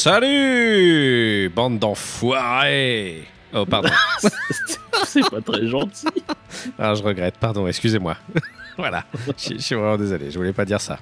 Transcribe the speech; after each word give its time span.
Salut 0.00 1.48
Bande 1.54 1.78
d'enfoirés 1.78 3.24
Oh 3.52 3.64
pardon, 3.64 3.88
C'est 5.06 5.30
pas 5.30 5.40
très 5.40 5.68
gentil. 5.68 6.06
ah, 6.78 6.92
je 6.94 7.02
regrette, 7.04 7.36
pardon, 7.38 7.68
excusez-moi. 7.68 8.16
voilà, 8.76 9.04
je 9.38 9.58
suis 9.58 9.76
vraiment 9.76 9.96
désolé, 9.96 10.32
je 10.32 10.36
voulais 10.38 10.52
pas 10.52 10.64
dire 10.64 10.80
ça. 10.80 10.98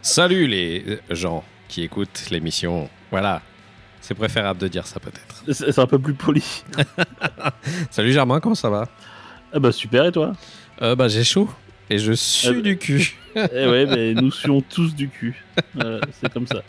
Salut 0.00 0.46
les 0.46 0.98
gens 1.10 1.44
qui 1.68 1.82
écoutent 1.82 2.24
l'émission, 2.30 2.88
voilà. 3.10 3.42
C'est 4.00 4.14
préférable 4.14 4.58
de 4.58 4.68
dire 4.68 4.86
ça 4.86 4.98
peut-être. 4.98 5.44
C'est 5.52 5.78
un 5.78 5.86
peu 5.86 5.98
plus 5.98 6.14
poli. 6.14 6.64
Salut 7.90 8.12
Germain, 8.12 8.40
comment 8.40 8.54
ça 8.54 8.70
va? 8.70 8.88
Ah 9.52 9.58
bah 9.58 9.72
super, 9.72 10.06
et 10.06 10.12
toi? 10.12 10.32
Euh, 10.80 10.94
Bah 10.96 11.08
j'ai 11.08 11.24
chaud 11.24 11.50
et 11.90 11.98
je 11.98 12.12
suis 12.12 12.48
Euh, 12.48 12.62
du 12.62 12.78
cul. 12.78 13.14
Eh 13.36 13.66
ouais, 13.68 13.84
mais 13.84 14.14
nous 14.14 14.30
suons 14.30 14.62
tous 14.62 14.94
du 14.94 15.10
cul. 15.10 15.44
Voilà, 15.74 16.00
c'est 16.18 16.32
comme 16.32 16.46
ça. 16.46 16.62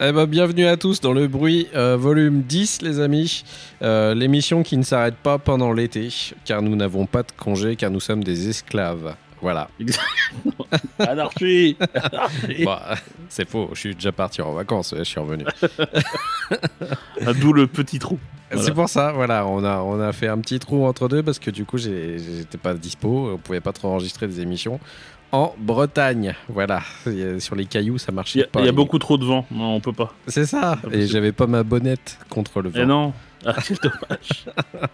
Eh 0.00 0.12
ben, 0.12 0.26
bienvenue 0.26 0.66
à 0.66 0.76
tous 0.76 1.00
dans 1.00 1.12
le 1.12 1.26
bruit 1.26 1.66
euh, 1.74 1.96
volume 1.96 2.42
10 2.42 2.82
les 2.82 3.00
amis, 3.00 3.44
Euh, 3.82 4.14
l'émission 4.14 4.62
qui 4.62 4.76
ne 4.76 4.82
s'arrête 4.84 5.16
pas 5.16 5.38
pendant 5.38 5.72
l'été 5.72 6.08
car 6.44 6.62
nous 6.62 6.76
n'avons 6.76 7.06
pas 7.06 7.22
de 7.24 7.32
congé 7.36 7.74
car 7.76 7.90
nous 7.90 8.00
sommes 8.00 8.22
des 8.22 8.48
esclaves. 8.48 9.14
Voilà. 9.40 9.68
Anarchie 10.98 11.76
Anarchie 11.94 12.64
Bah, 12.64 12.94
c'est 13.28 13.48
faux, 13.48 13.70
je 13.72 13.78
suis 13.80 13.94
déjà 13.94 14.12
parti 14.12 14.40
en 14.42 14.52
vacances, 14.52 14.94
je 14.96 15.02
suis 15.04 15.18
revenu. 15.20 15.44
Ah, 17.24 17.32
D'où 17.34 17.52
le 17.52 17.66
petit 17.66 17.98
trou. 17.98 18.18
Voilà. 18.50 18.64
C'est 18.66 18.74
pour 18.74 18.88
ça, 18.88 19.12
voilà, 19.12 19.46
on 19.46 19.62
a, 19.64 19.78
on 19.80 20.00
a 20.00 20.12
fait 20.12 20.28
un 20.28 20.38
petit 20.38 20.58
trou 20.58 20.86
entre 20.86 21.08
deux 21.08 21.22
parce 21.22 21.38
que 21.38 21.50
du 21.50 21.64
coup 21.64 21.76
j'étais 21.78 22.58
pas 22.58 22.74
dispo, 22.74 23.32
on 23.34 23.38
pouvait 23.38 23.60
pas 23.60 23.72
trop 23.72 23.88
enregistrer 23.88 24.26
des 24.26 24.40
émissions 24.40 24.80
en 25.32 25.54
Bretagne. 25.58 26.34
Voilà, 26.48 26.82
Et 27.06 27.40
sur 27.40 27.54
les 27.54 27.66
cailloux 27.66 27.98
ça 27.98 28.12
a, 28.12 28.22
pas. 28.22 28.60
il 28.60 28.66
y 28.66 28.68
a 28.68 28.72
beaucoup 28.72 28.98
trop 28.98 29.18
de 29.18 29.24
vent. 29.24 29.46
Non, 29.50 29.74
on 29.74 29.80
peut 29.80 29.92
pas. 29.92 30.14
C'est 30.26 30.46
ça, 30.46 30.78
Pas 30.82 30.88
et 30.94 31.06
j'avais 31.06 31.32
pas 31.32 31.46
ma 31.46 31.62
bonnette 31.62 32.18
contre 32.28 32.60
le 32.62 32.70
vent. 32.70 32.80
Eh 32.82 32.86
non 32.86 33.12
Ah, 33.44 33.54
quel 33.66 33.76
dommage. 33.78 34.46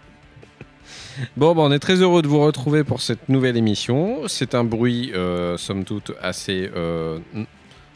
Bon, 1.36 1.54
bah, 1.54 1.62
on 1.62 1.70
est 1.70 1.78
très 1.78 1.94
heureux 2.02 2.22
de 2.22 2.26
vous 2.26 2.40
retrouver 2.40 2.82
pour 2.82 3.00
cette 3.00 3.28
nouvelle 3.28 3.56
émission. 3.56 4.26
C'est 4.26 4.54
un 4.56 4.64
bruit, 4.64 5.12
euh, 5.14 5.56
somme 5.56 5.84
toute, 5.84 6.10
assez 6.20 6.68
euh, 6.74 7.20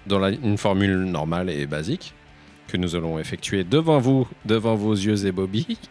dans 0.06 0.20
la- 0.20 0.30
une 0.30 0.56
formule 0.56 0.98
normale 0.98 1.50
et 1.50 1.66
basique 1.66 2.14
que 2.68 2.76
nous 2.76 2.94
allons 2.94 3.18
effectuer 3.18 3.64
devant 3.64 3.98
vous, 3.98 4.28
devant 4.44 4.74
vos 4.76 4.92
yeux 4.94 5.26
et 5.26 5.32
Bobby. 5.32 5.66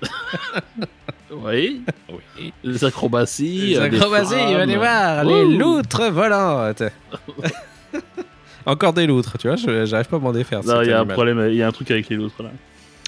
Oui, 1.30 1.82
Oui. 2.10 2.54
les 2.64 2.86
acrobaties. 2.86 3.68
Les 3.72 3.78
euh, 3.78 3.84
acrobaties, 3.84 4.34
allez 4.36 4.78
voir, 4.78 5.24
les 5.26 5.46
loutres 5.58 6.10
volantes. 6.10 6.84
Encore 8.66 8.94
des 8.94 9.06
loutres, 9.08 9.38
tu 9.38 9.48
vois, 9.48 9.56
j'arrive 9.86 10.08
pas 10.08 10.16
à 10.18 10.20
m'en 10.20 10.32
défaire. 10.32 10.62
il 10.84 10.88
y 10.90 10.92
a 10.92 11.02
un 11.02 11.06
problème, 11.06 11.46
il 11.50 11.56
y 11.56 11.62
a 11.62 11.68
un 11.68 11.72
truc 11.72 11.92
avec 11.92 12.10
les 12.10 12.18
autres 12.18 12.44
là. 12.44 12.50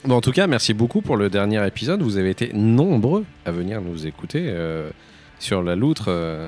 Bon, 0.06 0.16
en 0.16 0.22
tout 0.22 0.32
cas, 0.32 0.48
merci 0.48 0.74
beaucoup 0.74 1.02
pour 1.02 1.18
le 1.18 1.30
dernier 1.30 1.66
épisode. 1.68 2.02
Vous 2.02 2.18
avez 2.18 2.30
été 2.30 2.52
nombreux 2.54 3.26
à 3.46 3.52
venir 3.52 3.82
nous 3.82 4.06
écouter 4.08 4.44
euh, 4.48 4.90
sur 5.40 5.62
la 5.62 5.76
loutre. 5.76 6.06
euh, 6.08 6.48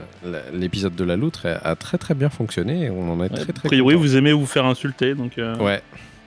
L'épisode 0.53 0.95
de 0.95 1.03
la 1.03 1.17
loutre 1.17 1.45
a, 1.47 1.67
a 1.69 1.75
très 1.75 1.97
très 1.97 2.13
bien 2.13 2.29
fonctionné. 2.29 2.89
On 2.89 3.11
en 3.11 3.17
est 3.17 3.23
Ouais, 3.23 3.29
très 3.29 3.49
a 3.49 3.53
très 3.53 3.67
priori, 3.67 3.95
content. 3.95 4.05
vous 4.07 4.15
aimez 4.15 4.31
vous 4.31 4.45
faire 4.45 4.65
insulter, 4.65 5.15
donc 5.15 5.37
euh, 5.37 5.57
Ouais, 5.57 5.81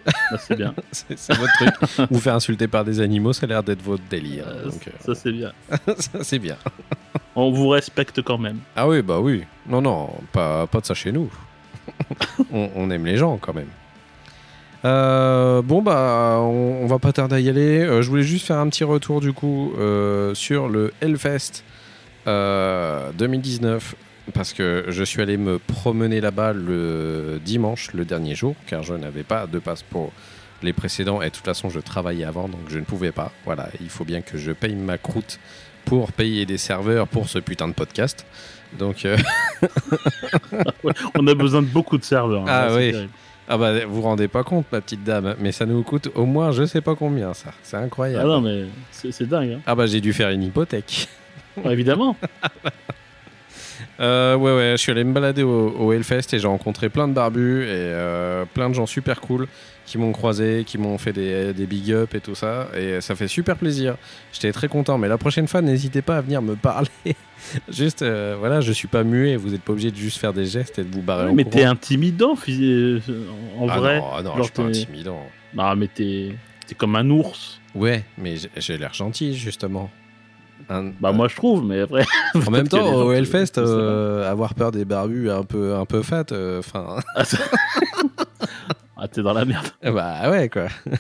bah, 0.31 0.39
c'est 0.39 0.57
bien. 0.57 0.75
c'est 0.93 1.35
votre 1.35 1.53
truc. 1.55 2.09
vous 2.11 2.21
faire 2.21 2.35
insulter 2.35 2.69
par 2.69 2.85
des 2.85 3.01
animaux, 3.01 3.33
ça 3.33 3.47
a 3.47 3.49
l'air 3.49 3.63
d'être 3.63 3.83
votre 3.83 4.03
délire. 4.11 4.45
Euh, 4.47 4.65
Donc, 4.65 4.87
euh, 4.89 4.91
Ça, 5.01 5.15
c'est 5.15 5.33
bien. 5.33 5.53
ça, 5.99 6.11
c'est 6.23 6.39
bien. 6.39 6.57
On 7.37 7.51
vous 7.51 7.69
respecte 7.69 8.23
quand 8.23 8.39
même. 8.39 8.59
Ah 8.77 8.87
oui, 8.89 9.03
bah 9.03 9.21
oui. 9.21 9.45
Non, 9.67 9.81
non, 9.83 10.11
pas, 10.33 10.67
pas 10.67 10.81
de 10.81 10.87
ça 10.87 10.95
chez 10.95 11.13
nous. 11.13 11.31
on, 12.53 12.71
on 12.77 12.91
aime 12.91 13.07
les 13.07 13.17
gens 13.17 13.37
quand 13.39 13.55
même. 13.55 13.69
Euh, 14.85 15.63
bon 15.63 15.81
bah 15.81 16.37
on, 16.41 16.81
on 16.83 16.87
va 16.87 16.99
pas 16.99 17.13
tarder 17.13 17.37
à 17.37 17.41
y 17.41 17.49
aller. 17.49 17.87
Je 18.03 18.09
voulais 18.09 18.23
juste 18.23 18.47
faire 18.47 18.59
un 18.59 18.69
petit 18.69 18.85
retour 18.85 19.21
du 19.23 19.33
coup 19.33 19.73
sur 20.35 20.69
le 20.69 20.93
Hellfest 21.01 21.63
euh, 22.27 23.11
2019 23.13 23.95
parce 24.33 24.53
que 24.53 24.87
je 24.89 25.05
suis 25.05 25.21
allé 25.21 25.37
me 25.37 25.59
promener 25.59 26.21
là-bas 26.21 26.53
le 26.55 27.41
dimanche, 27.45 27.93
le 27.93 28.05
dernier 28.05 28.35
jour, 28.35 28.55
car 28.67 28.83
je 28.83 28.95
n'avais 28.95 29.23
pas 29.23 29.47
de 29.47 29.59
passe 29.59 29.83
pour 29.83 30.13
les 30.63 30.73
précédents 30.73 31.21
et 31.21 31.27
de 31.27 31.31
toute 31.35 31.45
façon 31.45 31.69
je 31.69 31.79
travaillais 31.81 32.25
avant 32.25 32.49
donc 32.49 32.61
je 32.69 32.79
ne 32.79 32.85
pouvais 32.85 33.13
pas. 33.13 33.33
Voilà, 33.45 33.69
il 33.81 33.91
faut 33.91 34.05
bien 34.05 34.23
que 34.23 34.39
je 34.39 34.53
paye 34.53 34.75
ma 34.75 34.97
croûte 34.99 35.39
pour 35.85 36.13
payer 36.13 36.47
des 36.47 36.57
serveurs 36.57 37.07
pour 37.07 37.29
ce 37.29 37.39
putain 37.39 37.69
de 37.69 37.75
podcast. 37.75 38.25
Donc 38.79 39.05
euh, 39.05 39.17
On 41.15 41.27
a 41.27 41.35
besoin 41.35 41.63
de 41.63 41.67
beaucoup 41.67 41.99
de 41.99 42.05
serveurs. 42.05 42.43
hein, 42.43 42.47
Ah 42.49 42.69
oui. 42.75 42.93
terrible. 42.93 43.11
Ah 43.47 43.59
bah 43.59 43.85
vous 43.85 43.97
vous 43.97 44.01
rendez 44.03 44.27
pas 44.27 44.43
compte 44.43 44.65
ma 44.73 44.81
petite 44.81 45.05
dame, 45.05 45.35
mais 45.39 45.53
ça 45.53 45.67
nous 45.67 45.83
coûte 45.83 46.09
au 46.15 46.25
moins 46.25 46.51
je 46.51 46.65
sais 46.65 46.81
pas 46.81 46.95
combien 46.95 47.35
ça, 47.35 47.53
c'est 47.63 47.77
Ah 47.77 47.81
incroyable. 47.81 48.27
non, 48.27 48.41
mais 48.41 48.65
c'est 48.91 49.29
dingue. 49.29 49.53
hein. 49.53 49.61
Ah 49.67 49.75
bah 49.75 49.87
j'ai 49.87 50.01
dû 50.01 50.15
faire 50.15 50.31
une 50.31 50.45
hypothèque. 50.45 51.09
Ouais, 51.63 51.73
évidemment. 51.75 52.17
Euh, 54.01 54.35
ouais 54.37 54.55
ouais, 54.57 54.73
je 54.73 54.77
suis 54.79 54.91
allé 54.91 55.05
me 55.05 55.13
balader 55.13 55.43
au, 55.45 55.71
au 55.71 55.93
Hellfest 55.93 56.33
et 56.35 56.39
j'ai 56.41 56.49
rencontré 56.49 56.89
plein 56.89 57.07
de 57.07 57.13
barbus 57.13 57.63
et 57.63 57.69
euh, 57.71 58.45
plein 58.53 58.69
de 58.69 58.75
gens 58.75 58.87
super 58.87 59.21
cool 59.21 59.47
qui 59.87 59.99
m'ont 59.99 60.11
croisé, 60.13 60.65
qui 60.67 60.79
m'ont 60.79 60.99
fait 60.99 61.13
des, 61.13 61.53
des 61.53 61.67
big 61.67 61.93
up 61.93 62.15
et 62.15 62.21
tout 62.21 62.35
ça 62.35 62.69
et 62.77 63.01
ça 63.01 63.15
fait 63.15 63.29
super 63.29 63.57
plaisir. 63.57 63.97
J'étais 64.33 64.51
très 64.51 64.67
content, 64.67 64.99
mais 64.99 65.07
la 65.09 65.19
prochaine 65.19 65.47
fois 65.47 65.61
n'hésitez 65.63 66.03
pas 66.03 66.17
à 66.17 66.21
venir 66.23 66.43
me 66.43 66.57
parler. 66.57 66.89
juste 67.69 68.03
euh, 68.03 68.35
voilà, 68.39 68.61
je 68.61 68.73
suis 68.73 68.89
pas 68.89 69.05
muet, 69.05 69.37
vous 69.37 69.55
êtes 69.55 69.63
pas 69.63 69.73
obligé 69.73 69.91
de 69.93 69.97
juste 69.97 70.19
faire 70.19 70.33
des 70.33 70.47
gestes 70.47 70.79
et 70.81 70.85
de 70.85 70.93
vous 70.93 71.03
barrer 71.03 71.29
en 71.29 71.35
mais 71.35 71.45
t'es 71.45 71.63
intimidant 71.65 72.35
phys- 72.35 73.01
en 73.59 73.69
Ah 73.69 73.79
vrai. 73.79 73.99
non, 74.01 74.09
ah 74.17 74.23
non, 74.23 74.33
je 74.39 74.43
suis 74.43 74.53
pas 74.53 74.63
intimidant. 74.63 75.23
Non, 75.55 75.77
mais 75.77 75.87
t'es 75.87 76.35
comme 76.77 76.97
un 76.97 77.09
ours. 77.11 77.61
Ouais, 77.77 78.03
mais 78.19 78.35
j'ai 78.57 78.77
l'air 78.79 78.93
gentil 78.95 79.37
justement. 79.37 79.89
Un- 80.69 80.93
Bah 81.01 81.13
moi 81.13 81.29
je 81.29 81.37
trouve, 81.37 81.65
mais 81.65 81.81
après. 81.81 82.05
En 82.35 82.51
même 82.51 82.69
temps, 82.69 82.95
au 83.05 83.13
Hellfest, 83.13 83.59
euh, 83.59 84.31
avoir 84.31 84.55
peur 84.55 84.71
des 84.73 84.85
barbus 84.85 85.31
un 85.31 85.43
peu, 85.45 85.75
un 85.75 85.85
peu 85.87 86.03
fat, 86.03 86.25
euh, 86.33 86.59
enfin, 86.61 86.97
Ah, 87.17 87.23
Ah, 88.97 89.09
t'es 89.09 89.23
dans 89.23 89.33
la 89.35 89.45
merde. 89.45 89.67
bah 89.83 90.31
ouais 90.31 90.49
quoi. 90.49 90.67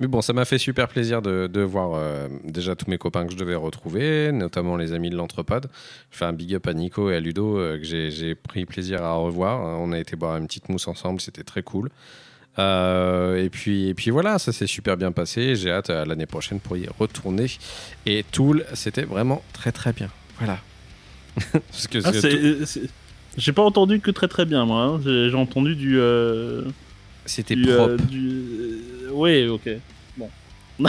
Mais 0.00 0.06
bon, 0.06 0.20
ça 0.22 0.32
m'a 0.32 0.44
fait 0.44 0.58
super 0.58 0.86
plaisir 0.86 1.22
de, 1.22 1.48
de 1.48 1.60
voir 1.60 1.90
euh, 1.94 2.28
déjà 2.44 2.76
tous 2.76 2.88
mes 2.88 2.98
copains 2.98 3.26
que 3.26 3.32
je 3.32 3.36
devais 3.36 3.56
retrouver, 3.56 4.30
notamment 4.30 4.76
les 4.76 4.92
amis 4.92 5.10
de 5.10 5.16
l'Entrepode. 5.16 5.66
Je 6.12 6.16
fais 6.18 6.24
un 6.24 6.32
big 6.32 6.54
up 6.54 6.68
à 6.68 6.72
Nico 6.72 7.10
et 7.10 7.16
à 7.16 7.20
Ludo 7.20 7.58
euh, 7.58 7.78
que 7.78 7.82
j'ai 7.82 8.12
j'ai 8.12 8.36
pris 8.36 8.64
plaisir 8.64 9.02
à 9.02 9.14
revoir. 9.14 9.58
On 9.80 9.90
a 9.90 9.98
été 9.98 10.14
boire 10.14 10.36
une 10.36 10.46
petite 10.46 10.68
mousse 10.68 10.86
ensemble, 10.86 11.20
c'était 11.20 11.42
très 11.42 11.64
cool. 11.64 11.90
Euh, 12.58 13.42
et, 13.44 13.50
puis, 13.50 13.88
et 13.88 13.94
puis 13.94 14.10
voilà, 14.10 14.38
ça 14.38 14.52
s'est 14.52 14.66
super 14.66 14.96
bien 14.96 15.12
passé. 15.12 15.54
J'ai 15.54 15.70
hâte 15.70 15.90
à 15.90 16.04
l'année 16.04 16.26
prochaine 16.26 16.58
pour 16.60 16.76
y 16.76 16.86
retourner. 16.98 17.46
Et 18.06 18.24
Tool, 18.30 18.64
c'était 18.74 19.02
vraiment 19.04 19.42
très 19.52 19.70
très 19.72 19.92
bien. 19.92 20.08
Voilà. 20.38 20.58
Parce 21.52 21.86
que 21.86 21.98
Ah, 22.04 22.12
c'est- 22.12 22.80
J'ai 23.36 23.52
pas 23.52 23.62
entendu 23.62 24.00
que 24.00 24.10
très 24.10 24.26
très 24.28 24.44
bien 24.44 24.64
moi. 24.64 24.82
hein. 24.82 25.00
J'ai 25.04 25.34
entendu 25.34 25.76
du. 25.76 25.98
euh, 26.00 26.64
c'était 27.26 27.54
propre. 27.56 27.90
euh, 27.90 27.96
du- 27.96 28.80
euh, 29.04 29.10
Ouais, 29.12 29.46
ok. 29.46 29.68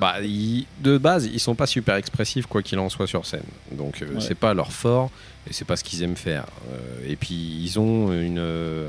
Bah, 0.00 0.16
ils- 0.22 0.66
de 0.80 0.96
base, 0.98 1.26
ils 1.26 1.38
sont 1.40 1.54
pas 1.54 1.66
super 1.66 1.96
expressifs 1.96 2.46
quoi 2.46 2.62
qu'il 2.62 2.78
en 2.78 2.88
soit 2.88 3.06
sur 3.06 3.26
scène. 3.26 3.42
Donc 3.72 4.00
euh, 4.02 4.06
Ouais. 4.14 4.20
c'est 4.20 4.34
pas 4.34 4.54
leur 4.54 4.72
fort 4.72 5.10
et 5.48 5.52
c'est 5.52 5.66
pas 5.66 5.76
ce 5.76 5.84
qu'ils 5.84 6.02
aiment 6.02 6.16
faire. 6.16 6.46
Euh, 6.72 7.06
et 7.10 7.16
puis 7.16 7.34
ils 7.34 7.78
ont 7.78 8.12
une, 8.12 8.38
euh, 8.38 8.88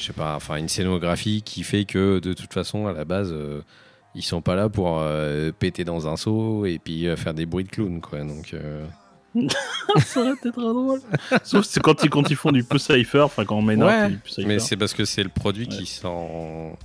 je 0.00 0.06
sais 0.06 0.12
pas, 0.14 0.34
enfin 0.34 0.56
une 0.56 0.68
scénographie 0.68 1.42
qui 1.42 1.62
fait 1.62 1.84
que 1.84 2.18
de 2.20 2.32
toute 2.32 2.52
façon 2.52 2.86
à 2.86 2.92
la 2.92 3.04
base 3.04 3.30
euh, 3.32 3.60
ils 4.14 4.22
sont 4.22 4.40
pas 4.40 4.56
là 4.56 4.68
pour 4.68 4.98
euh, 4.98 5.52
péter 5.56 5.84
dans 5.84 6.08
un 6.08 6.16
seau 6.16 6.64
et 6.66 6.78
puis 6.82 7.06
euh, 7.06 7.16
faire 7.16 7.34
des 7.34 7.46
bruits 7.46 7.64
de 7.64 7.68
clown 7.70 8.00
quoi. 8.00 8.20
Donc 8.20 8.54
euh, 8.54 8.84
ça 10.04 10.20
aurait 10.22 10.32
été 10.32 10.50
très 10.50 10.60
drôle. 10.62 11.00
Sauf 11.44 11.64
c'est 11.66 11.80
quand 11.80 12.02
ils, 12.02 12.10
quand 12.10 12.28
ils 12.30 12.36
font 12.36 12.50
du 12.50 12.64
peu 12.64 12.78
cypher, 12.78 13.20
enfin 13.20 13.44
quand 13.44 13.56
on 13.58 13.62
met 13.62 13.76
Ouais, 13.76 14.10
mais 14.38 14.58
c'est 14.58 14.76
parce 14.76 14.94
que 14.94 15.04
c'est 15.04 15.22
le 15.22 15.28
produit 15.28 15.68
Ouais. 15.68 15.76
qui 15.76 15.86
s'en 15.86 16.76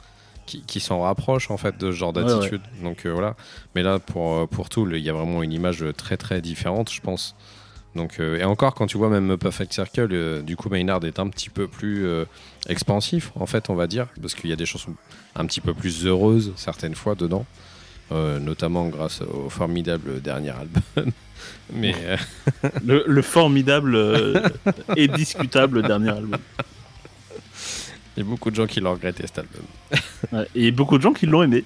qui, 0.45 0.61
qui 0.61 0.79
s'en 0.79 0.99
rapproche 1.01 1.49
en 1.49 1.57
fait 1.57 1.75
de 1.77 1.87
ce 1.87 1.95
genre 1.95 2.15
Ouais, 2.15 2.23
d'attitude. 2.23 2.61
Donc 2.83 3.05
euh, 3.05 3.11
voilà. 3.11 3.35
Mais 3.73 3.81
là 3.81 3.97
pour 3.99 4.47
pour 4.49 4.69
tout, 4.69 4.87
il 4.91 4.99
y 5.01 5.09
a 5.09 5.13
vraiment 5.13 5.41
une 5.41 5.53
image 5.53 5.83
très 5.97 6.17
très 6.17 6.41
différente, 6.41 6.91
je 6.91 7.01
pense. 7.01 7.35
Donc 7.95 8.19
euh, 8.19 8.37
et 8.37 8.43
encore 8.43 8.75
quand 8.75 8.87
tu 8.87 8.97
vois 8.97 9.09
même 9.09 9.37
Perfect 9.37 9.73
Circle, 9.73 10.09
euh, 10.11 10.41
du 10.41 10.57
coup 10.57 10.69
Maynard 10.69 11.03
est 11.05 11.19
un 11.19 11.29
petit 11.29 11.49
peu 11.49 11.67
plus 11.67 12.05
euh, 12.05 12.25
expansif 12.67 13.31
en 13.35 13.45
fait, 13.45 13.69
on 13.69 13.75
va 13.75 13.87
dire, 13.87 14.07
parce 14.21 14.35
qu'il 14.35 14.49
y 14.49 14.53
a 14.53 14.57
des 14.57 14.65
chansons 14.65 14.93
un 15.35 15.45
petit 15.45 15.61
peu 15.61 15.73
plus 15.73 16.05
heureuses 16.05 16.51
certaines 16.57 16.95
fois 16.95 17.15
dedans. 17.15 17.45
notamment 18.11 18.87
grâce 18.89 19.21
au 19.21 19.49
formidable 19.49 20.21
dernier 20.21 20.51
album. 20.51 20.83
Mais 21.73 21.95
Le, 22.85 23.03
le 23.07 23.21
formidable 23.21 23.97
et 24.95 25.07
discutable 25.07 25.81
dernier 25.81 26.09
album. 26.11 26.39
il 28.15 28.23
y 28.23 28.25
a 28.25 28.29
beaucoup 28.29 28.51
de 28.51 28.55
gens 28.55 28.67
qui 28.67 28.79
l'ont 28.81 28.93
regretté 28.93 29.25
cet 29.25 29.39
album. 29.39 30.45
Et 30.53 30.71
beaucoup 30.71 30.97
de 30.97 31.03
gens 31.03 31.13
qui 31.13 31.25
l'ont 31.25 31.43
aimé. 31.43 31.63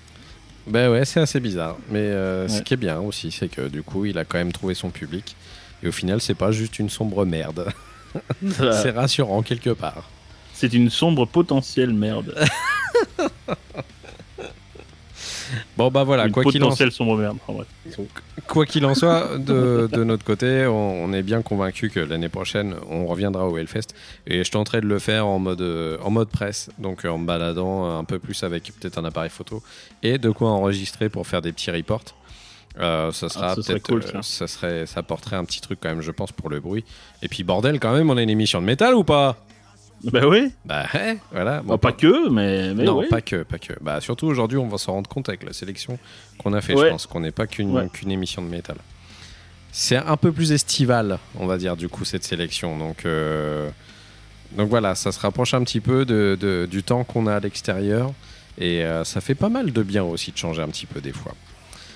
Ben 0.67 0.91
ouais, 0.91 1.05
c'est 1.05 1.19
assez 1.19 1.39
bizarre. 1.39 1.77
Mais 1.89 2.07
ce 2.47 2.61
qui 2.61 2.75
est 2.75 2.77
bien 2.77 2.99
aussi, 2.99 3.31
c'est 3.31 3.49
que 3.49 3.67
du 3.67 3.83
coup, 3.83 4.05
il 4.05 4.17
a 4.17 4.25
quand 4.25 4.37
même 4.37 4.53
trouvé 4.53 4.75
son 4.75 4.89
public. 4.89 5.35
Et 5.83 5.87
au 5.87 5.91
final, 5.91 6.21
c'est 6.21 6.35
pas 6.35 6.51
juste 6.51 6.79
une 6.79 6.89
sombre 6.89 7.25
merde. 7.25 7.67
c'est 8.51 8.91
rassurant 8.91 9.41
quelque 9.41 9.71
part. 9.71 10.09
C'est 10.53 10.73
une 10.73 10.89
sombre 10.89 11.25
potentielle 11.25 11.93
merde. 11.93 12.35
Bon 15.77 15.89
bah 15.89 16.03
voilà, 16.03 16.25
une 16.25 16.31
quoi 16.31 16.43
qu'il 16.43 16.61
en, 16.61 16.67
potentielle 16.67 16.91
sombre 16.91 17.17
merde. 17.17 17.37
en 17.47 17.53
vrai. 17.53 17.65
quoi 18.47 18.65
qu'il 18.65 18.85
en 18.85 18.93
soit, 18.93 19.37
de, 19.37 19.89
de 19.91 20.03
notre 20.03 20.23
côté, 20.23 20.65
on, 20.67 21.05
on 21.05 21.13
est 21.13 21.23
bien 21.23 21.41
convaincu 21.41 21.89
que 21.89 21.99
l'année 21.99 22.29
prochaine, 22.29 22.75
on 22.89 23.05
reviendra 23.05 23.47
au 23.47 23.57
Hellfest. 23.57 23.95
Et 24.27 24.43
je 24.43 24.51
tenterai 24.51 24.81
de 24.81 24.85
le 24.85 24.99
faire 24.99 25.25
en 25.25 25.39
mode, 25.39 25.61
euh, 25.61 25.97
en 26.03 26.11
mode 26.11 26.29
presse, 26.29 26.69
donc 26.77 27.05
en 27.05 27.17
me 27.17 27.25
baladant 27.25 27.97
un 27.97 28.03
peu 28.03 28.19
plus 28.19 28.43
avec 28.43 28.71
peut-être 28.79 28.97
un 28.97 29.05
appareil 29.05 29.29
photo 29.29 29.63
et 30.03 30.17
de 30.17 30.29
quoi 30.29 30.49
enregistrer 30.49 31.09
pour 31.09 31.25
faire 31.25 31.41
des 31.41 31.51
petits 31.51 31.71
reports. 31.71 32.03
Euh, 32.77 33.11
ça 33.11 33.29
sera 33.29 33.51
Ah, 33.51 33.55
ce 33.55 33.61
peut-être, 33.61 33.83
cool, 33.87 34.03
euh, 34.03 34.21
ça. 34.21 34.21
ça 34.21 34.47
serait, 34.47 34.85
ça 34.85 34.99
apporterait 35.01 35.35
un 35.35 35.43
petit 35.43 35.59
truc 35.59 35.79
quand 35.81 35.89
même, 35.89 36.01
je 36.01 36.11
pense, 36.11 36.31
pour 36.31 36.49
le 36.49 36.59
bruit. 36.59 36.85
Et 37.21 37.27
puis 37.27 37.43
bordel, 37.43 37.79
quand 37.79 37.93
même, 37.93 38.09
on 38.09 38.17
a 38.17 38.21
une 38.21 38.29
émission 38.29 38.61
de 38.61 38.65
métal 38.65 38.93
ou 38.95 39.03
pas? 39.03 39.37
Bah 40.05 40.21
oui. 40.27 40.51
Bah 40.63 40.85
ouais, 40.93 41.17
voilà. 41.31 41.61
Bah, 41.61 41.77
pas 41.77 41.91
que, 41.91 42.29
mais, 42.29 42.73
mais 42.73 42.83
non, 42.85 43.03
pas 43.09 43.19
que, 43.21 43.43
pas 43.43 43.57
que. 43.59 43.73
Bah 43.81 43.99
surtout 43.99 44.27
aujourd'hui, 44.27 44.57
on 44.57 44.67
va 44.69 44.77
s'en 44.77 44.93
rendre 44.93 45.09
compte 45.09 45.27
avec 45.27 45.43
la 45.43 45.51
sélection 45.51 45.99
qu'on 46.37 46.53
a 46.53 46.61
fait. 46.61 46.73
Ouais. 46.73 46.85
Je 46.85 46.91
pense 46.91 47.05
qu'on 47.05 47.19
n'est 47.19 47.31
pas 47.31 47.47
qu'une 47.47 47.71
Ouais. 47.71 47.89
qu'une 47.91 48.11
émission 48.11 48.41
de 48.41 48.47
métal. 48.47 48.77
C'est 49.73 49.97
un 49.97 50.15
peu 50.15 50.31
plus 50.31 50.51
estival, 50.53 51.19
on 51.37 51.47
va 51.47 51.57
dire 51.57 51.75
du 51.75 51.89
coup 51.89 52.05
cette 52.05 52.23
sélection. 52.23 52.77
Donc 52.77 53.05
euh, 53.05 53.69
donc 54.53 54.69
voilà, 54.69 54.95
ça 54.95 55.11
se 55.11 55.19
rapproche 55.19 55.53
un 55.53 55.63
petit 55.63 55.81
peu 55.81 56.05
de, 56.05 56.37
de- 56.39 56.65
du 56.69 56.81
temps 56.81 57.03
qu'on 57.03 57.27
a 57.27 57.35
à 57.35 57.39
l'extérieur 57.41 58.13
et 58.57 58.83
euh, 58.85 59.03
ça 59.03 59.19
fait 59.21 59.35
pas 59.35 59.49
mal 59.49 59.73
de 59.73 59.83
bien 59.83 60.03
aussi 60.03 60.31
de 60.31 60.37
changer 60.37 60.61
un 60.61 60.69
petit 60.69 60.85
peu 60.85 61.01
des 61.01 61.11
fois. 61.11 61.33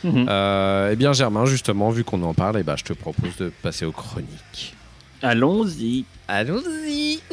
Mhm. 0.04 0.26
Euh, 0.30 0.90
eh 0.92 0.96
bien 0.96 1.14
Germain, 1.14 1.46
justement, 1.46 1.90
vu 1.90 2.04
qu'on 2.04 2.22
en 2.24 2.34
parle, 2.34 2.58
eh 2.60 2.64
ben, 2.64 2.76
je 2.78 2.84
te 2.84 2.94
propose 2.94 3.36
de 3.38 3.52
passer 3.62 3.86
aux 3.86 3.92
chroniques. 3.92 4.76
Allons-y. 5.22 6.06
Allons-y. 6.28 7.22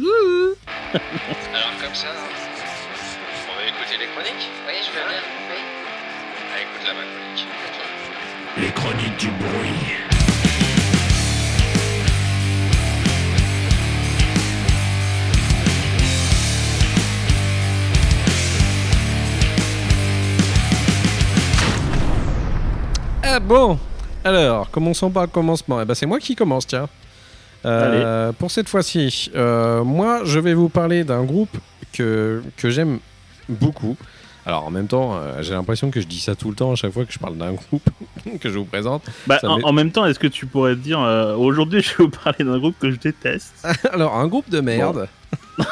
Alors 0.00 1.74
comme 1.80 1.94
ça, 1.94 2.08
on 2.08 3.56
va 3.56 3.66
écouter 3.66 3.96
les 3.98 4.06
chroniques? 4.06 4.48
Oui, 4.66 4.74
je 4.80 4.90
veux 4.90 5.08
bien. 5.08 5.22
Oui. 5.50 5.60
Ah, 6.52 6.60
écoute 6.62 6.86
là 6.86 6.94
ma 6.94 7.02
chronique. 7.02 7.46
Les 8.56 8.70
chroniques 8.72 9.18
du 9.18 9.30
bruit. 9.30 10.13
Ah 23.26 23.40
bon? 23.40 23.78
Alors, 24.22 24.70
commençons 24.70 25.10
par 25.10 25.22
le 25.22 25.28
commencement. 25.28 25.80
Eh 25.80 25.84
ben, 25.84 25.94
c'est 25.94 26.06
moi 26.06 26.18
qui 26.18 26.36
commence, 26.36 26.66
tiens. 26.66 26.88
Euh, 27.64 28.32
pour 28.32 28.50
cette 28.50 28.68
fois-ci, 28.68 29.30
euh, 29.34 29.82
moi, 29.82 30.20
je 30.24 30.38
vais 30.38 30.52
vous 30.52 30.68
parler 30.68 31.04
d'un 31.04 31.24
groupe 31.24 31.56
que, 31.92 32.42
que 32.58 32.68
j'aime 32.68 32.98
beaucoup. 33.48 33.96
Alors, 34.46 34.66
en 34.66 34.70
même 34.70 34.88
temps, 34.88 35.14
euh, 35.14 35.40
j'ai 35.40 35.54
l'impression 35.54 35.90
que 35.90 36.00
je 36.00 36.06
dis 36.06 36.20
ça 36.20 36.34
tout 36.34 36.50
le 36.50 36.54
temps 36.54 36.72
à 36.72 36.74
chaque 36.74 36.92
fois 36.92 37.06
que 37.06 37.12
je 37.12 37.18
parle 37.18 37.38
d'un 37.38 37.52
groupe 37.70 37.88
que 38.40 38.50
je 38.50 38.58
vous 38.58 38.66
présente. 38.66 39.02
Bah, 39.26 39.38
en, 39.42 39.72
même 39.72 39.90
temps, 39.90 40.04
est-ce 40.04 40.18
que 40.18 40.26
tu 40.26 40.44
pourrais 40.46 40.74
te 40.74 40.80
dire 40.80 41.00
euh, 41.00 41.34
aujourd'hui, 41.34 41.80
je 41.82 41.90
vais 41.90 42.04
vous 42.04 42.10
parler 42.10 42.44
d'un 42.44 42.58
groupe 42.58 42.78
que 42.78 42.90
je 42.90 42.96
déteste? 42.96 43.66
Alors, 43.92 44.16
un 44.16 44.26
groupe 44.28 44.50
de 44.50 44.60
merde 44.60 45.08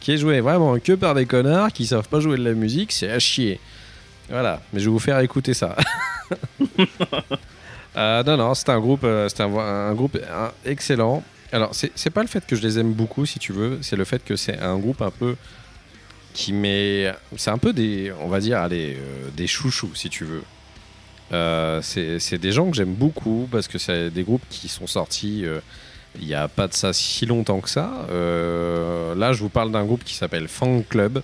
qui 0.00 0.12
est 0.12 0.18
joué 0.18 0.40
vraiment 0.40 0.78
que 0.78 0.94
par 0.94 1.14
des 1.14 1.26
connards 1.26 1.72
qui 1.72 1.86
savent 1.86 2.08
pas 2.08 2.20
jouer 2.20 2.38
de 2.38 2.44
la 2.44 2.52
musique, 2.52 2.92
c'est 2.92 3.10
à 3.10 3.18
chier. 3.18 3.60
Voilà, 4.28 4.60
mais 4.72 4.80
je 4.80 4.86
vais 4.86 4.90
vous 4.90 4.98
faire 4.98 5.18
écouter 5.20 5.54
ça. 5.54 5.76
Euh, 7.96 8.22
non, 8.24 8.36
non, 8.36 8.54
c'est 8.54 8.68
un 8.68 8.78
groupe, 8.78 9.04
euh, 9.04 9.26
c'est 9.28 9.42
un, 9.42 9.56
un 9.56 9.94
groupe 9.94 10.18
excellent. 10.66 11.22
Alors, 11.50 11.70
c'est 11.72 12.10
pas 12.10 12.20
le 12.20 12.28
fait 12.28 12.44
que 12.46 12.54
je 12.54 12.60
les 12.60 12.78
aime 12.78 12.92
beaucoup, 12.92 13.24
si 13.24 13.38
tu 13.38 13.52
veux, 13.52 13.78
c'est 13.80 13.96
le 13.96 14.04
fait 14.04 14.22
que 14.22 14.36
c'est 14.36 14.58
un 14.58 14.76
groupe 14.78 15.00
un 15.00 15.10
peu 15.10 15.36
qui 16.34 16.52
met. 16.52 17.10
C'est 17.36 17.50
un 17.50 17.58
peu 17.58 17.72
des, 17.72 18.12
on 18.20 18.28
va 18.28 18.40
dire, 18.40 18.58
allez, 18.58 18.96
euh, 18.98 19.30
des 19.34 19.46
chouchous, 19.46 19.94
si 19.94 20.10
tu 20.10 20.24
veux. 20.24 20.42
Euh, 21.32 21.80
c'est 21.82 22.38
des 22.38 22.52
gens 22.52 22.70
que 22.70 22.76
j'aime 22.76 22.92
beaucoup 22.92 23.48
parce 23.50 23.66
que 23.66 23.78
c'est 23.78 24.10
des 24.10 24.24
groupes 24.24 24.44
qui 24.50 24.68
sont 24.68 24.86
sortis 24.86 25.44
il 26.20 26.26
n'y 26.26 26.34
a 26.34 26.48
pas 26.48 26.68
de 26.68 26.74
ça 26.74 26.92
si 26.92 27.26
longtemps 27.26 27.60
que 27.60 27.70
ça. 27.70 27.90
Là, 28.10 29.32
je 29.32 29.40
vous 29.40 29.48
parle 29.48 29.72
d'un 29.72 29.84
groupe 29.84 30.04
qui 30.04 30.14
s'appelle 30.14 30.48
Fang 30.48 30.82
Club, 30.82 31.22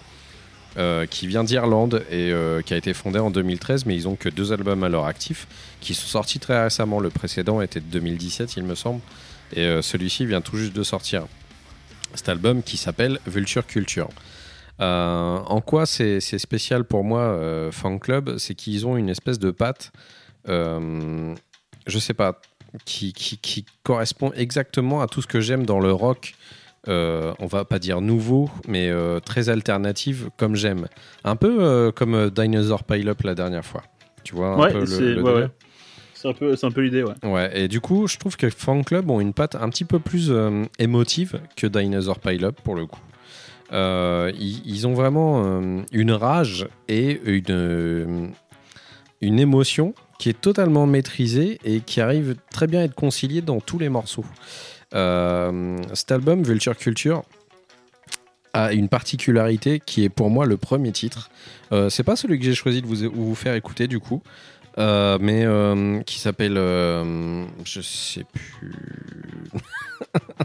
euh, 0.79 1.05
qui 1.05 1.27
vient 1.27 1.45
d'Irlande 1.45 2.03
et 2.11 2.33
euh, 2.33 2.63
qui 2.63 2.73
a 2.73 2.79
été 2.79 2.95
fondé 2.95 3.19
en 3.19 3.31
2013, 3.31 3.85
mais 3.85 3.95
ils 3.95 4.09
ont 4.09 4.17
que 4.17 4.31
deux 4.31 4.55
albums 4.55 4.83
à 4.85 4.89
leur 4.89 5.05
actif, 5.05 5.47
qui 5.83 5.93
sont 5.93 6.07
sortis 6.07 6.39
très 6.39 6.63
récemment. 6.63 6.99
Le 6.99 7.11
précédent 7.11 7.61
était 7.61 7.81
de 7.81 7.87
2017, 7.87 8.57
il 8.57 8.65
me 8.65 8.75
semble, 8.75 9.03
et 9.53 9.67
euh, 9.67 9.83
celui-ci 9.83 10.25
vient 10.25 10.41
tout 10.41 10.57
juste 10.57 10.73
de 10.73 10.83
sortir. 10.83 11.27
Cet 12.15 12.31
album 12.31 12.63
qui 12.63 12.79
s'appelle 12.79 13.19
Vulture 13.27 13.67
Culture. 13.67 14.09
En 14.79 15.61
quoi 15.65 15.87
c'est 15.87 16.21
spécial 16.21 16.85
pour 16.85 17.05
moi, 17.05 17.39
Fang 17.71 17.99
Club 17.99 18.39
C'est 18.39 18.57
qu'ils 18.57 18.85
ont 18.85 18.97
une 18.97 19.09
espèce 19.09 19.39
de 19.39 19.53
patte, 19.53 19.93
je 20.47 21.35
sais 21.87 22.15
pas, 22.15 22.41
qui 22.85 23.65
correspond 23.85 24.33
exactement 24.33 25.01
à 25.01 25.07
tout 25.07 25.23
ce 25.23 25.29
que 25.29 25.41
j'aime 25.41 25.65
dans 25.65 25.79
le 25.79 25.93
rock. 25.93 26.35
Euh, 26.89 27.33
on 27.39 27.47
va 27.47 27.65
pas 27.65 27.79
dire 27.79 28.01
nouveau, 28.01 28.51
mais 28.67 28.89
euh, 28.91 29.21
très 29.21 29.49
alternative 29.49 30.31
comme 30.37 30.57
j'aime. 30.57 30.87
Un 31.25 31.37
peu 31.37 31.59
euh, 31.61 31.93
comme 31.93 32.31
Dinosaur 32.31 32.85
Pile 32.85 33.09
Up 33.09 33.23
la 33.23 33.35
dernière 33.35 33.65
fois. 33.65 33.83
Tu 34.25 34.35
vois 34.35 34.49
un 34.55 34.59
Ouais, 34.59 34.73
peu 34.73 34.87
c'est 34.87 35.01
le 35.01 35.07
ouais, 35.07 35.15
délire 35.15 35.25
ouais. 35.45 35.49
C'est 36.15 36.29
un 36.29 36.33
peu, 36.35 36.55
c'est 36.55 36.67
un 36.67 36.71
peu 36.71 36.83
l'idée, 36.83 37.03
ouais. 37.03 37.15
Ouais, 37.25 37.51
et 37.63 37.69
du 37.69 37.81
coup, 37.81 38.07
je 38.07 38.17
trouve 38.17 38.37
que 38.37 38.49
Fan 38.49 38.85
Club 38.85 39.11
ont 39.11 39.21
une 39.21 39.33
patte 39.33 39.57
un 39.57 39.69
petit 39.69 39.85
peu 39.85 39.99
plus 39.99 40.33
émotive 40.79 41.41
que 41.57 41.67
Dinosaur 41.67 42.21
Pile 42.21 42.45
Up 42.45 42.61
pour 42.63 42.77
le 42.77 42.87
coup. 42.87 43.01
Ils, 43.73 44.63
ils 44.65 44.87
ont 44.87 44.95
vraiment 44.95 45.83
une 45.91 46.13
rage 46.13 46.69
et 46.89 47.21
une, 47.25 48.31
une 49.21 49.41
émotion 49.41 49.95
qui 50.21 50.29
est 50.29 50.41
totalement 50.41 50.87
maîtrisée 50.87 51.59
et 51.65 51.81
qui 51.81 52.01
arrive 52.01 52.37
très 52.53 52.69
bien 52.69 52.81
à 52.81 52.85
être 52.85 52.95
conciliée 52.95 53.41
dans 53.43 53.61
tous 53.61 53.79
les 53.81 53.89
morceaux. 53.89 54.25
Euh, 54.95 55.79
cet 55.95 56.13
album, 56.13 56.43
Vulture 56.43 56.77
Culture, 56.77 57.23
a 58.53 58.73
une 58.73 58.89
particularité 58.89 59.81
qui 59.81 60.05
est 60.05 60.09
pour 60.11 60.29
moi 60.31 60.45
le 60.47 60.57
premier 60.59 60.93
titre. 60.93 61.31
Euh, 61.73 61.89
c'est 61.89 62.03
pas 62.03 62.17
celui 62.17 62.39
que 62.39 62.45
j'ai 62.45 62.55
choisi 62.55 62.83
de 62.83 62.87
vous, 62.87 63.11
vous 63.11 63.35
faire 63.35 63.55
écouter 63.55 63.89
du 63.89 63.99
coup, 63.99 64.23
euh, 64.79 65.17
mais 65.21 65.45
euh, 65.45 66.01
qui 66.03 66.19
s'appelle. 66.19 66.55
je 66.55 67.81
sais 67.81 68.25
plus. 68.33 68.75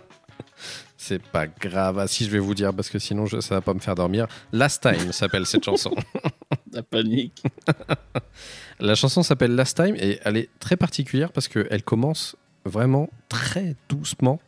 C'est 0.99 1.21
pas 1.21 1.47
grave. 1.47 1.99
Ah, 1.99 2.07
si 2.07 2.25
je 2.25 2.29
vais 2.29 2.39
vous 2.39 2.53
dire 2.53 2.73
parce 2.73 2.89
que 2.89 2.99
sinon 2.99 3.27
je- 3.27 3.39
ça 3.39 3.55
va 3.55 3.61
pas 3.61 3.73
me 3.73 3.79
faire 3.79 3.95
dormir. 3.95 4.27
Last 4.51 4.81
Time 4.81 5.13
s'appelle 5.13 5.45
cette 5.45 5.63
chanson. 5.63 5.95
La 6.73 6.83
panique. 6.83 7.41
La 8.81 8.93
chanson 8.95 9.23
s'appelle 9.23 9.55
Last 9.55 9.77
Time 9.77 9.95
et 9.97 10.19
elle 10.25 10.35
est 10.35 10.49
très 10.59 10.75
particulière 10.75 11.31
parce 11.31 11.47
qu'elle 11.47 11.83
commence 11.83 12.35
vraiment 12.67 13.09
très 13.29 13.75
doucement 13.89 14.39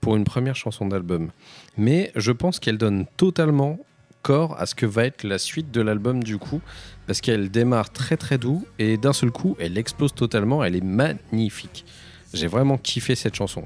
pour 0.00 0.16
une 0.16 0.24
première 0.24 0.56
chanson 0.56 0.86
d'album. 0.86 1.30
Mais 1.76 2.12
je 2.14 2.32
pense 2.32 2.58
qu'elle 2.58 2.78
donne 2.78 3.06
totalement 3.16 3.78
corps 4.22 4.58
à 4.58 4.66
ce 4.66 4.74
que 4.74 4.86
va 4.86 5.04
être 5.04 5.22
la 5.22 5.38
suite 5.38 5.70
de 5.70 5.80
l'album 5.80 6.22
du 6.22 6.38
coup 6.38 6.60
parce 7.06 7.20
qu'elle 7.20 7.50
démarre 7.50 7.90
très 7.90 8.16
très 8.16 8.38
doux 8.38 8.66
et 8.78 8.96
d'un 8.96 9.12
seul 9.12 9.30
coup 9.30 9.56
elle 9.58 9.78
explose 9.78 10.14
totalement. 10.14 10.64
Elle 10.64 10.76
est 10.76 10.84
magnifique. 10.84 11.84
J'ai 12.32 12.46
vraiment 12.46 12.78
kiffé 12.78 13.14
cette 13.14 13.34
chanson. 13.34 13.64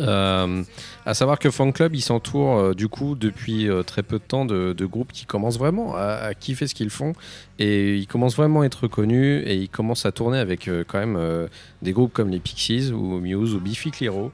Euh, 0.00 0.62
à 1.06 1.14
savoir 1.14 1.38
que 1.38 1.50
Fan 1.50 1.72
Club, 1.72 1.94
il 1.94 2.02
s'entoure 2.02 2.58
euh, 2.58 2.74
du 2.74 2.88
coup 2.88 3.14
depuis 3.14 3.68
euh, 3.68 3.82
très 3.82 4.02
peu 4.02 4.18
de 4.18 4.24
temps 4.24 4.44
de, 4.44 4.74
groupes 4.84 5.12
qui 5.12 5.24
commencent 5.24 5.58
vraiment 5.58 5.94
à, 5.96 6.34
kiffer 6.34 6.66
ce 6.66 6.74
qu'ils 6.74 6.90
font. 6.90 7.12
Et 7.58 7.96
ils 7.96 8.06
commencent 8.06 8.36
vraiment 8.36 8.62
à 8.62 8.66
être 8.66 8.82
reconnus 8.82 9.42
et 9.46 9.54
ils 9.54 9.68
commencent 9.68 10.06
à 10.06 10.12
tourner 10.12 10.38
avec 10.38 10.68
euh, 10.68 10.84
quand 10.86 10.98
même 10.98 11.48
des 11.82 11.92
groupes 11.92 12.12
comme 12.12 12.28
les 12.28 12.40
Pixies 12.40 12.90
ou 12.92 13.18
Muse 13.20 13.54
ou 13.54 13.60
Biffy 13.60 13.90
Clyro 13.90 14.32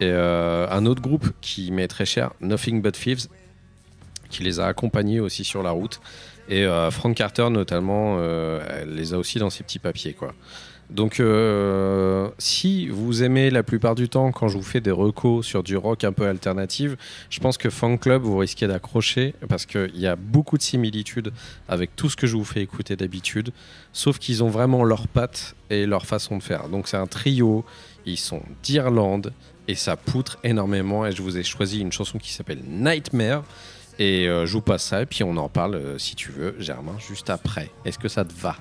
et 0.00 0.10
un 0.10 0.84
autre 0.84 1.00
groupe 1.00 1.30
qui 1.40 1.70
m'est 1.70 1.88
très 1.88 2.04
cher, 2.04 2.32
Nothing 2.42 2.82
But 2.82 2.92
Thieves, 2.92 3.28
qui 4.28 4.42
les 4.42 4.60
a 4.60 4.66
accompagnés 4.66 5.20
aussi 5.20 5.42
sur 5.42 5.62
la 5.62 5.70
route. 5.70 6.00
Et 6.50 6.66
Frank 6.90 7.16
Carter 7.16 7.48
notamment 7.48 8.18
les 8.86 9.14
a 9.14 9.18
aussi 9.18 9.38
dans 9.38 9.48
ses 9.48 9.64
petits 9.64 9.78
papiers 9.78 10.12
quoi. 10.12 10.34
Donc, 10.90 11.18
euh, 11.18 12.28
si 12.38 12.88
vous 12.88 13.24
aimez 13.24 13.50
la 13.50 13.62
plupart 13.62 13.94
du 13.96 14.08
temps 14.08 14.30
quand 14.30 14.48
je 14.48 14.56
vous 14.56 14.62
fais 14.62 14.80
des 14.80 14.92
recos 14.92 15.44
sur 15.44 15.62
du 15.62 15.76
rock 15.76 16.04
un 16.04 16.12
peu 16.12 16.26
alternatif, 16.26 16.92
je 17.28 17.40
pense 17.40 17.58
que 17.58 17.70
Fan 17.70 17.98
Club, 17.98 18.22
vous 18.22 18.38
risquez 18.38 18.68
d'accrocher 18.68 19.34
parce 19.48 19.66
qu'il 19.66 19.96
y 19.96 20.06
a 20.06 20.14
beaucoup 20.14 20.56
de 20.56 20.62
similitudes 20.62 21.32
avec 21.68 21.96
tout 21.96 22.08
ce 22.08 22.16
que 22.16 22.26
je 22.26 22.36
vous 22.36 22.44
fais 22.44 22.62
écouter 22.62 22.94
d'habitude, 22.94 23.50
sauf 23.92 24.18
qu'ils 24.18 24.44
ont 24.44 24.48
vraiment 24.48 24.84
leurs 24.84 25.08
pattes 25.08 25.56
et 25.70 25.86
leur 25.86 26.06
façon 26.06 26.36
de 26.38 26.42
faire. 26.42 26.68
Donc, 26.68 26.86
c'est 26.86 26.96
un 26.96 27.08
trio, 27.08 27.64
ils 28.04 28.18
sont 28.18 28.42
d'Irlande 28.62 29.32
et 29.68 29.74
ça 29.74 29.96
poutre 29.96 30.38
énormément. 30.44 31.04
Et 31.04 31.12
je 31.12 31.22
vous 31.22 31.36
ai 31.36 31.42
choisi 31.42 31.80
une 31.80 31.92
chanson 31.92 32.18
qui 32.18 32.32
s'appelle 32.32 32.62
Nightmare. 32.68 33.42
Et 33.98 34.28
euh, 34.28 34.46
je 34.46 34.52
vous 34.52 34.60
passe 34.60 34.84
ça 34.84 35.02
et 35.02 35.06
puis 35.06 35.24
on 35.24 35.36
en 35.38 35.48
parle 35.48 35.74
euh, 35.74 35.98
si 35.98 36.14
tu 36.14 36.30
veux, 36.30 36.54
Germain, 36.58 36.96
juste 36.98 37.30
après. 37.30 37.70
Est-ce 37.84 37.98
que 37.98 38.08
ça 38.08 38.24
te 38.24 38.32
va? 38.34 38.56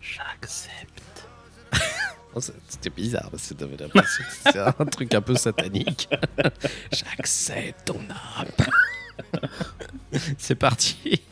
J'accepte. 0.00 0.87
C'était 2.40 2.90
bizarre, 2.90 3.30
parce 3.30 3.48
que 3.48 3.54
t'avais 3.54 3.76
l'impression 3.76 4.24
que 4.24 4.32
c'était 4.32 4.58
un 4.58 4.72
truc 4.90 5.14
un 5.14 5.20
peu 5.20 5.34
satanique. 5.34 6.08
J'accepte 6.92 7.86
ton 7.86 8.00
âme. 8.38 9.40
C'est 10.38 10.54
parti. 10.54 11.22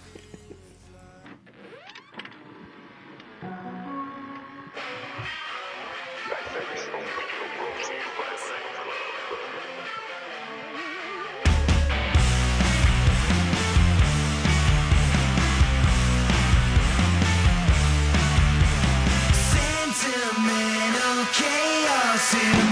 assim. 22.17 22.66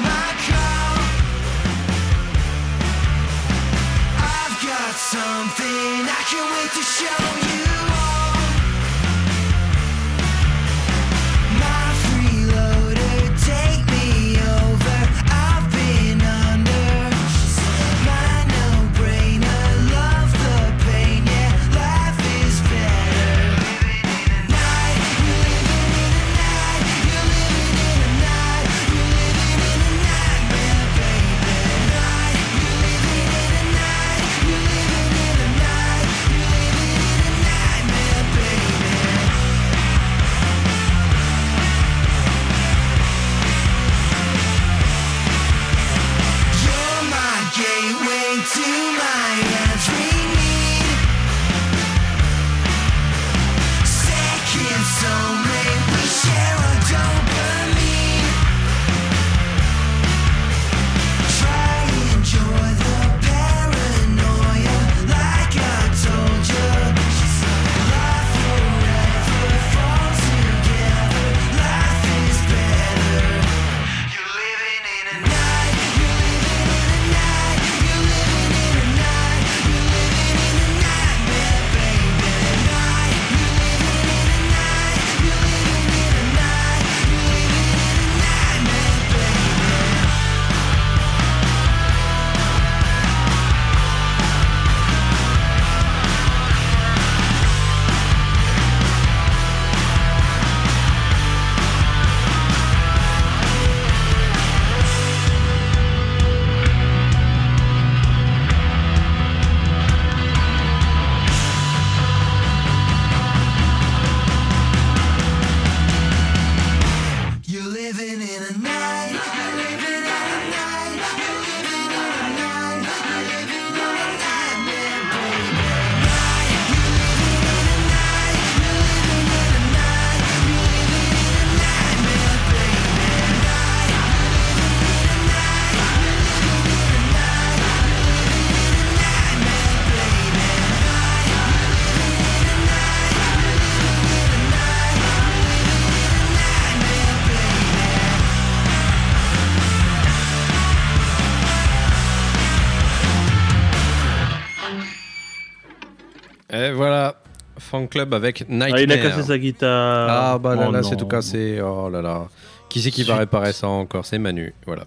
Club 157.95 158.13
avec 158.13 158.49
Nightmare. 158.49 158.75
Ah, 158.75 158.81
il 158.83 158.93
a 158.93 158.99
cassé 158.99 159.23
sa 159.23 159.39
guitare. 159.39 160.09
Ah 160.11 160.39
bah 160.39 160.55
là 160.57 160.67
Oh 160.69 160.73
là, 160.73 160.83
c'est 160.83 160.97
tout 160.97 161.07
cassé. 161.07 161.61
Oh 161.63 161.89
là 161.89 162.03
là. 162.03 162.27
Qui 162.69 162.83
c'est 162.83 162.91
qui 162.91 163.05
va 163.05 163.15
Zut. 163.15 163.21
réparer 163.21 163.53
ça 163.53 163.69
encore? 163.69 164.05
C'est 164.05 164.19
Manu. 164.19 164.53
Voilà. 164.67 164.85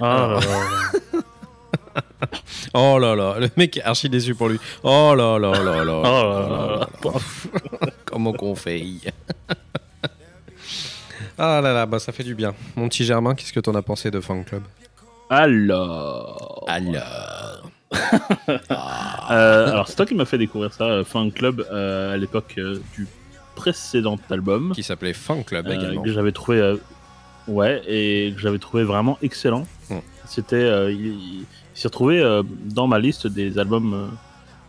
Ah 0.00 0.28
là 0.28 0.40
là. 0.40 1.20
Oh 2.74 2.98
là 2.98 3.16
là, 3.16 3.36
le 3.40 3.48
mec 3.56 3.78
est 3.78 3.82
archi 3.82 4.08
déçu 4.10 4.34
pour 4.34 4.48
lui. 4.48 4.60
Oh 4.82 5.14
là 5.16 5.38
là 5.38 5.52
là 5.52 5.84
là. 5.84 5.92
Oh 6.04 6.04
là 6.04 6.48
là 6.48 6.86
là. 7.12 7.90
Comment 8.04 8.32
qu'on 8.34 8.54
fait? 8.54 8.84
Ah 11.38 11.60
là 11.62 11.72
là, 11.72 11.86
bah 11.86 11.98
ça 11.98 12.12
fait 12.12 12.22
du 12.22 12.34
bien. 12.34 12.54
Mon 12.76 12.88
petit 12.88 13.04
Germain, 13.04 13.34
qu'est-ce 13.34 13.52
que 13.54 13.60
t'en 13.60 13.74
as 13.74 13.82
pensé 13.82 14.10
de 14.10 14.20
Fan 14.20 14.44
Club? 14.44 14.62
Alors. 15.30 16.64
Alors. 16.68 17.59
Euh, 19.30 19.68
alors, 19.70 19.86
c'est 19.88 19.94
toi 19.94 20.06
qui 20.06 20.14
m'as 20.14 20.24
fait 20.24 20.38
découvrir 20.38 20.72
ça, 20.72 20.84
euh, 20.84 21.04
Fan 21.04 21.30
Club, 21.30 21.64
euh, 21.70 22.12
à 22.12 22.16
l'époque 22.16 22.54
euh, 22.58 22.80
du 22.96 23.06
précédent 23.54 24.18
album. 24.28 24.72
Qui 24.74 24.82
s'appelait 24.82 25.12
Fan 25.12 25.44
Club 25.44 25.68
également. 25.68 26.02
que 26.02 26.12
j'avais 26.12 26.32
trouvé. 26.32 26.76
ouais, 27.46 27.80
et 27.86 28.32
que 28.34 28.40
j'avais 28.40 28.58
trouvé 28.58 28.82
vraiment 28.82 29.18
excellent. 29.22 29.66
Hmm. 29.88 29.98
C'était. 30.26 30.92
il 30.92 31.06
il- 31.06 31.46
s'est 31.74 31.86
retrouvé 31.88 32.20
dans 32.64 32.86
ma 32.88 32.98
liste 32.98 33.26
des 33.28 33.56
albums. 33.58 34.10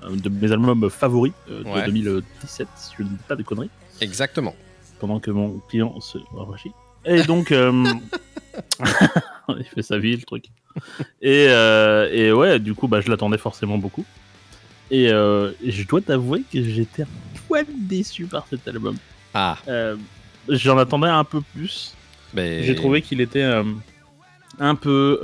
de 0.08 0.30
mes 0.30 0.52
albums 0.52 0.90
favoris 0.90 1.34
de 1.50 1.64
Ouais. 1.68 1.86
2017, 1.86 2.68
si 2.76 2.94
je 2.98 3.04
ne 3.04 3.10
dis 3.10 3.16
pas 3.28 3.36
de 3.36 3.44
conneries. 3.44 3.70
Exactement. 4.00 4.56
pendant 5.00 5.20
que 5.20 5.32
mon 5.32 5.60
client 5.70 6.00
se 6.00 6.20
enrichit. 6.38 6.72
Et 7.06 7.24
donc, 7.24 7.50
il 9.50 9.66
fait 9.74 9.82
sa 9.82 9.98
vie, 9.98 10.16
le 10.16 10.22
truc. 10.24 10.46
Et, 11.22 11.48
euh, 11.50 12.10
et 12.12 12.32
ouais, 12.32 12.60
du 12.60 12.74
coup, 12.74 12.88
bah, 12.88 13.02
je 13.02 13.10
l'attendais 13.10 13.38
forcément 13.38 13.78
beaucoup. 13.78 14.06
Et, 14.90 15.10
euh, 15.12 15.52
et 15.64 15.72
je 15.72 15.88
dois 15.88 16.02
t'avouer 16.02 16.44
que 16.52 16.62
j'étais 16.64 17.04
un 17.04 17.08
poil 17.48 17.66
déçu 17.78 18.26
par 18.26 18.46
cet 18.50 18.68
album. 18.68 18.98
Ah, 19.34 19.58
Euh, 19.68 19.96
J'en 20.50 20.78
attendais 20.78 21.08
un 21.08 21.24
peu 21.24 21.42
plus. 21.42 21.94
ben. 22.34 22.64
J'ai 22.64 22.76
trouvé 22.76 23.02
qu'il 23.02 23.22
était 23.22 23.44
un 24.60 24.76
peu 24.76 25.20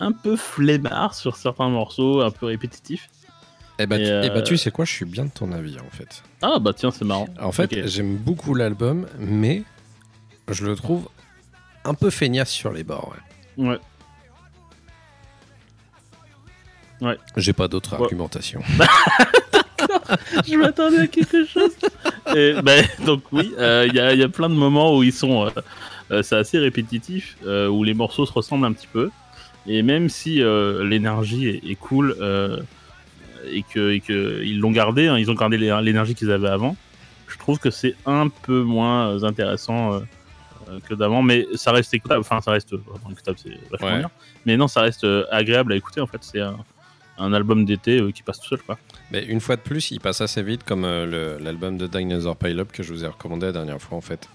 un 0.00 0.12
peu 0.12 0.34
flemmard 0.36 1.14
sur 1.14 1.36
certains 1.36 1.68
morceaux, 1.68 2.22
un 2.22 2.30
peu 2.30 2.46
répétitif. 2.46 3.08
Eh 3.78 3.86
bah, 3.86 3.98
Et, 3.98 4.10
euh, 4.10 4.22
eh 4.24 4.30
bah, 4.30 4.42
tu 4.42 4.56
sais 4.56 4.70
quoi, 4.70 4.84
je 4.84 4.92
suis 4.92 5.04
bien 5.04 5.26
de 5.26 5.30
ton 5.30 5.52
avis 5.52 5.76
en 5.78 5.90
fait. 5.90 6.22
Ah 6.42 6.58
bah 6.58 6.72
tiens, 6.74 6.90
c'est 6.90 7.04
marrant. 7.04 7.28
En 7.40 7.52
fait, 7.52 7.86
j'aime 7.86 8.16
beaucoup 8.16 8.54
l'album, 8.54 9.06
mais 9.18 9.62
je 10.48 10.64
le 10.66 10.74
trouve 10.74 11.08
un 11.84 11.94
peu 11.94 12.10
feignasse 12.10 12.50
sur 12.50 12.72
les 12.72 12.82
bords. 12.84 13.12
ouais. 13.14 13.22
Ouais. 13.56 13.78
J'ai 17.36 17.52
pas 17.52 17.66
d'autre 17.68 17.96
Ouais. 17.96 18.02
argumentation. 18.04 18.60
je 20.46 20.54
m'attendais 20.56 20.98
à 21.00 21.06
quelque 21.06 21.46
chose. 21.46 21.70
Et, 22.36 22.54
ben, 22.62 22.84
donc 23.06 23.22
oui, 23.32 23.52
euh, 23.58 23.86
il 23.88 23.94
y, 23.94 24.00
a, 24.00 24.12
il 24.12 24.18
y 24.18 24.22
a 24.22 24.28
plein 24.28 24.48
de 24.50 24.54
moments 24.54 24.96
où 24.96 25.02
ils 25.02 25.12
sont, 25.12 25.46
euh, 25.46 25.50
euh, 26.10 26.22
c'est 26.22 26.36
assez 26.36 26.58
répétitif, 26.58 27.36
où 27.44 27.84
les 27.84 27.94
morceaux 27.94 28.26
se 28.26 28.32
ressemblent 28.32 28.66
un 28.66 28.72
petit 28.72 28.86
peu. 28.86 29.10
Et 29.66 29.82
même 29.82 30.08
si 30.08 30.36
l'énergie 30.82 31.48
est, 31.48 31.70
est 31.70 31.74
cool 31.76 32.16
et 33.50 33.62
que, 33.62 33.90
et 33.92 34.00
que 34.00 34.42
ils 34.44 34.58
l'ont 34.60 34.70
gardé, 34.72 35.06
hein, 35.08 35.18
ils 35.18 35.30
ont 35.30 35.34
gardé 35.34 35.56
l'é- 35.56 35.80
l'énergie 35.82 36.14
qu'ils 36.14 36.30
avaient 36.30 36.48
avant, 36.48 36.76
je 37.28 37.38
trouve 37.38 37.58
que 37.58 37.70
c'est 37.70 37.94
un 38.04 38.28
peu 38.28 38.62
moins 38.62 39.22
intéressant 39.24 40.02
que 40.88 40.94
d'avant, 40.94 41.22
mais 41.22 41.46
ça 41.54 41.72
reste 41.72 41.92
écoutable. 41.94 42.20
Enfin, 42.20 42.40
ça 42.40 42.52
reste 42.52 42.72
euh, 42.72 42.80
écoutable, 43.10 43.38
c'est 43.42 43.58
vachement 43.70 43.88
Ouais. 43.88 43.98
bien. 43.98 44.10
Mais 44.46 44.56
non, 44.56 44.68
ça 44.68 44.82
reste 44.82 45.04
euh, 45.04 45.24
agréable 45.30 45.72
à 45.72 45.76
écouter. 45.76 46.00
En 46.00 46.06
fait, 46.06 46.18
c'est 46.22 46.40
un, 46.40 46.56
un 47.18 47.32
album 47.32 47.64
d'été 47.64 48.00
euh, 48.00 48.10
qui 48.12 48.22
passe 48.22 48.40
tout 48.40 48.48
seul, 48.48 48.62
quoi. 48.62 48.78
Mais 49.10 49.24
une 49.24 49.40
fois 49.40 49.56
de 49.56 49.60
plus, 49.62 49.90
il 49.90 50.00
passe 50.00 50.20
assez 50.20 50.42
vite 50.42 50.62
comme 50.64 50.84
euh, 50.84 51.38
l'album 51.40 51.76
de 51.76 51.86
Dinosaur 51.86 52.36
Pile-Up 52.36 52.70
que 52.72 52.82
je 52.82 52.92
vous 52.92 53.04
ai 53.04 53.08
recommandé 53.08 53.46
la 53.46 53.52
dernière 53.52 53.80
fois 53.80 53.98
en 53.98 54.00
fait. 54.00 54.28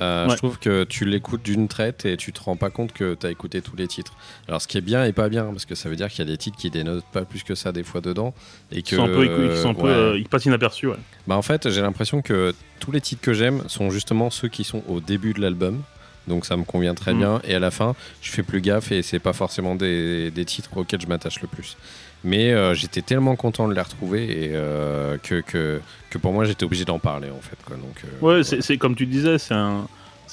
Euh, 0.00 0.26
Ouais. 0.26 0.32
Je 0.32 0.36
trouve 0.36 0.58
que 0.58 0.84
tu 0.84 1.04
l'écoutes 1.04 1.42
d'une 1.42 1.68
traite 1.68 2.04
et 2.06 2.16
tu 2.16 2.32
te 2.32 2.40
rends 2.42 2.56
pas 2.56 2.70
compte 2.70 2.92
que 2.92 3.14
tu 3.14 3.26
as 3.26 3.30
écouté 3.30 3.60
tous 3.62 3.76
les 3.76 3.86
titres. 3.88 4.12
Alors 4.48 4.60
ce 4.62 4.68
qui 4.68 4.78
est 4.78 4.82
bien 4.82 5.04
et 5.04 5.12
pas 5.12 5.28
bien, 5.28 5.44
parce 5.46 5.64
que 5.66 5.74
ça 5.74 5.88
veut 5.88 5.96
dire 5.96 6.08
qu'il 6.08 6.20
y 6.20 6.28
a 6.28 6.30
des 6.30 6.38
titres 6.38 6.56
qui 6.56 6.70
dénotent 6.70 7.04
pas 7.12 7.22
plus 7.24 7.42
que 7.42 7.54
ça 7.54 7.72
des 7.72 7.82
fois 7.84 8.00
dedans. 8.00 8.32
Et 8.70 8.82
que, 8.82 8.94
Ils 8.94 8.96
sont 8.96 9.04
un 9.04 9.08
peu, 9.08 9.24
écou- 9.24 9.50
ils 9.50 9.56
sont 9.56 9.70
un 9.70 9.74
peu, 9.74 9.82
ouais. 9.82 9.88
euh, 9.90 10.18
ils 10.18 10.28
passent 10.28 10.46
inaperçus, 10.46 10.86
ouais. 10.88 10.96
Bah 11.26 11.36
en 11.36 11.42
fait, 11.42 11.70
j'ai 11.70 11.80
l'impression 11.82 12.22
que 12.22 12.54
tous 12.80 12.92
les 12.92 13.00
titres 13.00 13.22
que 13.22 13.32
j'aime 13.32 13.62
sont 13.68 13.90
justement 13.90 14.30
ceux 14.30 14.48
qui 14.48 14.64
sont 14.64 14.82
au 14.88 15.00
début 15.00 15.32
de 15.34 15.40
l'album. 15.40 15.82
Donc 16.28 16.46
ça 16.46 16.56
me 16.56 16.62
convient 16.62 16.94
très 16.94 17.14
Mm. 17.14 17.18
bien. 17.18 17.40
Et 17.44 17.54
à 17.54 17.58
la 17.58 17.70
fin, 17.72 17.94
je 18.22 18.30
fais 18.30 18.44
plus 18.44 18.60
gaffe 18.60 18.92
et 18.92 19.02
c'est 19.02 19.18
pas 19.18 19.32
forcément 19.32 19.74
des, 19.74 20.30
des 20.30 20.44
titres 20.44 20.70
auxquels 20.76 21.00
je 21.00 21.08
m'attache 21.08 21.40
le 21.42 21.48
plus. 21.48 21.76
Mais 22.24 22.52
euh, 22.52 22.74
j'étais 22.74 23.02
tellement 23.02 23.34
content 23.36 23.66
de 23.68 23.74
les 23.74 23.80
retrouver 23.80 24.44
et 24.44 24.50
euh, 24.54 25.18
que, 25.18 25.40
que, 25.40 25.80
que 26.10 26.18
pour 26.18 26.32
moi 26.32 26.44
j'étais 26.44 26.64
obligé 26.64 26.84
d'en 26.84 26.98
parler 26.98 27.30
en 27.30 27.40
fait. 27.40 27.56
Quoi. 27.64 27.76
Donc, 27.76 28.04
euh, 28.04 28.24
Ouais, 28.38 28.44
c'est 28.44 28.62
c'est 28.62 28.76
comme 28.78 28.94
tu 28.94 29.06
disais, 29.06 29.38
c'est 29.38 29.54
un, 29.54 29.88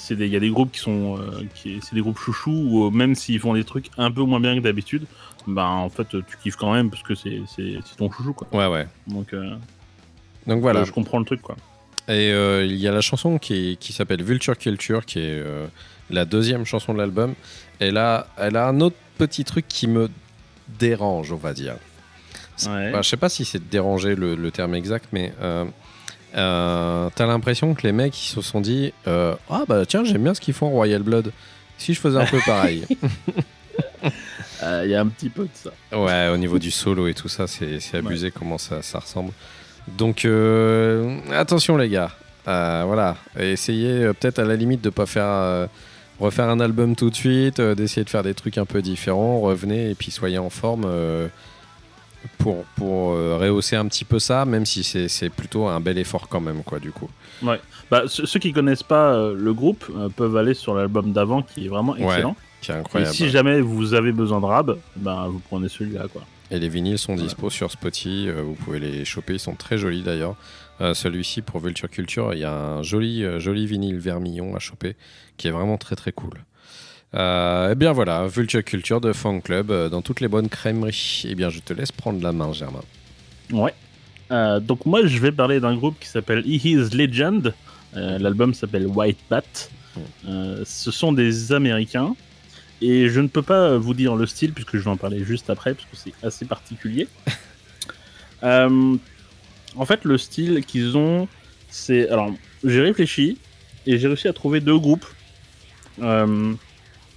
il 0.08 0.26
y 0.26 0.36
a 0.36 0.40
des 0.40 0.50
groupes 0.50 0.70
qui 0.70 0.78
sont, 0.78 1.18
qui, 1.54 1.80
c'est 1.82 1.94
des 1.94 2.00
groupes 2.00 2.18
chouchous 2.18 2.50
où 2.70 2.90
même 2.90 3.14
s'ils 3.14 3.40
font 3.40 3.54
des 3.54 3.64
trucs 3.64 3.86
un 3.98 4.10
peu 4.10 4.22
moins 4.22 4.40
bien 4.40 4.54
que 4.56 4.60
d'habitude, 4.60 5.04
bah 5.46 5.66
en 5.66 5.88
fait 5.90 6.08
tu 6.08 6.36
kiffes 6.42 6.56
quand 6.56 6.72
même 6.72 6.90
parce 6.90 7.02
que 7.02 7.14
c'est, 7.14 7.40
ton 7.96 8.10
chouchou 8.10 8.32
quoi. 8.34 8.48
Ouais, 8.52 8.66
ouais. 8.72 8.86
Donc 9.08 9.34
Donc 10.46 10.60
voilà. 10.60 10.84
je 10.84 10.92
comprends 10.92 11.18
le 11.18 11.24
truc 11.24 11.42
quoi. 11.42 11.56
Et 12.08 12.30
il 12.30 12.76
y 12.76 12.88
a 12.88 12.92
la 12.92 13.00
chanson 13.00 13.38
qui, 13.38 13.76
qui 13.80 13.92
s'appelle 13.92 14.22
Vulture 14.22 14.56
Culture, 14.56 15.04
qui 15.04 15.18
est 15.18 15.42
la 16.08 16.24
deuxième 16.24 16.64
chanson 16.64 16.92
de 16.92 16.98
l'album. 16.98 17.34
Et 17.80 17.90
là, 17.90 18.26
elle 18.36 18.56
a 18.56 18.68
un 18.68 18.80
autre 18.80 18.96
petit 19.18 19.44
truc 19.44 19.66
qui 19.68 19.86
me 19.86 20.08
dérange, 20.78 21.32
on 21.32 21.36
va 21.36 21.52
dire. 21.52 21.74
Ouais. 22.66 22.92
bah, 22.92 23.00
je 23.02 23.08
sais 23.08 23.16
pas 23.16 23.28
si 23.30 23.44
c'est 23.44 23.68
déranger 23.70 24.14
le, 24.14 24.34
le 24.34 24.50
terme 24.50 24.74
exact, 24.74 25.06
mais 25.12 25.32
euh, 25.40 25.64
euh, 26.36 27.08
t'as 27.14 27.26
l'impression 27.26 27.74
que 27.74 27.82
les 27.86 27.92
mecs 27.92 28.16
ils 28.22 28.28
se 28.30 28.42
sont 28.42 28.60
dit 28.60 28.92
euh, 29.06 29.34
Ah 29.48 29.62
bah 29.66 29.86
tiens, 29.86 30.04
j'aime 30.04 30.22
bien 30.22 30.34
ce 30.34 30.40
qu'ils 30.40 30.54
font 30.54 30.66
en 30.66 30.70
Royal 30.70 31.02
Blood. 31.02 31.32
Si 31.78 31.94
je 31.94 32.00
faisais 32.00 32.18
un 32.18 32.26
peu 32.26 32.38
pareil. 32.44 32.84
Euh, 34.62 34.82
Il 34.84 34.90
y 34.90 34.94
a 34.94 35.00
un 35.00 35.06
petit 35.06 35.30
peu 35.30 35.44
de 35.44 35.48
ça. 35.54 35.70
Ouais, 35.96 36.28
au 36.28 36.36
niveau 36.36 36.58
du 36.58 36.70
solo 36.70 37.06
et 37.08 37.14
tout 37.14 37.28
ça, 37.28 37.46
c'est 37.46 37.80
c'est 37.80 37.96
abusé 37.96 38.30
comment 38.30 38.58
ça, 38.58 38.82
ça 38.82 38.98
ressemble. 38.98 39.32
Donc, 39.88 40.26
euh, 40.26 41.16
attention 41.32 41.78
les 41.78 41.88
gars. 41.88 42.10
Euh, 42.46 42.82
voilà, 42.86 43.16
essayez 43.38 44.04
euh, 44.04 44.12
peut-être 44.12 44.38
à 44.38 44.44
la 44.44 44.56
limite 44.56 44.82
de 44.82 44.90
pas 44.90 45.06
faire 45.06 45.24
euh, 45.26 45.66
refaire 46.20 46.48
un 46.48 46.60
album 46.60 46.94
tout 46.94 47.10
de 47.10 47.14
suite, 47.14 47.60
euh, 47.60 47.74
d'essayer 47.74 48.04
de 48.04 48.10
faire 48.10 48.22
des 48.22 48.34
trucs 48.34 48.58
un 48.58 48.66
peu 48.66 48.82
différents. 48.82 49.40
Revenez 49.40 49.90
et 49.90 49.94
puis 49.94 50.10
soyez 50.10 50.38
en 50.38 50.50
forme 50.50 50.84
euh, 50.86 51.28
pour, 52.38 52.64
pour 52.76 53.12
euh, 53.12 53.38
rehausser 53.40 53.76
un 53.76 53.86
petit 53.86 54.04
peu 54.04 54.18
ça, 54.18 54.44
même 54.44 54.66
si 54.66 54.84
c'est 54.84 55.08
c'est 55.08 55.30
plutôt 55.30 55.66
un 55.66 55.80
bel 55.80 55.98
effort 55.98 56.28
quand 56.28 56.40
même, 56.40 56.62
quoi, 56.62 56.78
du 56.78 56.92
coup. 56.92 57.08
Bah, 57.90 58.02
ceux, 58.06 58.38
qui 58.38 58.52
connaissent 58.52 58.82
pas 58.82 59.32
le 59.32 59.52
groupe 59.54 59.90
peuvent 60.14 60.36
aller 60.36 60.54
sur 60.54 60.74
l'album 60.74 61.12
d'avant 61.12 61.42
qui 61.42 61.66
est 61.66 61.68
vraiment 61.68 61.92
Ouais, 61.92 62.04
excellent. 62.04 62.36
Qui 62.60 62.70
est 62.70 62.74
Et 62.74 62.78
incroyable. 62.78 63.14
si 63.14 63.30
jamais 63.30 63.60
vous 63.60 63.94
avez 63.94 64.12
besoin 64.12 64.40
de 64.40 64.44
rab, 64.44 64.78
bah 64.96 65.26
vous 65.28 65.40
prenez 65.40 65.68
celui-là 65.68 66.06
quoi. 66.12 66.22
Et 66.52 66.58
les 66.58 66.68
vinyles 66.68 66.98
sont 66.98 67.14
dispo 67.14 67.48
sur 67.48 67.70
Spotify, 67.70 68.28
vous 68.30 68.54
pouvez 68.54 68.78
les 68.78 69.04
choper, 69.04 69.34
ils 69.34 69.40
sont 69.40 69.54
très 69.54 69.78
jolis 69.78 70.02
d'ailleurs. 70.02 70.36
Euh, 70.80 70.94
Celui-ci 70.94 71.42
pour 71.42 71.60
Vulture 71.60 71.90
Culture, 71.90 72.32
il 72.34 72.40
y 72.40 72.44
a 72.44 72.52
un 72.52 72.82
joli, 72.82 73.24
euh, 73.24 73.38
joli 73.38 73.66
vinyle 73.66 73.98
vermillon 73.98 74.56
à 74.56 74.58
choper 74.58 74.96
qui 75.36 75.48
est 75.48 75.50
vraiment 75.50 75.78
très 75.78 75.96
très 75.96 76.12
cool. 76.12 76.44
Euh, 77.14 77.72
et 77.72 77.74
bien 77.74 77.92
voilà, 77.92 78.26
Vulture 78.26 78.64
Culture 78.64 79.00
de 79.00 79.12
Fan 79.12 79.42
Club 79.42 79.72
dans 79.90 80.00
toutes 80.02 80.20
les 80.20 80.28
bonnes 80.28 80.48
crèmeries. 80.48 81.24
Et 81.28 81.34
bien 81.34 81.50
je 81.50 81.60
te 81.60 81.72
laisse 81.72 81.92
prendre 81.92 82.22
la 82.22 82.32
main, 82.32 82.52
Germain. 82.52 82.82
Ouais. 83.50 83.74
Donc 84.60 84.86
moi 84.86 85.04
je 85.06 85.18
vais 85.18 85.32
parler 85.32 85.58
d'un 85.58 85.74
groupe 85.74 85.98
qui 85.98 86.08
s'appelle 86.08 86.44
He 86.46 86.64
Is 86.64 86.96
Legend. 86.96 87.52
L'album 87.94 88.54
s'appelle 88.54 88.86
White 88.86 89.18
Bat. 89.28 89.42
Euh, 90.26 90.62
ce 90.64 90.90
sont 90.90 91.12
des 91.12 91.52
Américains. 91.52 92.14
Et 92.80 93.08
je 93.08 93.20
ne 93.20 93.28
peux 93.28 93.42
pas 93.42 93.76
vous 93.76 93.92
dire 93.92 94.16
le 94.16 94.26
style 94.26 94.52
puisque 94.52 94.76
je 94.76 94.82
vais 94.82 94.90
en 94.90 94.96
parler 94.96 95.22
juste 95.24 95.50
après 95.50 95.74
parce 95.74 95.86
que 95.86 95.96
c'est 95.96 96.14
assez 96.26 96.44
particulier. 96.44 97.08
Euh, 98.42 98.96
en 99.76 99.84
fait 99.86 100.04
le 100.04 100.18
style 100.18 100.64
qu'ils 100.64 100.96
ont 100.96 101.28
c'est... 101.68 102.08
Alors 102.08 102.30
j'ai 102.64 102.80
réfléchi 102.80 103.38
et 103.86 103.98
j'ai 103.98 104.08
réussi 104.08 104.28
à 104.28 104.32
trouver 104.32 104.60
deux 104.60 104.78
groupes. 104.78 105.06
Euh, 106.02 106.52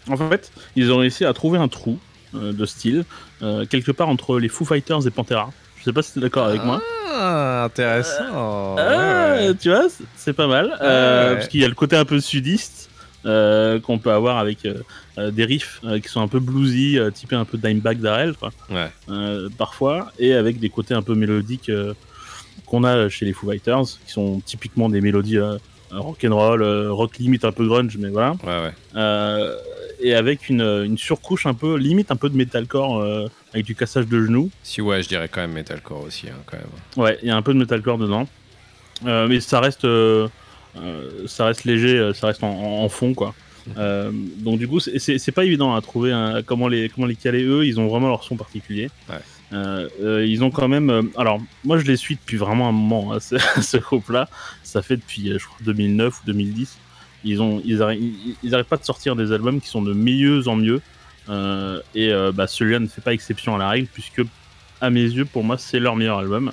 en 0.10 0.18
fait 0.18 0.52
ils 0.76 0.92
ont 0.92 0.98
réussi 0.98 1.26
à 1.26 1.34
trouver 1.34 1.58
un 1.60 1.68
trou 1.68 2.00
euh, 2.36 2.52
de 2.54 2.66
style 2.66 3.06
euh, 3.42 3.66
quelque 3.66 3.92
part 3.92 4.10
entre 4.10 4.40
les 4.40 4.50
Foo 4.50 4.66
Fighters 4.66 5.06
et 5.08 5.12
Pantera. 5.12 5.52
Je 5.78 5.84
sais 5.86 5.94
pas 5.94 6.02
si 6.02 6.14
tu 6.14 6.20
es 6.20 6.22
d'accord 6.22 6.46
avec 6.48 6.64
moi. 6.64 6.82
Ah, 7.16 7.66
intéressant. 7.66 8.76
Ah, 8.78 9.36
Ouais, 9.38 9.54
tu 9.56 9.70
vois, 9.70 9.88
c'est- 10.16 10.34
pas 10.34 10.48
mal. 10.48 10.68
Ouais. 10.68 11.36
Parce 11.36 11.48
qu'il 11.50 11.60
y 11.60 11.66
a 11.66 11.68
le 11.68 11.76
côté 11.76 11.96
un 11.96 12.06
peu 12.06 12.20
sudiste 12.22 12.90
qu'on 13.24 14.00
peut 14.02 14.12
avoir 14.12 14.38
avec 14.38 14.60
des 15.18 15.46
riffs 15.46 15.82
qui 16.02 16.08
sont 16.10 16.22
un 16.22 16.28
peu 16.28 16.40
bluesy, 16.40 16.98
typés 17.14 17.36
un 17.36 17.44
peu 17.46 17.58
Dimebag 17.58 18.00
Darrell, 18.00 18.34
quoi, 18.34 18.52
Ouais. 18.70 18.90
parfois, 19.58 20.12
et 20.20 20.34
avec 20.34 20.60
des 20.60 20.70
côtés 20.70 20.94
un 20.94 21.02
peu 21.02 21.16
mélodiques 21.16 21.70
qu'on 22.74 22.84
a 22.84 23.08
chez 23.08 23.26
les 23.26 23.34
Foo 23.34 23.48
Fighters, 23.52 23.84
qui 24.06 24.12
sont 24.12 24.42
typiquement 24.44 24.90
des 24.90 25.00
mélodies 25.00 25.38
euh, 25.38 25.58
rock'n'roll, 25.92 26.64
euh, 26.64 26.92
rock 26.92 27.18
limite 27.20 27.46
un 27.46 27.52
peu 27.52 27.68
grunge, 27.68 27.96
mais 28.00 28.10
voilà. 28.10 28.32
Ouais, 28.44 28.64
ouais. 28.64 28.74
Euh, 28.96 29.56
et 30.00 30.16
avec 30.16 30.50
une, 30.50 30.62
une 30.62 30.98
surcouche 30.98 31.46
un 31.46 31.54
peu, 31.54 31.76
limite 31.78 32.10
un 32.12 32.16
peu 32.16 32.30
de 32.30 32.36
metalcore, 32.36 33.06
avec 33.54 33.66
du 33.68 33.76
cassage 33.76 34.08
de 34.08 34.20
genoux. 34.26 34.50
Si, 34.64 34.82
ouais, 34.82 35.04
je 35.04 35.08
dirais 35.08 35.30
quand 35.32 35.42
même 35.42 35.52
metalcore 35.54 36.02
aussi, 36.02 36.28
hein, 36.30 36.38
quand 36.48 36.58
même. 36.58 36.66
Ouais, 37.06 37.20
il 37.22 37.28
y 37.28 37.32
a 37.32 37.36
un 37.38 37.44
peu 37.44 37.54
de 37.54 37.60
metalcore 37.60 38.00
dedans. 38.00 38.28
Mais 39.04 39.40
ça 39.40 39.60
reste, 39.60 39.88
ça 41.28 41.46
reste 41.46 41.64
léger, 41.66 42.12
ça 42.16 42.28
reste 42.28 42.44
en, 42.44 42.50
en- 42.50 42.84
en 42.84 42.90
fond, 42.90 43.14
quoi. 43.14 43.36
Euh, 43.78 44.12
donc 44.40 44.58
du 44.60 44.68
coup, 44.68 44.80
c'est- 44.82 45.32
pas 45.32 45.46
évident 45.46 45.74
à 45.76 45.80
trouver 45.82 46.12
hein, 46.12 46.42
comment 46.46 46.68
les 46.68 46.90
comment 46.90 47.08
les 47.08 47.16
caler 47.16 47.44
eux. 47.46 47.66
Ils 47.66 47.80
ont 47.80 47.88
vraiment 47.88 48.10
leur 48.10 48.24
son 48.24 48.36
particulier. 48.36 48.90
Ouais. 49.10 49.16
Euh, 49.54 49.88
euh, 50.02 50.26
ils 50.26 50.44
ont 50.44 50.52
quand 50.52 50.68
même. 50.68 50.90
euh, 50.90 51.02
alors 51.18 51.40
moi, 51.64 51.78
je 51.78 51.86
les 51.86 51.96
suis 51.98 52.16
depuis 52.16 52.38
vraiment 52.38 52.68
un 52.68 52.72
moment. 52.72 53.14
hein, 53.14 53.20
ce, 53.62 53.78
groupe-là, 53.78 54.28
ça 54.64 54.82
fait 54.82 54.98
depuis 54.98 55.32
je 55.38 55.46
crois 55.46 55.58
2009 55.62 56.22
ou 56.22 56.26
2010. 56.26 56.78
Ils 57.26 57.42
ont 57.42 57.62
ils 57.64 57.80
ils, 58.44 58.64
pas 58.66 58.78
de 58.78 58.84
sortir 58.84 59.16
des 59.16 59.32
albums 59.32 59.62
qui 59.62 59.68
sont 59.70 59.82
de 59.82 59.94
mieux 59.94 60.48
en 60.48 60.56
mieux. 60.56 60.82
Et 61.96 62.12
bah, 62.34 62.48
celui-là 62.48 62.80
ne 62.80 62.88
fait 62.88 63.02
pas 63.02 63.14
exception 63.14 63.56
à 63.56 63.58
la 63.58 63.70
règle 63.70 63.88
puisque 63.94 64.22
à 64.82 64.90
mes 64.90 65.04
yeux, 65.04 65.24
pour 65.26 65.44
moi, 65.46 65.58
c'est 65.58 65.80
leur 65.80 65.96
meilleur 65.96 66.18
album. 66.20 66.52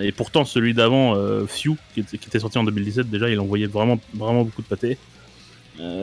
Et 0.00 0.12
pourtant, 0.12 0.44
celui 0.44 0.74
d'avant, 0.74 1.16
Few, 1.48 1.76
qui 1.92 2.00
était, 2.00 2.18
qui 2.18 2.28
était 2.28 2.38
sorti 2.38 2.56
en 2.58 2.62
2017, 2.64 3.10
déjà, 3.10 3.28
il 3.28 3.40
envoyait 3.40 3.66
vraiment, 3.66 3.98
vraiment 4.14 4.44
beaucoup 4.44 4.62
de 4.62 4.68
pâté. 4.68 4.96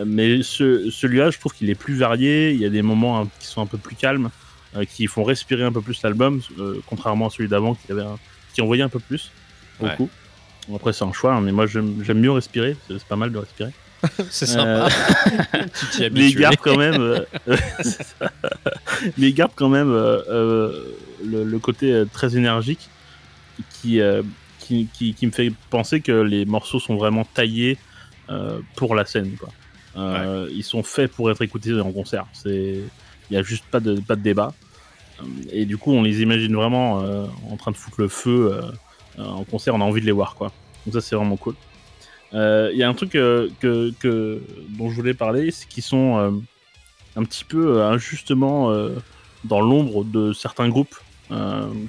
Mais 0.06 0.44
ce- 0.44 0.90
celui-là, 0.90 1.30
je 1.30 1.40
trouve 1.40 1.54
qu'il 1.54 1.70
est 1.70 1.76
plus 1.76 1.96
varié. 1.96 2.52
Il 2.52 2.60
y 2.60 2.66
a 2.66 2.70
des 2.70 2.82
moments 2.82 3.22
hein, 3.22 3.30
qui 3.40 3.48
sont 3.48 3.62
un 3.62 3.66
peu 3.68 3.78
plus 3.78 3.96
calmes, 3.96 4.30
qui 4.90 5.08
font 5.08 5.24
respirer 5.24 5.64
un 5.64 5.72
peu 5.72 5.82
plus 5.82 6.02
l'album, 6.04 6.42
euh, 6.60 6.80
contrairement 6.88 7.28
à 7.28 7.30
celui 7.30 7.50
d'avant 7.50 7.76
qui, 7.76 7.92
avait 7.92 8.04
un- 8.04 8.18
qui 8.54 8.62
envoyait 8.62 8.84
un 8.84 8.90
peu 8.90 9.00
plus. 9.00 9.32
Beaucoup. 9.80 10.10
Après, 10.76 10.94
c'est 10.94 11.04
un 11.04 11.12
choix, 11.14 11.34
hein, 11.34 11.42
mais 11.42 11.52
moi, 11.52 11.66
j'aime 11.68 12.20
mieux 12.20 12.32
respirer. 12.32 12.76
C'est 12.88 13.04
pas 13.06 13.16
mal 13.16 13.32
de 13.32 13.38
respirer. 13.40 13.72
C'est 14.30 14.56
Euh, 14.58 14.88
tu 15.80 15.86
t'y 15.92 16.00
mais 16.02 16.08
il 16.08 16.24
habitues. 16.24 16.40
garde 16.40 16.56
quand 16.58 16.78
même, 16.78 17.00
euh, 17.02 17.20
garde 19.18 19.52
quand 19.56 19.70
même 19.70 19.90
euh, 19.92 20.22
euh, 20.30 20.84
le, 21.26 21.44
le 21.44 21.60
côté 21.60 21.92
euh, 21.92 22.06
très 22.12 22.36
énergique 22.38 22.90
qui, 23.82 24.00
euh, 24.02 24.24
qui, 24.60 24.88
qui, 24.94 25.14
qui 25.14 25.28
me 25.28 25.32
fait 25.32 25.52
penser 25.70 26.02
que 26.02 26.12
les 26.12 26.46
morceaux 26.46 26.80
sont 26.80 26.96
vraiment 26.96 27.26
taillés 27.26 27.78
euh, 28.30 28.60
pour 28.76 28.96
la 28.96 29.06
scène. 29.06 29.36
Quoi. 29.40 29.50
Euh, 29.98 30.48
Ils 30.52 30.64
sont 30.64 30.84
faits 30.84 31.12
pour 31.12 31.30
être 31.32 31.42
écoutés 31.42 31.80
en 31.80 31.92
concert. 31.92 32.26
C'est, 32.34 32.80
il 33.32 33.36
y 33.36 33.38
a 33.38 33.44
juste 33.44 33.66
pas 33.72 33.80
de 33.80 34.00
pas 34.00 34.16
de 34.16 34.22
débat. 34.22 34.54
Euh, 35.20 35.26
Et 35.52 35.66
du 35.66 35.78
coup, 35.78 35.92
on 35.92 36.04
les 36.04 36.22
imagine 36.22 36.56
vraiment 36.56 37.02
euh, 37.02 37.26
en 37.50 37.58
train 37.58 37.72
de 37.72 37.78
foutre 37.78 38.00
le 38.00 38.08
feu 38.08 38.52
euh, 38.54 39.24
en 39.24 39.44
concert. 39.44 39.74
On 39.74 39.82
a 39.82 39.86
envie 39.86 40.02
de 40.02 40.06
les 40.06 40.12
voir, 40.12 40.36
quoi. 40.36 40.52
Donc 40.86 40.94
ça, 40.94 41.02
c'est 41.02 41.16
vraiment 41.16 41.38
cool. 41.38 41.56
Il 42.34 42.78
y 42.78 42.84
a 42.84 42.88
un 42.88 42.94
truc 42.94 43.12
que, 43.12 43.52
que, 43.60 44.42
dont 44.70 44.90
je 44.90 44.96
voulais 44.96 45.14
parler, 45.14 45.52
c'est 45.52 45.68
qu'ils 45.68 45.84
sont 45.84 46.42
un 47.18 47.24
petit 47.24 47.44
peu 47.44 47.84
injustement 47.84 48.74
dans 49.44 49.60
l'ombre 49.60 50.06
de 50.06 50.32
certains 50.32 50.70
groupes, 50.70 50.96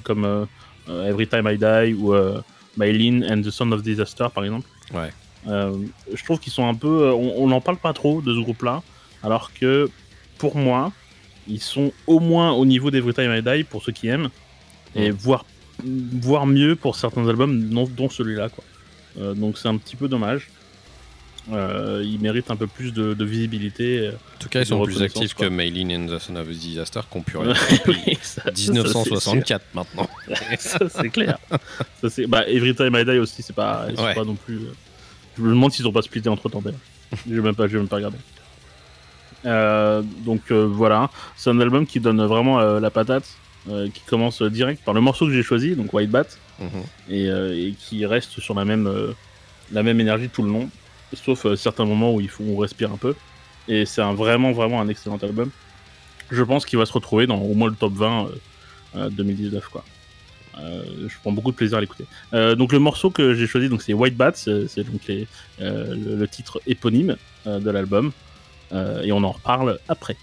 comme 0.03 0.47
Every 0.89 1.27
Time 1.27 1.47
I 1.47 1.57
Die 1.57 1.93
ou 1.93 2.13
Mylene 2.77 3.23
and 3.31 3.41
the 3.41 3.51
Sound 3.51 3.71
of 3.71 3.83
Disaster, 3.83 4.27
par 4.35 4.43
exemple. 4.43 4.67
Ouais. 4.93 5.11
Euh, 5.47 5.77
je 6.13 6.23
trouve 6.23 6.39
qu'ils 6.39 6.53
sont 6.53 6.67
un 6.67 6.75
peu. 6.75 7.11
On 7.11 7.47
n'en 7.47 7.61
parle 7.61 7.77
pas 7.77 7.93
trop 7.93 8.21
de 8.21 8.33
ce 8.33 8.39
groupe-là, 8.39 8.81
alors 9.23 9.53
que 9.53 9.89
pour 10.37 10.55
moi, 10.57 10.91
ils 11.47 11.61
sont 11.61 11.91
au 12.07 12.19
moins 12.19 12.51
au 12.51 12.65
niveau 12.65 12.91
d'Every 12.91 13.13
Time 13.13 13.33
I 13.35 13.41
Die 13.41 13.63
pour 13.63 13.83
ceux 13.83 13.91
qui 13.91 14.07
aiment, 14.07 14.29
et 14.95 15.09
voire, 15.11 15.45
voire 15.83 16.45
mieux 16.45 16.75
pour 16.75 16.95
certains 16.95 17.27
albums, 17.27 17.69
dont, 17.69 17.87
dont 17.87 18.09
celui-là. 18.09 18.49
Quoi. 18.49 18.63
Euh, 19.19 19.33
donc 19.33 19.57
c'est 19.57 19.67
un 19.67 19.77
petit 19.77 19.95
peu 19.95 20.07
dommage. 20.07 20.49
Euh, 21.51 22.01
ils 22.05 22.21
méritent 22.21 22.51
un 22.51 22.55
peu 22.55 22.67
plus 22.67 22.93
de, 22.93 23.13
de 23.13 23.25
visibilité. 23.25 24.11
En 24.11 24.39
tout 24.39 24.47
cas, 24.47 24.61
ils 24.61 24.65
sont 24.65 24.81
plus 24.81 25.01
actifs 25.01 25.33
quoi. 25.33 25.47
que 25.47 25.51
Maylin 25.51 25.89
and 26.03 26.05
the 26.07 26.17
Son 26.17 26.37
of 26.37 26.47
a 26.47 26.51
Disaster, 26.53 27.01
qui 27.11 27.17
ont 27.17 27.21
pu 27.21 27.35
rien 27.37 27.53
Oui, 27.85 28.17
ça- 28.21 28.43
ça, 28.43 28.51
1964 28.71 29.65
maintenant. 29.73 30.09
Ça, 30.59 30.79
c'est 30.87 31.09
clair. 31.09 31.37
Ça, 32.01 32.09
c'est- 32.09 32.27
bah, 32.27 32.47
Every 32.47 32.73
Time 32.73 32.95
I 32.95 33.03
Die 33.03 33.17
aussi, 33.19 33.41
c'est 33.43 33.51
pas, 33.55 33.87
Ouais. 33.97 34.13
pas 34.15 34.23
non 34.23 34.35
plus. 34.35 34.55
euh, 34.55 34.73
Je 35.37 35.41
me 35.41 35.49
demande 35.49 35.73
s'ils 35.73 35.85
ont 35.85 35.91
pas 35.91 36.01
splitté 36.01 36.29
entre 36.29 36.47
temps 36.47 36.61
d'ailleurs. 36.61 36.79
Je 37.29 37.35
vais 37.35 37.41
même 37.41 37.55
pas, 37.55 37.67
je 37.67 37.73
vais 37.73 37.79
même 37.79 37.89
pas 37.89 37.97
regarder. 37.97 38.17
Euh, 39.45 40.01
donc 40.25 40.51
euh, 40.51 40.65
voilà, 40.65 41.09
c'est 41.35 41.49
un 41.49 41.59
album 41.59 41.85
qui 41.85 41.99
donne 41.99 42.23
vraiment 42.25 42.59
euh, 42.59 42.79
la 42.79 42.89
patate, 42.89 43.25
qui 43.93 44.01
commence 44.07 44.41
direct 44.41 44.83
par 44.83 44.93
le 44.93 44.99
morceau 44.99 45.25
que 45.25 45.31
j'ai 45.31 45.41
choisi, 45.43 45.75
donc 45.75 45.93
White 45.93 46.09
Bat, 46.11 46.25
Mhm. 46.59 46.67
et, 47.09 47.25
et 47.27 47.71
qui 47.79 48.05
reste 48.05 48.39
sur 48.41 48.53
la 48.55 48.65
même, 48.65 48.91
la 49.71 49.83
même 49.83 49.99
énergie 50.01 50.27
tout 50.29 50.43
le 50.43 50.49
long, 50.51 50.69
sauf 51.13 51.47
certains 51.55 51.85
moments 51.85 52.13
où 52.13 52.19
il 52.21 52.27
faut 52.29 52.43
on 52.43 52.57
respire 52.57 52.91
un 52.91 52.97
peu. 52.97 53.15
Et 53.69 53.85
c'est 53.85 54.01
un, 54.01 54.13
vraiment, 54.13 54.51
vraiment 54.51 54.81
un 54.81 54.89
excellent 54.89 55.17
album. 55.17 55.49
Je 56.29 56.43
pense 56.43 56.65
qu'il 56.65 56.77
va 56.77 56.85
se 56.85 56.91
retrouver 56.93 57.25
dans 57.25 57.37
au 57.39 57.53
moins 57.53 57.69
le 57.69 57.75
top 57.75 57.93
20 57.93 58.25
euh, 58.25 58.29
euh, 58.97 59.09
2019. 59.09 59.67
Quoi. 59.69 59.83
Euh, 60.59 60.83
je 61.07 61.15
prends 61.21 61.31
beaucoup 61.31 61.51
de 61.51 61.55
plaisir 61.55 61.77
à 61.77 61.81
l'écouter. 61.81 62.05
Euh, 62.33 62.55
donc 62.55 62.73
le 62.73 62.79
morceau 62.79 63.09
que 63.09 63.33
j'ai 63.33 63.47
choisi, 63.47 63.69
donc 63.69 63.81
c'est 63.81 63.93
White 63.93 64.17
Bats, 64.17 64.33
c'est 64.35 64.83
donc 64.83 65.01
les, 65.07 65.25
euh, 65.61 65.95
le, 65.95 66.15
le 66.17 66.27
titre 66.27 66.61
éponyme 66.67 67.15
de 67.45 67.69
l'album, 67.71 68.11
et 68.71 69.11
on 69.11 69.23
en 69.23 69.31
reparle 69.31 69.79
après. 69.87 70.17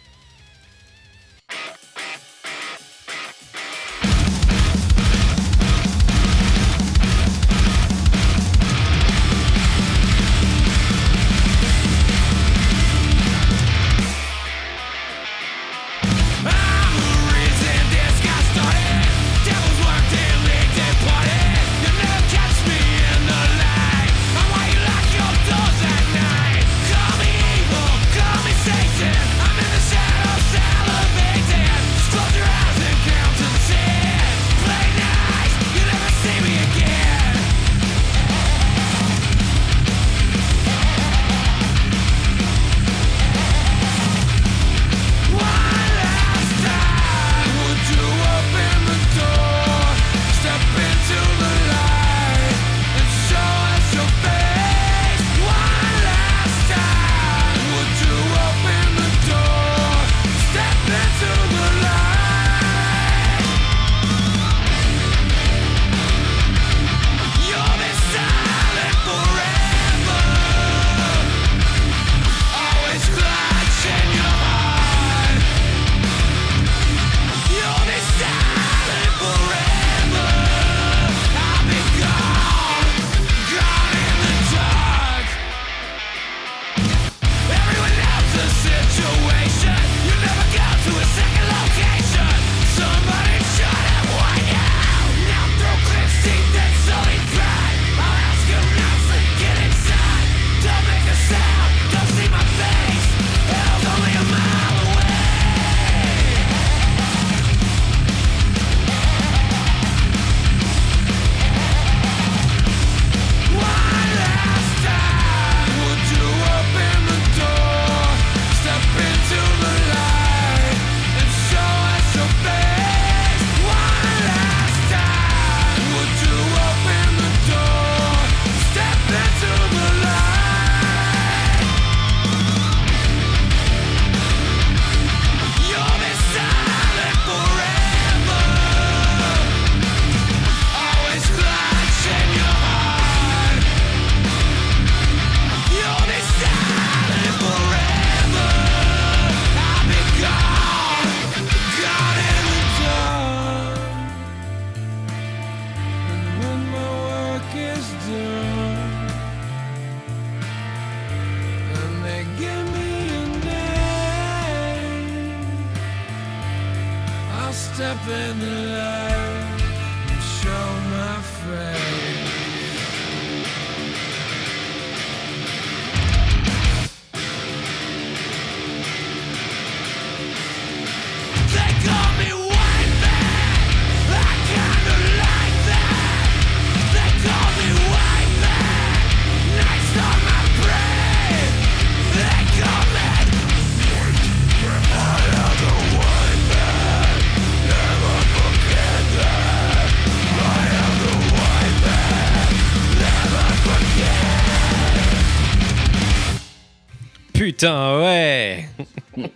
Putain, 207.41 207.99
ouais 208.01 208.69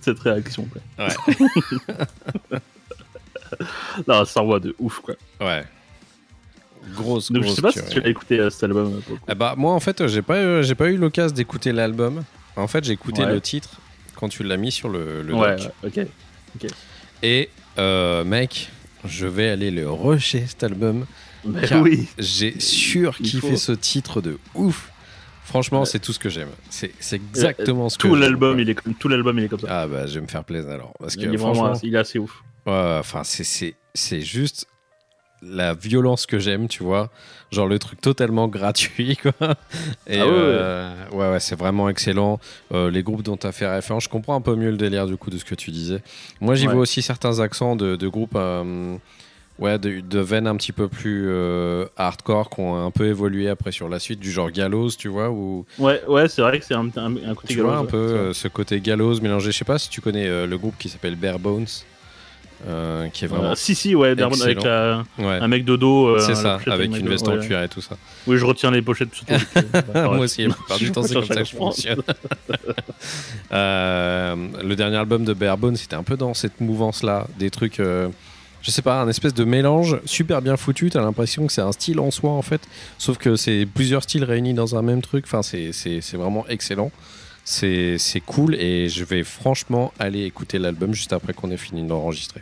Cette 0.00 0.18
réaction, 0.20 0.66
quoi. 0.66 1.06
Ouais. 1.06 2.56
Non, 4.08 4.24
ça 4.24 4.40
envoie 4.40 4.58
de 4.58 4.74
ouf, 4.78 5.00
quoi. 5.00 5.14
Ouais. 5.38 5.64
grosse, 6.94 7.30
Donc 7.30 7.44
je 7.44 7.50
sais 7.50 7.60
pas 7.60 7.72
si 7.72 7.86
tu 7.90 8.00
l'as 8.00 8.08
écouté 8.08 8.40
euh, 8.40 8.48
cet 8.48 8.64
album. 8.64 9.02
euh. 9.10 9.14
Ah 9.28 9.34
bah 9.34 9.54
moi 9.58 9.74
en 9.74 9.80
fait 9.80 10.06
j'ai 10.08 10.22
pas 10.22 10.42
eu- 10.42 10.64
j'ai 10.64 10.74
pas 10.74 10.88
eu 10.88 10.96
l'occasion 10.96 11.34
d'écouter 11.36 11.72
l'album. 11.72 12.24
En 12.56 12.66
fait 12.66 12.82
j'ai 12.82 12.94
écouté 12.94 13.22
Ouais. 13.22 13.32
le 13.34 13.40
titre 13.42 13.68
quand 14.16 14.30
tu 14.30 14.42
l'as 14.44 14.56
mis 14.56 14.72
sur 14.72 14.88
le, 14.88 15.20
le 15.22 15.34
ouais, 15.34 15.56
doc. 15.56 15.70
ouais, 15.94 16.08
ok. 16.56 16.66
Et 17.22 17.50
euh, 17.78 18.24
mec, 18.24 18.70
je 19.04 19.26
vais 19.26 19.50
aller 19.50 19.70
le 19.70 19.90
rusher 19.90 20.44
cet 20.48 20.62
album. 20.64 21.04
Car- 21.68 21.82
oui. 21.82 22.08
J'ai 22.18 22.58
surkiffé 22.58 23.56
ce 23.56 23.72
titre 23.72 24.22
de 24.22 24.38
ouf. 24.54 24.90
Franchement 25.44 25.80
Ouais. 25.80 25.86
c'est 25.86 25.98
tout 25.98 26.12
ce 26.12 26.18
que 26.18 26.28
j'aime. 26.28 26.48
C'est 26.70 26.92
exactement 27.12 27.88
ce 27.88 27.98
que 27.98 28.02
Tout 28.06 28.14
j'aime, 28.14 28.22
l'album, 28.22 28.58
il 28.60 28.70
est 28.70 28.74
comme 28.74 28.94
tout 28.94 29.08
l'album, 29.08 29.38
il 29.38 29.44
est 29.44 29.48
comme 29.48 29.60
ça. 29.60 29.66
Ah 29.68 29.86
bah 29.86 30.06
je 30.06 30.14
vais 30.14 30.20
me 30.20 30.26
faire 30.28 30.44
plaisir 30.44 30.70
alors 30.70 30.92
parce 30.98 31.16
que 31.16 31.20
il 31.22 31.34
est 31.34 31.36
franchement 31.38 31.64
vraiment, 31.64 31.80
il 31.82 31.94
est 31.94 31.98
assez 31.98 32.18
ouf. 32.18 32.42
Ouais, 32.66 32.96
enfin, 33.00 33.24
c'est- 33.24 33.44
c'est 33.44 33.74
c'est 33.94 34.20
juste 34.22 34.66
la 35.44 35.74
violence 35.74 36.24
que 36.26 36.38
j'aime, 36.38 36.68
tu 36.68 36.84
vois. 36.84 37.10
Genre 37.50 37.66
le 37.66 37.78
truc 37.80 38.00
totalement 38.00 38.46
gratuit, 38.56 39.16
quoi. 39.16 39.32
Et 40.06 40.20
Ah 40.20 40.26
ouais, 40.26 40.30
ouais. 40.30 40.38
euh, 40.38 40.94
ouais, 41.10 41.30
ouais, 41.32 41.40
c'est 41.40 41.56
vraiment 41.58 41.88
excellent. 41.88 42.38
Euh, 42.72 42.90
les 42.90 43.02
groupes 43.02 43.22
dont 43.22 43.36
tu 43.36 43.46
as 43.48 43.52
fait 43.52 43.66
référence, 43.66 44.04
je 44.04 44.08
comprends 44.08 44.36
un 44.36 44.40
peu 44.40 44.54
mieux 44.54 44.70
le 44.70 44.76
délire 44.76 45.06
du 45.08 45.16
coup 45.16 45.30
de 45.30 45.38
ce 45.38 45.44
que 45.44 45.56
tu 45.56 45.72
disais. 45.72 46.00
Moi, 46.40 46.54
j'y 46.54 46.68
Ouais. 46.68 46.74
vois 46.74 46.82
aussi 46.82 47.02
certains 47.02 47.40
accents 47.40 47.74
de, 47.74 47.96
de 47.96 48.08
groupes. 48.08 48.36
euh, 48.36 48.96
Ouais, 49.58 49.78
de, 49.78 50.00
de 50.00 50.18
veines 50.18 50.46
un 50.46 50.56
petit 50.56 50.72
peu 50.72 50.88
plus 50.88 51.26
euh, 51.28 51.84
hardcore 51.96 52.48
qui 52.50 52.60
ont 52.60 52.84
un 52.86 52.90
peu 52.90 53.06
évolué 53.06 53.48
après 53.48 53.70
sur 53.70 53.88
la 53.88 53.98
suite, 54.00 54.18
du 54.18 54.32
genre 54.32 54.50
Gallows, 54.50 54.90
tu 54.98 55.08
vois, 55.08 55.30
ou 55.30 55.64
Ouais, 55.78 56.02
ouais, 56.08 56.28
c'est 56.28 56.42
vrai 56.42 56.58
que 56.58 56.64
c'est 56.64 56.74
un, 56.74 56.88
un, 56.96 57.14
un 57.16 57.34
côté 57.34 57.54
tu 57.54 57.60
vois 57.60 57.70
gallows, 57.72 57.80
un 57.80 57.82
ouais, 57.82 57.86
peu 57.88 57.96
euh, 57.96 58.32
ce 58.32 58.48
côté 58.48 58.80
Gallows 58.80 59.20
mélangé. 59.20 59.52
Je 59.52 59.58
sais 59.58 59.64
pas 59.64 59.78
si 59.78 59.88
tu 59.90 60.00
connais 60.00 60.26
euh, 60.26 60.46
le 60.46 60.58
groupe 60.58 60.74
qui 60.78 60.88
s'appelle 60.88 61.14
Bare 61.16 61.38
Bones, 61.38 61.66
qui 63.12 63.24
est 63.24 63.28
vraiment 63.28 63.50
Euh, 63.50 63.54
si, 63.54 63.74
si, 63.74 63.94
ouais, 63.94 64.08
avec 64.08 64.26
excellent. 64.26 64.64
la- 64.64 65.04
ouais. 65.18 65.38
un 65.40 65.48
mec 65.48 65.64
de 65.64 65.76
dos. 65.76 66.18
C'est 66.18 66.34
ça, 66.34 66.58
avec 66.66 66.90
un 66.92 66.96
une 66.96 67.08
veste 67.08 67.28
en 67.28 67.38
cuir 67.38 67.62
et 67.62 67.68
tout 67.68 67.80
ça. 67.82 67.96
Oui, 68.26 68.38
je 68.38 68.44
retiens 68.46 68.70
les 68.70 68.82
pochettes 68.82 69.14
surtout. 69.14 69.34
Moi 69.94 70.18
aussi, 70.18 70.46
la 70.46 70.54
plupart 70.54 70.78
du 70.78 70.90
temps, 70.92 71.02
c'est 71.02 71.14
comme 71.14 71.24
ça 71.26 71.34
que 71.36 71.44
je 71.44 71.54
fonctionne. 71.56 72.02
Le 73.50 74.74
dernier 74.74 74.96
album 74.96 75.24
de 75.24 75.32
Barebone, 75.34 75.76
c'était 75.76 75.96
un 75.96 76.02
peu 76.02 76.16
dans 76.16 76.34
cette 76.34 76.60
mouvance-là, 76.60 77.26
des 77.38 77.50
trucs, 77.50 77.80
je 78.62 78.70
sais 78.70 78.82
pas, 78.82 79.02
un 79.02 79.08
espèce 79.08 79.34
de 79.34 79.44
mélange 79.44 80.00
super 80.04 80.40
bien 80.40 80.56
foutu. 80.56 80.88
T'as 80.88 81.02
l'impression 81.02 81.46
que 81.46 81.52
c'est 81.52 81.60
un 81.60 81.72
style 81.72 82.00
en 82.00 82.10
soi 82.10 82.30
en 82.30 82.42
fait, 82.42 82.62
sauf 82.96 83.18
que 83.18 83.36
c'est 83.36 83.66
plusieurs 83.66 84.04
styles 84.04 84.24
réunis 84.24 84.54
dans 84.54 84.76
un 84.76 84.82
même 84.82 85.02
truc. 85.02 85.24
Enfin, 85.26 85.42
c'est 85.42 86.00
vraiment 86.14 86.46
excellent. 86.48 86.90
C'est 87.44 88.22
cool 88.24 88.54
et 88.54 88.88
je 88.88 89.04
vais 89.04 89.24
franchement 89.24 89.92
aller 89.98 90.22
écouter 90.22 90.58
l'album 90.60 90.94
juste 90.94 91.12
après 91.12 91.32
qu'on 91.32 91.50
ait 91.50 91.56
fini 91.56 91.86
d'enregistrer. 91.86 92.40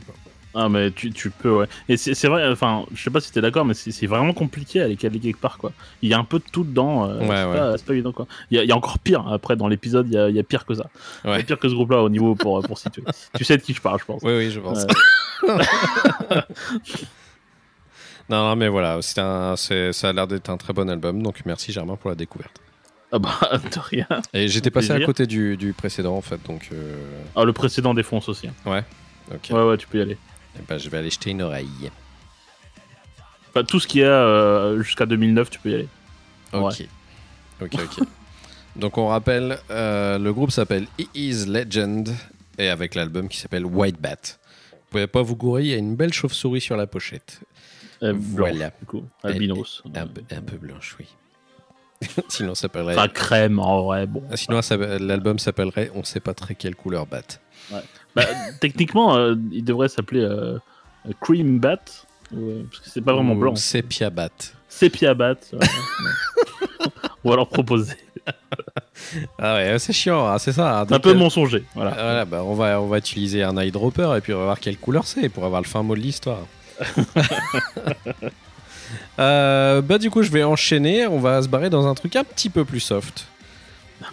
Ah, 0.52 0.68
mais 0.68 0.90
tu, 0.90 1.12
tu 1.12 1.30
peux, 1.30 1.50
ouais. 1.50 1.66
Et 1.88 1.96
c'est 1.96 2.26
vrai, 2.26 2.48
enfin, 2.50 2.84
je 2.92 3.00
sais 3.00 3.10
pas 3.10 3.20
si 3.20 3.30
t'es 3.30 3.40
d'accord, 3.40 3.64
mais 3.64 3.74
c'est 3.74 4.06
vraiment 4.08 4.32
compliqué 4.32 4.80
à 4.80 4.88
les 4.88 4.96
caler 4.96 5.20
quelque 5.20 5.40
part, 5.40 5.58
quoi. 5.58 5.70
Il 6.02 6.08
y 6.08 6.14
a 6.14 6.18
un 6.18 6.24
peu 6.24 6.38
de 6.40 6.44
tout 6.50 6.64
dedans. 6.64 7.08
euh, 7.08 7.20
Ouais, 7.20 7.26
c'est 7.28 7.44
ouais. 7.46 7.56
pas, 7.56 7.78
c'est 7.78 7.86
pas 7.86 7.92
évident, 7.92 8.10
quoi. 8.12 8.26
Il 8.50 8.56
y, 8.56 8.60
a- 8.60 8.64
il 8.64 8.68
y 8.68 8.72
a 8.72 8.76
encore 8.76 8.98
pire. 8.98 9.28
Après, 9.28 9.54
dans 9.54 9.68
l'épisode, 9.68 10.08
il 10.08 10.14
y 10.14 10.18
a, 10.18 10.28
il 10.28 10.34
y 10.34 10.40
a 10.40 10.42
pire 10.42 10.66
que 10.66 10.74
ça. 10.74 10.86
Il 11.24 11.28
y 11.28 11.32
Ouais. 11.32 11.38
a 11.38 11.42
pire 11.44 11.58
que 11.58 11.68
ce 11.68 11.74
groupe-là 11.74 12.02
au 12.02 12.08
niveau 12.08 12.34
pour, 12.34 12.60
pour 12.62 12.78
situer. 12.78 13.04
tu 13.36 13.44
sais 13.44 13.56
de 13.58 13.62
qui 13.62 13.74
je 13.74 13.80
parle, 13.80 14.00
je 14.00 14.04
pense. 14.06 14.22
Oui, 14.24 14.32
oui, 14.36 14.50
je 14.50 14.58
pense. 14.60 14.84
Euh, 15.48 15.60
Non, 18.28 18.48
non, 18.48 18.56
mais 18.56 18.68
voilà, 18.68 18.98
c'est 19.02 19.20
un, 19.20 19.56
ça 19.56 20.08
a 20.08 20.12
l'air 20.12 20.26
d'être 20.28 20.50
un 20.50 20.56
très 20.56 20.72
bon 20.72 20.88
album, 20.88 21.20
donc 21.22 21.40
merci 21.46 21.72
Germain 21.72 21.96
pour 21.96 22.10
la 22.10 22.16
découverte. 22.16 22.60
ah 23.10 23.18
bah, 23.18 23.30
de 23.52 23.78
rien. 23.80 24.06
Et 24.32 24.46
j'étais 24.46 24.70
passé 24.70 24.92
à 24.92 25.00
côté 25.00 25.26
du, 25.26 25.56
du 25.56 25.72
précédent 25.72 26.16
en 26.16 26.20
fait, 26.20 26.40
donc 26.46 26.68
euh, 26.72 26.94
Ah, 27.34 27.42
le 27.44 27.52
précédent 27.52 27.92
défonce 27.92 28.28
aussi. 28.28 28.46
hein. 28.46 28.84
ok. 29.34 29.48
Ouais, 29.50 29.62
ouais, 29.64 29.76
tu 29.76 29.88
peux 29.88 29.98
y 29.98 30.02
aller. 30.02 30.16
Eh 30.58 30.62
ben, 30.68 30.78
je 30.78 30.88
vais 30.90 30.98
aller 30.98 31.10
jeter 31.10 31.30
une 31.30 31.42
oreille. 31.42 31.90
Enfin, 33.50 33.64
tout 33.64 33.80
ce 33.80 33.86
qu'il 33.86 34.00
y 34.02 34.04
a 34.04 34.08
euh, 34.08 34.82
jusqu'à 34.82 35.06
2009, 35.06 35.50
tu 35.50 35.58
peux 35.58 35.70
y 35.70 35.74
aller. 35.74 35.88
Ok. 36.52 36.86
Ok, 37.62 37.74
ok. 37.74 38.06
donc 38.76 38.98
on 38.98 39.08
rappelle, 39.08 39.58
euh, 39.70 40.18
le 40.18 40.32
groupe 40.32 40.50
s'appelle 40.50 40.86
He 40.98 41.06
Is 41.14 41.46
Legend 41.46 42.08
et 42.58 42.68
avec 42.68 42.94
l'album 42.94 43.28
qui 43.28 43.38
s'appelle 43.38 43.64
White 43.66 44.00
Bat. 44.00 44.16
Vous 44.72 44.78
pouvez 44.90 45.06
pas 45.06 45.22
vous 45.22 45.36
gourer, 45.36 45.62
il 45.62 45.68
y 45.68 45.74
a 45.74 45.76
une 45.76 45.94
belle 45.96 46.12
chauve-souris 46.12 46.60
sur 46.60 46.76
la 46.76 46.86
pochette. 46.86 47.40
Euh, 48.02 48.12
Voilà. 48.16 48.70
blanche, 48.70 48.72
du 48.80 48.86
coup. 48.86 49.04
Albinos. 49.22 49.82
Un, 49.94 50.06
peu- 50.06 50.22
un 50.34 50.40
peu 50.42 50.56
blanche, 50.56 50.96
oui. 50.98 51.06
Sinon, 52.28 52.54
ça 52.54 52.62
s'appellerait. 52.62 52.94
Enfin, 52.94 53.08
crème, 53.08 53.58
en 53.58 53.82
vrai, 53.82 54.06
bon. 54.06 54.22
Sinon, 54.34 54.60
l'album 55.00 55.38
s'appellerait 55.38 55.90
On 55.94 56.02
sait 56.02 56.20
pas 56.20 56.32
très 56.34 56.54
quelle 56.54 56.74
couleur 56.74 57.06
bat. 57.06 57.20
Bah, 58.14 58.24
techniquement, 58.60 59.16
euh, 59.16 59.34
il 59.52 59.64
devrait 59.64 59.88
s'appeler 59.88 60.20
euh, 60.22 60.58
Cream 61.20 61.58
Bat. 61.58 61.78
ouais, 62.32 62.64
parce 62.70 62.82
que 62.82 62.90
c'est 62.90 63.00
pas 63.00 63.12
vraiment 63.12 63.34
Ou 63.34 63.38
blanc. 63.38 63.56
Sepia 63.56 64.10
bat. 64.10 64.28
Sepia 64.68 65.14
Bat. 65.14 65.36
va 67.24 67.36
leur 67.36 67.48
proposer. 67.50 67.94
Ah 69.38 69.54
ouais, 69.54 69.78
c'est 69.78 69.92
chiant, 69.92 70.26
hein, 70.28 70.38
c'est 70.38 70.52
ça. 70.52 70.80
hein. 70.80 70.84
C'est 70.88 70.94
un 70.94 71.00
peu 71.00 71.14
mensonger. 71.14 71.64
Voilà. 71.74 71.90
Voilà, 71.92 72.24
bah 72.24 72.42
on, 72.44 72.54
va, 72.54 72.80
on 72.80 72.86
va 72.86 72.98
utiliser 72.98 73.42
un 73.42 73.56
eyedropper 73.56 74.14
et 74.16 74.20
puis 74.20 74.32
on 74.34 74.38
va 74.38 74.44
voir 74.44 74.60
quelle 74.60 74.76
couleur 74.76 75.06
c'est 75.06 75.28
pour 75.28 75.44
avoir 75.44 75.60
le 75.62 75.66
fin 75.66 75.82
mot 75.82 75.94
de 75.94 76.00
l'histoire. 76.00 76.40
Euh, 79.20 79.82
bah 79.82 79.98
du 79.98 80.10
coup 80.10 80.22
je 80.22 80.30
vais 80.30 80.42
enchaîner, 80.42 81.06
on 81.06 81.20
va 81.20 81.40
se 81.42 81.48
barrer 81.48 81.70
dans 81.70 81.86
un 81.86 81.94
truc 81.94 82.16
un 82.16 82.24
petit 82.24 82.50
peu 82.50 82.64
plus 82.64 82.80
soft. 82.80 83.26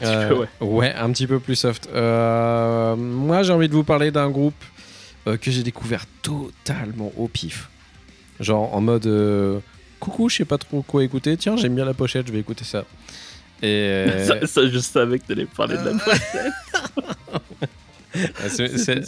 Un 0.01 0.27
petit 0.29 0.47
peu, 0.59 0.65
ouais. 0.65 0.93
un 0.93 1.11
petit 1.11 1.27
peu 1.27 1.39
plus 1.39 1.55
soft. 1.55 1.87
Euh, 1.93 2.95
moi 2.95 3.43
j'ai 3.43 3.53
envie 3.53 3.69
de 3.69 3.73
vous 3.73 3.83
parler 3.83 4.11
d'un 4.11 4.29
groupe 4.29 4.55
euh, 5.27 5.37
que 5.37 5.49
j'ai 5.51 5.63
découvert 5.63 6.05
totalement 6.21 7.11
au 7.17 7.27
pif. 7.27 7.69
Genre 8.39 8.73
en 8.73 8.81
mode 8.81 9.05
euh, 9.07 9.59
coucou, 9.99 10.29
je 10.29 10.37
sais 10.37 10.45
pas 10.45 10.57
trop 10.57 10.81
quoi 10.81 11.03
écouter, 11.03 11.35
tiens 11.37 11.57
j'aime 11.57 11.75
bien 11.75 11.85
la 11.85 11.93
pochette, 11.93 12.27
je 12.27 12.31
vais 12.33 12.39
écouter 12.39 12.63
ça. 12.65 12.83
Et 13.61 13.65
euh, 13.67 14.25
Ça, 14.41 14.45
ça, 14.45 14.67
je 14.69 14.77
savais 14.79 15.19
que 15.19 15.25
t'allais 15.27 15.45
parler 15.45 15.77
de 15.77 15.83
la 15.89 15.93
pochette, 15.97 16.53
c'est- 18.49 18.77
c'était 18.77 19.01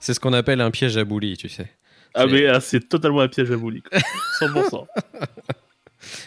c'est 0.00 0.14
ce 0.14 0.20
qu'on 0.20 0.32
appelle 0.32 0.60
un 0.60 0.70
piège 0.70 0.96
à 0.96 1.04
boulis, 1.04 1.36
tu 1.36 1.48
sais. 1.48 1.66
Ah, 2.14 2.26
mais 2.26 2.46
ah, 2.46 2.60
c'est 2.60 2.88
totalement 2.88 3.20
un 3.20 3.28
piège 3.28 3.50
à 3.50 3.56
boulis. 3.56 3.82
quoi. 3.82 3.98
100%. 4.40 4.86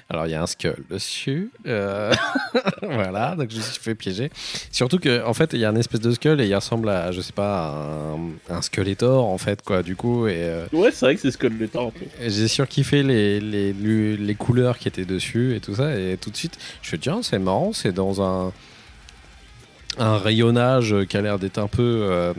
Alors 0.09 0.25
il 0.27 0.31
y 0.31 0.35
a 0.35 0.41
un 0.41 0.47
skull 0.47 0.75
dessus, 0.89 1.51
euh, 1.67 2.13
voilà, 2.81 3.35
donc 3.35 3.49
je 3.51 3.57
me 3.57 3.61
suis 3.61 3.79
fait 3.81 3.95
piéger. 3.95 4.29
Surtout 4.71 4.99
que 4.99 5.23
en 5.25 5.33
fait 5.33 5.51
il 5.53 5.59
y 5.59 5.65
a 5.65 5.69
un 5.69 5.75
espèce 5.75 6.01
de 6.01 6.11
skull 6.11 6.41
et 6.41 6.47
il 6.47 6.55
ressemble 6.55 6.89
à, 6.89 7.11
je 7.11 7.21
sais 7.21 7.33
pas, 7.33 7.69
un, 8.49 8.53
un 8.55 8.61
Skeletor 8.61 9.25
en 9.25 9.37
fait 9.37 9.61
quoi. 9.61 9.83
Du 9.83 9.95
coup 9.95 10.27
et, 10.27 10.33
euh, 10.37 10.65
Ouais, 10.73 10.91
c'est 10.91 11.05
vrai 11.05 11.15
que 11.15 11.21
c'est 11.21 11.43
le 11.43 11.67
temps. 11.67 11.91
et 12.21 12.29
j'ai 12.29 12.47
surkiffé 12.47 13.03
les, 13.03 13.39
les, 13.39 13.73
les, 13.73 14.17
les 14.17 14.35
couleurs 14.35 14.77
qui 14.77 14.87
étaient 14.87 15.05
dessus 15.05 15.55
et 15.55 15.59
tout 15.59 15.75
ça 15.75 15.95
et 15.95 16.17
tout 16.19 16.29
de 16.29 16.35
suite 16.37 16.57
je 16.81 16.91
me 16.91 16.97
dis 16.97 17.03
tiens 17.03 17.21
c'est 17.23 17.39
marrant, 17.39 17.71
c'est 17.73 17.91
dans 17.93 18.21
un 18.21 18.51
un 19.97 20.17
rayonnage 20.17 20.95
qui 21.09 21.17
a 21.17 21.21
l'air 21.21 21.39
d'être 21.39 21.57
un 21.57 21.67
peu 21.67 21.81
euh, 22.09 22.33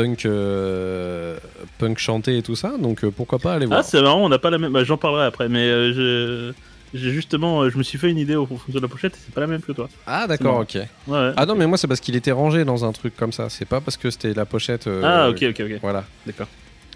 punk 0.00 0.26
euh, 0.26 1.36
punk 1.78 1.98
chanté 1.98 2.38
et 2.38 2.42
tout 2.42 2.56
ça, 2.56 2.72
donc 2.78 3.04
euh, 3.04 3.10
pourquoi 3.10 3.38
pas 3.38 3.54
aller 3.54 3.66
voir. 3.66 3.80
Ah, 3.80 3.82
c'est 3.82 4.00
marrant, 4.00 4.24
on 4.24 4.28
n'a 4.28 4.38
pas 4.38 4.50
la 4.50 4.58
même. 4.58 4.72
bah, 4.72 4.84
J'en 4.84 4.96
parlerai 4.96 5.24
après, 5.26 5.48
mais 5.48 5.68
euh, 5.68 5.92
je. 5.92 6.52
Justement, 6.94 7.68
je 7.68 7.76
me 7.76 7.82
suis 7.82 7.98
fait 7.98 8.08
une 8.10 8.16
idée 8.16 8.34
au 8.34 8.46
fond 8.46 8.58
de 8.66 8.80
la 8.80 8.88
pochette 8.88 9.14
et 9.14 9.18
c'est 9.22 9.34
pas 9.34 9.42
la 9.42 9.46
même 9.46 9.60
que 9.60 9.72
toi. 9.72 9.90
ah 10.06 10.26
d'accord, 10.26 10.60
ok. 10.60 10.74
Ouais, 10.74 10.86
ouais. 11.08 11.32
Ah 11.36 11.44
non, 11.44 11.54
mais 11.54 11.66
moi, 11.66 11.76
c'est 11.76 11.86
parce 11.86 12.00
qu'il 12.00 12.16
était 12.16 12.32
rangé 12.32 12.64
dans 12.64 12.82
un 12.86 12.92
truc 12.92 13.14
comme 13.14 13.30
ça. 13.32 13.50
C'est 13.50 13.66
pas 13.66 13.82
parce 13.82 13.98
que 13.98 14.08
c'était 14.10 14.32
la 14.32 14.46
pochette. 14.46 14.86
euh, 14.86 15.02
Ah, 15.04 15.28
ok, 15.28 15.44
ok, 15.50 15.60
ok. 15.66 15.78
Voilà. 15.82 16.04
D'accord. 16.24 16.46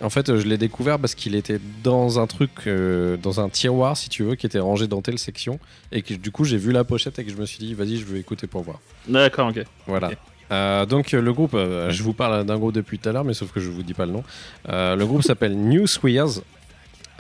En 0.01 0.09
fait, 0.09 0.35
je 0.35 0.47
l'ai 0.47 0.57
découvert 0.57 0.99
parce 0.99 1.15
qu'il 1.15 1.35
était 1.35 1.61
dans 1.85 2.19
un 2.19 2.27
truc, 2.27 2.51
euh, 2.67 3.19
dans 3.19 3.39
un 3.41 3.51
tiroir, 3.51 3.95
si 3.99 4.09
tu 4.09 4.23
veux, 4.23 4.35
qui 4.35 4.47
était 4.47 4.59
rangé 4.61 4.87
dans 4.87 5.03
telle 5.03 5.19
section. 5.19 5.61
Et 5.93 6.01
que 6.01 6.15
du 6.15 6.31
coup, 6.31 6.45
j'ai 6.45 6.57
vu 6.57 6.73
la 6.73 6.85
pochette 6.85 7.19
et 7.19 7.25
que 7.25 7.31
je 7.31 7.37
me 7.37 7.45
suis 7.45 7.59
dit, 7.59 7.75
vas-y, 7.75 7.99
je 7.99 8.07
veux 8.07 8.17
écouter 8.17 8.47
pour 8.47 8.63
voir. 8.63 8.81
D'accord, 9.07 9.49
ok. 9.49 9.63
Voilà. 9.87 10.11
Euh, 10.53 10.85
donc, 10.87 11.15
euh, 11.15 11.21
le 11.21 11.33
groupe, 11.33 11.55
euh, 11.55 11.91
je 11.91 12.03
vous 12.03 12.13
parle 12.13 12.45
d'un 12.45 12.59
groupe 12.59 12.73
depuis 12.75 12.99
tout 12.99 13.09
à 13.09 13.13
l'heure, 13.13 13.25
mais 13.25 13.35
sauf 13.35 13.51
que 13.53 13.59
je 13.61 13.71
vous 13.71 13.83
dis 13.83 13.95
pas 13.95 14.07
le 14.07 14.13
nom. 14.13 14.23
Euh, 14.69 14.95
le 14.97 15.07
groupe 15.07 15.23
s'appelle 15.31 15.57
New 15.57 15.87
Swears. 15.87 16.43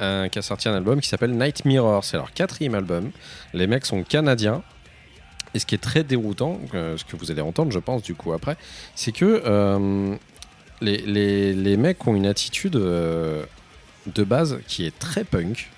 euh, 0.00 0.28
qui 0.28 0.38
a 0.38 0.42
sorti 0.42 0.68
un 0.68 0.74
album 0.74 1.00
qui 1.00 1.08
s'appelle 1.08 1.32
Night 1.32 1.64
Mirror. 1.64 2.04
C'est 2.04 2.16
leur 2.16 2.32
quatrième 2.32 2.74
album. 2.74 3.10
Les 3.54 3.66
mecs 3.66 3.86
sont 3.86 4.02
canadiens. 4.02 4.62
Et 5.54 5.58
ce 5.58 5.66
qui 5.66 5.74
est 5.74 5.78
très 5.78 6.02
déroutant, 6.02 6.60
ce 6.72 7.04
que 7.04 7.14
vous 7.16 7.30
allez 7.30 7.42
entendre, 7.42 7.70
je 7.72 7.78
pense, 7.78 8.02
du 8.02 8.14
coup, 8.14 8.32
après, 8.32 8.56
c'est 8.94 9.12
que 9.12 9.42
les, 10.80 10.96
les- 10.98 11.52
les 11.52 11.76
mecs 11.76 12.06
ont 12.06 12.14
une 12.16 12.24
attitude 12.26 12.72
de 12.72 14.24
base 14.24 14.58
qui 14.66 14.86
est 14.86 14.98
très 14.98 15.24
punk. 15.24 15.68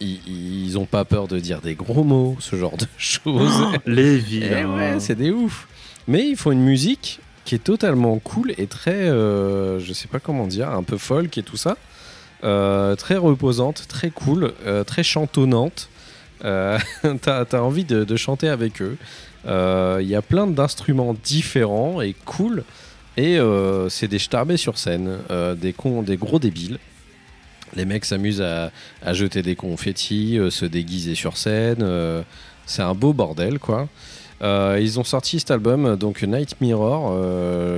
Ils, 0.00 0.20
ils 0.66 0.78
ont 0.78 0.86
pas 0.86 1.04
peur 1.04 1.26
de 1.28 1.38
dire 1.38 1.60
des 1.60 1.74
gros 1.74 2.04
mots, 2.04 2.36
ce 2.40 2.56
genre 2.56 2.76
de 2.76 2.86
choses. 2.98 3.64
Les 3.86 4.14
Eh 4.14 4.18
vilains. 4.18 4.76
ouais, 4.76 5.00
c'est 5.00 5.16
des 5.16 5.30
ouf. 5.30 5.66
Mais 6.06 6.26
ils 6.28 6.36
font 6.36 6.52
une 6.52 6.62
musique 6.62 7.20
qui 7.44 7.54
est 7.54 7.64
totalement 7.64 8.18
cool 8.18 8.52
et 8.58 8.66
très, 8.66 8.92
euh, 9.08 9.80
je 9.80 9.92
sais 9.92 10.08
pas 10.08 10.20
comment 10.20 10.46
dire, 10.46 10.68
un 10.70 10.82
peu 10.82 10.98
folk 10.98 11.36
et 11.38 11.42
tout 11.42 11.56
ça. 11.56 11.76
Euh, 12.44 12.94
très 12.94 13.16
reposante, 13.16 13.86
très 13.88 14.10
cool, 14.10 14.52
euh, 14.66 14.84
très 14.84 15.02
chantonnante. 15.02 15.88
Euh, 16.44 16.78
T'as 17.22 17.44
as 17.50 17.60
envie 17.62 17.84
de, 17.84 18.04
de 18.04 18.16
chanter 18.16 18.48
avec 18.48 18.80
eux. 18.80 18.96
Il 19.46 20.06
y 20.06 20.14
a 20.14 20.22
plein 20.22 20.46
d'instruments 20.46 21.16
différents 21.24 22.00
et 22.00 22.14
cool. 22.24 22.62
Et 23.16 23.38
c'est 23.88 24.06
des 24.08 24.18
starbés 24.20 24.56
sur 24.58 24.78
scène, 24.78 25.18
des, 25.56 25.72
cons, 25.72 26.02
des 26.02 26.16
gros 26.16 26.38
débiles. 26.38 26.78
Les 27.76 27.84
mecs 27.84 28.04
s'amusent 28.04 28.42
à, 28.42 28.70
jeter 29.12 29.42
des 29.42 29.56
confettis, 29.56 30.38
euh, 30.38 30.50
se 30.50 30.64
déguiser 30.64 31.14
sur 31.14 31.36
scène. 31.36 31.82
euh, 31.82 32.22
c'est 32.66 32.82
un 32.82 32.94
beau 32.94 33.12
bordel, 33.12 33.58
quoi. 33.58 33.88
Euh, 34.40 34.78
ils 34.80 35.00
ont 35.00 35.04
sorti 35.04 35.40
cet 35.40 35.50
album, 35.50 35.96
donc 35.96 36.22
Night 36.22 36.60
Mirror, 36.60 37.16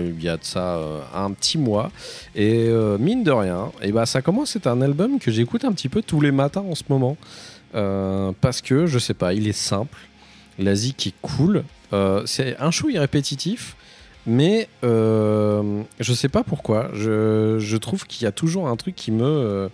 il 0.04 0.22
y 0.22 0.28
a 0.28 0.36
de 0.36 0.44
ça 0.44 0.78
un 1.14 1.30
petit 1.30 1.58
mois. 1.58 1.90
Et 2.34 2.68
mine 2.98 3.22
de 3.22 3.30
rien, 3.30 3.70
et 3.80 3.92
bah, 3.92 4.04
ça 4.04 4.20
commence, 4.20 4.50
c'est 4.50 4.66
un 4.66 4.82
album 4.82 5.20
que 5.20 5.30
j'écoute 5.30 5.64
un 5.64 5.72
petit 5.72 5.88
peu 5.88 6.02
tous 6.02 6.20
les 6.20 6.32
matins 6.32 6.64
en 6.68 6.74
ce 6.74 6.82
moment. 6.88 7.16
Parce 7.72 8.60
que, 8.60 8.86
je 8.86 8.98
sais 8.98 9.14
pas, 9.14 9.32
il 9.32 9.46
est 9.46 9.52
simple, 9.52 9.96
la 10.58 10.74
zik 10.74 11.06
est 11.06 11.14
cool. 11.22 11.62
C'est 12.26 12.56
un 12.58 12.72
chouille 12.72 12.98
répétitif, 12.98 13.76
mais 14.26 14.68
euh, 14.84 15.82
je 15.98 16.12
sais 16.12 16.28
pas 16.28 16.42
pourquoi. 16.44 16.90
Je, 16.94 17.56
je 17.58 17.76
trouve 17.76 18.06
qu'il 18.06 18.24
y 18.24 18.26
a 18.26 18.32
toujours 18.32 18.68
un 18.68 18.76
truc 18.76 18.94
qui 18.94 19.10
me, 19.10 19.24
euh, 19.24 19.68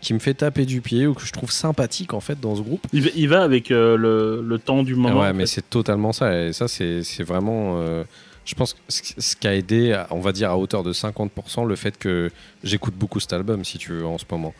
qui 0.00 0.14
me 0.14 0.18
fait 0.18 0.34
taper 0.34 0.64
du 0.66 0.80
pied 0.80 1.06
ou 1.06 1.14
que 1.14 1.24
je 1.24 1.32
trouve 1.32 1.50
sympathique 1.50 2.14
en 2.14 2.20
fait 2.20 2.40
dans 2.40 2.56
ce 2.56 2.62
groupe. 2.62 2.86
Il, 2.92 3.02
va- 3.02 3.10
il 3.14 3.28
va 3.28 3.42
avec 3.42 3.70
euh, 3.70 3.96
le, 3.96 4.42
le 4.46 4.58
temps 4.58 4.82
du 4.82 4.94
moment. 4.94 5.20
ouais, 5.20 5.30
en 5.30 5.34
mais 5.34 5.46
c'est 5.46 5.68
totalement 5.68 6.12
ça. 6.12 6.44
Et 6.46 6.52
ça, 6.52 6.68
c'est 6.68 7.02
c'est 7.02 7.22
vraiment. 7.24 7.74
euh, 7.80 8.04
je 8.46 8.54
pense 8.54 8.72
que 8.74 8.78
ce 8.88 9.36
qui 9.36 9.46
a 9.46 9.54
aidé, 9.54 9.92
à- 9.92 10.06
on 10.10 10.20
va 10.20 10.32
dire 10.32 10.50
à 10.50 10.56
hauteur 10.58 10.82
de 10.82 10.92
50%, 10.92 11.66
le 11.66 11.76
fait 11.76 11.96
que 11.98 12.30
j'écoute 12.64 12.94
beaucoup 12.94 13.20
cet 13.20 13.32
album, 13.34 13.64
si 13.64 13.78
tu 13.78 13.92
veux, 13.92 14.06
en 14.06 14.18
ce 14.18 14.24
moment. 14.30 14.54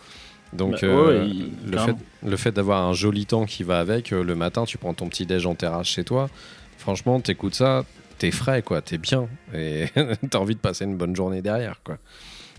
Donc, 0.53 0.83
Bah, 0.83 0.89
ouais, 1.07 1.29
il- 1.29 1.53
le, 1.71 1.79
fait, 1.79 1.97
le 2.27 2.37
fait 2.37 2.53
d'avoir 2.53 2.87
un 2.87 2.93
joli 2.93 3.25
temps 3.25 3.47
qui 3.47 3.63
va 3.63 3.79
avec, 3.81 4.11
le 4.11 4.35
matin, 4.35 4.65
tu 4.65 4.79
prends 4.79 4.95
ton 4.95 5.09
petit 5.09 5.25
déj 5.25 5.47
en 5.47 5.55
terrasse 5.55 5.87
chez 5.87 6.05
toi. 6.05 6.29
Franchement, 6.77 7.21
t'écoutes 7.21 7.55
ça, 7.55 7.85
t'es 8.21 8.31
frais, 8.31 8.63
quoi, 8.63 8.83
t'es 8.83 8.99
bien. 8.99 9.29
Et 9.53 9.87
t'as 10.31 10.39
envie 10.39 10.55
de 10.55 10.61
passer 10.61 10.85
une 10.85 10.97
bonne 10.97 11.17
journée 11.17 11.43
derrière, 11.43 11.81
quoi. 11.83 11.99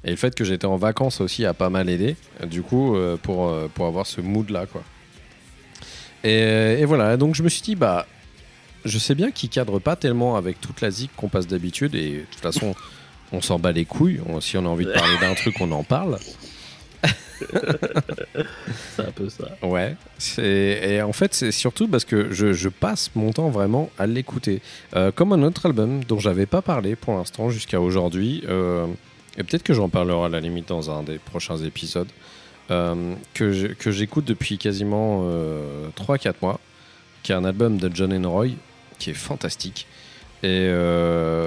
Et 0.03 0.09
le 0.09 0.15
fait 0.15 0.33
que 0.33 0.43
j'étais 0.43 0.65
en 0.65 0.77
vacances 0.77 1.21
aussi 1.21 1.45
a 1.45 1.53
pas 1.53 1.69
mal 1.69 1.87
aidé, 1.87 2.15
du 2.47 2.63
coup, 2.63 2.95
euh, 2.95 3.17
pour, 3.21 3.47
euh, 3.47 3.69
pour 3.73 3.85
avoir 3.85 4.07
ce 4.07 4.19
mood-là, 4.19 4.65
quoi. 4.65 4.83
Et, 6.23 6.79
et 6.79 6.85
voilà, 6.85 7.15
donc 7.17 7.35
je 7.35 7.43
me 7.43 7.49
suis 7.49 7.61
dit, 7.61 7.75
bah, 7.75 8.07
je 8.83 8.97
sais 8.97 9.13
bien 9.13 9.29
qu'il 9.29 9.49
cadre 9.49 9.77
pas 9.79 9.95
tellement 9.95 10.35
avec 10.35 10.59
toute 10.59 10.81
la 10.81 10.89
zik 10.89 11.11
qu'on 11.15 11.29
passe 11.29 11.45
d'habitude, 11.45 11.93
et 11.93 12.11
de 12.11 12.25
toute 12.31 12.41
façon, 12.41 12.75
on 13.31 13.41
s'en 13.41 13.59
bat 13.59 13.71
les 13.71 13.85
couilles. 13.85 14.19
Si 14.41 14.57
on 14.57 14.65
a 14.65 14.69
envie 14.69 14.85
de 14.85 14.91
parler 14.91 15.17
d'un 15.19 15.35
truc, 15.35 15.55
on 15.61 15.71
en 15.71 15.83
parle. 15.83 16.17
C'est 18.95 19.01
un 19.03 19.11
peu 19.11 19.29
ça. 19.29 19.49
Ouais, 19.63 19.95
et 20.37 21.01
en 21.01 21.13
fait, 21.13 21.33
c'est 21.33 21.51
surtout 21.51 21.87
parce 21.87 22.05
que 22.05 22.31
je, 22.31 22.69
passe 22.69 23.11
mon 23.15 23.31
temps 23.31 23.49
vraiment 23.49 23.89
à 23.97 24.07
l'écouter. 24.07 24.61
Euh, 24.95 25.11
comme 25.11 25.33
un 25.33 25.43
autre 25.43 25.65
album 25.65 26.03
dont 26.03 26.19
j'avais 26.19 26.45
pas 26.45 26.61
parlé 26.61 26.95
pour 26.95 27.13
l'instant 27.15 27.49
jusqu'à 27.49 27.81
aujourd'hui, 27.81 28.43
euh, 28.47 28.87
et 29.37 29.43
peut-être 29.43 29.63
que 29.63 29.73
j'en 29.73 29.89
parlerai 29.89 30.25
à 30.25 30.29
la 30.29 30.39
limite 30.39 30.69
dans 30.69 30.89
un 30.91 31.03
des 31.03 31.17
prochains 31.17 31.57
épisodes, 31.57 32.07
euh, 32.69 33.13
que 33.33 33.51
j'écoute 33.91 34.25
depuis 34.25 34.57
quasiment 34.57 35.25
3-4 35.95 36.35
mois, 36.41 36.59
qui 37.23 37.31
est 37.31 37.35
un 37.35 37.45
album 37.45 37.77
de 37.77 37.89
John 37.93 38.13
Enroy, 38.13 38.49
qui 38.99 39.09
est 39.09 39.15
fantastique. 39.15 39.87
Et 40.43 40.69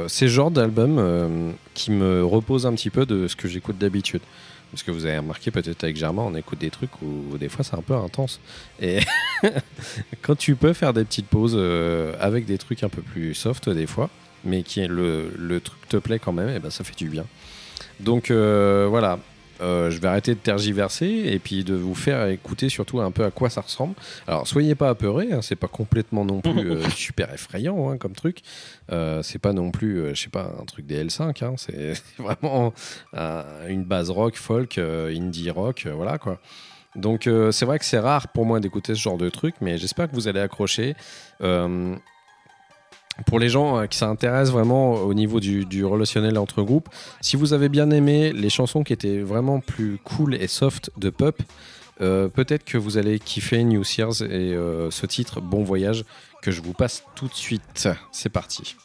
c'est 0.09 0.27
le 0.27 0.31
genre 0.31 0.51
d'album 0.51 1.55
qui 1.73 1.91
me 1.91 2.25
repose 2.25 2.67
un 2.67 2.75
petit 2.75 2.91
peu 2.91 3.07
de 3.07 3.27
ce 3.27 3.35
que 3.37 3.49
j'écoute 3.49 3.79
d'habitude. 3.79 4.21
Parce 4.75 4.83
que 4.83 4.91
vous 4.91 5.07
avez 5.07 5.19
remarqué 5.19 5.53
peut-être 5.53 5.85
avec 5.85 5.97
Germain, 5.97 6.23
on 6.27 6.35
écoute 6.35 6.59
des 6.59 6.71
trucs 6.71 7.01
où, 7.01 7.39
des 7.39 7.49
fois 7.49 7.65
c'est 7.65 7.77
un 7.77 7.83
peu 7.83 7.95
intense. 7.95 8.41
Et 8.81 8.99
quand 10.23 10.35
tu 10.35 10.57
peux 10.57 10.73
faire 10.73 10.93
des 10.93 11.05
petites 11.05 11.29
pauses 11.29 11.55
euh, 11.57 12.17
avec 12.19 12.45
des 12.45 12.59
trucs 12.59 12.83
un 12.83 12.89
peu 12.89 13.01
plus 13.01 13.35
soft 13.35 13.69
des 13.69 13.87
fois, 13.87 14.11
mais 14.45 14.65
qui 14.65 14.85
le, 14.85 15.33
le 15.39 15.61
truc 15.61 15.89
te 15.89 15.97
plaît 15.97 16.19
quand 16.19 16.33
même, 16.33 16.49
et 16.49 16.59
ben 16.59 16.71
ça 16.71 16.83
fait 16.83 16.97
du 16.97 17.09
bien. 17.09 17.25
Donc 18.01 18.33
euh, 18.33 18.89
voilà, 18.91 19.21
Euh, 19.61 19.91
je 19.91 20.01
vais 20.01 20.09
arrêter 20.09 20.35
de 20.35 20.41
tergiverser 20.41 21.07
et 21.27 21.39
puis 21.39 21.65
de 21.65 21.75
vous 21.75 21.95
faire 21.95 22.27
écouter 22.29 22.69
surtout 22.69 23.01
un 23.01 23.11
peu 23.11 23.25
à 23.25 23.31
quoi 23.31 23.51
ça 23.51 23.61
ressemble. 23.61 23.95
Alors 24.27 24.47
soyez 24.47 24.75
pas 24.75 24.89
apeurés, 24.89 25.33
hein, 25.33 25.43
c'est 25.43 25.57
pas 25.57 25.69
complètement 25.69 26.25
non 26.25 26.41
plus 26.41 26.71
euh, 26.71 26.89
super 26.97 27.33
effrayant 27.33 27.91
hein, 27.91 27.97
comme 27.97 28.15
truc. 28.15 28.41
Euh, 28.93 29.23
c'est 29.23 29.39
pas 29.39 29.53
non 29.53 29.71
plus, 29.71 29.99
euh, 29.99 30.15
je 30.15 30.23
sais 30.23 30.31
pas, 30.31 30.53
un 30.61 30.65
truc 30.65 30.87
des 30.87 31.05
L5. 31.05 31.45
hein, 31.45 31.55
c'est 31.57 31.95
vraiment 32.19 32.73
une 33.69 33.85
base 33.85 34.11
rock, 34.11 34.37
folk, 34.37 34.79
indie 34.79 35.51
rock, 35.51 35.87
voilà 35.95 36.19
quoi. 36.19 36.41
Donc 36.97 37.29
c'est 37.51 37.65
vrai 37.65 37.79
que 37.81 37.85
c'est 37.85 37.99
rare 37.99 38.29
pour 38.29 38.47
moi 38.47 38.61
d'écouter 38.61 38.95
ce 38.95 39.01
genre 39.01 39.19
de 39.19 39.29
truc, 39.29 39.57
mais 39.61 39.79
j'espère 39.79 40.09
que 40.09 40.15
vous 40.15 40.29
allez 40.29 40.41
accrocher. 40.41 40.95
Pour 43.27 43.39
les 43.39 43.49
gens 43.49 43.79
euh, 43.79 43.87
qui 43.87 43.99
s'intéressent 43.99 44.53
vraiment 44.53 44.95
au 44.95 45.15
niveau 45.15 45.41
du, 45.41 45.65
du 45.65 45.85
relationnel 45.85 46.37
entre 46.39 46.63
groupes, 46.63 46.89
si 47.21 47.37
vous 47.37 47.53
avez 47.53 47.69
bien 47.69 47.91
aimé 47.91 48.33
les 48.33 48.51
chansons 48.51 48.83
qui 48.83 48.93
étaient 48.93 49.21
vraiment 49.21 49.61
plus 49.61 49.99
cool 50.05 50.35
et 50.35 50.49
soft 50.49 50.91
de 50.97 51.11
Pup, 51.11 51.43
euh, 52.01 52.29
peut-être 52.29 52.65
que 52.65 52.77
vous 52.77 52.99
allez 52.99 53.19
kiffer 53.19 53.63
New 53.63 53.83
Year's 53.83 54.21
et 54.21 54.25
euh, 54.55 54.91
ce 54.91 55.07
titre 55.07 55.41
Bon 55.41 55.63
Voyage 55.63 56.05
que 56.43 56.51
je 56.51 56.61
vous 56.61 56.73
passe 56.73 57.05
tout 57.15 57.29
de 57.29 57.35
suite. 57.35 57.63
C'est 58.13 58.29
parti. 58.31 58.77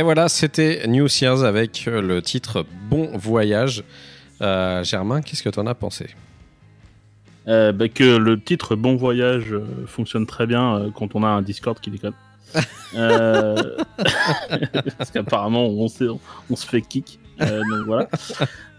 Et 0.00 0.02
voilà, 0.02 0.30
c'était 0.30 0.86
New 0.86 1.08
Year's 1.08 1.42
avec 1.42 1.84
euh, 1.86 2.00
le 2.00 2.22
titre 2.22 2.64
Bon 2.88 3.10
Voyage. 3.18 3.84
Euh, 4.40 4.82
Germain, 4.82 5.20
qu'est-ce 5.20 5.42
que 5.42 5.50
t'en 5.50 5.66
as 5.66 5.74
pensé? 5.74 6.06
Euh, 7.48 7.72
bah, 7.72 7.90
que 7.90 8.16
le 8.16 8.40
titre 8.40 8.76
Bon 8.76 8.96
Voyage 8.96 9.54
fonctionne 9.86 10.24
très 10.24 10.46
bien 10.46 10.90
quand 10.94 11.14
on 11.14 11.22
a 11.22 11.28
un 11.28 11.42
Discord 11.42 11.78
qui 11.80 11.90
déconne. 11.90 12.14
Euh, 12.96 13.76
Parce 14.98 15.12
qu'apparemment, 15.12 15.68
on, 15.68 15.86
se 15.86 16.66
fait 16.66 16.80
kick. 16.80 17.20
Donc 17.38 17.86
voilà. 17.86 18.08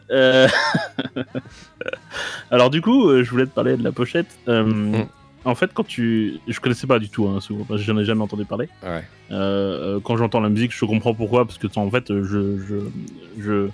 Alors, 2.51 2.69
du 2.69 2.81
coup, 2.81 3.23
je 3.23 3.29
voulais 3.29 3.45
te 3.45 3.51
parler 3.51 3.77
de 3.77 3.83
la 3.83 3.93
pochette. 3.93 4.27
Euh, 4.49 5.03
En 5.43 5.55
fait, 5.55 5.71
quand 5.73 5.83
tu. 5.85 6.35
Je 6.47 6.59
connaissais 6.59 6.85
pas 6.87 6.99
du 6.99 7.09
tout, 7.09 7.27
hein, 7.27 7.39
ce 7.41 7.51
groupe, 7.53 7.67
parce 7.67 7.81
que 7.81 7.85
j'en 7.87 7.97
ai 7.97 8.05
jamais 8.05 8.21
entendu 8.21 8.45
parler. 8.45 8.69
Ouais. 8.83 9.03
Euh, 9.31 9.95
euh, 9.95 9.99
quand 10.03 10.15
j'entends 10.17 10.39
la 10.39 10.49
musique, 10.49 10.71
je 10.73 10.85
comprends 10.85 11.13
pourquoi, 11.15 11.45
parce 11.45 11.57
que 11.57 11.67
en 11.79 11.89
fait, 11.89 12.05
je 12.09 12.57
je 12.59 12.75
je, 13.39 13.67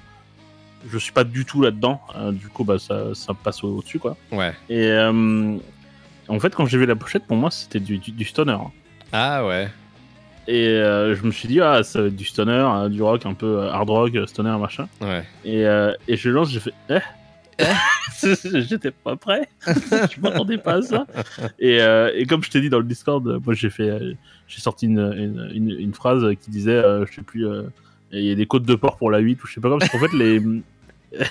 je 0.89 0.97
suis 0.97 1.11
pas 1.11 1.23
du 1.25 1.43
tout 1.43 1.61
là-dedans. 1.61 1.99
Euh, 2.15 2.31
du 2.31 2.47
coup, 2.47 2.63
bah 2.63 2.79
ça, 2.79 3.13
ça 3.13 3.33
passe 3.33 3.63
au- 3.63 3.77
au-dessus, 3.79 3.99
quoi. 3.99 4.15
Ouais. 4.31 4.53
Et 4.69 4.87
euh, 4.91 5.57
en 6.29 6.39
fait, 6.39 6.55
quand 6.55 6.65
j'ai 6.65 6.77
vu 6.77 6.85
la 6.85 6.95
pochette, 6.95 7.25
pour 7.25 7.35
moi, 7.37 7.51
c'était 7.51 7.79
du, 7.81 7.97
du, 7.97 8.11
du 8.11 8.23
stoner. 8.23 8.57
Ah 9.11 9.45
ouais. 9.45 9.67
Et 10.47 10.67
euh, 10.69 11.13
je 11.15 11.23
me 11.23 11.31
suis 11.31 11.49
dit, 11.49 11.59
ah, 11.59 11.83
ça 11.83 11.99
va 12.01 12.07
être 12.07 12.15
du 12.15 12.23
stoner, 12.23 12.51
euh, 12.53 12.87
du 12.87 13.01
rock, 13.01 13.25
un 13.25 13.33
peu 13.33 13.63
hard 13.67 13.89
rock, 13.89 14.13
stoner, 14.27 14.55
machin. 14.57 14.87
Ouais. 15.01 15.23
Et, 15.43 15.65
euh, 15.65 15.91
et 16.07 16.15
je 16.15 16.29
lance, 16.29 16.49
j'ai 16.49 16.61
fait, 16.61 16.73
eh 16.89 16.99
J'étais 18.21 18.91
pas 18.91 19.15
prêt. 19.15 19.47
je 19.67 20.19
m'attendais 20.21 20.57
pas 20.57 20.75
à 20.75 20.81
ça. 20.81 21.07
Et, 21.59 21.81
euh, 21.81 22.11
et 22.15 22.25
comme 22.25 22.43
je 22.43 22.49
t'ai 22.49 22.61
dit 22.61 22.69
dans 22.69 22.79
le 22.79 22.85
Discord, 22.85 23.25
moi 23.43 23.53
j'ai 23.53 23.69
fait, 23.69 23.89
euh, 23.89 24.13
j'ai 24.47 24.61
sorti 24.61 24.85
une, 24.85 24.99
une, 24.99 25.49
une, 25.53 25.69
une 25.79 25.93
phrase 25.93 26.25
qui 26.41 26.51
disait, 26.51 26.71
euh, 26.71 27.05
je 27.05 27.13
sais 27.15 27.21
plus, 27.21 27.47
euh, 27.47 27.63
il 28.11 28.23
y 28.23 28.31
a 28.31 28.35
des 28.35 28.45
côtes 28.45 28.63
de 28.63 28.75
porc 28.75 28.97
pour 28.97 29.11
la 29.11 29.19
8 29.19 29.43
ou 29.43 29.47
je 29.47 29.53
sais 29.53 29.61
pas 29.61 29.69
quoi, 29.69 29.77
parce 29.79 29.91
qu'en 29.91 29.99
fait 29.99 30.13
les, 30.13 30.41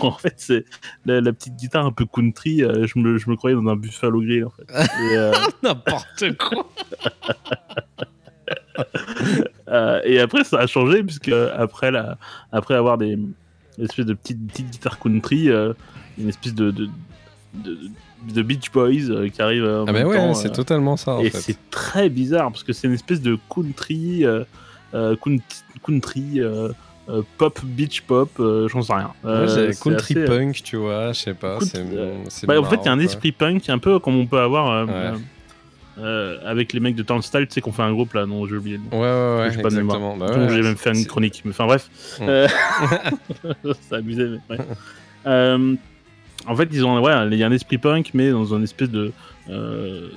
en 0.00 0.12
fait 0.12 0.34
c'est 0.36 0.64
la, 1.06 1.20
la 1.20 1.32
petite 1.32 1.56
guitare 1.56 1.86
un 1.86 1.92
peu 1.92 2.06
country, 2.06 2.62
euh, 2.62 2.86
je 2.86 2.98
me, 2.98 3.18
je 3.18 3.30
me 3.30 3.36
croyais 3.36 3.56
dans 3.56 3.66
un 3.68 3.76
buffalo 3.76 4.20
grill 4.20 4.44
en 4.46 4.50
fait. 4.50 4.66
Euh, 5.16 5.32
N'importe 5.62 6.36
quoi. 6.38 6.68
Euh, 9.68 10.00
et 10.04 10.18
après, 10.20 10.44
ça 10.44 10.60
a 10.60 10.66
changé, 10.66 11.02
puisque 11.02 11.28
après, 11.28 11.90
la, 11.90 12.16
après 12.52 12.74
avoir 12.74 12.96
des 12.96 13.18
une 13.78 13.84
espèce 13.84 14.06
de 14.06 14.14
petites 14.14 14.46
petite 14.46 14.70
guitare 14.70 14.98
country, 14.98 15.48
euh, 15.50 15.72
une 16.18 16.28
espèce 16.28 16.54
de, 16.54 16.70
de, 16.70 16.88
de, 17.54 17.78
de 18.34 18.42
Beach 18.42 18.70
Boys 18.72 19.08
euh, 19.10 19.28
qui 19.28 19.40
arrive 19.40 19.64
en 19.64 19.84
Ah 19.86 19.92
même 19.92 20.02
bah 20.04 20.08
ouais, 20.08 20.16
temps, 20.16 20.34
c'est 20.34 20.48
euh, 20.48 20.52
totalement 20.52 20.96
ça 20.96 21.14
en 21.14 21.20
et 21.20 21.30
fait. 21.30 21.38
c'est 21.38 21.70
très 21.70 22.08
bizarre, 22.08 22.50
parce 22.50 22.64
que 22.64 22.72
c'est 22.72 22.88
une 22.88 22.94
espèce 22.94 23.20
de 23.22 23.38
country, 23.48 24.24
euh, 24.24 24.44
euh, 24.94 25.14
count- 25.16 25.38
country 25.84 26.40
euh, 26.40 26.70
euh, 27.08 27.22
pop, 27.38 27.58
beach 27.64 28.02
pop, 28.02 28.28
euh, 28.40 28.68
j'en 28.68 28.82
sais 28.82 28.92
rien. 28.92 29.12
Euh, 29.24 29.46
c'est 29.72 29.80
country 29.80 30.14
assez- 30.14 30.24
punk, 30.26 30.62
tu 30.62 30.76
vois, 30.76 31.12
je 31.12 31.20
sais 31.20 31.34
pas. 31.34 31.56
Cout- 31.58 31.64
c'est- 31.68 31.78
euh, 31.78 32.14
c'est 32.28 32.46
Bah, 32.46 32.60
en 32.60 32.64
fait, 32.64 32.76
il 32.82 32.84
y 32.86 32.88
a 32.88 32.92
un 32.92 32.98
esprit 32.98 33.32
punk, 33.32 33.68
un 33.70 33.78
peu 33.78 33.98
comme 33.98 34.16
on 34.16 34.26
peut 34.26 34.40
avoir 34.40 34.70
euh, 34.70 34.84
Ouais. 34.86 35.18
Euh, 35.98 36.38
avec 36.44 36.72
les 36.72 36.80
mecs 36.80 36.94
de 36.94 37.02
Turnstile, 37.02 37.46
tu 37.48 37.54
sais 37.54 37.60
qu'on 37.60 37.72
fait 37.72 37.82
un 37.82 37.92
groupe 37.92 38.14
là, 38.14 38.26
non, 38.26 38.46
j'ai 38.46 38.56
oublié. 38.56 38.78
Ouais, 38.92 38.98
ouais, 38.98 39.38
ouais, 39.38 39.50
J'ai 39.52 39.62
pas 39.62 39.68
exactement. 39.68 40.16
Bah 40.16 40.30
ouais, 40.30 40.48
j'ai 40.50 40.62
même 40.62 40.76
fait 40.76 40.92
une 40.96 41.06
chronique. 41.06 41.42
Mais 41.44 41.50
enfin 41.50 41.66
bref, 41.66 41.88
Mm. 42.20 42.24
Euh, 42.28 42.48
c'est 43.80 43.96
abusé. 43.96 44.28
Mais 44.48 44.56
ouais. 44.56 44.64
Euh, 45.26 45.74
en 46.46 46.56
fait, 46.56 46.68
ils 46.72 46.84
ont 46.84 47.00
ouais, 47.02 47.12
il 47.30 47.38
y 47.38 47.42
a 47.42 47.46
un 47.46 47.52
esprit 47.52 47.78
punk, 47.78 48.10
mais 48.14 48.30
dans 48.30 48.54
un 48.54 48.62
espèce 48.62 48.90
de 48.90 49.12
euh, 49.50 50.08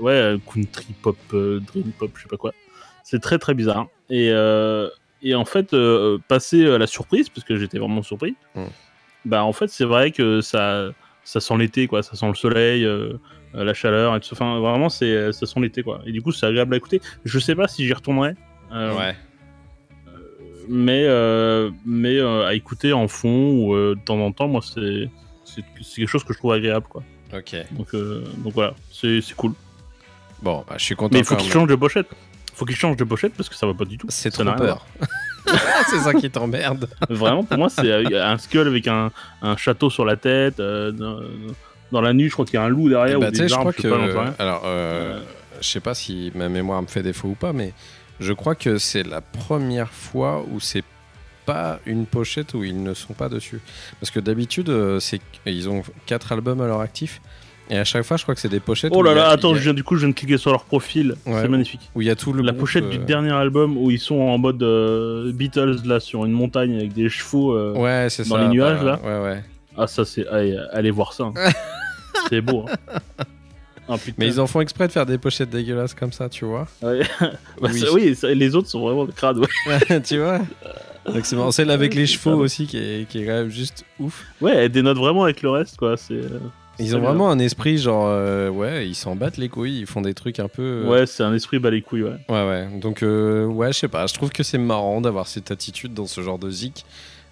ouais 0.00 0.36
country 0.52 0.94
pop, 1.02 1.16
euh, 1.34 1.60
dream 1.60 1.92
pop, 1.98 2.10
je 2.16 2.22
sais 2.22 2.28
pas 2.28 2.36
quoi. 2.36 2.52
C'est 3.04 3.20
très 3.20 3.38
très 3.38 3.54
bizarre. 3.54 3.86
Et 4.10 4.30
euh, 4.30 4.88
et 5.22 5.34
en 5.34 5.44
fait, 5.44 5.74
passer 6.28 6.66
à 6.70 6.78
la 6.78 6.86
surprise, 6.86 7.28
parce 7.28 7.44
que 7.44 7.56
j'étais 7.56 7.78
vraiment 7.78 8.02
surpris. 8.02 8.36
Mm. 8.54 8.62
Bah 9.24 9.44
en 9.44 9.52
fait, 9.52 9.68
c'est 9.68 9.84
vrai 9.84 10.10
que 10.10 10.40
ça 10.40 10.88
ça 11.24 11.40
sent 11.40 11.56
l'été 11.58 11.86
quoi, 11.86 12.02
ça 12.02 12.16
sent 12.16 12.28
le 12.28 12.34
soleil. 12.34 12.88
Euh, 13.54 13.60
euh, 13.60 13.64
la 13.64 13.74
chaleur 13.74 14.14
et 14.16 14.20
tout 14.20 14.26
ça. 14.28 14.34
enfin 14.36 14.58
vraiment 14.60 14.88
c'est 14.88 15.32
ça 15.32 15.46
sent 15.46 15.60
l'été 15.60 15.82
quoi 15.82 16.00
et 16.06 16.12
du 16.12 16.20
coup 16.22 16.32
c'est 16.32 16.46
agréable 16.46 16.74
à 16.74 16.76
écouter 16.76 17.00
je 17.24 17.38
sais 17.38 17.54
pas 17.54 17.66
si 17.68 17.86
j'y 17.86 17.92
retournerai 17.92 18.34
euh, 18.72 18.94
Ouais. 18.96 19.16
mais 20.68 21.04
euh, 21.06 21.70
mais 21.86 22.18
euh, 22.18 22.46
à 22.46 22.54
écouter 22.54 22.92
en 22.92 23.08
fond 23.08 23.52
ou 23.52 23.74
euh, 23.74 23.94
de 23.94 24.00
temps 24.00 24.18
en 24.20 24.32
temps 24.32 24.48
moi 24.48 24.60
c'est 24.62 25.08
quelque 25.96 26.06
chose 26.08 26.24
que 26.24 26.32
je 26.34 26.38
trouve 26.38 26.52
agréable 26.52 26.86
quoi 26.88 27.02
Ok. 27.34 27.54
donc 27.72 27.94
euh, 27.94 28.24
donc 28.38 28.52
voilà 28.54 28.74
c'est 28.92 29.20
cool 29.36 29.52
Bon, 30.40 30.64
bah, 30.68 30.74
je 30.78 30.84
suis 30.84 30.94
content. 30.94 31.14
mais 31.14 31.18
il 31.20 31.24
faut 31.24 31.34
qu'il 31.36 31.50
change 31.50 31.68
de 31.68 31.74
pochette 31.74 32.06
faut 32.54 32.64
qu'il 32.64 32.76
change 32.76 32.96
de 32.96 33.04
pochette 33.04 33.32
parce 33.34 33.48
que 33.48 33.54
ça 33.56 33.66
va 33.66 33.74
pas 33.74 33.84
du 33.84 33.98
tout 33.98 34.06
C'est 34.10 34.30
trop 34.30 34.44
peur. 34.44 34.86
c'est 35.88 35.98
ça 35.98 36.12
qui 36.14 36.30
t'emmerde. 36.30 36.88
vraiment 37.08 37.42
pour 37.44 37.56
moi 37.58 37.68
c'est 37.68 37.90
euh, 37.90 38.24
un 38.24 38.36
skull 38.38 38.66
avec 38.68 38.86
un, 38.88 39.10
un 39.42 39.56
château 39.56 39.90
sur 39.90 40.04
la 40.04 40.16
tête 40.16 40.60
euh, 40.60 40.92
dans, 41.92 42.00
la 42.00 42.12
nuit 42.12 42.28
je 42.28 42.32
crois 42.32 42.44
qu'il 42.44 42.54
y 42.54 42.56
a 42.58 42.62
un 42.64 42.68
loup 42.68 42.88
derrière 42.88 43.18
Bah, 43.20 43.28
ou 43.28 43.30
des 43.30 43.48
je 43.48 43.54
arbres 43.54 43.72
crois 43.72 43.72
je 43.76 43.82
sais 43.82 43.88
pas 43.88 43.96
que. 44.06 44.18
rien. 44.18 44.34
Alors, 44.38 44.62
euh, 44.66 45.20
je 45.60 45.66
sais 45.66 45.80
pas 45.80 45.94
si 45.94 46.30
ma 46.34 46.48
mémoire 46.48 46.80
me 46.82 46.86
fait 46.86 47.02
défaut 47.02 47.28
ou 47.28 47.34
pas, 47.34 47.52
mais 47.52 47.72
je 48.20 48.32
crois 48.32 48.54
que 48.54 48.78
c'est 48.78 49.02
la 49.04 49.20
première 49.20 49.90
fois 49.90 50.44
où 50.50 50.60
c'est 50.60 50.84
pas 51.46 51.78
une 51.86 52.04
pochette 52.04 52.52
où 52.54 52.62
ils 52.64 52.82
ne 52.82 52.92
sont 52.94 53.14
pas 53.14 53.28
dessus. 53.28 53.60
Parce 54.00 54.10
que 54.10 54.20
d'habitude, 54.20 54.68
euh, 54.68 55.00
c'est 55.00 55.20
ils 55.46 55.68
ont 55.68 55.82
quatre 56.06 56.32
albums 56.32 56.60
à 56.60 56.66
leur 56.66 56.80
actif. 56.80 57.20
Et 57.70 57.76
à 57.78 57.84
chaque 57.84 58.02
fois, 58.04 58.16
je 58.16 58.22
crois 58.22 58.34
que 58.34 58.40
c'est 58.40 58.48
des 58.48 58.60
pochettes 58.60 58.92
oh 58.94 59.02
là 59.02 59.10
a- 59.10 59.14
là 59.14 59.28
attends 59.28 59.54
je 59.54 59.60
viens, 59.60 59.74
du 59.74 59.84
coup 59.84 59.94
je 59.96 60.00
viens 60.00 60.08
de 60.08 60.14
cliquer 60.14 60.38
sur 60.38 60.50
leur 60.52 60.64
profil 60.64 61.16
Ouais. 61.26 61.42
c'est 61.42 61.48
magnifique 61.48 61.90
où 61.94 62.00
il 62.00 62.06
y 62.06 62.10
a 62.10 62.16
tout 62.16 62.32
le 62.32 62.40
la 62.42 62.52
groupe, 62.52 62.60
pochette 62.60 62.84
euh, 62.84 62.88
du 62.88 62.96
dernier 62.98 63.32
album 63.32 63.76
où 63.76 63.90
ils 63.90 63.98
sont 63.98 64.18
en 64.18 64.38
mode 64.38 64.62
euh, 64.62 65.30
Beatles 65.34 65.80
là 65.84 66.00
sur 66.00 66.24
une 66.24 66.32
montagne 66.32 66.76
avec 66.76 66.94
des 66.94 67.10
chevaux 67.10 67.52
euh, 67.52 67.74
Ouais, 67.74 68.08
c'est 68.08 68.26
dans 68.26 68.36
ça. 68.36 68.42
les 68.42 68.48
nuages, 68.48 68.80
bah, 68.82 68.98
là. 69.04 69.20
Ouais, 69.22 69.30
ouais. 69.34 69.44
Ah, 69.76 69.86
ça, 69.86 70.06
c'est. 70.06 70.26
Allez, 70.28 70.58
allez 70.72 70.90
voir 70.90 71.12
ça. 71.12 71.24
hein. 71.24 71.34
c'est 72.28 72.40
beau. 72.40 72.66
Hein. 72.68 72.96
Ah. 73.90 73.96
Mais 74.18 74.26
ils 74.26 74.38
en 74.38 74.46
font 74.46 74.60
exprès 74.60 74.86
de 74.86 74.92
faire 74.92 75.06
des 75.06 75.16
pochettes 75.16 75.48
dégueulasses 75.48 75.94
comme 75.94 76.12
ça, 76.12 76.28
tu 76.28 76.44
vois. 76.44 76.66
Ouais. 76.82 77.00
Bah, 77.60 77.70
Oui. 77.72 77.80
ça- 77.80 77.92
oui, 77.92 78.14
ça- 78.14 78.28
les 78.34 78.54
autres 78.54 78.68
sont 78.68 78.80
vraiment 78.80 79.06
crades. 79.06 79.38
Ouais, 79.66 80.00
tu 80.02 80.18
vois 80.18 80.40
Donc 81.06 81.24
c'est 81.24 81.36
marrant. 81.36 81.50
Celle 81.52 81.70
avec 81.70 81.94
les 81.94 82.06
chevaux 82.06 82.36
aussi 82.36 82.66
qui 82.66 82.76
est, 82.76 83.08
qui 83.08 83.22
est 83.22 83.24
quand 83.26 83.32
même 83.32 83.48
juste 83.50 83.84
ouf. 83.98 84.26
ouais 84.42 84.54
elle 84.54 84.72
dénote 84.72 84.98
vraiment 84.98 85.24
avec 85.24 85.40
le 85.42 85.48
reste, 85.50 85.78
quoi. 85.78 85.96
C'est. 85.96 86.12
euh, 86.14 86.38
Ils 86.78 86.94
ont 86.94 87.00
vraiment 87.00 87.30
un 87.30 87.38
esprit 87.38 87.78
genre 87.78 88.04
euh, 88.08 88.50
ouais, 88.50 88.86
ils 88.86 88.94
s'en 88.94 89.16
battent 89.16 89.38
les 89.38 89.48
couilles, 89.48 89.80
ils 89.80 89.86
font 89.86 90.02
des 90.02 90.12
trucs 90.12 90.38
un 90.38 90.48
peu 90.48 90.82
bien. 90.82 90.90
Ouais, 90.90 91.06
c'est 91.06 91.22
un 91.22 91.32
esprit 91.32 91.58
bas 91.58 91.70
les 91.70 91.80
couilles, 91.80 92.02
ouais. 92.02 92.18
ouais 92.28 92.46
ouais. 92.46 92.68
Donc 92.80 93.02
euh, 93.02 93.46
ouais, 93.46 93.72
je 93.72 93.78
sais 93.78 93.88
pas, 93.88 94.06
je 94.06 94.12
trouve 94.12 94.28
que 94.30 94.42
c'est 94.42 94.58
marrant 94.58 95.00
d'avoir 95.00 95.26
cette 95.28 95.50
attitude 95.50 95.94
dans 95.94 96.06
ce 96.06 96.20
genre 96.20 96.38
de 96.38 96.50
zik. 96.50 96.84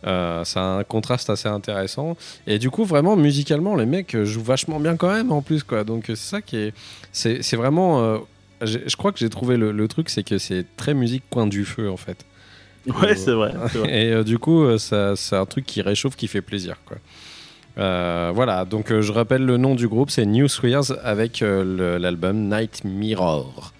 Euh, 0.07 0.45
a 0.55 0.61
un 0.61 0.85
contraste 0.85 1.31
assez 1.31 1.49
intéressant 1.49 2.17
et 2.47 2.59
du 2.59 2.71
coup 2.71 2.85
vraiment 2.85 3.17
musicalement 3.17 3.75
les 3.77 3.87
mecs 3.87 4.15
euh, 4.15 4.27
jouent 4.27 4.43
vachement 4.43 4.79
bien 4.79 4.95
quand 4.97 5.11
même 5.11 5.33
en 5.33 5.41
plus 5.41 5.63
quoi 5.63 5.85
donc 5.85 6.11
euh, 6.11 6.15
c'est 6.15 6.31
ça 6.37 6.43
qui 6.43 6.59
est 6.59 6.75
c'est 7.13 7.43
c'est 7.43 7.57
vraiment 7.57 8.01
euh, 8.03 8.19
je 8.63 8.95
crois 8.95 9.11
que 9.11 9.19
j'ai 9.19 9.31
trouvé 9.31 9.57
le, 9.57 9.73
le 9.73 9.89
truc 9.89 10.11
c'est 10.11 10.23
que 10.23 10.37
c'est 10.37 10.67
très 10.77 10.93
musique 10.93 11.25
coin 11.31 11.47
du 11.47 11.65
feu 11.65 11.91
en 11.91 11.97
fait 11.97 12.25
Ouais, 12.87 13.17
c'est 13.17 13.33
vrai. 13.33 13.53
c'est 13.73 13.79
vrai. 13.79 13.91
et 14.07 14.13
euh, 14.13 14.23
du 14.23 14.39
coup, 14.39 14.63
euh, 14.63 14.79
ça, 14.79 15.17
c'est 15.17 15.35
un 15.37 15.47
truc 15.47 15.67
qui 15.67 15.83
réchauffe, 15.83 16.15
qui 16.15 16.29
fait 16.29 16.41
plaisir. 16.43 16.77
Quoi. 16.85 16.99
Euh, 17.79 18.31
voilà, 18.35 18.65
donc 18.65 18.91
euh, 18.91 19.03
je 19.03 19.13
rappelle 19.13 19.45
le 19.45 19.57
nom 19.57 19.75
du 19.75 19.89
groupe, 19.89 20.11
c'est 20.11 20.25
New 20.25 20.49
Swears 20.49 20.93
avec 21.03 21.43
euh, 21.43 21.99
l'album 21.99 22.49
Night 22.49 22.85
Mirror. 22.85 23.73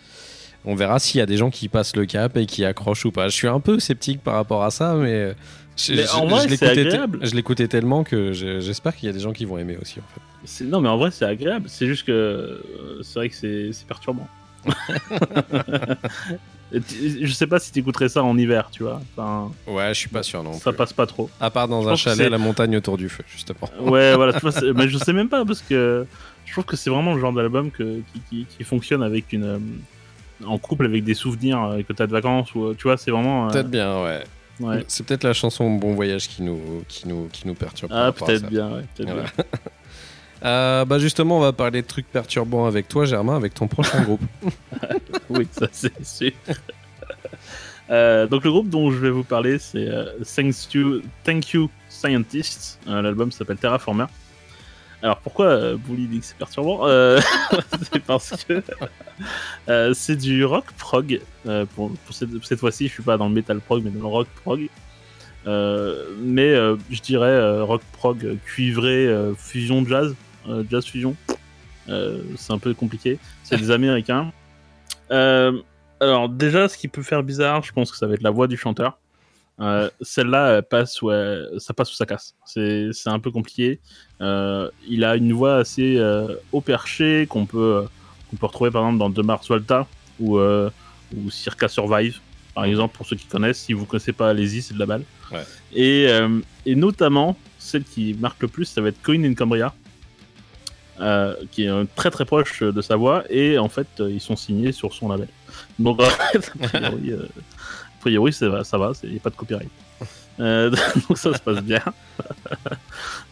On 0.65 0.75
verra 0.75 0.99
s'il 0.99 1.19
y 1.19 1.23
a 1.23 1.27
des 1.27 1.37
gens 1.37 1.51
qui 1.51 1.69
passent 1.69 1.95
le 1.95 2.05
cap 2.05 2.37
et 2.37 2.47
qui 2.47 2.65
accrochent 2.65 3.05
ou 3.05 3.13
pas. 3.13 3.29
Je 3.29 3.35
suis 3.37 3.47
un 3.47 3.61
peu 3.61 3.79
sceptique 3.79 4.23
par 4.23 4.35
rapport 4.35 4.65
à 4.65 4.71
ça, 4.73 4.95
mais, 4.95 5.13
euh, 5.13 5.33
je, 5.77 5.93
Mais 5.95 6.03
je- 6.05 6.15
en 6.17 6.27
vrai, 6.27 6.49
je 6.49 6.55
c'est 6.57 6.67
l'écoutais 6.67 6.75
te- 6.75 6.89
agréable. 6.89 7.19
je 7.23 7.35
l'écoutais 7.35 7.69
tellement 7.69 8.03
que 8.05 8.33
je- 8.33 8.61
j'espère 8.61 8.97
qu'il 8.97 9.07
y 9.07 9.11
a 9.11 9.13
des 9.13 9.21
gens 9.21 9.33
qui 9.33 9.45
vont 9.45 9.59
aimer 9.59 9.77
aussi. 9.81 10.01
En 10.01 10.05
fait. 10.13 10.65
Non, 10.65 10.81
mais 10.81 10.89
en 10.89 10.97
vrai, 10.97 11.11
c'est 11.11 11.25
agréable. 11.25 11.69
C'est 11.69 11.87
juste 11.87 12.07
que. 12.07 12.13
euh, 12.13 13.03
C'est 13.03 13.19
vrai 13.19 13.29
que 13.29 13.35
c'est 13.35 13.87
perturbant. 13.87 14.29
Je 16.73 17.33
sais 17.33 17.47
pas 17.47 17.61
si 17.61 17.71
t'écouterais 17.71 18.09
ça 18.09 18.25
en 18.25 18.37
hiver, 18.37 18.69
tu 18.73 18.83
vois. 18.83 19.01
Enfin, 19.17 19.53
Ouais, 19.69 19.89
je 19.95 20.01
suis 20.01 20.09
pas 20.09 20.25
sûr 20.25 20.43
non 20.43 20.53
ça 20.55 20.73
plus. 20.73 20.79
passe 20.79 20.93
pas 20.93 21.07
trop. 21.07 21.31
À 21.41 21.49
part 21.51 21.69
dans 21.69 21.83
Je 21.83 21.89
un 21.91 21.97
chalet 21.97 22.27
à 22.27 22.31
la 22.31 22.39
montagne 22.39 22.77
autour 22.77 22.97
du 22.97 23.09
feu, 23.09 23.23
justement. 23.29 23.71
Ouais, 23.81 24.17
voilà, 24.17 24.33
tu 24.33 24.41
vois, 24.41 24.51
c'est- 24.51 24.73
mais 24.73 24.89
je 24.89 24.99
sais 25.05 25.13
même 25.13 25.29
pas 25.29 25.45
parce 25.45 25.63
que 25.63 26.05
je 26.45 26.53
trouve 26.53 26.65
que 26.65 26.77
c'est 26.77 26.91
vraiment 26.91 27.15
le 27.15 27.21
genre 27.21 27.33
d'album 27.33 27.71
que, 27.71 28.01
qui, 28.13 28.21
qui, 28.29 28.47
qui 28.47 28.65
fonctionne 28.65 29.03
avec 29.03 29.33
une. 29.33 29.45
euh, 29.45 29.59
en 30.45 30.59
couple 30.59 30.85
avec 30.85 31.03
des 31.05 31.15
souvenirs 31.15 31.63
euh, 31.63 31.83
que 31.83 31.93
t'as 31.95 32.07
de 32.07 32.13
vacances 32.13 32.55
ou 32.55 32.75
tu 32.75 32.83
vois, 32.83 32.97
c'est 32.97 33.11
vraiment. 33.13 33.47
euh, 33.47 33.53
Peut-être 33.53 33.71
bien, 33.71 34.03
ouais. 34.03 34.23
Ouais. 34.61 34.85
C'est 34.89 35.07
peut-être 35.07 35.25
la 35.25 35.33
chanson 35.33 35.71
Bon 35.71 35.95
Voyage 35.95 36.29
qui 36.29 36.43
nous, 36.43 36.85
qui 36.89 37.09
nous, 37.09 37.29
qui 37.33 37.47
nous 37.47 37.55
perturbe. 37.55 37.93
Ah, 37.95 38.13
peut-être 38.13 38.47
bien, 38.49 38.71
ouais, 38.73 38.85
peut-être 38.95 39.13
Voilà. 39.13 39.31
bien. 39.37 39.45
Euh, 40.45 40.85
bah 40.85 40.99
justement, 40.99 41.39
on 41.39 41.41
va 41.41 41.55
parler 41.55 41.81
de 41.81 41.87
trucs 41.87 42.07
perturbants 42.13 42.67
avec 42.67 42.89
toi, 42.89 43.07
Germain, 43.07 43.35
avec 43.37 43.55
ton 43.55 43.69
prochain 43.69 44.03
groupe. 44.03 44.21
Oui, 45.31 45.49
ça 45.51 45.67
c'est 45.73 46.05
sûr. 46.07 46.33
Euh, 47.89 48.27
donc 48.27 48.45
le 48.45 48.51
groupe 48.51 48.69
dont 48.69 48.91
je 48.91 48.99
vais 48.99 49.11
vous 49.11 49.25
parler, 49.25 49.59
c'est 49.59 49.89
euh, 49.89 50.13
Thank 51.25 51.51
You 51.53 51.71
Scientists. 51.89 52.79
Euh, 52.87 53.01
L'album 53.01 53.33
s'appelle 53.33 53.57
Terraformer. 53.57 54.07
Alors 55.07 55.19
pourquoi 55.19 55.47
euh, 55.47 55.77
Bully 55.77 56.09
dit 56.09 56.19
que 56.19 56.27
c'est 56.27 56.37
perturbant 56.37 56.89
Euh, 56.89 57.21
C'est 57.93 58.03
parce 58.03 58.45
que 58.45 58.61
euh, 59.69 59.95
c'est 59.95 60.17
du 60.17 60.45
rock 60.45 60.65
prog. 60.79 61.21
Euh, 61.47 61.65
pour, 61.77 61.93
cette, 62.11 62.59
fois-ci, 62.59 62.89
je 62.89 62.93
suis 62.93 63.05
pas 63.05 63.17
dans 63.17 63.29
le 63.29 63.35
metal 63.35 63.61
prog, 63.61 63.85
mais 63.85 63.91
dans 63.91 64.01
le 64.01 64.07
rock 64.07 64.27
prog. 64.43 64.69
Mais 65.47 66.57
je 66.91 67.01
dirais 67.03 67.61
rock 67.61 67.83
prog 67.93 68.37
cuivré, 68.47 69.09
fusion 69.39 69.87
jazz, 69.87 70.17
jazz 70.69 70.85
fusion. 70.85 71.15
C'est 71.87 72.53
un 72.53 72.59
peu 72.59 72.75
compliqué. 72.75 73.21
C'est 73.45 73.59
des 73.59 73.71
Américains. 73.71 74.33
Alors 75.09 76.29
déjà, 76.29 76.69
ce 76.69 76.77
qui 76.77 76.89
peut 76.89 77.05
faire 77.05 77.23
bizarre, 77.23 77.63
je 77.63 77.71
pense 77.71 77.93
que 77.93 77.97
ça 77.97 78.09
va 78.09 78.15
être 78.15 78.25
la 78.25 78.31
voix 78.31 78.49
du 78.49 78.57
chanteur. 78.57 78.99
Euh, 79.61 79.89
Celle-là 80.03 80.57
elle 80.59 80.63
passe, 80.63 81.01
ouais, 81.03 81.41
ça 81.59 81.73
passe 81.73 81.93
ou 81.93 81.95
ça 81.95 82.07
casse. 82.07 82.35
C'est 82.45 82.91
c'est 82.93 83.09
un 83.09 83.19
peu 83.19 83.31
compliqué. 83.31 83.81
Euh, 84.21 84.71
il 84.89 85.05
a 85.05 85.17
une 85.17 85.33
voix 85.33 85.57
assez 85.57 85.97
euh, 85.97 86.35
haut 86.53 86.61
perché 86.61 87.27
qu'on 87.29 87.47
peut, 87.47 87.59
euh, 87.59 87.83
qu'on 88.31 88.37
peut 88.37 88.47
retrouver 88.47 88.71
par 88.71 88.83
exemple 88.83 88.99
dans 88.99 89.11
De 89.11 89.23
Mars 89.23 89.49
Volta 89.49 89.87
ou, 90.21 90.39
euh, 90.39 90.71
ou 91.15 91.31
Circa 91.31 91.69
Survive, 91.69 92.19
par 92.55 92.65
exemple, 92.65 92.97
pour 92.97 93.07
ceux 93.07 93.17
qui 93.17 93.27
connaissent. 93.27 93.61
Si 93.61 93.73
vous 93.73 93.85
connaissez 93.87 94.13
pas, 94.13 94.31
allez-y, 94.31 94.63
c'est 94.63 94.75
de 94.75 94.79
la 94.79 94.87
balle. 94.87 95.03
Ouais. 95.33 95.45
Et, 95.75 96.07
euh, 96.09 96.41
et 96.65 96.75
notamment, 96.75 97.37
celle 97.59 97.85
qui 97.85 98.15
marque 98.15 98.41
le 98.43 98.49
plus, 98.49 98.65
ça 98.65 98.81
va 98.81 98.89
être 98.89 99.03
Coin 99.03 99.23
in 99.25 99.35
Cambria, 99.35 99.75
euh, 101.01 101.35
qui 101.51 101.65
est 101.65 101.69
euh, 101.69 101.85
très 101.95 102.11
très 102.11 102.25
proche 102.25 102.63
de 102.63 102.81
sa 102.81 102.97
voix. 102.97 103.25
Et 103.29 103.59
en 103.59 103.69
fait, 103.69 103.89
euh, 104.01 104.11
ils 104.11 104.21
sont 104.21 104.37
signés 104.37 104.73
sur 104.73 104.95
son 104.95 105.09
label. 105.09 105.29
Donc, 105.79 106.01
priori, 108.07 108.33
ça 108.33 108.49
va, 108.49 108.63
ça 108.63 108.79
va, 108.79 108.93
il 109.03 109.11
n'y 109.11 109.17
a 109.17 109.21
pas 109.21 109.31
de 109.31 109.37
copyright. 109.37 109.71
Euh, 110.39 110.69
donc 111.09 111.17
ça 111.17 111.33
se 111.33 111.41
passe 111.41 111.63
bien. 111.63 111.83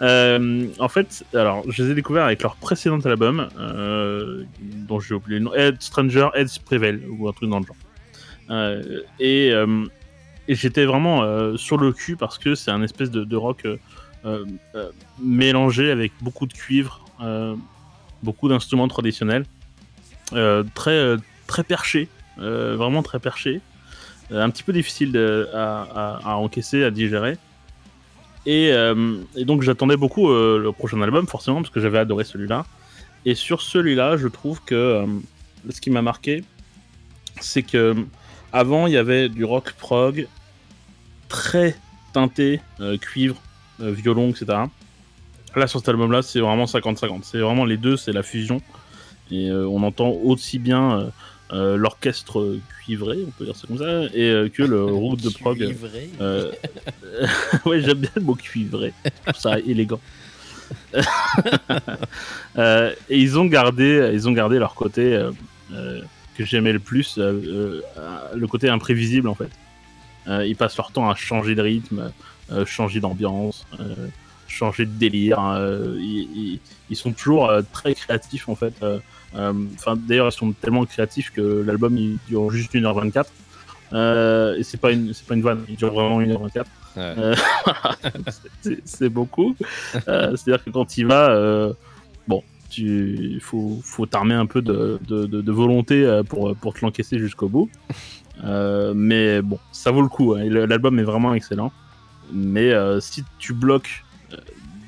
Euh, 0.00 0.66
en 0.78 0.88
fait, 0.88 1.24
alors 1.34 1.62
je 1.70 1.82
les 1.82 1.90
ai 1.90 1.94
découverts 1.94 2.24
avec 2.24 2.42
leur 2.42 2.56
précédent 2.56 2.98
album, 3.00 3.46
euh, 3.58 4.42
dont 4.60 4.98
j'ai 4.98 5.14
oublié 5.14 5.38
le 5.38 5.44
nom, 5.44 5.54
Ed 5.54 5.80
Stranger, 5.80 6.30
Ed's 6.34 6.58
Prevail, 6.58 7.02
ou 7.08 7.28
un 7.28 7.32
truc 7.32 7.50
dans 7.50 7.60
le 7.60 7.66
genre. 7.66 7.76
Et 9.20 9.52
et 10.48 10.54
j'étais 10.54 10.84
vraiment 10.84 11.56
sur 11.56 11.76
le 11.76 11.92
cul 11.92 12.16
parce 12.16 12.38
que 12.38 12.56
c'est 12.56 12.72
un 12.72 12.82
espèce 12.82 13.10
de, 13.10 13.22
de 13.22 13.36
rock 13.36 13.68
mélangé 15.22 15.90
avec 15.92 16.12
beaucoup 16.20 16.46
de 16.46 16.54
cuivre, 16.54 17.04
beaucoup 18.22 18.48
d'instruments 18.48 18.88
traditionnels, 18.88 19.44
très, 20.74 21.16
très 21.46 21.62
perché, 21.62 22.08
vraiment 22.36 23.04
très 23.04 23.20
perché, 23.20 23.60
un 24.30 24.50
petit 24.50 24.62
peu 24.62 24.72
difficile 24.72 25.16
à, 25.52 26.36
encaisser, 26.38 26.84
à 26.84 26.90
digérer. 26.90 27.36
Et, 28.46 28.70
euh, 28.72 29.18
donc 29.38 29.62
j'attendais 29.62 29.96
beaucoup 29.96 30.28
euh, 30.30 30.58
le 30.58 30.72
prochain 30.72 31.00
album, 31.00 31.26
forcément, 31.26 31.62
parce 31.62 31.72
que 31.72 31.80
j'avais 31.80 31.98
adoré 31.98 32.24
celui-là. 32.24 32.66
Et 33.24 33.34
sur 33.34 33.62
celui-là, 33.62 34.16
je 34.16 34.28
trouve 34.28 34.60
que 34.64 34.74
euh, 34.74 35.06
ce 35.70 35.80
qui 35.80 35.90
m'a 35.90 36.02
marqué, 36.02 36.44
c'est 37.40 37.62
que 37.62 37.94
avant 38.52 38.86
il 38.86 38.92
y 38.92 38.96
avait 38.96 39.28
du 39.28 39.44
rock 39.44 39.72
prog 39.72 40.28
très 41.28 41.76
teinté 42.12 42.60
euh, 42.80 42.96
cuivre, 42.98 43.36
euh, 43.80 43.90
violon, 43.90 44.30
etc. 44.30 44.46
Là 45.56 45.66
sur 45.66 45.80
cet 45.80 45.88
album-là, 45.88 46.22
c'est 46.22 46.40
vraiment 46.40 46.64
50-50. 46.64 47.20
C'est 47.22 47.38
vraiment 47.38 47.64
les 47.64 47.76
deux, 47.76 47.96
c'est 47.96 48.12
la 48.12 48.22
fusion. 48.22 48.60
Et 49.30 49.48
euh, 49.48 49.66
on 49.66 49.82
entend 49.82 50.10
aussi 50.10 50.58
bien 50.58 51.10
euh, 51.52 51.76
l'orchestre 51.76 52.56
cuivré, 52.80 53.18
on 53.26 53.30
peut 53.30 53.44
dire 53.44 53.54
ça 53.54 53.66
comme 53.66 53.78
ça, 53.78 54.04
et 54.14 54.30
euh, 54.30 54.48
que 54.48 54.62
le 54.62 54.84
route 54.94 55.22
de 55.22 55.28
prog. 55.28 55.58
Cuivré. 55.58 56.10
Euh, 56.20 56.50
ouais, 57.66 57.82
j'aime 57.82 57.98
bien 57.98 58.10
le 58.16 58.22
mot 58.22 58.34
cuivré. 58.34 58.92
Je 59.04 59.10
trouve 59.32 59.40
ça 59.40 59.58
élégant. 59.58 60.00
Euh, 62.56 62.94
et 63.10 63.18
ils 63.18 63.36
ont 63.36 63.46
gardé, 63.46 64.10
ils 64.14 64.28
ont 64.28 64.32
gardé 64.32 64.60
leur 64.60 64.76
côté 64.76 65.20
que 65.70 66.44
j'aimais 66.44 66.72
le 66.72 66.78
plus, 66.78 67.18
le 67.18 68.46
côté 68.48 68.68
imprévisible 68.68 69.26
en 69.28 69.34
fait. 69.34 69.50
Ils 70.28 70.54
passent 70.54 70.76
leur 70.76 70.92
temps 70.92 71.10
à 71.10 71.16
changer 71.16 71.56
de 71.56 71.62
rythme, 71.62 72.12
changer 72.64 73.00
d'ambiance, 73.00 73.66
changer 74.46 74.86
de 74.86 74.92
délire. 74.92 75.40
hein, 75.40 75.58
ils, 75.98 76.60
sont 76.92 77.12
toujours 77.12 77.50
très 77.72 77.94
créatifs 77.94 78.48
en 78.48 78.54
fait. 78.54 78.74
Euh, 79.36 79.52
Enfin, 79.74 79.96
d'ailleurs, 79.96 80.28
ils 80.28 80.32
sont 80.32 80.52
tellement 80.52 80.84
créatifs 80.84 81.30
que 81.30 81.62
l'album 81.66 81.96
il 81.96 82.18
dure 82.28 82.50
juste 82.50 82.74
1h24. 82.74 83.24
Euh, 83.92 84.56
et 84.56 84.62
c'est 84.62 84.80
pas 84.80 84.90
une, 84.92 85.12
c'est 85.12 85.26
pas 85.26 85.34
une 85.34 85.42
vanne, 85.42 85.64
il 85.68 85.76
dure 85.76 85.92
vraiment 85.92 86.20
1h24. 86.20 86.56
Ouais. 86.56 86.64
Euh, 86.96 87.34
c'est- 88.84 89.08
beaucoup. 89.08 89.54
Euh, 90.08 90.34
C'est-à-dire 90.36 90.64
que 90.64 90.70
quand 90.70 90.96
il 90.96 91.06
va, 91.06 91.68
bon, 92.26 92.42
tu 92.70 93.38
faut, 93.40 93.78
faut 93.84 94.06
t'armer 94.06 94.34
un 94.34 94.46
peu 94.46 94.62
de, 94.62 94.98
de, 95.06 95.26
de- 95.26 95.40
de 95.42 95.52
volonté 95.52 96.20
pour, 96.28 96.54
pour 96.56 96.74
te 96.74 96.80
l'encaisser 96.84 97.18
jusqu'au 97.18 97.48
bout. 97.48 97.68
Mais 98.42 99.42
bon, 99.42 99.58
ça 99.72 99.90
vaut 99.90 100.02
le 100.02 100.08
coup. 100.08 100.34
hein, 100.34 100.44
L'album 100.48 100.98
est 100.98 101.04
vraiment 101.04 101.34
excellent. 101.34 101.72
Mais 102.32 102.72
si 103.00 103.22
tu 103.38 103.52
bloques 103.52 104.02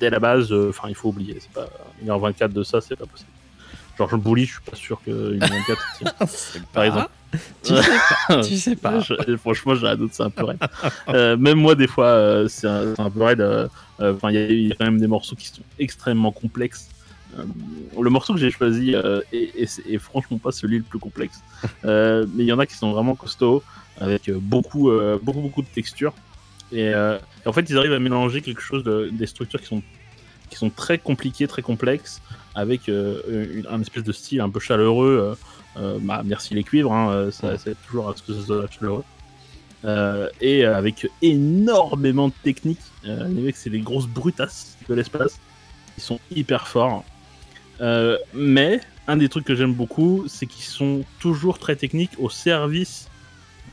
dès 0.00 0.10
la 0.10 0.18
base, 0.18 0.52
enfin, 0.52 0.88
il 0.88 0.94
faut 0.94 1.10
oublier. 1.10 1.36
C'est 1.40 1.52
pas 1.52 1.68
1h24 2.04 2.52
de 2.52 2.62
ça, 2.62 2.80
c'est 2.80 2.96
pas 2.96 3.06
possible. 3.06 3.30
Genre, 3.98 4.08
le 4.12 4.18
bully, 4.18 4.44
je 4.44 4.52
suis 4.52 4.60
pas 4.62 4.76
sûr 4.76 5.00
que 5.04 5.38
1h24 5.38 5.76
tient. 5.98 6.60
Par 6.72 6.84
exemple. 6.84 7.08
Tu 7.62 7.74
sais 7.74 7.82
pas. 8.28 8.42
Tu 8.42 8.56
sais 8.56 8.76
pas. 8.76 9.00
Je- 9.00 9.36
franchement, 9.36 9.74
j'ai 9.74 9.86
un 9.86 9.96
doute, 9.96 10.12
c'est 10.12 10.22
un 10.22 10.30
peu 10.30 10.44
raide. 10.44 10.58
Euh, 11.08 11.36
même 11.36 11.58
moi, 11.58 11.74
des 11.74 11.86
fois, 11.86 12.06
euh, 12.06 12.48
c'est 12.48 12.66
un, 12.66 13.10
peu 13.10 13.22
raide. 13.22 13.40
euh, 13.40 13.68
euh, 14.00 14.14
il 14.24 14.34
y, 14.34 14.36
a- 14.38 14.46
il 14.50 14.66
y 14.68 14.72
a 14.72 14.74
quand 14.76 14.84
même 14.84 15.00
des 15.00 15.06
morceaux 15.06 15.34
qui 15.36 15.48
sont 15.48 15.62
extrêmement 15.78 16.32
complexes. 16.32 16.88
Le 18.00 18.08
morceau 18.08 18.32
que 18.34 18.40
j'ai 18.40 18.50
choisi 18.50 18.94
est, 19.32 19.98
franchement 19.98 20.38
pas 20.38 20.52
celui 20.52 20.78
le 20.78 20.84
plus 20.84 20.98
complexe. 20.98 21.40
Mais 21.84 22.24
il 22.38 22.44
y 22.46 22.52
en 22.52 22.58
a 22.58 22.66
qui 22.66 22.74
sont 22.74 22.92
vraiment 22.92 23.14
costauds, 23.14 23.62
avec 24.00 24.30
beaucoup, 24.30 24.90
beaucoup, 25.22 25.40
beaucoup 25.40 25.62
de 25.62 25.66
textures. 25.74 26.14
Et, 26.72 26.84
et 26.86 27.46
en 27.46 27.52
fait, 27.52 27.68
ils 27.68 27.76
arrivent 27.76 27.92
à 27.92 27.98
mélanger 27.98 28.40
quelque 28.42 28.62
chose 28.62 28.84
de, 28.84 29.10
des 29.12 29.26
structures 29.26 29.60
qui 29.60 29.66
sont, 29.66 29.82
qui 30.50 30.56
sont 30.56 30.70
très 30.70 30.98
compliquées, 30.98 31.46
très 31.46 31.62
complexes, 31.62 32.20
avec 32.54 32.88
euh, 32.88 33.20
une- 33.54 33.66
un 33.68 33.80
espèce 33.80 34.04
de 34.04 34.12
style 34.12 34.40
un 34.40 34.50
peu 34.50 34.60
chaleureux. 34.60 35.36
euh, 35.76 35.78
euh, 35.78 35.98
bah, 36.00 36.22
merci 36.24 36.54
les 36.54 36.64
cuivres, 36.64 36.92
hein, 36.92 37.28
ça, 37.30 37.54
aide 37.66 37.76
toujours 37.86 38.08
à 38.08 38.14
ce 38.16 38.22
que 38.22 38.32
ça 38.32 38.46
soit 38.46 38.70
chaleureux. 38.70 39.04
Euh, 39.84 40.28
et 40.40 40.64
avec 40.64 41.06
énormément 41.22 42.28
de 42.28 42.32
techniques. 42.42 42.80
Euh, 43.04 43.28
les 43.28 43.42
mecs, 43.42 43.56
c'est 43.56 43.70
des 43.70 43.80
grosses 43.80 44.06
brutasses 44.08 44.76
de 44.88 44.94
l'espace. 44.94 45.38
Ils 45.98 46.02
sont 46.02 46.18
hyper 46.34 46.66
forts. 46.66 47.04
Euh, 47.82 48.16
mais 48.34 48.80
un 49.06 49.18
des 49.18 49.28
trucs 49.28 49.44
que 49.44 49.54
j'aime 49.54 49.74
beaucoup, 49.74 50.24
c'est 50.28 50.46
qu'ils 50.46 50.64
sont 50.64 51.04
toujours 51.20 51.58
très 51.58 51.76
techniques 51.76 52.12
au 52.18 52.30
service 52.30 53.08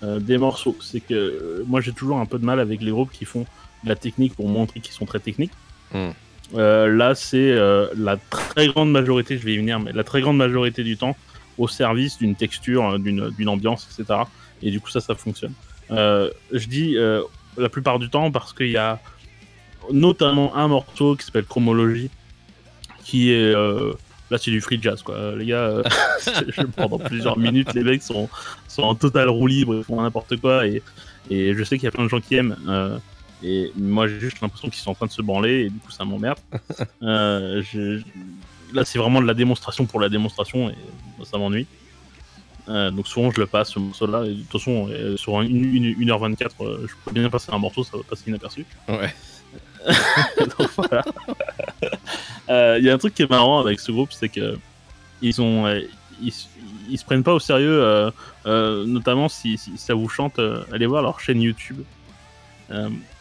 des 0.01 0.38
morceaux. 0.38 0.76
C'est 0.82 0.99
que 0.99 1.63
moi, 1.65 1.80
j'ai 1.80 1.93
toujours 1.93 2.19
un 2.19 2.26
peu 2.26 2.38
de 2.38 2.43
mal 2.43 2.59
avec 2.59 2.82
les 2.82 2.91
groupes 2.91 3.11
qui 3.11 3.24
font 3.24 3.45
de 3.86 3.89
la 3.89 3.95
technique 3.95 4.36
pour 4.36 4.49
montrer 4.49 4.82
qu'ils 4.82 4.93
sont 4.93 5.05
très 5.05 5.19
techniques. 5.21 5.53
Hmm. 5.93 6.09
Euh, 6.56 6.88
là, 6.88 7.16
c'est 7.16 7.38
euh, 7.52 7.88
la 7.98 8.18
très 8.18 8.68
grande 8.68 8.91
majorité, 8.91 9.38
je 9.38 9.44
vais 9.46 9.54
y 9.54 9.58
venir, 9.58 9.80
mais 9.80 9.91
la 9.91 10.04
très 10.04 10.22
grande 10.22 10.38
majorité 10.38 10.84
du 10.84 10.98
temps 10.98 11.16
au 11.58 11.68
service 11.68 12.18
d'une 12.18 12.36
texture, 12.36 12.86
euh, 12.91 12.98
d'une 13.00 13.50
ambiance, 13.50 13.88
etc. 13.98 14.22
Et 14.62 14.72
du 14.72 14.80
coup, 14.80 14.89
ça, 14.89 15.02
ça 15.02 15.16
fonctionne. 15.16 15.54
Je 15.89 16.68
dis 16.68 16.96
la 17.58 17.70
plupart 17.70 18.00
du 18.00 18.10
temps 18.10 18.32
parce 18.32 18.54
qu'il 18.54 18.70
y 18.70 18.78
a 18.78 19.00
notamment 19.91 20.56
un 20.56 20.68
morceau 20.68 21.16
qui 21.16 21.26
s'appelle 21.26 21.46
Chromologie, 21.46 22.10
qui 23.04 23.32
est 23.32 23.54
euh, 23.54 23.94
là 24.32 24.38
c'est 24.38 24.52
du 24.52 24.62
free 24.62 24.80
jazz 24.82 25.02
quoi. 25.02 25.36
Les 25.36 25.46
gars, 25.48 25.58
euh, 25.58 25.84
pendant 26.76 27.00
plusieurs 27.00 27.38
minutes, 27.38 27.74
les 27.74 27.84
mecs 27.84 28.04
sont, 28.04 28.30
sont 28.68 28.84
en 28.84 28.96
total 28.96 29.30
roue 29.30 29.48
libre, 29.48 29.76
ils 29.76 29.84
font 29.84 30.02
n'importe 30.02 30.38
quoi 30.38 30.68
et, 30.68 30.82
et 31.30 31.54
je 31.54 31.64
sais 31.64 31.78
qu'il 31.78 31.86
y 31.86 31.88
a 31.88 31.91
plein 31.91 32.04
de 32.06 32.10
gens 32.10 32.22
qui 32.22 32.36
aiment. 32.36 32.58
euh, 32.68 32.98
et 33.44 33.72
moi 33.76 34.08
j'ai 34.08 34.20
juste 34.20 34.39
l'impression 34.41 34.70
qu'ils 34.70 34.82
sont 34.82 34.91
en 34.91 34.96
train 34.96 35.06
de 35.08 35.12
se 35.12 35.22
branler 35.22 35.66
et 35.66 35.70
du 35.70 35.78
coup 35.80 35.91
ça 35.91 36.06
m'emmerde. 36.06 36.39
Euh, 37.02 37.62
je- 37.62 38.02
là 38.74 38.86
c'est 38.86 38.98
vraiment 38.98 39.22
de 39.22 39.28
la 39.28 39.34
démonstration 39.34 39.86
pour 39.86 40.00
la 40.00 40.10
démonstration 40.10 40.70
et 40.70 40.76
moi, 41.18 41.26
ça 41.26 41.38
m'ennuie. 41.38 41.68
Euh, 42.70 42.91
donc 42.91 43.08
souvent 43.08 43.30
je 43.32 43.39
le 43.41 43.46
passe 43.46 43.72
ce 43.72 43.80
morceau-là. 43.80 44.24
De 44.24 44.34
toute 44.34 44.52
façon, 44.54 44.88
euh, 44.89 45.18
sur 45.18 45.38
un- 45.38 45.44
une, 45.44 45.76
une- 45.76 45.94
1h24, 46.10 46.50
euh, 46.62 46.88
je 46.88 46.94
peux 47.04 47.12
bien 47.12 47.30
passer 47.30 47.52
un 47.52 47.58
morceau, 47.60 47.84
ça 47.84 47.98
va 47.98 48.04
passer 48.04 48.24
inaperçu. 48.30 48.66
Ouais. 48.88 49.14
Donc, 50.39 50.70
voilà. 50.78 51.04
Il 52.80 52.86
y 52.86 52.89
a 52.89 52.94
un 52.94 52.98
truc 52.98 53.14
qui 53.14 53.24
est 53.24 53.30
marrant 53.30 53.60
avec 53.60 53.80
ce 53.82 53.91
groupe, 53.91 54.14
c'est 54.14 54.30
que 54.30 54.58
ils 55.22 55.41
ont, 55.41 55.68
ils, 56.22 56.34
ils 56.89 56.98
se 56.98 57.04
prennent 57.04 57.24
pas 57.24 57.34
au 57.34 57.39
sérieux, 57.39 58.10
notamment 58.46 59.28
si, 59.28 59.58
si 59.58 59.78
ça 59.78 59.94
vous 59.94 60.08
chante. 60.08 60.39
allez 60.72 60.86
voir 60.86 61.02
leur 61.04 61.20
chaîne 61.20 61.41
YouTube. 61.41 61.82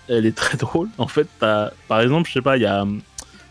Elle 0.09 0.27
est 0.27 0.37
très 0.37 0.57
drôle. 0.67 0.89
En 0.99 1.09
fait, 1.09 1.29
par 1.39 2.01
exemple, 2.01 2.29
je 2.29 2.35
sais 2.35 2.43
pas, 2.43 2.57
il 2.57 2.63
y 2.63 2.67
a, 2.67 2.87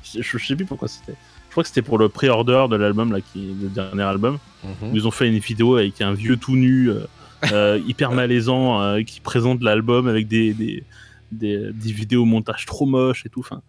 je, 0.03 0.21
je 0.21 0.45
sais 0.45 0.55
plus 0.55 0.65
pourquoi 0.65 0.87
c'était. 0.87 1.15
Je 1.51 1.53
crois 1.53 1.63
que 1.63 1.67
c'était 1.67 1.81
pour 1.81 1.97
le 1.97 2.07
pré-order 2.07 2.67
de 2.69 2.77
l'album 2.77 3.11
là, 3.11 3.19
qui 3.19 3.49
est 3.49 3.53
le 3.61 3.67
dernier 3.67 4.03
album. 4.03 4.37
Mhm. 4.63 4.91
Ils 4.93 5.05
ont 5.05 5.11
fait 5.11 5.27
une 5.27 5.39
vidéo 5.39 5.75
avec 5.75 5.99
un 6.01 6.13
vieux 6.13 6.37
tout 6.37 6.55
nu, 6.55 6.89
euh, 6.89 7.01
euh, 7.51 7.79
hyper 7.85 8.11
malaisant, 8.13 8.81
euh, 8.81 9.01
qui 9.03 9.19
présente 9.19 9.61
l'album 9.61 10.07
avec 10.07 10.29
des, 10.29 10.53
des, 10.53 10.83
des, 11.33 11.73
des 11.73 11.91
vidéos 11.91 12.23
montage 12.23 12.65
trop 12.65 12.85
moches 12.85 13.25
et 13.25 13.29
tout. 13.29 13.41
Enfin, 13.41 13.61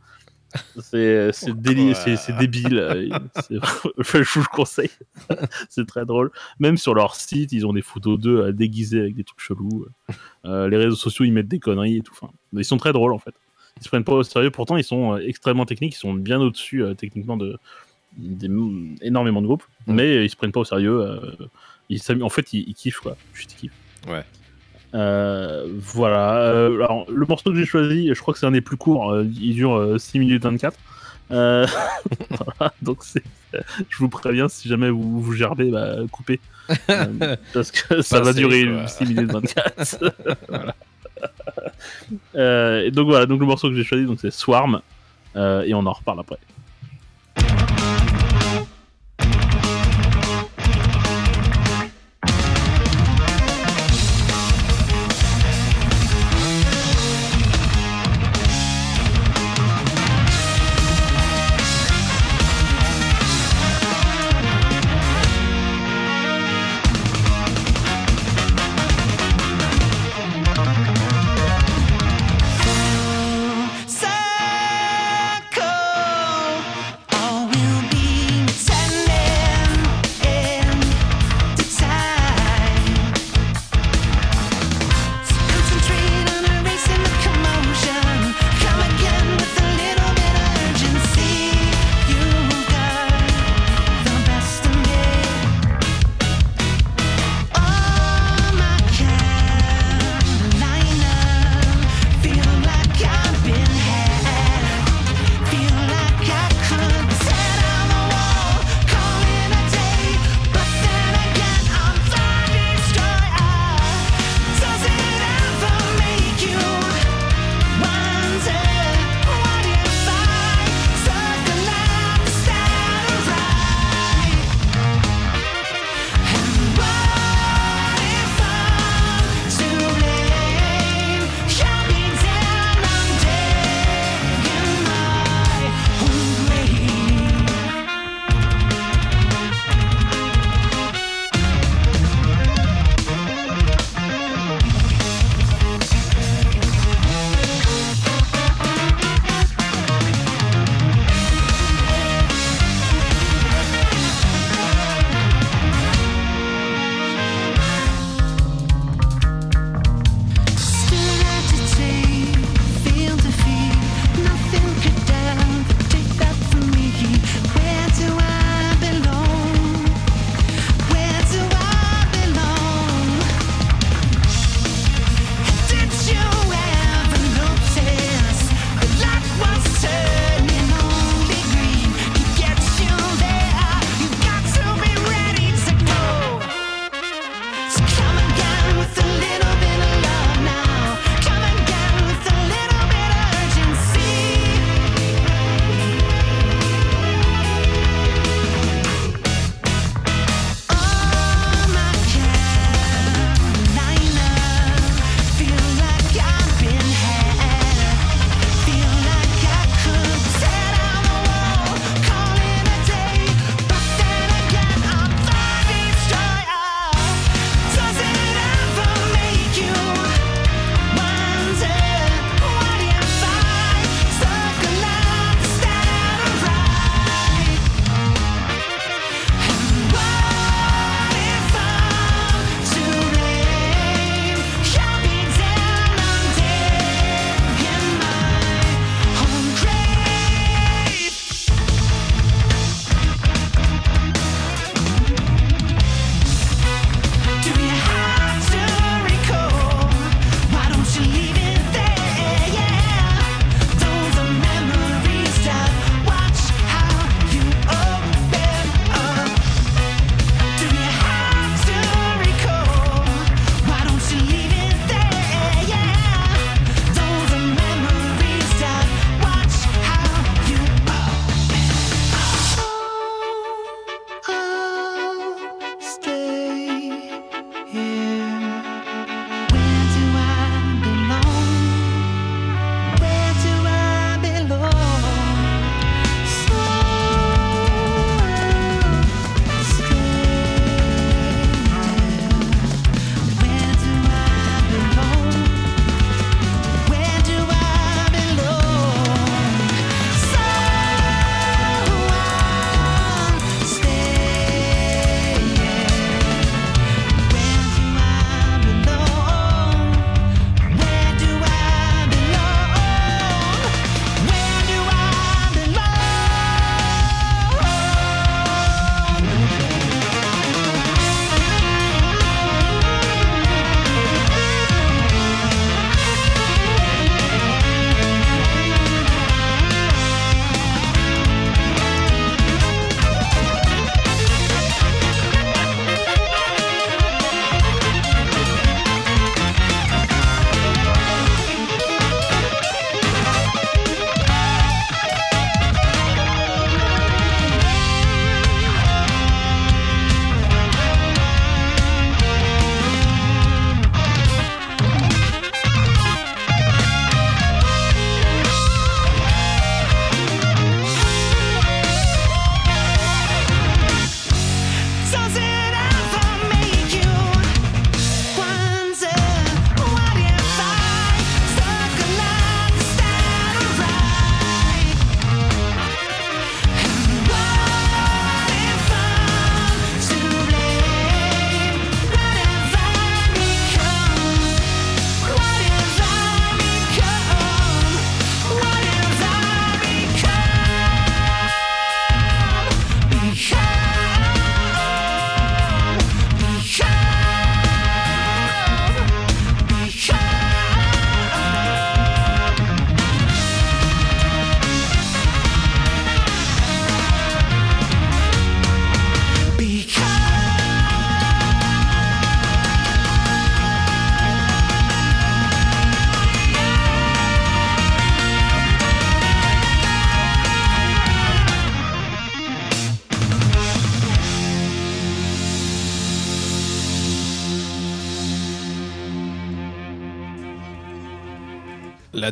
C'est 0.80 1.32
c'est 1.32 1.52
débile. 2.36 2.76
euh, 2.78 3.08
enfin, 3.98 4.22
je 4.22 4.32
vous 4.34 4.40
le 4.40 4.54
conseille. 4.56 4.90
c'est 5.68 5.86
très 5.86 6.04
drôle. 6.04 6.30
Même 6.60 6.76
sur 6.76 6.94
leur 6.94 7.14
site, 7.14 7.52
ils 7.52 7.66
ont 7.66 7.72
des 7.72 7.82
photos 7.82 8.18
d'eux 8.18 8.38
euh, 8.46 8.52
déguisés 8.52 9.00
avec 9.00 9.14
des 9.14 9.24
trucs 9.24 9.40
chelous. 9.40 9.86
Euh, 10.44 10.68
les 10.68 10.76
réseaux 10.76 10.96
sociaux, 10.96 11.24
ils 11.24 11.32
mettent 11.32 11.48
des 11.48 11.58
conneries 11.58 11.98
et 11.98 12.02
tout. 12.02 12.12
Enfin, 12.20 12.32
ils 12.52 12.64
sont 12.64 12.76
très 12.76 12.92
drôles 12.92 13.12
en 13.12 13.18
fait. 13.18 13.34
Ils 13.78 13.84
se 13.84 13.88
prennent 13.88 14.04
pas 14.04 14.12
au 14.14 14.22
sérieux. 14.22 14.50
Pourtant, 14.50 14.76
ils 14.76 14.84
sont 14.84 15.14
euh, 15.14 15.18
extrêmement 15.26 15.64
techniques. 15.66 15.94
Ils 15.94 15.98
sont 15.98 16.14
bien 16.14 16.40
au-dessus 16.40 16.82
euh, 16.82 16.94
techniquement 16.94 17.36
de 17.36 17.58
des- 18.18 18.50
énormément 19.00 19.40
de 19.40 19.46
groupes. 19.46 19.64
Mm. 19.86 19.94
Mais 19.94 20.16
euh, 20.16 20.24
ils 20.24 20.30
se 20.30 20.36
prennent 20.36 20.52
pas 20.52 20.60
au 20.60 20.64
sérieux. 20.64 21.00
euh, 21.00 21.18
ils 21.88 22.00
en 22.22 22.28
fait, 22.28 22.52
ils, 22.52 22.64
ils 22.68 22.74
kiffent 22.74 23.00
quoi. 23.00 23.16
Juste 23.34 23.52
ils 23.54 23.56
kiffent. 23.56 23.72
Ouais. 24.08 24.24
Euh, 24.94 25.66
voilà. 25.78 26.40
Euh, 26.42 26.74
alors, 26.76 27.06
le 27.10 27.26
morceau 27.26 27.50
que 27.50 27.56
j'ai 27.56 27.64
choisi, 27.64 28.08
je 28.14 28.20
crois 28.20 28.34
que 28.34 28.40
c'est 28.40 28.46
un 28.46 28.50
des 28.52 28.60
plus 28.60 28.76
courts. 28.76 29.12
euh, 29.12 29.24
il 29.24 29.54
dure 29.54 29.74
euh, 29.76 29.98
6 29.98 30.18
minutes 30.18 30.42
24. 30.42 30.76
Euh, 31.30 31.66
voilà, 32.30 32.72
donc 32.82 32.98
c'est, 33.02 33.22
je 33.88 33.98
vous 33.98 34.08
préviens, 34.08 34.48
si 34.48 34.68
jamais 34.68 34.90
vous 34.90 35.20
vous 35.22 35.32
gerbez, 35.32 35.70
bah, 35.70 35.96
coupez. 36.10 36.40
Euh, 36.90 37.36
parce 37.54 37.70
que 37.70 38.02
ça 38.02 38.20
va 38.20 38.32
durer 38.32 38.66
quoi. 38.66 38.86
6 38.86 39.04
minutes 39.06 39.32
24. 39.32 39.96
Voilà. 40.48 40.74
Euh, 42.34 42.82
et 42.84 42.90
donc 42.90 43.06
voilà, 43.06 43.26
donc 43.26 43.38
le 43.40 43.46
morceau 43.46 43.68
que 43.68 43.76
j'ai 43.76 43.84
choisi, 43.84 44.04
donc 44.04 44.18
c'est 44.20 44.32
Swarm. 44.32 44.80
Euh, 45.36 45.62
et 45.62 45.72
on 45.72 45.86
en 45.86 45.92
reparle 45.92 46.20
après. 46.20 46.38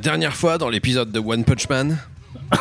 Dernière 0.01 0.35
fois 0.37 0.59
dans 0.59 0.69
l'épisode 0.69 1.13
de 1.13 1.19
One 1.21 1.45
Punch 1.45 1.69
Man. 1.69 1.99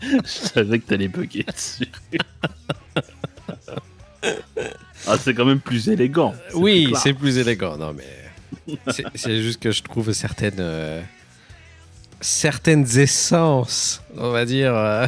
Je 0.00 0.18
savais 0.24 0.78
que 0.78 0.86
t'allais 0.86 1.08
bugger 1.08 1.44
dessus. 1.44 1.88
ah, 5.06 5.16
c'est 5.18 5.34
quand 5.34 5.44
même 5.44 5.60
plus 5.60 5.88
élégant. 5.88 6.34
Oui, 6.54 6.92
c'est 7.02 7.12
plus 7.14 7.38
élégant. 7.38 7.76
Non, 7.76 7.94
mais 7.94 8.76
c'est- 8.92 9.04
c'est 9.14 9.42
juste 9.42 9.60
que 9.60 9.70
je 9.70 9.82
trouve 9.82 10.12
certaines 10.12 10.56
euh, 10.60 11.00
certaines 12.20 12.98
essences, 12.98 14.02
on 14.16 14.30
va 14.30 14.44
dire, 14.44 14.74
euh, 14.74 15.06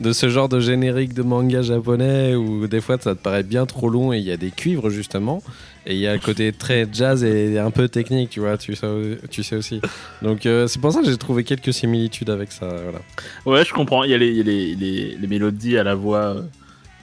de 0.00 0.12
ce 0.12 0.28
genre 0.28 0.48
de 0.48 0.60
générique 0.60 1.14
de 1.14 1.22
manga 1.22 1.62
japonais 1.62 2.34
où 2.34 2.66
des 2.66 2.80
fois 2.80 2.96
ça 3.00 3.14
te 3.14 3.20
paraît 3.20 3.42
bien 3.42 3.66
trop 3.66 3.88
long 3.88 4.12
et 4.12 4.18
il 4.18 4.24
y 4.24 4.32
a 4.32 4.36
des 4.36 4.50
cuivres 4.50 4.90
justement. 4.90 5.42
Et 5.90 5.94
il 5.94 6.00
y 6.00 6.06
a 6.06 6.12
le 6.12 6.18
côté 6.18 6.52
très 6.52 6.86
jazz 6.92 7.24
et 7.24 7.58
un 7.58 7.70
peu 7.70 7.88
technique, 7.88 8.28
tu 8.28 8.40
vois, 8.40 8.58
tu 8.58 8.76
sais, 8.76 8.86
tu 9.30 9.42
sais 9.42 9.56
aussi. 9.56 9.80
Donc 10.20 10.44
euh, 10.44 10.66
c'est 10.66 10.80
pour 10.82 10.92
ça 10.92 11.00
que 11.00 11.06
j'ai 11.06 11.16
trouvé 11.16 11.44
quelques 11.44 11.72
similitudes 11.72 12.28
avec 12.28 12.52
ça. 12.52 12.68
Voilà. 12.68 12.98
Ouais, 13.46 13.64
je 13.64 13.72
comprends. 13.72 14.04
Il 14.04 14.10
y 14.10 14.14
a 14.14 14.18
les, 14.18 15.16
mélodies 15.26 15.78
à 15.78 15.84
la 15.84 15.94
voix 15.94 16.36
euh, 16.36 16.42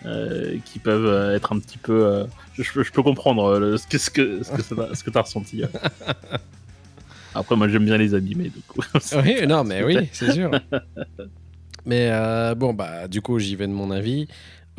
euh, 0.05 0.57
qui 0.65 0.77
peuvent 0.77 1.33
être 1.33 1.51
un 1.51 1.57
petit 1.57 1.79
peu. 1.79 2.05
euh, 2.05 2.25
je, 2.59 2.91
peux 2.91 3.01
comprendre 3.01 3.57
le- 3.57 3.77
ce 3.77 3.87
que, 3.87 3.97
ce 3.97 4.11
que, 4.11 4.43
que, 4.43 5.03
que 5.03 5.09
t'as 5.09 5.21
ressenti. 5.21 5.63
euh. 5.63 5.67
Après, 7.33 7.55
moi, 7.55 7.67
j'aime 7.67 7.85
bien 7.85 7.97
les 7.97 8.13
animés, 8.13 8.49
du 8.49 8.61
coup. 8.67 8.81
Oui, 9.15 9.47
non, 9.47 9.63
mais 9.63 9.83
oui, 9.83 9.97
c'est 10.13 10.31
sûr. 10.31 10.51
Mais 11.87 12.09
bon, 12.55 12.73
bah, 12.73 13.07
du 13.07 13.21
coup, 13.21 13.37
j'y 13.39 13.55
vais 13.55 13.67
de 13.67 13.73
mon 13.73 13.91
avis. 13.91 14.27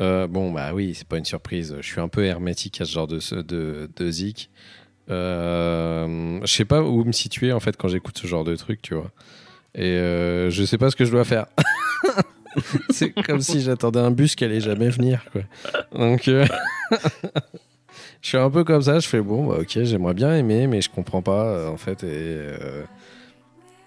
Euh, 0.01 0.27
bon, 0.27 0.51
bah 0.51 0.71
oui, 0.73 0.93
c'est 0.95 1.07
pas 1.07 1.17
une 1.17 1.25
surprise. 1.25 1.75
Je 1.81 1.85
suis 1.87 1.99
un 2.01 2.07
peu 2.07 2.23
hermétique 2.25 2.79
à 2.81 2.85
ce 2.85 2.91
genre 2.91 3.07
de, 3.07 3.19
de, 3.41 3.89
de 3.95 4.11
zik. 4.11 4.49
Euh, 5.09 6.39
je 6.43 6.51
sais 6.53 6.65
pas 6.65 6.81
où 6.83 7.03
me 7.03 7.11
situer 7.11 7.51
en 7.53 7.59
fait 7.59 7.77
quand 7.77 7.87
j'écoute 7.87 8.17
ce 8.17 8.27
genre 8.27 8.43
de 8.43 8.55
truc, 8.55 8.81
tu 8.81 8.93
vois. 8.93 9.11
Et 9.75 9.83
euh, 9.97 10.49
je 10.49 10.63
sais 10.63 10.77
pas 10.77 10.89
ce 10.91 10.95
que 10.95 11.05
je 11.05 11.11
dois 11.11 11.23
faire. 11.23 11.45
c'est 12.89 13.11
comme 13.11 13.41
si 13.41 13.61
j'attendais 13.61 13.99
un 13.99 14.11
bus 14.11 14.35
qui 14.35 14.43
allait 14.45 14.59
jamais 14.59 14.89
venir, 14.89 15.23
quoi. 15.31 15.41
Donc, 15.97 16.23
je 16.25 16.45
suis 18.21 18.37
un 18.37 18.49
peu 18.49 18.63
comme 18.63 18.81
ça. 18.81 18.99
Je 18.99 19.07
fais 19.07 19.21
bon, 19.21 19.47
bah, 19.47 19.57
ok, 19.61 19.79
j'aimerais 19.83 20.13
bien 20.13 20.35
aimer, 20.35 20.67
mais 20.67 20.81
je 20.81 20.89
comprends 20.89 21.21
pas 21.21 21.69
en 21.71 21.77
fait. 21.77 22.03
Et, 22.03 22.37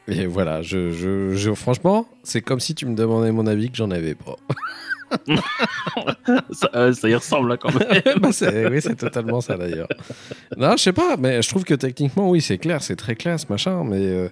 et 0.08 0.26
voilà, 0.26 0.62
je, 0.62 0.90
je, 0.90 1.34
je- 1.34 1.54
franchement, 1.54 2.08
c'est 2.24 2.40
comme 2.40 2.60
si 2.60 2.74
tu 2.74 2.86
me 2.86 2.94
demandais 2.96 3.30
mon 3.32 3.46
avis 3.46 3.70
que 3.70 3.76
j'en 3.76 3.90
avais 3.90 4.14
pas. 4.14 4.36
ça, 6.52 6.70
euh, 6.74 6.92
ça 6.92 7.08
y 7.08 7.14
ressemble, 7.14 7.48
là, 7.50 7.56
quand 7.56 7.72
même. 7.74 7.88
Bah, 8.20 8.30
oui, 8.70 8.80
c'est 8.80 8.96
totalement 8.96 9.40
ça 9.40 9.56
d'ailleurs. 9.56 9.88
Non, 10.56 10.72
je 10.76 10.82
sais 10.82 10.92
pas, 10.92 11.16
mais 11.16 11.42
je 11.42 11.48
trouve 11.48 11.64
que 11.64 11.74
techniquement, 11.74 12.28
oui, 12.30 12.40
c'est 12.40 12.58
clair, 12.58 12.82
c'est 12.82 12.96
très 12.96 13.14
classe, 13.16 13.48
machin, 13.48 13.82
mais 13.84 13.98
euh, 14.00 14.28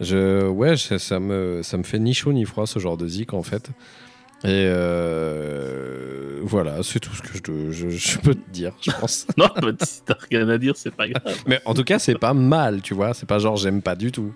je, 0.00 0.46
ouais, 0.48 0.76
je- 0.76 0.98
ça 0.98 1.20
me, 1.20 1.60
ça 1.62 1.76
me 1.76 1.82
fait 1.82 1.98
ni 1.98 2.14
chaud 2.14 2.32
ni 2.32 2.44
froid 2.44 2.66
ce 2.66 2.78
genre 2.78 2.96
de 2.96 3.06
zik 3.08 3.34
en 3.34 3.42
fait. 3.42 3.70
Et 4.42 4.48
euh, 5.34 6.40
voilà, 6.42 6.82
c'est 6.82 7.00
tout 7.00 7.14
ce 7.14 7.22
que 7.22 7.28
je, 7.34 7.42
te- 7.42 7.70
je, 7.70 7.88
je 7.90 8.18
peux 8.18 8.34
te 8.34 8.50
dire, 8.50 8.72
je 8.80 8.90
pense. 8.90 9.26
non, 9.36 9.48
bah, 9.60 9.70
si 9.82 10.02
t'as 10.04 10.14
rien 10.30 10.48
à 10.48 10.58
dire, 10.58 10.74
c'est 10.76 10.94
pas 10.94 11.08
grave. 11.08 11.36
Mais 11.46 11.60
en 11.64 11.74
tout 11.74 11.84
cas, 11.84 11.98
c'est 11.98 12.18
pas 12.18 12.32
mal, 12.34 12.80
tu 12.82 12.94
vois. 12.94 13.12
C'est 13.14 13.26
pas 13.26 13.38
genre 13.38 13.56
j'aime 13.56 13.82
pas 13.82 13.96
du 13.96 14.12
tout. 14.12 14.32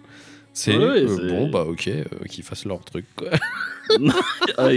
C'est 0.56 0.76
Ouais, 0.76 1.02
euh, 1.02 1.16
c'est- 1.16 1.28
bon, 1.28 1.50
bah 1.50 1.62
ok, 1.64 1.88
euh, 1.88 2.04
qu'ils 2.28 2.44
fassent 2.44 2.64
leur 2.64 2.80
truc. 2.84 3.04
Quoi. 3.16 3.28
Ah, 4.56 4.70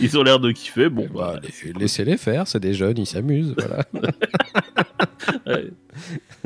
ils- 0.00 0.16
ont 0.18 0.22
l'air 0.22 0.38
de 0.40 0.50
kiffer. 0.52 0.88
Bon, 0.88 1.06
Bah, 1.12 1.34
bah, 1.34 1.40
les- 1.64 1.72
Laissez-les 1.74 2.16
faire, 2.16 2.48
c'est 2.48 2.60
des 2.60 2.72
jeunes, 2.72 2.96
ils 2.96 3.04
s'amusent. 3.06 3.54
Voilà. 3.58 3.84
ouais. 5.46 5.70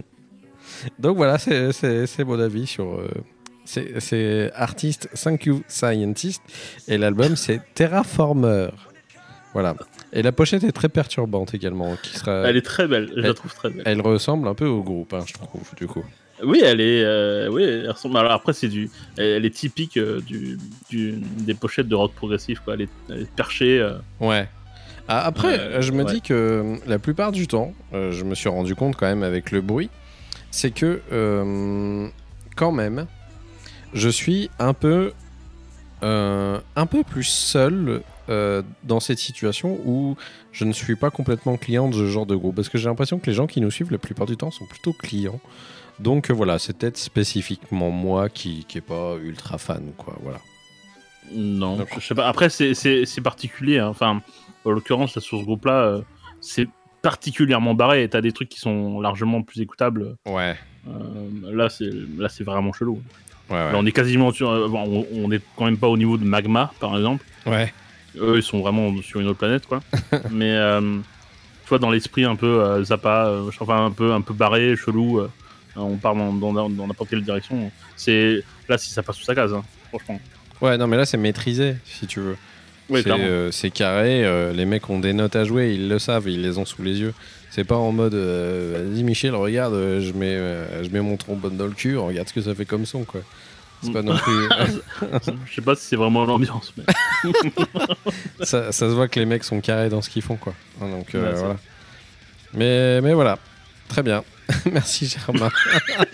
Donc 0.99 1.17
voilà, 1.17 1.39
c'est- 1.39 2.25
mon 2.25 2.41
avis 2.41 2.67
sur. 2.67 2.87
euh, 2.95 3.09
c'est- 3.65 4.51
artiste 4.55 5.09
Thank 5.23 5.47
You 5.47 5.63
Scientist 5.69 6.43
et 6.89 6.99
l'album 6.99 7.37
c'est 7.37 7.61
Terraformer. 7.75 8.69
Voilà. 9.53 9.75
Et 10.13 10.23
la 10.23 10.33
pochette 10.33 10.65
est 10.65 10.73
très 10.73 10.89
perturbante 10.89 11.55
également. 11.55 11.97
Qui 12.03 12.17
sera, 12.19 12.49
Elle 12.49 12.57
est 12.57 12.63
très 12.63 12.87
belle, 12.89 13.11
je 13.15 13.21
la 13.21 13.29
elle- 13.29 13.35
trouve 13.35 13.55
très 13.55 13.71
belle. 13.71 13.83
elle 13.87 14.01
ressemble 14.01 14.49
un 14.49 14.55
peu 14.55 14.67
au 14.67 14.83
groupe, 14.83 15.13
hein, 15.15 15.25
je 15.27 15.35
trouve, 15.35 15.63
du 15.77 15.87
coup. 15.87 16.05
Oui, 16.45 16.61
elle 16.65 16.81
est. 16.81 17.03
euh, 17.05 17.49
oui, 17.51 17.63
elle 17.65 17.91
ressemble. 17.91 18.17
Alors 18.19 18.33
après, 18.33 18.53
c'est 18.53 18.69
du. 18.69 18.91
Elle, 19.17 19.45
est 19.45 19.51
typique 19.55 19.97
euh, 19.97 20.21
du, 20.21 20.59
du- 20.89 21.13
des 21.39 21.55
pochettes 21.55 21.89
de 21.89 21.95
rock 21.95 22.13
progressif, 22.15 22.61
quoi. 22.61 22.75
Elle 22.75 22.83
est, 22.83 22.89
elle 23.11 23.23
est 23.23 23.31
perchée. 23.33 23.79
euh. 23.81 23.95
Ouais. 24.21 24.49
Ah, 25.09 25.25
Après, 25.25 25.81
je 25.81 25.93
me 25.93 26.05
ouais. 26.05 26.13
dis 26.15 26.21
que 26.21 26.77
la 26.87 26.99
plupart 26.99 27.33
du 27.33 27.47
temps, 27.47 27.73
je 27.93 28.25
me 28.25 28.35
suis 28.35 28.51
rendu 28.51 28.75
compte 28.75 28.95
quand 28.95 29.07
même 29.07 29.23
avec 29.23 29.53
le 29.53 29.63
bruit, 29.63 29.89
c'est 30.51 30.71
que 30.71 31.01
quand 32.57 32.73
même, 32.73 33.07
je 33.95 34.09
suis 34.11 34.51
un 34.59 34.75
peu, 34.75 35.13
un 36.03 36.87
peu 36.91 37.03
plus 37.05 37.25
seul 37.25 38.03
euh, 38.29 38.61
dans 38.85 39.01
cette 39.01 39.19
situation 39.19 39.79
où 39.87 40.15
je 40.53 40.67
ne 40.67 40.73
suis 40.75 40.97
pas 40.97 41.09
complètement 41.11 41.57
client 41.57 41.89
de 41.89 41.95
ce 41.95 42.07
genre 42.07 42.27
de 42.27 42.37
groupe. 42.37 42.57
Parce 42.57 42.69
que 42.69 42.77
j'ai 42.77 42.91
l'impression 42.91 43.19
que 43.19 43.27
les 43.27 43.33
gens 43.33 43.47
qui 43.47 43.63
nous 43.63 43.71
suivent 43.71 43.91
la 43.91 43.97
plupart 43.97 44.27
du 44.27 44.37
temps 44.37 44.51
sont 44.51 44.67
plutôt 44.67 44.93
clients. 44.93 45.41
Donc 46.01 46.31
euh, 46.31 46.35
voilà, 46.35 46.59
c'est 46.59 46.77
peut-être 46.77 46.97
spécifiquement 46.97 47.91
moi 47.91 48.29
qui 48.29 48.65
est 48.75 48.81
pas 48.81 49.17
ultra 49.17 49.59
fan, 49.59 49.93
quoi. 49.97 50.17
Voilà. 50.23 50.39
Non, 51.33 51.79
je 51.99 52.01
sais 52.07 52.15
pas. 52.15 52.27
Après, 52.29 52.49
c'est- 52.49 53.21
particulier. 53.23 53.79
hein. 53.79 53.89
Enfin, 53.89 54.23
en 54.65 54.71
l'occurrence, 54.71 55.19
sur 55.19 55.39
ce 55.39 55.45
groupe-là, 55.45 55.73
euh, 55.83 56.01
c'est 56.41 56.69
particulièrement 57.03 57.75
barré. 57.75 58.03
Et 58.05 58.09
t'as 58.09 58.21
des 58.21 58.33
trucs 58.33 58.49
qui 58.49 58.61
sont 58.61 59.01
largement 59.01 59.43
plus 59.43 59.61
écoutables. 59.61 60.17
Ouais. 60.27 60.57
Euh, 60.89 60.93
là, 61.53 61.69
c'est 61.69 61.91
là, 62.17 62.29
c'est 62.29 62.45
vraiment 62.45 62.73
chelou. 62.73 63.03
Ouais. 63.51 63.57
Là, 63.57 63.73
on 63.77 63.85
est 63.85 63.93
quasiment 63.93 64.33
sur. 64.33 64.51
euh, 64.51 64.69
bon, 64.69 65.05
on, 65.13 65.25
on 65.25 65.31
est 65.31 65.43
quand 65.57 65.65
même 65.67 65.77
pas 65.79 65.89
au 65.89 65.97
niveau 65.99 66.17
de 66.17 66.25
Magma, 66.25 66.73
par 66.81 66.97
exemple. 66.97 67.25
Ouais. 67.45 67.73
Eux, 68.17 68.37
ils 68.39 68.43
sont 68.43 68.61
vraiment 68.61 68.95
sur 69.03 69.21
une 69.21 69.27
autre 69.27 69.39
planète, 69.39 69.67
quoi. 69.67 69.81
Mais 70.31 70.57
tu 71.65 71.69
vois, 71.69 71.79
dans 71.79 71.91
l'esprit 71.91 72.25
un 72.25 72.37
peu 72.37 72.83
Zappa, 72.85 73.33
enfin 73.61 73.85
un 73.87 73.91
peu 73.91 74.13
un 74.13 74.23
peu 74.23 74.33
barré, 74.33 74.77
chelou. 74.77 75.21
Euh, 75.79 75.83
on 75.83 75.97
part 75.97 76.15
dans 76.15 76.33
dans- 76.33 76.69
n'importe 76.87 77.11
quelle 77.11 77.23
direction. 77.23 77.71
C'est 77.97 78.43
là 78.69 78.77
si 78.79 78.91
ça 78.91 79.03
passe 79.03 79.17
sous 79.17 79.25
sa 79.25 79.35
case, 79.35 79.55
hein, 79.55 79.63
franchement. 79.89 80.21
Ouais, 80.61 80.77
non, 80.77 80.87
mais 80.89 80.97
là, 80.97 81.07
c'est 81.07 81.17
maîtrisé, 81.19 81.77
si 81.85 82.07
tu 82.07 82.21
veux. 82.21 82.37
Oui, 82.91 82.99
c'est 83.01 83.05
clairement. 83.05 83.25
euh, 83.27 83.51
c'est 83.53 83.71
carré, 83.71 84.25
euh, 84.25 84.53
les 84.53 84.65
mecs 84.65 84.89
ont 84.91 84.99
des 84.99 85.13
notes 85.13 85.37
à 85.37 85.45
jouer, 85.45 85.75
ils 85.75 85.89
le 85.89 85.99
savent, 85.99 86.29
ils 86.29 86.43
les 86.43 86.59
ont 86.59 86.65
sous 86.65 86.83
les 86.83 86.99
yeux. 87.01 87.15
C'est 87.51 87.65
pas 87.65 87.77
en 87.77 87.93
mode 87.93 88.15
euh, 88.15 88.89
vas-y 88.91 89.03
Michel, 89.05 89.35
regarde, 89.35 89.75
je 89.75 90.13
mets, 90.13 90.37
je 90.85 90.89
mets 90.91 91.01
mon 91.01 91.17
trombone 91.17 91.57
dans 91.57 91.67
le 91.67 91.73
cul, 91.73 91.97
regarde 91.97 92.29
ce 92.29 92.33
que 92.35 92.41
ça 92.43 92.55
fait 92.55 92.65
comme 92.65 92.87
son, 92.87 93.05
quoi. 93.05 93.21
C'est 93.83 93.93
pas 93.93 94.03
non 94.03 94.17
plus. 94.25 94.49
Je 95.47 95.55
sais 95.55 95.61
pas 95.63 95.77
si 95.77 95.87
c'est 95.87 95.97
vraiment 95.97 96.25
l'ambiance, 96.25 96.73
mais 96.77 96.85
ça, 98.41 98.73
ça 98.73 98.89
se 98.89 98.95
voit 98.95 99.09
que 99.09 99.19
les 99.21 99.27
mecs 99.27 99.45
sont 99.45 99.61
carrés 99.61 99.89
dans 99.89 100.03
ce 100.03 100.11
qu'ils 100.11 100.23
font, 100.23 100.37
quoi. 100.37 100.55
Hein, 100.83 100.89
Donc 100.91 101.07
Ouais, 101.15 101.21
c'est 101.33 101.39
voilà. 101.39 101.57
Mais, 102.55 103.01
mais 103.01 103.13
voilà, 103.15 103.39
très 103.89 104.03
bien. 104.03 104.25
Merci 104.73 105.07
Germain. 105.07 105.51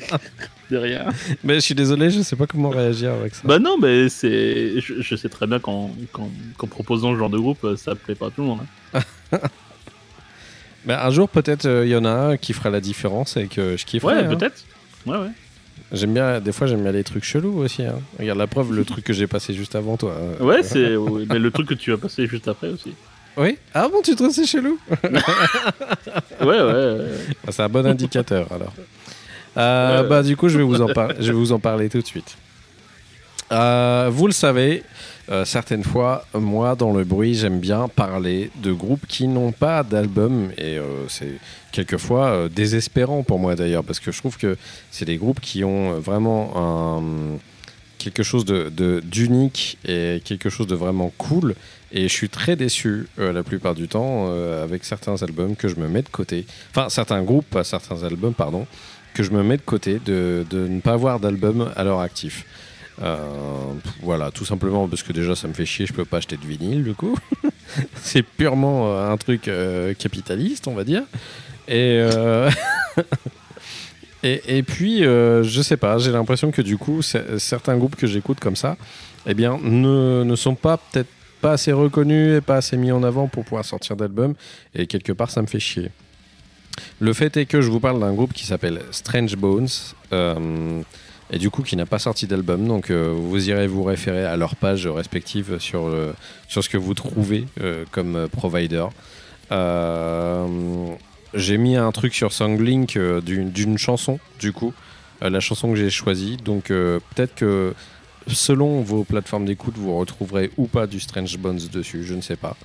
derrière. 0.70 1.10
mais 1.44 1.54
je 1.56 1.60
suis 1.60 1.74
désolé, 1.74 2.10
je 2.10 2.22
sais 2.22 2.36
pas 2.36 2.46
comment 2.46 2.70
réagir 2.70 3.12
avec 3.12 3.34
ça. 3.34 3.42
Bah 3.44 3.58
non, 3.58 3.76
mais 3.80 4.08
c'est. 4.08 4.80
Je, 4.80 5.00
je 5.00 5.16
sais 5.16 5.28
très 5.28 5.46
bien 5.46 5.58
qu'en 5.60 5.90
qu'en 6.12 6.30
qu'en 6.56 6.66
proposant 6.66 7.12
ce 7.12 7.18
genre 7.18 7.30
de 7.30 7.38
groupe, 7.38 7.62
euh, 7.64 7.76
ça 7.76 7.94
plaît 7.94 8.14
pas 8.14 8.26
à 8.26 8.30
tout 8.30 8.40
le 8.42 8.48
monde. 8.48 8.60
hein. 8.94 9.38
Mais 10.86 10.94
un 11.06 11.10
jour, 11.10 11.28
peut-être, 11.28 11.66
il 11.84 11.88
y 11.90 11.96
en 11.96 12.04
a 12.04 12.10
un 12.10 12.36
qui 12.36 12.52
fera 12.52 12.70
la 12.70 12.80
différence 12.80 13.36
et 13.36 13.46
que 13.46 13.76
je 13.76 13.84
kifferai. 13.84 14.14
Ouais, 14.14 14.24
hein. 14.24 14.36
peut-être. 14.36 14.64
Ouais, 15.06 15.18
ouais. 15.18 15.30
J'aime 15.92 16.14
bien, 16.14 16.40
des 16.40 16.50
fois, 16.52 16.66
j'aime 16.66 16.82
bien 16.82 16.92
les 16.92 17.04
trucs 17.04 17.24
chelous 17.24 17.58
aussi. 17.58 17.82
hein. 17.84 18.00
Regarde 18.18 18.38
la 18.38 18.46
preuve, 18.46 18.72
le 18.72 18.84
truc 18.84 19.04
que 19.04 19.12
j'ai 19.12 19.26
passé 19.26 19.54
juste 19.54 19.74
avant 19.76 19.96
toi. 19.96 20.16
hein. 20.40 20.42
Ouais, 20.44 20.62
c'est. 20.62 20.96
ouais, 20.96 21.24
mais 21.28 21.38
le 21.38 21.50
truc 21.50 21.68
que 21.68 21.74
tu 21.74 21.90
vas 21.90 21.98
passer 21.98 22.26
juste 22.26 22.48
après 22.48 22.68
aussi. 22.68 22.94
Oui 23.36 23.58
Ah 23.74 23.88
bon, 23.88 24.00
tu 24.02 24.14
trouves 24.14 24.30
c'est 24.32 24.46
chelou 24.46 24.78
Ouais, 26.40 26.46
ouais. 26.46 26.62
ouais. 26.62 26.98
C'est 27.50 27.62
un 27.62 27.68
bon 27.68 27.86
indicateur 27.86 28.46
alors. 28.52 28.72
Euh, 29.56 30.02
Ouais. 30.02 30.08
Bah 30.08 30.22
du 30.22 30.36
coup, 30.36 30.48
je 30.48 30.58
vais 30.58 30.64
vous 30.64 30.80
en, 30.82 30.88
par- 30.92 31.10
je 31.18 31.26
vais 31.28 31.32
vous 31.38 31.52
en 31.52 31.58
parler 31.60 31.88
tout 31.88 32.00
de 32.00 32.06
suite. 32.06 32.36
Euh, 33.52 34.08
vous 34.10 34.26
le 34.26 34.32
savez, 34.32 34.82
euh, 35.30 35.44
certaines 35.44 35.84
fois, 35.84 36.24
moi, 36.34 36.74
dans 36.74 36.92
le 36.92 37.04
bruit, 37.04 37.34
j'aime 37.34 37.60
bien 37.60 37.88
parler 37.88 38.50
de 38.56 38.72
groupes 38.72 39.06
qui 39.06 39.28
n'ont 39.28 39.52
pas 39.52 39.82
d'album. 39.82 40.50
Et 40.58 40.78
euh, 40.78 41.06
c'est 41.08 41.34
quelquefois 41.70 42.26
euh, 42.26 42.48
désespérant 42.48 43.22
pour 43.22 43.38
moi 43.38 43.54
d'ailleurs, 43.54 43.84
parce 43.84 44.00
que 44.00 44.10
je 44.12 44.18
trouve 44.18 44.38
que 44.38 44.56
c'est 44.90 45.04
des 45.04 45.16
groupes 45.16 45.40
qui 45.40 45.62
ont 45.62 46.00
vraiment 46.00 46.52
un- 46.56 47.38
quelque 47.98 48.22
chose 48.22 48.44
de- 48.44 48.70
de- 48.70 49.00
d'unique 49.04 49.78
et 49.86 50.20
quelque 50.24 50.50
chose 50.50 50.66
de 50.66 50.74
vraiment 50.74 51.12
cool. 51.18 51.54
Et 51.96 52.08
je 52.08 52.12
suis 52.12 52.28
très 52.28 52.56
déçu 52.56 53.06
euh, 53.20 53.32
la 53.32 53.44
plupart 53.44 53.76
du 53.76 53.86
temps 53.86 54.26
euh, 54.28 54.64
avec 54.64 54.84
certains 54.84 55.22
albums 55.22 55.54
que 55.54 55.68
je 55.68 55.76
me 55.76 55.86
mets 55.88 56.02
de 56.02 56.08
côté. 56.08 56.44
Enfin, 56.70 56.88
certains 56.88 57.22
groupes, 57.22 57.56
certains 57.62 58.02
albums, 58.02 58.34
pardon, 58.34 58.66
que 59.14 59.22
je 59.22 59.30
me 59.30 59.44
mets 59.44 59.56
de 59.56 59.62
côté 59.62 60.00
de, 60.04 60.44
de 60.50 60.66
ne 60.66 60.80
pas 60.80 60.94
avoir 60.94 61.20
d'album 61.20 61.70
à 61.76 61.84
leur 61.84 62.00
actif. 62.00 62.44
Euh, 63.00 63.16
voilà, 64.02 64.32
tout 64.32 64.44
simplement 64.44 64.88
parce 64.88 65.04
que 65.04 65.12
déjà 65.12 65.36
ça 65.36 65.46
me 65.46 65.52
fait 65.52 65.66
chier, 65.66 65.86
je 65.86 65.92
peux 65.92 66.04
pas 66.04 66.16
acheter 66.16 66.36
de 66.36 66.44
vinyle 66.44 66.82
du 66.82 66.94
coup. 66.94 67.16
C'est 67.94 68.22
purement 68.24 69.00
un 69.08 69.16
truc 69.16 69.48
capitaliste, 69.98 70.66
on 70.66 70.74
va 70.74 70.82
dire. 70.82 71.04
Et, 71.68 72.04
Et, 74.26 74.62
puis, 74.62 75.00
je 75.02 75.60
sais 75.62 75.76
pas, 75.76 75.98
j'ai 75.98 76.10
l'impression 76.10 76.50
que 76.50 76.62
du 76.62 76.78
coup, 76.78 77.02
certains 77.02 77.76
groupes 77.76 77.94
que 77.94 78.06
j'écoute 78.06 78.40
comme 78.40 78.56
ça, 78.56 78.78
eh 79.26 79.34
bien, 79.34 79.58
ne, 79.62 80.22
ne 80.24 80.36
sont 80.36 80.54
pas 80.54 80.78
peut-être 80.78 81.10
pas 81.44 81.52
assez 81.52 81.72
reconnus 81.72 82.38
et 82.38 82.40
pas 82.40 82.56
assez 82.56 82.76
mis 82.76 82.90
en 82.90 83.02
avant 83.02 83.28
pour 83.28 83.44
pouvoir 83.44 83.64
sortir 83.64 83.96
d'album. 83.96 84.34
Et 84.74 84.86
quelque 84.86 85.12
part, 85.12 85.30
ça 85.30 85.42
me 85.42 85.46
fait 85.46 85.60
chier. 85.60 85.90
Le 87.00 87.12
fait 87.12 87.36
est 87.36 87.46
que 87.46 87.60
je 87.60 87.70
vous 87.70 87.80
parle 87.80 88.00
d'un 88.00 88.14
groupe 88.14 88.32
qui 88.32 88.46
s'appelle 88.46 88.80
Strange 88.90 89.36
Bones. 89.36 89.68
euh, 90.12 90.80
et 91.30 91.38
du 91.38 91.50
coup, 91.50 91.62
qui 91.62 91.76
n'a 91.76 91.86
pas 91.86 91.98
sorti 91.98 92.26
d'album. 92.26 92.66
Donc, 92.66 92.90
euh, 92.90 93.12
vous 93.14 93.48
irez 93.48 93.66
vous 93.66 93.82
référer 93.82 94.24
à 94.24 94.36
leurs 94.36 94.56
pages 94.56 94.86
respectives 94.86 95.58
sur, 95.58 95.90
sur 96.48 96.62
ce 96.64 96.68
que 96.68 96.76
vous 96.78 96.94
trouvez 96.94 97.46
euh, 97.60 97.84
comme 97.90 98.16
euh, 98.16 98.26
provider. 98.28 98.86
Euh, 99.52 100.46
j'ai 101.34 101.58
mis 101.58 101.76
un 101.76 101.92
truc 101.92 102.14
sur 102.14 102.32
Songlink 102.32 102.96
euh, 102.96 103.20
d'une 103.20 103.78
chanson, 103.78 104.18
du 104.38 104.52
coup, 104.52 104.72
euh, 105.22 105.30
la 105.30 105.40
chanson 105.40 105.70
que 105.70 105.76
j'ai 105.76 105.90
choisie. 105.90 106.36
Donc, 106.36 106.70
euh, 106.70 107.00
peut-être 107.14 107.34
que 107.34 107.74
selon 108.28 108.80
vos 108.80 109.04
plateformes 109.04 109.44
d'écoute, 109.44 109.74
vous 109.76 109.96
retrouverez 109.96 110.50
ou 110.56 110.66
pas 110.66 110.86
du 110.86 111.00
Strange 111.00 111.36
Bones 111.38 111.60
dessus, 111.72 112.04
je 112.04 112.14
ne 112.14 112.20
sais 112.20 112.36
pas. 112.36 112.56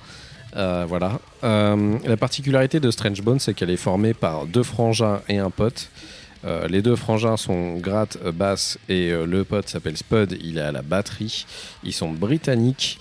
Euh, 0.56 0.84
voilà. 0.88 1.20
Euh, 1.44 1.98
la 2.04 2.16
particularité 2.16 2.80
de 2.80 2.90
Strange 2.90 3.22
Bones, 3.22 3.38
c'est 3.38 3.54
qu'elle 3.54 3.70
est 3.70 3.76
formée 3.76 4.14
par 4.14 4.46
deux 4.46 4.62
frangins 4.62 5.20
et 5.28 5.38
un 5.38 5.50
pote. 5.50 5.90
Euh, 6.44 6.66
les 6.68 6.80
deux 6.80 6.96
frangins 6.96 7.36
sont 7.36 7.76
Grat, 7.76 8.08
euh, 8.24 8.32
basse, 8.32 8.78
et 8.88 9.10
le 9.10 9.44
pote 9.44 9.68
s'appelle 9.68 9.96
Spud, 9.96 10.36
il 10.42 10.58
est 10.58 10.62
à 10.62 10.72
la 10.72 10.82
batterie. 10.82 11.46
Ils 11.84 11.92
sont 11.92 12.10
britanniques 12.10 12.98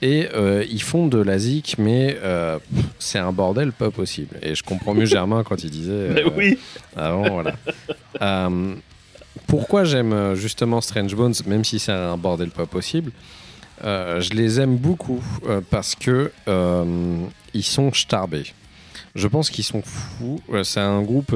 et 0.00 0.28
ils 0.70 0.82
font 0.82 1.08
de 1.08 1.20
la 1.20 1.38
zik, 1.38 1.74
mais 1.78 2.16
c'est 2.98 3.18
un 3.18 3.32
bordel 3.32 3.72
pas 3.72 3.90
possible. 3.90 4.38
Et 4.42 4.54
je 4.54 4.62
comprends 4.62 4.94
mieux 4.94 5.04
Germain 5.06 5.42
quand 5.42 5.62
il 5.64 5.70
disait. 5.70 6.08
Mais 6.14 6.24
oui. 6.36 6.58
avant, 6.96 7.28
voilà. 7.28 7.54
Pourquoi 9.48 9.82
j'aime 9.84 10.12
euh, 10.12 10.34
justement 10.36 10.80
Strange 10.80 11.16
Bones, 11.16 11.34
même 11.46 11.64
si 11.64 11.78
c'est 11.80 11.90
un 11.90 12.16
bordel 12.16 12.50
pas 12.50 12.66
possible 12.66 13.10
euh, 13.82 14.20
Je 14.20 14.34
les 14.34 14.60
aime 14.60 14.76
beaucoup 14.76 15.22
euh, 15.48 15.60
parce 15.70 15.94
que 15.96 16.30
euh, 16.46 17.16
ils 17.54 17.64
sont 17.64 17.92
starbés. 17.92 18.52
Je 19.14 19.26
pense 19.26 19.48
qu'ils 19.50 19.64
sont 19.64 19.82
fous. 19.82 20.40
C'est 20.64 20.80
un 20.80 21.00
groupe 21.02 21.34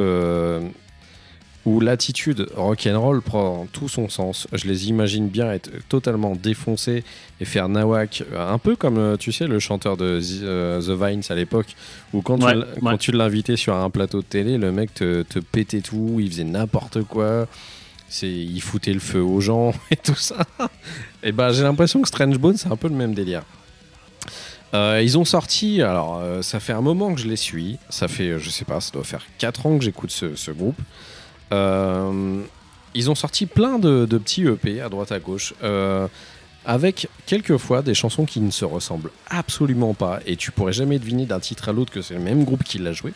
où 1.64 1.80
l'attitude 1.80 2.48
rock'n'roll 2.54 3.22
prend 3.22 3.66
tout 3.72 3.88
son 3.88 4.08
sens. 4.08 4.46
Je 4.52 4.66
les 4.66 4.88
imagine 4.88 5.28
bien 5.28 5.50
être 5.52 5.70
totalement 5.88 6.34
défoncés 6.36 7.02
et 7.40 7.44
faire 7.44 7.68
nawak, 7.68 8.24
un 8.36 8.58
peu 8.58 8.76
comme 8.76 9.16
tu 9.18 9.32
sais 9.32 9.46
le 9.46 9.58
chanteur 9.58 9.96
de 9.96 10.20
The, 10.20 10.84
The 10.86 10.90
Vines 10.90 11.22
à 11.30 11.34
l'époque, 11.34 11.74
où 12.12 12.20
quand 12.20 12.42
Ouais, 12.42 12.54
ouais. 12.82 12.98
tu 12.98 13.12
l'invitais 13.12 13.56
sur 13.56 13.74
un 13.74 13.90
plateau 13.90 14.18
de 14.18 14.26
télé, 14.26 14.58
le 14.58 14.70
mec 14.70 14.92
te, 14.92 15.22
te 15.22 15.38
pétait 15.38 15.80
tout, 15.80 16.18
il 16.20 16.28
faisait 16.30 16.44
n'importe 16.44 17.02
quoi. 17.04 17.46
C'est, 18.12 18.28
il 18.28 18.60
foutait 18.60 18.92
le 18.92 19.00
feu 19.00 19.22
aux 19.22 19.40
gens 19.40 19.72
et 19.90 19.96
tout 19.96 20.14
ça. 20.14 20.36
Et 21.22 21.32
ben 21.32 21.50
j'ai 21.50 21.62
l'impression 21.62 22.02
que 22.02 22.08
Strange 22.08 22.36
Bones 22.36 22.58
c'est 22.58 22.70
un 22.70 22.76
peu 22.76 22.88
le 22.88 22.94
même 22.94 23.14
délire. 23.14 23.42
Euh, 24.74 25.00
ils 25.02 25.16
ont 25.16 25.24
sorti, 25.24 25.80
alors 25.80 26.18
euh, 26.20 26.42
ça 26.42 26.60
fait 26.60 26.74
un 26.74 26.82
moment 26.82 27.14
que 27.14 27.20
je 27.20 27.26
les 27.26 27.36
suis, 27.36 27.78
ça 27.88 28.08
fait, 28.08 28.30
euh, 28.30 28.38
je 28.38 28.50
sais 28.50 28.66
pas, 28.66 28.80
ça 28.82 28.90
doit 28.92 29.04
faire 29.04 29.24
4 29.38 29.66
ans 29.66 29.78
que 29.78 29.84
j'écoute 29.84 30.10
ce, 30.10 30.50
groupe. 30.50 30.78
Ils 32.94 33.10
ont 33.10 33.14
sorti 33.14 33.46
plein 33.46 33.78
de, 33.78 34.04
petits 34.04 34.44
EP 34.44 34.82
à 34.82 34.90
droite 34.90 35.12
à 35.12 35.18
gauche, 35.18 35.54
avec 36.66 37.08
quelquefois 37.24 37.80
des 37.80 37.94
chansons 37.94 38.26
qui 38.26 38.40
ne 38.40 38.50
se 38.50 38.66
ressemblent 38.66 39.10
absolument 39.30 39.94
pas, 39.94 40.20
et 40.26 40.36
tu 40.36 40.52
pourrais 40.52 40.74
jamais 40.74 40.98
deviner 40.98 41.24
d'un 41.24 41.40
titre 41.40 41.70
à 41.70 41.72
l'autre 41.72 41.92
que 41.92 42.02
c'est 42.02 42.14
le 42.14 42.20
même 42.20 42.44
groupe 42.44 42.62
qui 42.62 42.76
l'a 42.76 42.92
joué. 42.92 43.14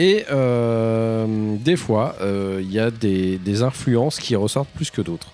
Et 0.00 0.24
euh, 0.32 1.26
des 1.58 1.76
fois, 1.76 2.16
euh, 2.22 2.58
il 2.62 2.72
y 2.72 2.78
a 2.78 2.90
des, 2.90 3.62
influences 3.62 4.18
qui 4.18 4.34
ressortent 4.34 4.70
plus 4.70 4.90
que 4.90 5.02
d'autres. 5.02 5.30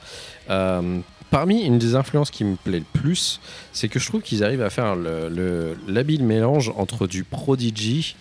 Euh, 0.50 0.98
parmi 1.30 1.62
une 1.62 1.78
des 1.78 1.94
influences 1.94 2.32
qui 2.32 2.42
me 2.42 2.56
plaît 2.56 2.80
le 2.80 3.00
plus, 3.00 3.40
c'est 3.72 3.86
que 3.86 4.00
je 4.00 4.08
trouve 4.08 4.22
qu'ils 4.22 4.42
arrivent 4.42 4.64
à 4.64 4.70
faire 4.70 4.96
le- 4.96 5.28
le- 5.28 5.78
l'habile 5.86 6.24
mélange 6.24 6.72
entre 6.76 7.06
du 7.06 7.22
Prodigy 7.22 8.16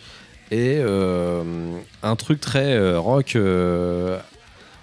et 0.51 0.79
un 2.03 2.15
truc 2.15 2.39
très 2.39 2.95
rock 2.95 3.35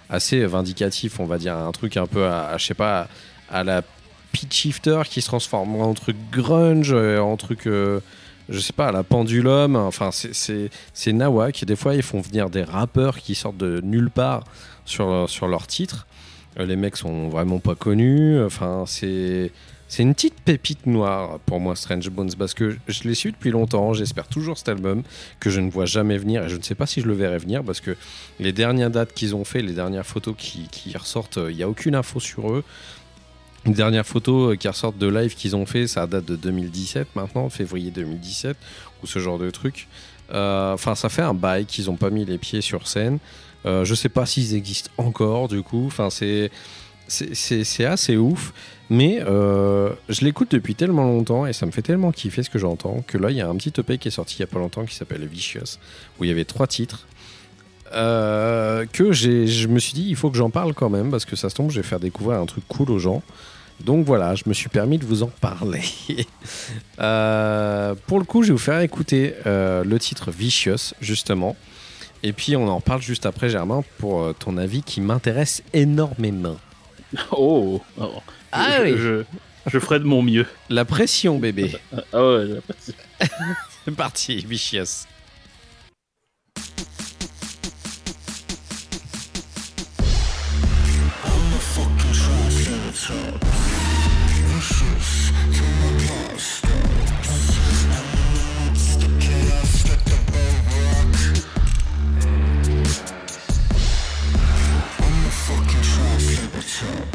assez 0.09 0.45
vindicatif, 0.45 1.21
on 1.21 1.25
va 1.25 1.37
dire. 1.37 1.55
Un 1.55 1.71
truc 1.71 1.95
un 1.95 2.07
peu 2.07 2.25
à, 2.25 2.47
à, 2.49 2.57
je 2.57 2.65
sais 2.65 2.73
pas, 2.73 3.07
à 3.49 3.63
la 3.63 3.83
pitch 4.33 4.53
shifter 4.53 5.03
qui 5.09 5.21
se 5.21 5.27
transforme 5.27 5.79
en 5.79 5.93
truc 5.93 6.17
grunge, 6.29 6.91
en 6.91 7.37
truc. 7.37 7.69
Euh, 8.49 8.53
je 8.53 8.59
sais 8.59 8.73
pas, 8.73 8.91
la 8.91 9.03
pendulum, 9.03 9.75
enfin 9.75 10.09
c'est- 10.11 11.11
nawak. 11.13 11.63
Des 11.65 11.75
fois, 11.75 11.95
ils 11.95 12.03
font 12.03 12.21
venir 12.21 12.49
des 12.49 12.63
rappeurs 12.63 13.19
qui 13.19 13.35
sortent 13.35 13.57
de 13.57 13.81
nulle 13.81 14.09
part 14.09 14.43
sur, 14.85 15.29
sur 15.29 15.47
leur 15.47 15.67
titre. 15.67 16.07
Euh, 16.59 16.65
Les 16.65 16.75
mecs 16.75 16.97
sont 16.97 17.29
vraiment 17.29 17.59
pas 17.59 17.75
connus. 17.75 18.41
Enfin, 18.43 18.83
c'est 18.87 19.51
c'est 19.89 20.01
une 20.01 20.15
petite 20.15 20.41
pépite 20.41 20.87
noire 20.87 21.37
pour 21.45 21.59
moi, 21.59 21.75
Strange 21.75 22.09
Bones, 22.09 22.31
parce 22.39 22.55
que 22.55 22.75
je 22.87 23.03
l'ai 23.03 23.13
su 23.13 23.31
depuis 23.31 23.51
longtemps. 23.51 23.93
J'espère 23.93 24.27
toujours 24.27 24.57
cet 24.57 24.67
album 24.69 25.03
que 25.39 25.51
je 25.51 25.59
ne 25.61 25.69
vois 25.69 25.85
jamais 25.85 26.17
venir 26.17 26.43
et 26.45 26.49
je 26.49 26.55
ne 26.57 26.63
sais 26.63 26.73
pas 26.73 26.87
si 26.87 27.01
je 27.01 27.05
le 27.05 27.13
verrai 27.13 27.37
venir 27.37 27.63
parce 27.63 27.79
que 27.79 27.95
les 28.39 28.51
dernières 28.53 28.89
dates 28.89 29.13
qu'ils 29.13 29.35
ont 29.35 29.43
fait, 29.45 29.61
les 29.61 29.73
dernières 29.73 30.05
photos 30.05 30.33
qui, 30.35 30.67
qui 30.71 30.97
ressortent, 30.97 31.37
il 31.47 31.55
n'y 31.55 31.61
a 31.61 31.69
aucune 31.69 31.93
info 31.93 32.19
sur 32.19 32.51
eux. 32.53 32.63
Les 33.65 33.73
dernières 33.73 34.05
photos 34.05 34.57
qui 34.57 34.67
ressortent 34.67 34.97
de 34.97 35.07
live 35.07 35.35
qu'ils 35.35 35.55
ont 35.55 35.65
fait, 35.65 35.87
ça 35.87 36.05
date 36.05 36.25
de 36.25 36.35
2017 36.35 37.15
maintenant, 37.15 37.49
février 37.49 37.91
2017, 37.91 38.57
ou 39.03 39.07
ce 39.07 39.19
genre 39.19 39.39
de 39.39 39.49
truc. 39.51 39.87
Euh, 40.33 40.73
Enfin, 40.73 40.95
ça 40.95 41.07
fait 41.09 41.21
un 41.21 41.33
bail 41.33 41.65
qu'ils 41.65 41.85
n'ont 41.85 41.95
pas 41.95 42.09
mis 42.09 42.25
les 42.25 42.37
pieds 42.37 42.61
sur 42.61 42.87
scène. 42.87 43.19
Euh, 43.65 43.85
je 43.85 43.95
sais 43.95 44.09
pas 44.09 44.25
s'ils 44.25 44.53
existent 44.55 44.91
encore, 44.97 45.47
du 45.47 45.61
coup. 45.63 45.85
Enfin, 45.87 46.09
c'est 46.09 46.51
assez 47.85 48.17
ouf. 48.17 48.53
Mais 48.89 49.21
euh, 49.25 49.91
je 50.09 50.25
l'écoute 50.25 50.51
depuis 50.51 50.75
tellement 50.75 51.05
longtemps 51.05 51.45
et 51.47 51.53
ça 51.53 51.65
me 51.65 51.71
fait 51.71 51.81
tellement 51.81 52.11
kiffer 52.11 52.43
ce 52.43 52.49
que 52.49 52.59
j'entends 52.59 53.01
que 53.07 53.17
là, 53.17 53.31
il 53.31 53.37
y 53.37 53.41
a 53.41 53.47
un 53.47 53.55
petit 53.55 53.71
EP 53.79 53.97
qui 53.97 54.09
est 54.09 54.11
sorti 54.11 54.35
il 54.37 54.39
y 54.41 54.43
a 54.43 54.47
pas 54.47 54.59
longtemps 54.59 54.83
qui 54.85 54.93
s'appelle 54.95 55.25
Vicious, 55.25 55.77
où 56.19 56.25
il 56.25 56.27
y 56.27 56.31
avait 56.31 56.45
trois 56.45 56.67
titres. 56.67 57.07
euh, 57.93 58.85
que 58.91 59.11
je 59.13 59.67
me 59.67 59.79
suis 59.79 59.93
dit, 59.93 60.05
il 60.09 60.15
faut 60.15 60.29
que 60.31 60.37
j'en 60.37 60.49
parle 60.49 60.73
quand 60.73 60.89
même 60.89 61.11
parce 61.11 61.25
que 61.25 61.35
ça 61.35 61.49
se 61.49 61.55
tombe, 61.55 61.71
je 61.71 61.77
vais 61.79 61.87
faire 61.87 61.99
découvrir 61.99 62.39
un 62.39 62.45
truc 62.45 62.63
cool 62.67 62.91
aux 62.91 62.99
gens. 62.99 63.23
Donc 63.83 64.05
voilà, 64.05 64.33
je 64.35 64.43
me 64.47 64.53
suis 64.53 64.69
permis 64.69 64.97
de 64.97 65.05
vous 65.05 65.23
en 65.23 65.27
parler. 65.27 65.83
Euh, 66.99 67.95
pour 68.07 68.19
le 68.19 68.25
coup, 68.25 68.43
je 68.43 68.49
vais 68.49 68.53
vous 68.53 68.59
faire 68.59 68.79
écouter 68.79 69.33
euh, 69.47 69.83
le 69.83 69.97
titre 69.99 70.31
Vicious, 70.31 70.93
justement. 71.01 71.55
Et 72.21 72.33
puis 72.33 72.55
on 72.55 72.67
en 72.67 72.81
parle 72.81 73.01
juste 73.01 73.25
après, 73.25 73.49
Germain, 73.49 73.83
pour 73.97 74.21
euh, 74.21 74.33
ton 74.33 74.57
avis 74.57 74.83
qui 74.83 75.01
m'intéresse 75.01 75.63
énormément. 75.73 76.57
Oh. 77.31 77.81
oh. 77.99 78.11
Ah 78.51 78.77
je, 78.77 78.83
oui. 78.83 78.93
je, 78.97 79.23
je 79.67 79.79
ferai 79.79 79.99
de 79.99 80.05
mon 80.05 80.21
mieux. 80.21 80.45
La 80.69 80.85
pression, 80.85 81.39
bébé. 81.39 81.75
Ah 82.11 82.25
ouais, 82.25 82.47
j'apprécie. 82.47 82.95
C'est 83.85 83.95
parti, 83.95 84.37
Vicious. 84.47 85.05
I 106.81 107.12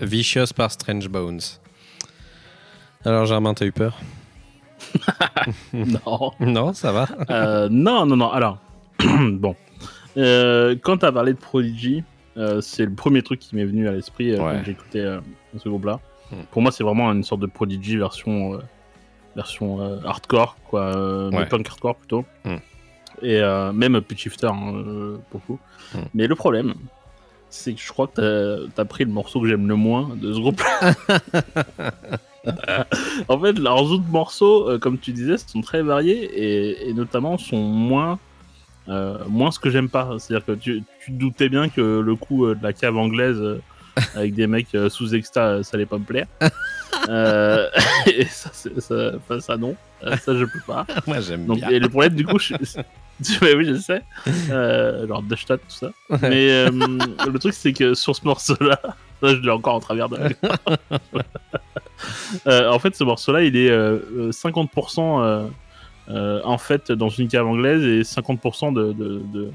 Vicious 0.00 0.52
par 0.54 0.70
Strange 0.70 1.08
Bones. 1.08 1.40
Alors 3.04 3.26
Germain, 3.26 3.54
t'as 3.54 3.66
eu 3.66 3.72
peur 3.72 3.98
Non. 5.72 6.32
Non, 6.40 6.72
ça 6.72 6.92
va. 6.92 7.06
Euh, 7.30 7.68
non, 7.70 8.06
non, 8.06 8.16
non. 8.16 8.30
Alors, 8.30 8.58
bon. 9.30 9.54
Euh, 10.16 10.76
quand 10.82 10.98
t'as 10.98 11.12
parlé 11.12 11.32
de 11.34 11.38
Prodigy, 11.38 12.02
euh, 12.36 12.60
c'est 12.60 12.84
le 12.84 12.92
premier 12.92 13.22
truc 13.22 13.40
qui 13.40 13.54
m'est 13.56 13.64
venu 13.64 13.88
à 13.88 13.92
l'esprit 13.92 14.32
euh, 14.32 14.38
Ouais. 14.42 14.54
quand 14.56 14.64
j'ai 14.64 14.72
écouté 14.72 15.18
ce 15.56 15.68
groupe-là. 15.68 16.00
Hmm. 16.32 16.42
Pour 16.50 16.62
moi, 16.62 16.72
c'est 16.72 16.84
vraiment 16.84 17.10
une 17.12 17.22
sorte 17.22 17.40
de 17.40 17.46
Prodigy 17.46 17.96
version, 17.96 18.58
version 19.36 20.00
hardcore, 20.04 20.56
quoi. 20.68 21.28
Ouais. 21.30 21.46
punk 21.46 21.68
hardcore 21.68 21.96
plutôt. 21.96 22.24
Hmm. 22.44 22.56
Et 23.22 23.40
même 23.74 24.00
Pitch 24.00 24.22
Shifter, 24.22 24.48
hein, 24.48 25.18
beaucoup. 25.30 25.58
Hmm. 25.94 26.00
Mais 26.14 26.26
le 26.26 26.34
problème, 26.34 26.74
c'est 27.50 27.74
que 27.74 27.80
je 27.80 27.88
crois 27.88 28.06
que 28.06 28.68
t'as 28.74 28.82
as 28.82 28.84
pris 28.84 29.04
le 29.04 29.10
morceau 29.10 29.40
que 29.40 29.48
j'aime 29.48 29.68
le 29.68 29.76
moins 29.76 30.10
de 30.16 30.32
ce 30.32 30.38
groupe-là. 30.38 30.94
en 33.28 33.38
fait, 33.38 33.58
leurs 33.58 33.82
autres 33.90 34.08
morceaux, 34.10 34.68
euh, 34.68 34.78
comme 34.78 34.98
tu 34.98 35.12
disais, 35.12 35.36
sont 35.38 35.60
très 35.60 35.82
variés 35.82 36.22
et, 36.22 36.88
et 36.88 36.94
notamment 36.94 37.38
sont 37.38 37.60
moins, 37.60 38.18
euh, 38.88 39.18
moins 39.28 39.50
ce 39.50 39.58
que 39.58 39.70
j'aime 39.70 39.88
pas. 39.88 40.16
C'est-à-dire 40.18 40.46
que 40.46 40.52
tu, 40.52 40.82
tu 41.04 41.12
te 41.12 41.16
doutais 41.18 41.48
bien 41.48 41.68
que 41.68 42.00
le 42.00 42.14
coup 42.16 42.46
euh, 42.46 42.54
de 42.54 42.62
la 42.62 42.72
cave 42.72 42.96
anglaise 42.96 43.42
avec 44.14 44.34
des 44.34 44.46
mecs 44.46 44.74
euh, 44.74 44.88
sous 44.88 45.14
exta, 45.14 45.46
euh, 45.48 45.62
ça 45.62 45.76
allait 45.76 45.86
pas 45.86 45.98
me 45.98 46.04
plaire. 46.04 46.26
Euh, 47.08 47.66
et 48.06 48.24
ça, 48.26 48.50
c'est- 48.52 48.78
ça, 48.80 49.12
enfin, 49.16 49.40
ça 49.40 49.56
non, 49.56 49.74
Euh, 50.04 50.16
ça 50.18 50.34
je 50.36 50.44
peux 50.44 50.60
pas. 50.66 50.84
Moi, 51.06 51.20
j'aime 51.20 51.46
bien. 51.46 51.68
et 51.70 51.78
le 51.78 51.88
problème, 51.88 52.14
du 52.14 52.26
coup, 52.26 52.38
je... 52.38 52.52
Ouais, 53.42 53.54
oui, 53.54 53.64
je 53.66 53.76
sais. 53.76 54.02
Euh, 54.50 55.06
genre 55.08 55.22
Dashtat, 55.22 55.56
tout 55.58 55.64
ça. 55.70 55.92
Mais 56.22 56.66
le 56.68 57.38
truc, 57.38 57.54
c'est 57.54 57.72
que 57.72 57.94
sur 57.94 58.14
ce 58.14 58.24
morceau-là, 58.26 58.78
je 59.22 59.34
l'ai 59.36 59.50
encore 59.50 59.76
en 59.76 59.80
travers 59.80 60.08
de 60.10 60.18
En 62.46 62.78
fait, 62.78 62.94
ce 62.96 63.04
morceau-là, 63.04 63.42
il 63.44 63.56
est 63.56 63.70
euh, 63.70 63.98
euh, 64.16 64.30
50% 64.30 65.22
euh, 65.22 65.46
euh, 66.10 66.40
en 66.44 66.58
fait 66.58 66.90
dans 66.92 67.08
une 67.08 67.28
cave 67.28 67.46
anglaise 67.46 67.82
et 67.84 68.02
50% 68.02 68.72
de, 68.74 68.92
de, 68.92 69.22
de 69.32 69.50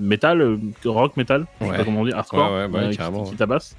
metal, 0.00 0.40
euh, 0.40 0.58
rock 0.84 1.16
metal, 1.16 1.46
je 1.60 1.64
sais 1.66 1.70
Ouais. 1.70 1.76
pas 1.78 1.84
comment 1.84 2.04
dire, 2.04 2.16
hardcore, 2.18 2.50
Ouais, 2.52 2.58
ouais, 2.62 2.68
bah, 2.68 2.88
qui- 2.90 2.96
carrément, 2.96 3.24
qui, 3.24 3.30
ouais. 3.30 3.36
tabasse. 3.36 3.76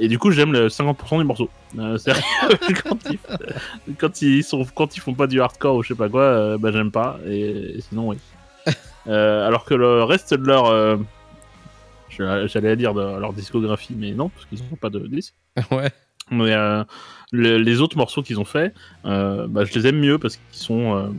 Et 0.00 0.06
du 0.08 0.18
coup, 0.18 0.30
j'aime 0.30 0.52
le 0.52 0.68
50% 0.68 1.18
du 1.18 1.24
morceau. 1.24 1.50
Euh, 1.78 1.98
quand, 2.84 2.98
ils, 3.10 3.94
quand, 3.96 4.22
ils 4.22 4.44
sont, 4.44 4.64
quand 4.74 4.96
ils 4.96 5.00
font 5.00 5.14
pas 5.14 5.26
du 5.26 5.40
hardcore 5.40 5.74
ou 5.76 5.82
je 5.82 5.88
sais 5.88 5.94
pas 5.96 6.08
quoi, 6.08 6.22
euh, 6.22 6.58
bah, 6.58 6.70
j'aime 6.72 6.92
pas. 6.92 7.18
Et, 7.26 7.76
et 7.78 7.80
sinon, 7.80 8.08
oui. 8.08 8.16
Euh, 9.06 9.46
alors 9.46 9.64
que 9.64 9.72
le 9.72 10.02
reste 10.02 10.34
de 10.34 10.46
leur. 10.46 10.66
euh, 10.66 10.96
J'allais 12.46 12.76
dire 12.76 12.94
de 12.94 13.00
leur 13.18 13.32
discographie, 13.32 13.94
mais 13.96 14.10
non, 14.12 14.28
parce 14.28 14.44
qu'ils 14.46 14.58
n'ont 14.70 14.76
pas 14.76 14.90
de 14.90 15.06
disque. 15.06 15.34
Ouais. 15.70 15.90
Mais 16.30 16.52
euh, 16.52 16.84
le- 17.32 17.56
les 17.58 17.80
autres 17.80 17.96
morceaux 17.96 18.22
qu'ils 18.22 18.38
ont 18.38 18.44
fait, 18.44 18.74
euh, 19.06 19.46
bah, 19.48 19.64
je 19.64 19.72
les 19.78 19.86
aime 19.86 19.98
mieux 19.98 20.18
parce 20.18 20.36
qu'ils 20.36 20.58
sont. 20.60 21.14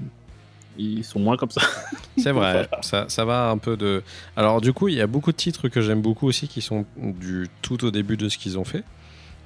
Ils 0.80 1.04
sont 1.04 1.20
moins 1.20 1.38
comme 1.38 1.52
ça. 1.52 1.62
C'est 2.18 2.32
vrai, 2.32 2.68
ça, 2.82 3.06
ça 3.10 3.26
va 3.26 3.50
un 3.50 3.58
peu 3.58 3.78
de... 3.78 4.04
Alors 4.36 4.62
du 4.62 4.74
coup, 4.74 4.88
il 4.88 4.96
y 4.96 5.02
a 5.02 5.08
beaucoup 5.08 5.32
de 5.32 5.38
titres 5.38 5.68
que 5.68 5.82
j'aime 5.82 6.02
beaucoup 6.02 6.28
aussi 6.28 6.48
qui 6.48 6.62
sont 6.62 6.86
du 6.98 7.48
tout 7.62 7.84
au 7.86 7.92
début 7.92 8.18
de 8.18 8.30
ce 8.30 8.38
qu'ils 8.38 8.58
ont 8.58 8.64
fait. 8.64 8.84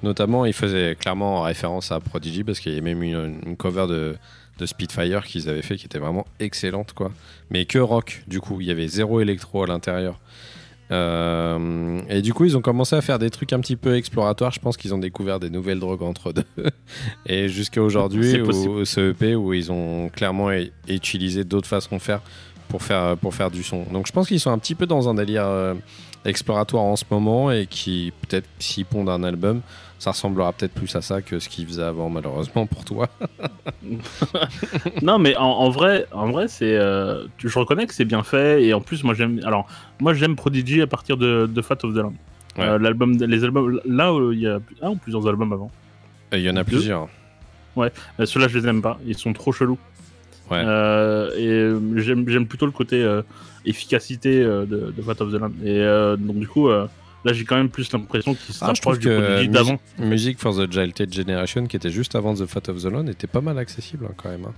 Notamment, 0.02 0.44
ils 0.44 0.52
faisaient 0.52 0.96
clairement 0.98 1.42
référence 1.42 1.90
à 1.90 2.00
Prodigy 2.00 2.44
parce 2.44 2.60
qu'il 2.60 2.74
y 2.74 2.78
a 2.78 2.80
même 2.80 3.02
une, 3.02 3.40
une 3.46 3.56
cover 3.56 3.86
de, 3.88 4.16
de 4.58 4.66
Spitfire 4.66 5.24
qu'ils 5.24 5.48
avaient 5.48 5.62
fait 5.62 5.76
qui 5.76 5.86
était 5.86 5.98
vraiment 5.98 6.26
excellente, 6.40 6.92
quoi. 6.92 7.10
Mais 7.50 7.64
que 7.64 7.78
rock, 7.78 8.22
du 8.26 8.40
coup, 8.40 8.60
il 8.60 8.66
y 8.66 8.70
avait 8.70 8.88
zéro 8.88 9.20
électro 9.20 9.62
à 9.62 9.66
l'intérieur. 9.66 10.20
Euh, 10.94 12.00
et 12.08 12.22
du 12.22 12.32
coup, 12.32 12.44
ils 12.44 12.56
ont 12.56 12.60
commencé 12.60 12.94
à 12.94 13.00
faire 13.00 13.18
des 13.18 13.30
trucs 13.30 13.52
un 13.52 13.60
petit 13.60 13.76
peu 13.76 13.96
exploratoires. 13.96 14.52
Je 14.52 14.60
pense 14.60 14.76
qu'ils 14.76 14.94
ont 14.94 14.98
découvert 14.98 15.40
des 15.40 15.50
nouvelles 15.50 15.80
drogues 15.80 16.02
entre 16.02 16.32
deux. 16.32 16.44
et 17.26 17.48
jusqu'à 17.48 17.82
aujourd'hui, 17.82 18.40
au, 18.40 18.84
CEP, 18.84 19.36
où 19.36 19.52
ils 19.52 19.72
ont 19.72 20.08
clairement 20.10 20.50
utilisé 20.88 21.44
d'autres 21.44 21.68
façons 21.68 21.96
de 21.96 22.02
faire 22.02 22.20
pour 22.68 22.82
faire, 22.82 23.16
pour 23.16 23.34
faire 23.34 23.50
du 23.50 23.62
son. 23.62 23.84
Donc 23.92 24.06
je 24.06 24.12
pense 24.12 24.28
qu'ils 24.28 24.40
sont 24.40 24.50
un 24.50 24.58
petit 24.58 24.74
peu 24.74 24.86
dans 24.86 25.08
un 25.08 25.14
délire 25.14 25.46
euh, 25.46 25.74
exploratoire 26.24 26.84
en 26.84 26.96
ce 26.96 27.04
moment 27.10 27.50
et 27.50 27.66
qui, 27.66 28.12
peut-être, 28.22 28.48
s'ils 28.58 28.86
pondent 28.86 29.10
un 29.10 29.24
album, 29.24 29.60
ça 30.04 30.10
ressemblera 30.10 30.52
peut-être 30.52 30.74
plus 30.74 30.94
à 30.96 31.00
ça 31.00 31.22
que 31.22 31.38
ce 31.38 31.48
qu'ils 31.48 31.66
faisaient 31.66 31.82
avant, 31.82 32.10
malheureusement 32.10 32.66
pour 32.66 32.84
toi. 32.84 33.08
non, 35.02 35.18
mais 35.18 35.34
en, 35.36 35.44
en 35.46 35.70
vrai, 35.70 36.06
en 36.12 36.30
vrai, 36.30 36.46
c'est. 36.46 36.76
euh, 36.76 37.24
je 37.38 37.58
reconnais 37.58 37.86
que 37.86 37.94
c'est 37.94 38.04
bien 38.04 38.22
fait 38.22 38.62
et 38.64 38.74
en 38.74 38.82
plus, 38.82 39.02
moi 39.02 39.14
j'aime. 39.14 39.40
Alors, 39.44 39.66
moi 40.00 40.12
j'aime 40.12 40.36
Prodigy 40.36 40.82
à 40.82 40.86
partir 40.86 41.16
de, 41.16 41.46
de 41.46 41.62
Fat 41.62 41.78
of 41.84 41.94
the 41.94 41.98
Land. 41.98 42.12
Ouais. 42.58 42.64
Euh, 42.64 42.78
L'album, 42.78 43.16
les 43.16 43.44
albums, 43.44 43.80
là 43.86 44.12
où 44.12 44.30
il 44.32 44.40
y 44.40 44.46
a 44.46 44.58
un 44.82 44.90
ou 44.90 44.96
plusieurs 44.96 45.26
albums 45.26 45.52
avant. 45.54 45.70
Il 46.32 46.40
y 46.40 46.50
en 46.50 46.56
a 46.56 46.64
Deux. 46.64 46.76
plusieurs. 46.76 47.08
Euh, 47.78 47.88
Ceux-là, 48.26 48.48
je 48.48 48.58
les 48.58 48.68
aime 48.68 48.82
pas. 48.82 48.98
Ils 49.06 49.16
sont 49.16 49.32
trop 49.32 49.52
chelous. 49.52 49.78
Ouais. 50.50 50.62
Euh, 50.62 51.30
et 51.38 51.48
euh, 51.48 51.80
j'aime 51.96 52.28
j'aime 52.28 52.46
plutôt 52.46 52.66
le 52.66 52.72
côté 52.72 53.02
euh, 53.02 53.22
efficacité 53.64 54.42
euh, 54.42 54.66
de, 54.66 54.92
de 54.94 55.02
Fat 55.02 55.16
of 55.20 55.32
the 55.32 55.36
Land. 55.40 55.52
Et 55.64 55.80
euh, 55.80 56.16
donc, 56.16 56.36
du 56.38 56.46
coup, 56.46 56.68
euh, 56.68 56.86
là, 57.24 57.32
j'ai 57.32 57.44
quand 57.44 57.56
même 57.56 57.68
plus 57.70 57.90
l'impression 57.92 58.34
qu'ils 58.34 58.54
se 58.54 58.64
Ah, 58.64 58.68
rapprochent 58.68 58.98
du 58.98 59.08
Music- 59.08 59.50
d'avant. 59.50 59.78
Music 59.98 60.38
for 60.38 60.54
the 60.56 60.70
Jilted 60.70 61.12
Generation, 61.12 61.66
qui 61.66 61.76
était 61.76 61.90
juste 61.90 62.14
avant 62.14 62.34
The 62.34 62.46
Fat 62.46 62.68
of 62.68 62.82
the 62.82 62.86
Land, 62.86 63.06
était 63.08 63.26
pas 63.26 63.40
mal 63.40 63.58
accessible 63.58 64.06
hein, 64.08 64.14
quand 64.16 64.28
même. 64.30 64.44
hein. 64.46 64.52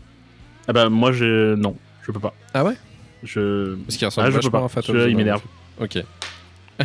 Ah 0.69 0.73
bah, 0.73 0.89
moi, 0.89 1.13
je. 1.13 1.55
Non, 1.55 1.77
je 2.07 2.13
peux 2.13 2.19
pas. 2.21 2.35
Ah 2.55 2.65
ouais? 2.65 2.75
Je. 3.23 3.75
Parce 3.87 3.97
qu'il 3.97 4.07
ressemble 4.07 4.27
Ah, 4.29 4.31
vachement 4.31 4.51
pas. 4.51 4.65
à 4.65 4.69
Fat 4.69 4.81
of 4.81 4.87
the 4.87 4.91
il 4.91 5.11
Land. 5.13 5.17
m'énerve. 5.17 5.43
Ok. 5.81 5.99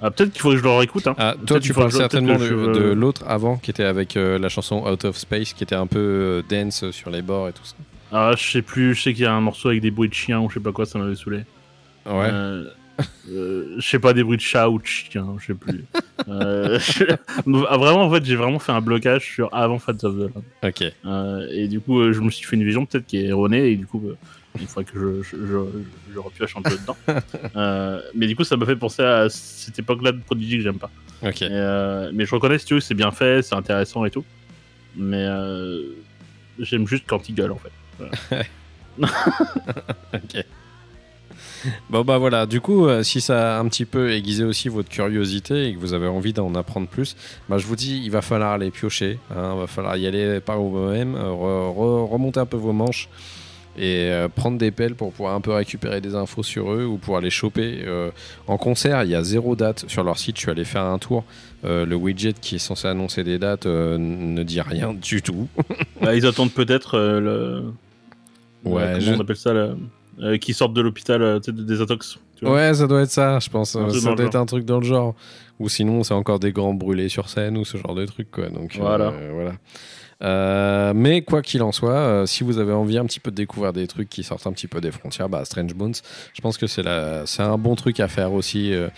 Ah, 0.00 0.10
Peut-être 0.10 0.32
qu'il 0.32 0.40
faut 0.40 0.50
que 0.52 0.56
je 0.56 0.62
le 0.62 0.70
réécoute. 0.70 1.06
Hein. 1.06 1.14
Ah, 1.18 1.34
toi, 1.46 1.58
qu'il 1.58 1.68
tu 1.68 1.74
parles 1.74 1.90
je- 1.90 1.96
certainement 1.98 2.36
de 2.38 2.92
l'autre 2.92 3.24
avant, 3.26 3.56
qui 3.58 3.70
était 3.70 3.84
avec 3.84 4.16
euh, 4.16 4.38
la 4.38 4.48
chanson 4.48 4.86
Out 4.88 5.04
of 5.04 5.18
Space, 5.18 5.52
qui 5.52 5.62
était 5.64 5.74
un 5.74 5.86
peu 5.86 5.98
euh, 5.98 6.42
dance 6.48 6.90
sur 6.92 7.10
les 7.10 7.20
bords 7.20 7.48
et 7.48 7.52
tout 7.52 7.64
ça. 7.64 7.74
Ah, 8.10 8.32
je 8.38 8.42
sais 8.50 8.62
plus, 8.62 8.94
je 8.94 9.02
sais 9.02 9.12
qu'il 9.12 9.24
y 9.24 9.26
a 9.26 9.32
un 9.34 9.40
morceau 9.42 9.68
avec 9.68 9.82
des 9.82 9.90
bruits 9.90 10.08
de 10.08 10.14
chiens 10.14 10.40
ou 10.40 10.48
je 10.48 10.54
sais 10.54 10.60
pas 10.60 10.72
quoi, 10.72 10.86
ça 10.86 10.98
m'avait 10.98 11.14
saoulé. 11.14 11.38
Ouais. 12.06 12.28
Euh, 12.32 12.64
euh, 13.30 13.76
je 13.78 13.88
sais 13.88 13.98
pas, 13.98 14.12
des 14.12 14.22
bruits 14.24 14.36
de 14.36 14.42
chat 14.42 14.68
ou 14.68 14.78
de 14.78 14.86
chien, 14.86 15.26
je 15.40 15.46
sais 15.46 15.54
plus. 15.54 15.84
Euh, 16.28 16.78
Ah, 17.68 17.76
Vraiment, 17.76 18.02
en 18.02 18.10
fait, 18.10 18.24
j'ai 18.24 18.36
vraiment 18.36 18.58
fait 18.58 18.72
un 18.72 18.80
blocage 18.80 19.24
sur 19.24 19.52
avant 19.54 19.78
Fat 19.78 19.92
of 20.02 20.14
the 20.16 20.34
Land. 20.34 20.42
Ok. 20.64 20.84
Euh, 21.04 21.46
et 21.52 21.68
du 21.68 21.80
coup, 21.80 22.12
je 22.12 22.20
me 22.20 22.30
suis 22.30 22.46
fait 22.46 22.56
une 22.56 22.64
vision 22.64 22.86
peut-être 22.86 23.06
qui 23.06 23.18
est 23.18 23.26
erronée 23.26 23.70
et 23.70 23.76
du 23.76 23.86
coup, 23.86 24.02
il 24.60 24.66
faudrait 24.66 24.84
que 24.84 24.98
je, 24.98 25.22
je, 25.22 25.36
je, 25.46 25.58
je 26.14 26.18
repioche 26.18 26.56
un 26.56 26.62
peu 26.62 26.76
dedans. 26.76 26.96
Mais 28.14 28.26
du 28.26 28.34
coup, 28.36 28.44
ça 28.44 28.56
m'a 28.56 28.66
fait 28.66 28.76
penser 28.76 29.02
à 29.02 29.28
cette 29.28 29.78
époque-là 29.78 30.12
de 30.12 30.18
Prodigy 30.18 30.56
que 30.56 30.62
j'aime 30.62 30.78
pas. 30.78 30.90
Ok. 31.22 31.42
Et, 31.42 31.48
mais 32.12 32.26
je 32.26 32.34
reconnais, 32.34 32.58
si 32.58 32.66
tu 32.66 32.74
veux, 32.74 32.80
c'est 32.80 32.94
bien 32.94 33.10
fait, 33.10 33.42
c'est 33.42 33.54
intéressant 33.54 34.04
et 34.04 34.10
tout. 34.10 34.24
Mais 34.96 35.26
j'aime 36.58 36.86
juste 36.88 37.04
quand 37.06 37.28
il 37.28 37.34
gueule, 37.34 37.52
en 37.52 37.58
fait. 37.58 37.72
Ok. 40.14 40.44
Bon 41.90 42.02
bah 42.04 42.18
voilà, 42.18 42.46
du 42.46 42.60
coup, 42.60 42.86
euh, 42.86 43.02
si 43.02 43.20
ça 43.20 43.56
a 43.56 43.60
un 43.60 43.68
petit 43.68 43.84
peu 43.84 44.12
aiguisé 44.12 44.44
aussi 44.44 44.68
votre 44.68 44.88
curiosité 44.88 45.68
et 45.68 45.74
que 45.74 45.78
vous 45.78 45.92
avez 45.94 46.06
envie 46.06 46.32
d'en 46.32 46.54
apprendre 46.54 46.86
plus, 46.88 47.16
bah 47.48 47.58
je 47.58 47.66
vous 47.66 47.76
dis, 47.76 48.00
il 48.04 48.10
va 48.10 48.22
falloir 48.22 48.52
aller 48.52 48.70
piocher, 48.70 49.18
hein, 49.34 49.52
il 49.54 49.60
va 49.60 49.66
falloir 49.66 49.96
y 49.96 50.06
aller 50.06 50.40
par 50.40 50.60
vous-même, 50.60 51.14
re- 51.14 51.74
re- 51.74 52.08
remonter 52.10 52.40
un 52.40 52.46
peu 52.46 52.56
vos 52.56 52.72
manches 52.72 53.08
et 53.80 54.08
euh, 54.10 54.28
prendre 54.28 54.58
des 54.58 54.72
pelles 54.72 54.96
pour 54.96 55.12
pouvoir 55.12 55.34
un 55.34 55.40
peu 55.40 55.52
récupérer 55.52 56.00
des 56.00 56.16
infos 56.16 56.42
sur 56.42 56.72
eux 56.72 56.84
ou 56.84 56.98
pouvoir 56.98 57.20
les 57.20 57.30
choper. 57.30 57.84
euh, 57.86 58.10
en 58.48 58.56
concert, 58.58 59.04
il 59.04 59.10
y 59.10 59.14
a 59.14 59.22
zéro 59.22 59.54
date 59.54 59.84
sur 59.88 60.02
leur 60.02 60.18
site, 60.18 60.36
je 60.36 60.40
suis 60.42 60.50
allé 60.50 60.64
faire 60.64 60.82
un 60.84 60.98
tour, 60.98 61.24
Euh, 61.64 61.84
le 61.84 61.96
widget 61.96 62.34
qui 62.40 62.54
est 62.54 62.58
censé 62.60 62.86
annoncer 62.86 63.24
des 63.24 63.38
dates 63.38 63.66
ne 63.66 64.42
dit 64.44 64.60
rien 64.60 64.94
du 64.94 65.22
tout. 65.22 65.48
Bah, 66.00 66.14
ils 66.14 66.24
attendent 66.24 66.52
peut-être 66.52 66.96
le. 66.98 67.72
Ouais, 68.64 68.82
comment 68.94 69.00
je- 69.00 69.12
on 69.14 69.20
appelle 69.20 69.36
ça 69.36 69.52
le... 69.52 69.76
euh, 70.20 70.36
Qui 70.38 70.54
sortent 70.54 70.72
de 70.74 70.80
l'hôpital 70.80 71.22
euh, 71.22 71.38
tu 71.40 71.46
sais, 71.46 71.52
de 71.52 71.62
désintox. 71.62 72.18
tu 72.36 72.44
vois. 72.44 72.54
Ouais, 72.54 72.74
ça 72.74 72.86
doit 72.86 73.02
être 73.02 73.10
ça, 73.10 73.38
je 73.38 73.48
pense. 73.48 73.70
Ça 73.72 74.14
doit 74.14 74.24
être 74.26 74.36
un 74.36 74.46
truc 74.46 74.64
dans 74.64 74.78
le 74.78 74.84
genre. 74.86 75.14
Ou 75.58 75.68
sinon, 75.68 76.04
c'est 76.04 76.14
encore 76.14 76.38
des 76.38 76.52
grands 76.52 76.74
brûlés 76.74 77.08
sur 77.08 77.28
scène 77.28 77.56
ou 77.58 77.64
ce 77.64 77.76
genre 77.78 77.94
de 77.94 78.06
truc, 78.06 78.30
quoi. 78.30 78.48
Donc, 78.48 78.76
euh, 78.76 78.80
Voilà. 78.80 79.12
voilà. 79.32 79.52
Euh, 80.22 80.92
mais 80.96 81.22
quoi 81.22 81.42
qu'il 81.42 81.62
en 81.62 81.70
soit, 81.70 81.92
euh, 81.92 82.26
si 82.26 82.42
vous 82.42 82.58
avez 82.58 82.72
envie 82.72 82.98
un 82.98 83.04
petit 83.04 83.20
peu 83.20 83.30
de 83.30 83.36
découvrir 83.36 83.72
des 83.72 83.86
trucs 83.86 84.08
qui 84.08 84.24
sortent 84.24 84.46
un 84.48 84.52
petit 84.52 84.66
peu 84.66 84.80
des 84.80 84.90
frontières, 84.90 85.28
bah, 85.28 85.44
Strange 85.44 85.74
Bones, 85.74 85.94
je 86.34 86.40
pense 86.40 86.58
que 86.58 86.66
c'est 86.66 86.82
la- 86.82 87.24
c'est 87.24 87.42
un 87.42 87.56
bon 87.56 87.74
truc 87.76 88.00
à 88.00 88.08
faire 88.08 88.32
aussi. 88.32 88.72
euh, 88.72 88.88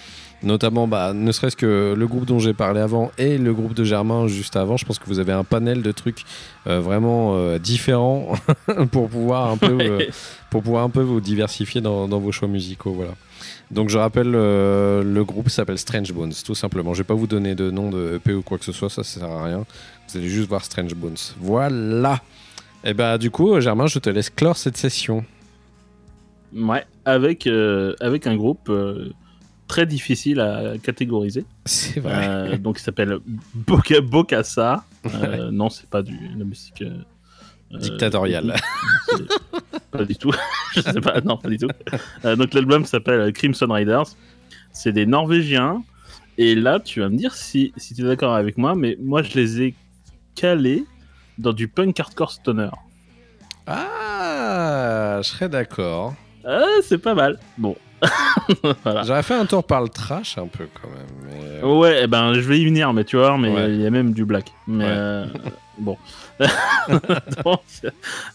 notamment, 0.43 0.89
bah, 0.89 1.13
ne 1.13 1.31
serait-ce 1.33 1.57
que 1.57 1.93
le 1.95 2.07
groupe 2.07 2.25
dont 2.25 2.39
j'ai 2.39 2.55
parlé 2.55 2.81
avant 2.81 3.11
et 3.19 3.37
le 3.37 3.53
groupe 3.53 3.75
de 3.75 3.85
Germain 3.85 4.27
juste 4.27 4.57
avant, 4.57 4.79
je 4.79 4.87
pense 4.87 4.99
que 4.99 5.05
vous 5.05 5.19
avez 5.19 5.33
un 5.33 5.45
panel 5.45 5.83
de 5.83 5.93
trucs 5.93 6.25
euh, 6.67 6.81
vraiment 6.81 7.35
euh, 7.37 7.59
différents 7.59 8.33
pour 8.91 9.11
pouvoir 9.11 9.51
un 9.51 9.59
peu 9.59 10.09
pour 10.49 10.63
pouvoir 10.63 10.85
un 10.85 10.89
peu 10.89 11.03
vous 11.03 11.21
diversifier 11.21 11.83
dans, 11.83 12.09
dans 12.09 12.19
vos 12.19 12.33
choix 12.33 12.49
musicaux. 12.49 12.93
Voilà. 12.95 13.13
Donc 13.71 13.89
je 13.89 13.99
rappelle, 13.99 14.33
euh, 14.35 15.03
le 15.03 15.25
groupe 15.25 15.49
s'appelle 15.49 15.79
Strange 15.79 16.13
Bones, 16.13 16.33
tout 16.45 16.55
simplement. 16.55 16.95
Je 16.95 16.99
vais 16.99 17.07
pas 17.07 17.15
vous 17.15 17.27
donner 17.27 17.55
de 17.55 17.71
nom 17.71 17.91
de 17.91 18.17
EP 18.17 18.35
ou 18.35 18.43
quoi 18.43 18.59
que 18.59 18.65
ce 18.65 18.73
soit, 18.73 18.91
ça, 18.91 19.03
ça 19.03 19.21
sert 19.21 19.31
à 19.31 19.45
rien. 19.45 19.65
Vous 20.09 20.19
allez 20.19 20.29
juste 20.29 20.49
voir 20.49 20.65
Strange 20.65 20.95
Bones. 20.95 21.17
Voilà. 21.39 22.21
Et 22.85 22.95
bah 22.95 23.19
du 23.19 23.31
coup, 23.31 23.61
Germain, 23.61 23.87
je 23.87 23.99
te 23.99 24.11
laisse 24.11 24.31
clore 24.31 24.57
cette 24.57 24.77
session. 24.77 25.25
Ouais, 26.55 26.85
avec, 27.05 27.47
euh, 27.47 27.95
avec 28.01 28.27
un 28.27 28.37
groupe 28.37 28.69
euh, 28.69 29.13
très 29.69 29.87
difficile 29.87 30.41
à 30.41 30.75
catégoriser. 30.83 31.45
C'est 31.65 32.01
vrai. 32.01 32.59
Donc 32.59 32.79
il 32.81 32.83
s'appelle 32.83 33.19
Boca, 33.55 34.01
Bokassa. 34.01 34.85
Euh, 35.15 35.51
non, 35.51 35.71
c'est 35.71 35.89
pas 35.89 36.03
du 36.03 36.15
la 36.37 36.45
musique 36.45 36.85
euh, 37.73 37.77
euh, 37.77 37.79
Dictatoriale. 37.79 38.55
c'est- 39.09 39.81
pas 39.91 40.05
du 40.05 40.17
tout. 40.17 40.33
Je 40.75 40.81
sais 40.83 41.01
pas. 41.01 41.21
Non, 41.21 41.37
pas 41.37 41.49
du 41.49 41.59
tout. 41.59 41.69
Euh, 42.25 42.37
donc 42.37 42.53
l'album 42.55 42.85
s'appelle 42.85 43.33
Crimson 43.33 43.67
Riders. 43.71 44.05
C'est 44.73 44.93
des 44.93 45.07
Norvégiens. 45.07 45.83
Et 46.39 46.55
là, 46.55 46.79
tu 46.81 47.01
vas 47.01 47.09
me 47.09 47.17
dire 47.17 47.35
si, 47.35 47.73
si 47.77 47.95
tu 47.95 48.03
es 48.03 48.05
d'accord 48.05 48.35
avec 48.35 48.57
moi, 48.57 48.75
mais 48.75 48.97
moi 49.01 49.23
je 49.23 49.35
les 49.35 49.61
ai 49.63 49.75
calés 50.35 50.85
dans 51.39 51.53
du 51.53 51.69
punk 51.69 51.99
hardcore 52.01 52.31
stoner. 52.33 52.71
Ah, 53.67 55.19
je 55.23 55.29
serais 55.29 55.49
d'accord. 55.49 56.15
Ah, 56.45 56.63
c'est 56.83 56.99
pas 56.99 57.15
mal. 57.15 57.39
Bon. 57.59 57.77
voilà. 58.83 59.03
J'aurais 59.03 59.23
fait 59.23 59.35
un 59.35 59.45
tour 59.47 59.63
par 59.65 59.83
le 59.83 59.89
trash 59.89 60.39
un 60.39 60.47
peu 60.47 60.67
quand 60.81 60.89
même. 60.89 61.07
mais, 61.25 61.61
euh, 61.63 61.79
Ouais, 61.79 62.01
eh 62.05 62.07
ben 62.07 62.33
je 62.35 62.41
vais 62.41 62.59
y 62.59 62.65
venir, 62.65 62.93
mais 62.95 63.05
tu 63.05 63.17
vois, 63.17 63.37
mais 63.37 63.51
Ouais. 63.53 63.71
il 63.75 63.81
y 63.81 63.87
a 63.87 63.91
même 63.91 64.13
du 64.13 64.25
black. 64.25 64.51
Mais 64.67 64.85
Ouais. 64.85 64.91
euh, 64.91 65.27
bon. 65.79 65.97
Donc, 67.45 67.61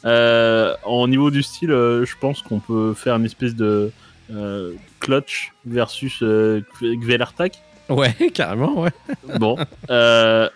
euh, 0.06 0.76
au 0.86 1.08
niveau 1.08 1.32
du 1.32 1.44
style, 1.44 1.72
euh, 1.72 2.06
je 2.06 2.16
pense 2.20 2.42
qu'on 2.42 2.60
peut 2.60 2.94
faire 2.94 3.16
une 3.16 3.26
espèce 3.26 3.56
de 3.56 3.92
euh, 4.32 4.74
clutch 5.00 5.52
versus 5.66 6.20
euh, 6.22 6.62
Gvelertak. 6.82 7.60
Ouais, 7.90 8.14
carrément, 8.34 8.82
ouais. 8.82 8.92
Bon. 9.40 9.56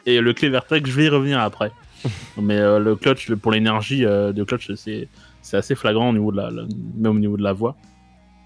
Et 0.05 0.19
le 0.21 0.31
Clevertak, 0.33 0.85
je 0.87 0.91
vais 0.91 1.05
y 1.05 1.09
revenir 1.09 1.39
après. 1.39 1.71
Mais 2.37 2.57
le 2.59 2.95
clutch, 2.95 3.31
pour 3.35 3.51
l'énergie 3.51 4.01
de 4.01 4.43
clutch, 4.43 4.71
c'est 4.75 5.07
c'est 5.41 5.57
assez 5.57 5.73
flagrant 5.75 6.09
au 6.09 6.13
niveau 6.13 6.31
de 6.31 6.37
la, 6.37 6.51
la- 6.51 6.63
même 6.97 7.15
au 7.15 7.19
niveau 7.19 7.37
de 7.37 7.43
la 7.43 7.53
voix. 7.53 7.75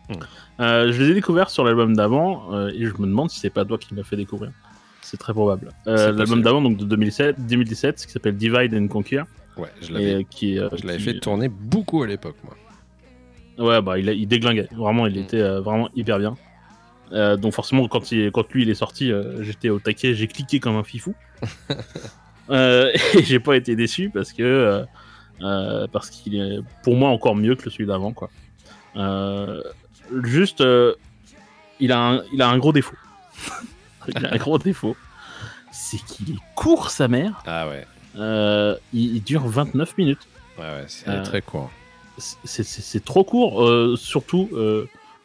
Hmm. 0.09 0.13
Je 0.59 1.01
les 1.01 1.11
ai 1.11 1.13
découverts 1.13 1.49
sur 1.49 1.63
l'album 1.63 1.95
d'avant 1.95 2.67
et 2.69 2.85
je 2.85 2.93
me 2.99 3.07
demande 3.07 3.29
si 3.29 3.39
c'est 3.39 3.49
pas 3.49 3.63
toi 3.65 3.77
qui 3.77 3.93
m'a 3.93 4.03
fait 4.03 4.15
découvrir. 4.15 4.51
C'est 5.03 5.17
très 5.17 5.33
probable. 5.33 5.69
Euh, 5.87 6.11
l'album 6.11 6.41
d'avant, 6.41 6.61
donc 6.61 6.77
de 6.77 6.85
2007, 6.85 7.45
2017, 7.45 8.05
qui 8.05 8.11
s'appelle 8.11 8.35
Divide 8.37 8.73
and 8.73 8.87
Conquer, 8.87 9.23
Ouais, 9.57 9.67
je 9.81 9.93
l'avais 9.93 10.13
euh, 10.15 10.23
qui, 10.29 10.57
euh, 10.57 10.69
je 10.75 10.85
l'avais 10.87 10.97
qui- 10.97 11.03
fait 11.03 11.19
tourner 11.19 11.47
beaucoup 11.49 12.01
à 12.03 12.07
l'époque, 12.07 12.35
moi. 12.43 12.55
Ouais, 13.59 13.81
bah 13.83 13.99
il, 13.99 14.09
a- 14.09 14.13
il 14.13 14.27
déglinguait. 14.27 14.67
Vraiment, 14.75 15.05
il 15.05 15.15
Mm. 15.19 15.23
était 15.23 15.41
euh, 15.41 15.61
vraiment 15.61 15.89
hyper 15.95 16.17
bien. 16.17 16.35
Euh, 17.11 17.37
donc 17.37 17.53
forcément, 17.53 17.87
quand, 17.87 18.11
il, 18.11 18.31
quand 18.31 18.51
lui 18.51 18.63
il 18.63 18.69
est 18.71 18.73
sorti, 18.75 19.11
euh, 19.11 19.43
j'étais 19.43 19.69
au 19.69 19.77
taquet, 19.79 20.15
j'ai 20.15 20.25
cliqué 20.27 20.59
comme 20.59 20.75
un 20.75 20.83
fifou. 20.83 21.13
Euh, 22.49 22.91
et 23.17 23.23
j'ai 23.23 23.39
pas 23.39 23.55
été 23.55 23.73
déçu 23.77 24.09
parce 24.13 24.33
que 24.33 24.43
euh, 24.43 24.83
euh, 25.41 25.87
parce 25.89 26.09
qu'il 26.09 26.35
est 26.35 26.59
pour 26.83 26.93
moi 26.97 27.07
encore 27.09 27.37
mieux 27.37 27.55
que 27.55 27.69
celui 27.69 27.85
d'avant 27.85 28.11
quoi. 28.11 28.29
Euh, 28.97 29.63
juste, 30.23 30.59
euh, 30.59 30.93
il 31.79 31.93
a 31.93 31.99
un, 32.05 32.21
il 32.33 32.41
a 32.41 32.49
un 32.49 32.57
gros 32.57 32.73
défaut. 32.73 32.97
il 34.07 34.25
a 34.25 34.33
un 34.33 34.37
gros 34.37 34.57
défaut, 34.57 34.95
c'est 35.71 35.97
qu'il 36.05 36.31
est 36.31 36.39
court 36.55 36.89
sa 36.91 37.07
mère. 37.07 37.41
Ah 37.45 37.67
ouais, 37.67 37.85
Euh, 38.17 38.75
il, 38.93 39.15
il 39.17 39.23
dure 39.23 39.47
29 39.47 39.97
minutes 39.97 40.27
ouais, 40.57 40.63
ouais, 40.63 40.85
c'est 40.87 41.07
Euh, 41.09 41.23
très 41.23 41.41
court. 41.41 41.71
c'est- 42.17 43.03
trop 43.03 43.23
court, 43.23 43.63
euh, 43.63 43.95
surtout 43.97 44.49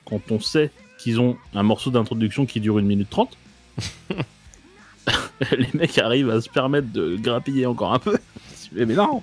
quand 0.05 0.21
on 0.31 0.41
sait 0.41 0.71
qu'ils 0.99 1.21
ont 1.21 1.37
un 1.55 1.63
morceau 1.63 1.91
d'introduction 1.91 2.47
qui 2.47 2.61
dure 2.61 2.79
une 2.79 2.87
minute 2.87 3.11
30. 3.11 3.37
Les 5.57 5.69
mecs 5.75 5.97
arrivent 5.99 6.31
à 6.31 6.41
se 6.41 6.49
permettre 6.49 6.91
de 6.93 7.17
grappiller 7.17 7.67
encore 7.67 7.93
un 7.95 7.99
peu. 7.99 8.19
mais 8.73 8.85
mais 8.87 8.95
non, 8.95 9.23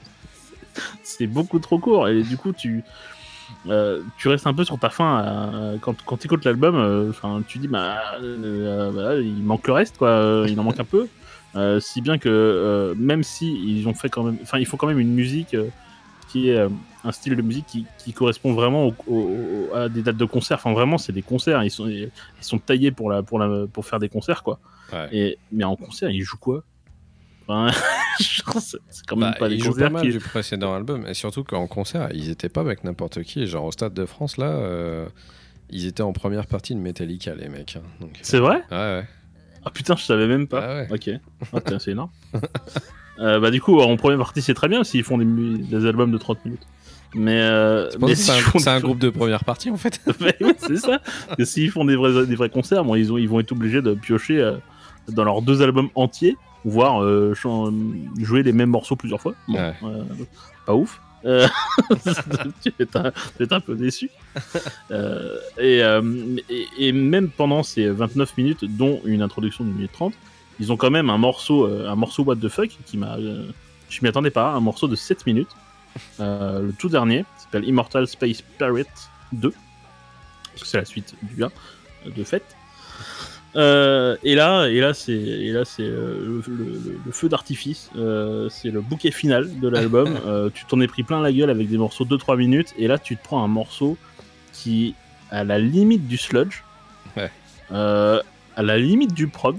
c'est 1.03 1.27
beaucoup 1.27 1.59
trop 1.59 1.77
court 1.79 2.07
et 2.07 2.23
du 2.23 2.37
coup 2.37 2.53
tu 2.53 2.83
euh, 3.67 4.01
tu 4.17 4.27
restes 4.27 4.47
un 4.47 4.53
peu 4.53 4.63
sur 4.63 4.77
ta 4.79 4.89
faim 4.89 5.23
euh, 5.25 5.77
quand 5.81 5.95
quand 6.05 6.17
tu 6.17 6.27
écoutes 6.27 6.45
l'album. 6.45 6.75
euh, 6.75 7.11
tu 7.47 7.57
dis 7.59 7.67
bah, 7.67 7.97
euh, 8.21 8.91
bah, 8.91 9.15
il 9.15 9.43
manque 9.43 9.67
le 9.67 9.73
reste 9.73 9.97
quoi, 9.97 10.45
il 10.47 10.59
en 10.59 10.63
manque 10.63 10.79
un 10.79 10.83
peu. 10.85 11.07
Si 11.79 12.01
bien 12.01 12.17
que 12.17 12.93
même 12.97 13.23
si 13.23 13.53
ils 13.53 13.87
ont 13.87 13.93
fait 13.93 14.09
quand 14.09 14.23
même, 14.23 14.37
enfin 14.41 14.57
il 14.59 14.65
faut 14.65 14.77
quand 14.77 14.87
même 14.87 14.99
une 14.99 15.13
musique 15.13 15.55
qui 16.27 16.49
est 16.49 16.67
un 17.05 17.11
style 17.11 17.35
de 17.35 17.41
musique 17.41 17.65
qui, 17.67 17.85
qui 17.99 18.11
correspond 18.11 18.53
vraiment 18.53 18.87
au- 18.87 18.95
au- 19.07 19.69
au- 19.71 19.75
à 19.75 19.87
des 19.89 20.01
dates 20.01 20.17
de 20.17 20.25
concert. 20.25 20.57
Enfin, 20.57 20.73
vraiment, 20.73 20.97
c'est 20.97 21.13
des 21.13 21.21
concerts. 21.21 21.63
Ils 21.63 21.69
sont, 21.69 21.87
ils 21.87 22.09
sont 22.41 22.57
taillés 22.57 22.89
pour, 22.91 23.11
la, 23.11 23.21
pour, 23.21 23.37
la, 23.37 23.67
pour 23.67 23.85
faire 23.85 23.99
des 23.99 24.09
concerts, 24.09 24.41
quoi. 24.41 24.59
Ouais. 24.91 25.07
Et, 25.11 25.37
mais 25.51 25.63
en 25.63 25.75
concert, 25.75 26.09
ils 26.09 26.23
jouent 26.23 26.39
quoi? 26.39 26.63
Enfin, 27.47 27.71
c'est 28.19 29.05
quand 29.07 29.15
même 29.15 29.31
Bah, 29.31 29.35
pas 29.39 29.47
ils 29.49 29.59
jouent 29.63 29.71
pas 29.71 29.73
concerts 29.73 29.91
mal 29.91 30.01
qui. 30.03 30.09
du 30.09 30.19
précédent 30.19 30.73
album, 30.73 31.05
et 31.07 31.13
surtout 31.13 31.43
qu'en 31.43 31.67
concert, 31.67 32.09
ils 32.13 32.29
étaient 32.29 32.49
pas 32.49 32.61
avec 32.61 32.83
n'importe 32.83 33.21
qui. 33.23 33.45
Genre 33.47 33.65
au 33.65 33.71
Stade 33.71 33.93
de 33.93 34.05
France, 34.05 34.37
là, 34.37 34.47
euh, 34.47 35.05
ils 35.69 35.85
étaient 35.85 36.03
en 36.03 36.13
première 36.13 36.47
partie 36.47 36.73
de 36.75 36.79
Metallica, 36.79 37.35
les 37.35 37.49
mecs. 37.49 37.77
hein. 37.77 38.07
C'est 38.21 38.39
vrai 38.39 38.63
ouais, 38.71 38.77
ouais. 38.77 39.07
Ah 39.65 39.71
putain, 39.71 39.95
je 39.95 40.03
savais 40.03 40.27
même 40.27 40.47
pas. 40.47 40.61
Ah 40.63 40.75
ouais. 40.75 40.87
Ok. 40.91 41.09
Ah, 41.53 41.79
c'est 41.79 41.91
énorme. 41.91 42.11
Euh, 43.17 43.39
bah, 43.39 43.49
du 43.49 43.61
coup, 43.61 43.79
en 43.79 43.95
première 43.95 44.17
partie, 44.17 44.41
c'est 44.41 44.53
très 44.53 44.67
bien 44.67 44.83
s'ils 44.83 45.05
font 45.05 45.17
des, 45.17 45.85
albums 45.85 46.11
de 46.11 46.17
30 46.17 46.43
minutes. 46.43 46.67
Mais, 47.13 47.39
euh, 47.39 47.89
C'est 48.13 48.67
un, 48.67 48.79
groupe 48.81 48.99
de 48.99 49.09
première 49.09 49.45
partie, 49.45 49.69
en 49.69 49.77
fait. 49.77 50.01
Oui, 50.41 50.51
c'est 50.57 50.75
ça. 50.75 50.99
S'ils 51.45 51.71
font 51.71 51.85
des 51.85 51.95
vrais, 51.95 52.25
des 52.25 52.35
vrais 52.35 52.49
concerts, 52.49 52.83
bon, 52.83 52.95
ils, 52.95 53.13
ont, 53.13 53.17
ils 53.17 53.29
vont 53.29 53.39
être 53.39 53.53
obligés 53.53 53.81
de 53.81 53.93
piocher 53.93 54.41
euh, 54.41 54.57
dans 55.07 55.23
leurs 55.23 55.41
deux 55.41 55.61
albums 55.61 55.87
entiers, 55.95 56.35
voire 56.65 57.03
euh, 57.03 57.33
jouer 58.17 58.43
les 58.43 58.51
mêmes 58.51 58.71
morceaux 58.71 58.95
plusieurs 58.95 59.21
fois. 59.21 59.33
Bon, 59.47 59.53
Ouais. 59.53 59.73
euh, 59.83 60.03
pas 60.65 60.73
ouf. 60.75 60.99
Euh, 61.23 61.47
tu, 62.61 62.73
es 62.79 63.53
un, 63.53 63.59
peu 63.59 63.75
déçu. 63.75 64.09
Et, 64.91 65.79
et, 65.79 66.67
et 66.77 66.91
même 66.91 67.29
pendant 67.29 67.63
ces 67.63 67.87
29 67.87 68.37
minutes, 68.37 68.65
dont 68.77 68.99
une 69.05 69.21
introduction 69.21 69.63
d'une 69.63 69.73
minute 69.75 69.91
30, 69.93 70.13
ils 70.59 70.71
ont 70.71 70.77
quand 70.77 70.91
même 70.91 71.09
un 71.09 71.17
morceau, 71.17 71.65
un 71.65 71.95
morceau 71.95 72.23
What 72.23 72.37
the 72.37 72.49
fuck 72.49 72.69
qui 72.85 72.97
m'a. 72.97 73.17
je 73.17 74.01
m'y 74.01 74.07
attendais 74.07 74.29
pas, 74.29 74.51
un 74.51 74.59
morceau 74.59 74.87
de 74.87 74.95
7 74.95 75.25
minutes. 75.25 75.49
Le 76.19 76.71
tout 76.77 76.89
dernier 76.89 77.25
s'appelle 77.37 77.65
Immortal 77.65 78.07
Space 78.07 78.41
Pirate 78.57 79.09
2. 79.33 79.51
Parce 79.51 80.61
que 80.61 80.67
c'est 80.67 80.77
la 80.77 80.85
suite 80.85 81.15
du 81.23 81.43
1 81.43 81.49
de 82.15 82.23
fait. 82.23 82.43
Euh, 83.55 84.17
et 84.23 84.35
là, 84.35 84.65
et 84.67 84.79
là, 84.81 84.93
c'est, 84.93 85.13
et 85.13 85.51
là, 85.51 85.63
c'est 85.65 85.83
euh, 85.83 86.41
le, 86.47 86.53
le- 86.53 86.99
le 87.05 87.11
feu 87.11 87.29
d'artifice. 87.29 87.89
Euh, 87.95 88.49
c'est 88.49 88.69
le 88.69 88.81
bouquet 88.81 89.11
final 89.11 89.59
de 89.59 89.67
l'album. 89.69 90.09
Euh, 90.25 90.49
tu 90.53 90.65
t'en 90.65 90.79
es 90.81 90.87
pris 90.87 91.03
plein 91.03 91.21
la 91.21 91.31
gueule 91.31 91.49
avec 91.49 91.69
des 91.69 91.77
morceaux 91.77 92.03
de 92.05 92.17
2-3 92.17 92.35
minutes, 92.37 92.73
et 92.77 92.87
là, 92.87 92.97
tu 92.97 93.15
te 93.15 93.23
prends 93.23 93.43
un 93.43 93.47
morceau 93.47 93.97
qui 94.53 94.87
est 94.89 95.35
à 95.35 95.43
la 95.43 95.59
limite 95.59 96.07
du 96.07 96.17
sludge, 96.17 96.63
Ouais. 97.15 97.29
à 97.69 98.61
la 98.63 98.77
limite 98.77 99.13
du 99.13 99.27
prog, 99.27 99.57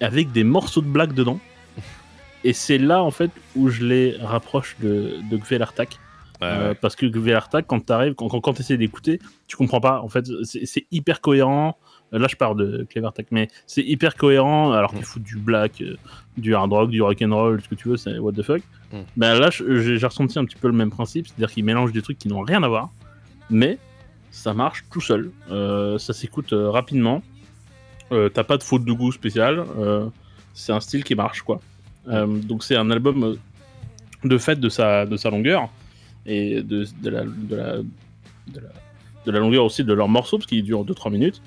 avec 0.00 0.32
des 0.32 0.44
morceaux 0.44 0.80
de 0.82 0.86
blague 0.86 1.12
dedans. 1.14 1.40
Et 2.44 2.52
c'est 2.52 2.78
là, 2.78 3.02
en 3.02 3.10
fait, 3.10 3.30
où 3.56 3.68
je 3.68 3.84
les 3.84 4.16
rapproche 4.20 4.76
de, 4.80 5.16
de 5.30 5.36
Gvelartak. 5.36 5.98
Ouais, 6.40 6.48
Euh, 6.48 6.74
parce 6.78 6.96
que 6.96 7.06
VRTAG, 7.06 7.64
quand 7.66 7.80
t'arrives, 7.86 8.14
quand, 8.14 8.28
quand, 8.28 8.40
quand 8.40 8.54
t'essaies 8.54 8.76
d'écouter, 8.76 9.20
tu 9.46 9.56
comprends 9.56 9.80
pas. 9.80 10.00
En 10.02 10.08
fait, 10.08 10.26
c'est 10.42 10.84
hyper 10.90 11.20
cohérent. 11.20 11.78
Là, 12.12 12.28
je 12.30 12.36
parle 12.36 12.56
de 12.56 12.86
Clevertech, 12.88 13.26
mais 13.32 13.48
c'est 13.66 13.82
hyper 13.82 14.14
cohérent. 14.14 14.72
Alors 14.72 14.92
qu'ils 14.92 15.04
foutent 15.04 15.24
du 15.24 15.36
black, 15.36 15.80
euh, 15.80 15.96
du 16.36 16.54
hard 16.54 16.72
rock, 16.72 16.90
du 16.90 17.02
rock 17.02 17.20
and 17.22 17.34
roll, 17.34 17.60
ce 17.60 17.68
que 17.68 17.74
tu 17.74 17.88
veux, 17.88 17.96
c'est 17.96 18.18
what 18.18 18.32
the 18.32 18.42
fuck. 18.42 18.62
Mm. 18.92 18.98
Ben 19.16 19.38
là, 19.38 19.50
j'ai 19.50 20.06
ressenti 20.06 20.38
un 20.38 20.44
petit 20.44 20.56
peu 20.56 20.68
le 20.68 20.74
même 20.74 20.90
principe, 20.90 21.26
c'est-à-dire 21.26 21.50
qu'ils 21.52 21.64
mélangent 21.64 21.92
des 21.92 22.02
trucs 22.02 22.18
qui 22.18 22.28
n'ont 22.28 22.42
rien 22.42 22.62
à 22.62 22.68
voir, 22.68 22.90
mais 23.50 23.78
ça 24.34 24.52
marche 24.52 24.84
tout 24.90 25.00
seul. 25.00 25.30
Euh, 25.50 25.96
ça 25.98 26.12
s'écoute 26.12 26.52
euh, 26.52 26.68
rapidement. 26.68 27.22
Euh, 28.10 28.28
T'as 28.28 28.42
pas 28.42 28.58
de 28.58 28.62
faute 28.64 28.84
de 28.84 28.92
goût 28.92 29.12
spéciale. 29.12 29.64
C'est 30.52 30.72
un 30.72 30.80
style 30.80 31.04
qui 31.04 31.14
marche, 31.14 31.42
quoi. 31.42 31.60
Donc 32.06 32.62
c'est 32.64 32.76
un 32.76 32.90
album 32.90 33.36
de 34.24 34.38
fait 34.38 34.58
de 34.58 34.68
sa, 34.68 35.06
de 35.06 35.16
sa 35.16 35.30
longueur 35.30 35.70
et 36.26 36.62
de, 36.62 36.86
de, 37.02 37.10
la, 37.10 37.24
de, 37.24 37.56
la, 37.56 37.76
de, 38.48 39.30
la, 39.30 39.38
longueur 39.38 39.64
aussi 39.64 39.84
de 39.84 39.92
leurs 39.92 40.08
morceaux, 40.08 40.38
parce 40.38 40.46
qu'il 40.46 40.62
dure 40.62 40.84
2-3 40.84 41.10
minutes. 41.10 41.42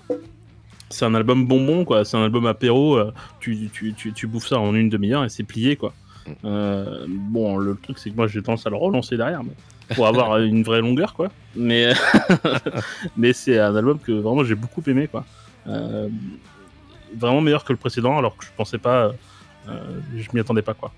C'est 0.89 1.05
un 1.05 1.15
album 1.15 1.45
bonbon, 1.45 1.85
quoi. 1.85 2.05
C'est 2.05 2.18
un 2.18 2.23
album 2.23 2.45
apéro. 2.45 2.97
euh, 2.97 3.14
tu, 3.39 3.69
tu, 3.72 3.93
tu, 3.93 4.14
tu 4.14 4.27
bouffes 4.27 4.47
ça 4.47 4.59
en 4.59 4.73
une 4.73 4.89
demi-heure 4.89 5.23
et 5.23 5.30
c'est 5.30 5.43
plié, 5.43 5.76
quoi. 5.76 5.93
Euh, 6.45 7.05
bon, 7.07 7.57
le 7.57 7.76
truc, 7.76 7.97
c'est 7.97 8.09
que 8.09 8.15
moi, 8.15 8.27
j'ai 8.27 8.41
tendance 8.41 8.65
à 8.65 8.69
le 8.69 8.76
relancer 8.76 9.18
derrière, 9.18 9.43
mais 9.43 9.95
pour 9.95 10.07
avoir 10.07 10.38
une 10.41 10.64
vraie 10.64 10.81
longueur, 10.81 11.14
quoi. 11.14 11.30
Mais, 11.55 11.93
mais 13.18 13.34
c'est 13.34 13.59
un 13.59 13.76
album 13.76 13.99
que 13.99 14.11
vraiment 14.11 14.43
j'ai 14.43 14.55
beaucoup 14.55 14.81
aimé, 14.88 15.07
quoi. 15.07 15.26
Euh, 15.68 16.09
vraiment 17.15 17.41
meilleur 17.41 17.64
que 17.64 17.73
le 17.73 17.77
précédent, 17.77 18.18
alors 18.18 18.38
que 18.38 18.45
je 18.45 18.51
pensais 18.55 18.77
pas, 18.77 19.11
euh, 19.68 19.99
je 20.15 20.27
m'y 20.34 20.39
attendais 20.39 20.61
pas, 20.61 20.73
quoi. 20.73 20.91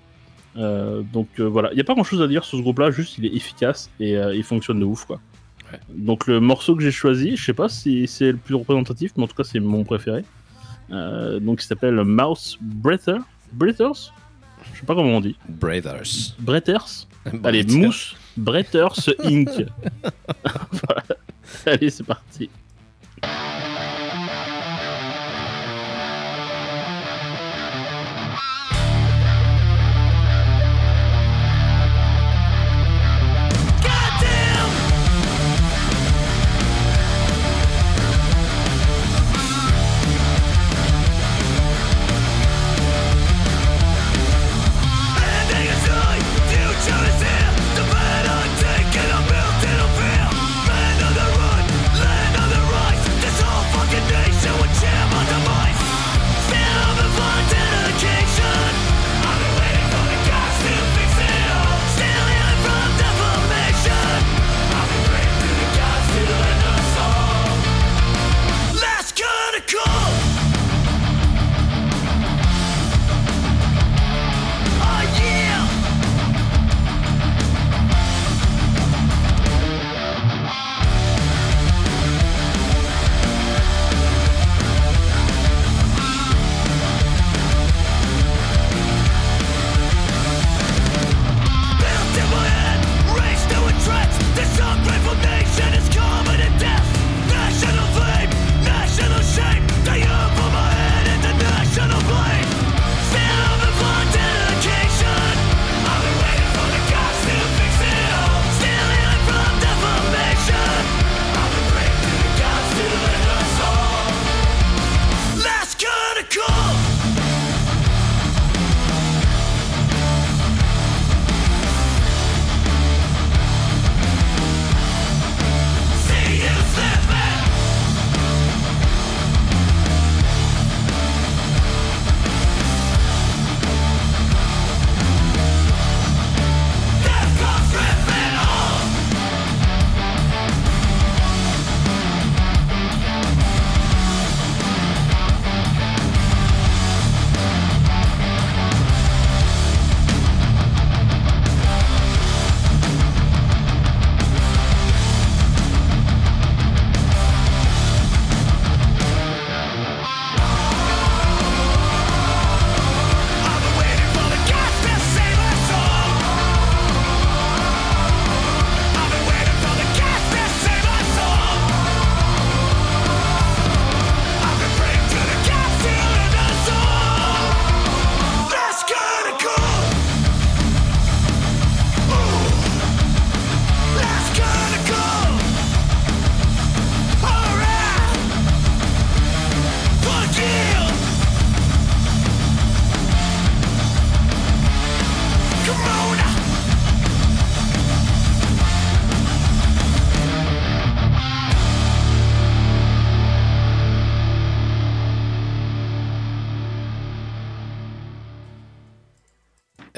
Donc 0.55 1.39
voilà, 1.39 1.71
il 1.71 1.75
n'y 1.75 1.81
a 1.81 1.85
pas 1.85 1.93
grand 1.93 2.03
chose 2.03 2.21
à 2.21 2.27
dire 2.27 2.43
sur 2.43 2.57
ce 2.57 2.61
groupe-là, 2.61 2.91
juste 2.91 3.17
il 3.17 3.25
est 3.25 3.33
efficace 3.33 3.89
et 3.99 4.15
il 4.15 4.43
fonctionne 4.43 4.79
de 4.79 4.85
ouf, 4.85 5.05
quoi. 5.05 5.21
Ouais. 5.71 5.79
Donc 5.89 6.27
le 6.27 6.39
morceau 6.39 6.75
que 6.75 6.81
j'ai 6.81 6.91
choisi, 6.91 7.35
je 7.35 7.43
sais 7.45 7.53
pas 7.53 7.69
si 7.69 8.07
c'est 8.07 8.31
le 8.31 8.37
plus 8.37 8.55
représentatif, 8.55 9.11
mais 9.17 9.23
en 9.23 9.27
tout 9.27 9.35
cas 9.35 9.43
c'est 9.43 9.59
mon 9.59 9.83
préféré. 9.83 10.23
Euh, 10.91 11.39
donc 11.39 11.61
il 11.61 11.65
s'appelle 11.65 12.03
Mouse 12.03 12.57
Breather. 12.61 13.19
Breathers? 13.51 14.13
Je 14.73 14.79
sais 14.79 14.85
pas 14.85 14.95
comment 14.95 15.17
on 15.17 15.21
dit. 15.21 15.35
Brothers. 15.47 16.35
Breathers? 16.39 17.07
Allez. 17.43 17.63
Mousse 17.63 18.15
Bretters 18.37 19.09
Inc. 19.23 19.49
Voilà. 20.71 21.03
Allez, 21.65 21.89
c'est 21.89 22.03
parti. 22.03 22.49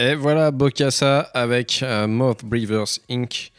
Et 0.02 0.15
voilà 0.15 0.52
Bokassa 0.52 1.19
avec 1.34 1.82
euh, 1.84 2.07
Moth 2.07 2.44
Breathers 2.44 2.99
Inc. 3.10 3.52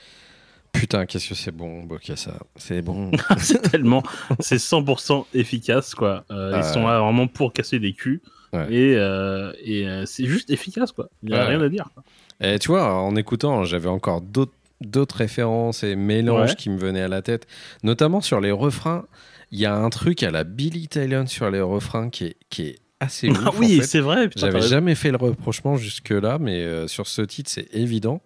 Putain, 0.72 1.04
qu'est-ce 1.06 1.28
que 1.28 1.34
c'est 1.34 1.52
bon, 1.52 1.82
Bokassa. 1.84 2.34
C'est 2.56 2.80
bon. 2.82 3.10
c'est 3.38 3.60
tellement, 3.70 4.02
c'est 4.40 4.56
100% 4.56 5.26
efficace 5.34 5.94
quoi. 5.94 6.24
Euh, 6.30 6.52
Ah 6.54 6.58
ils 6.58 6.64
sont 6.64 6.80
ouais. 6.80 6.86
là 6.86 7.00
vraiment 7.00 7.26
pour 7.28 7.52
casser 7.52 7.78
des 7.78 7.92
culs 7.92 8.20
Ouais. 8.54 8.66
et, 8.70 8.94
euh, 8.96 9.50
et 9.64 9.86
c'est 10.04 10.26
juste 10.26 10.50
efficace 10.50 10.92
quoi. 10.92 11.08
Il 11.22 11.30
y 11.30 11.34
a 11.34 11.38
Ouais. 11.38 11.56
rien 11.56 11.60
à 11.62 11.68
dire. 11.70 11.88
quoi. 11.94 12.02
Et 12.40 12.58
tu 12.58 12.68
vois, 12.68 12.92
en 12.94 13.16
écoutant, 13.16 13.64
j'avais 13.64 13.88
encore 13.88 14.20
d'autres 14.20 14.52
d'autres 14.82 15.14
références 15.16 15.84
et 15.84 15.94
mélanges 15.94 16.50
Ouais. 16.50 16.56
qui 16.56 16.68
me 16.68 16.76
venaient 16.76 17.02
à 17.02 17.08
la 17.08 17.22
tête, 17.22 17.46
notamment 17.84 18.20
sur 18.20 18.40
les 18.40 18.50
refrains. 18.50 19.04
Il 19.52 19.60
y 19.60 19.64
a 19.66 19.76
un 19.76 19.88
truc 19.90 20.22
à 20.24 20.32
la 20.32 20.42
Billy 20.42 20.88
Talon 20.88 21.26
sur 21.28 21.50
les 21.52 21.60
refrains 21.60 22.10
qui 22.10 22.24
est, 22.24 22.36
qui 22.50 22.62
est 22.62 22.78
assez 23.02 23.28
ouf. 23.30 23.38
Ah 23.44 23.50
en 23.50 23.58
oui, 23.58 23.78
fait. 23.80 23.86
c'est 23.86 24.00
vrai. 24.00 24.28
J'avais 24.36 24.62
jamais 24.62 24.94
fait 24.94 25.10
le 25.10 25.16
reprochement 25.16 25.76
jusque-là, 25.76 26.38
mais 26.40 26.60
euh, 26.62 26.86
sur 26.88 27.06
ce 27.06 27.22
titre, 27.22 27.50
c'est 27.50 27.68
évident. 27.74 28.20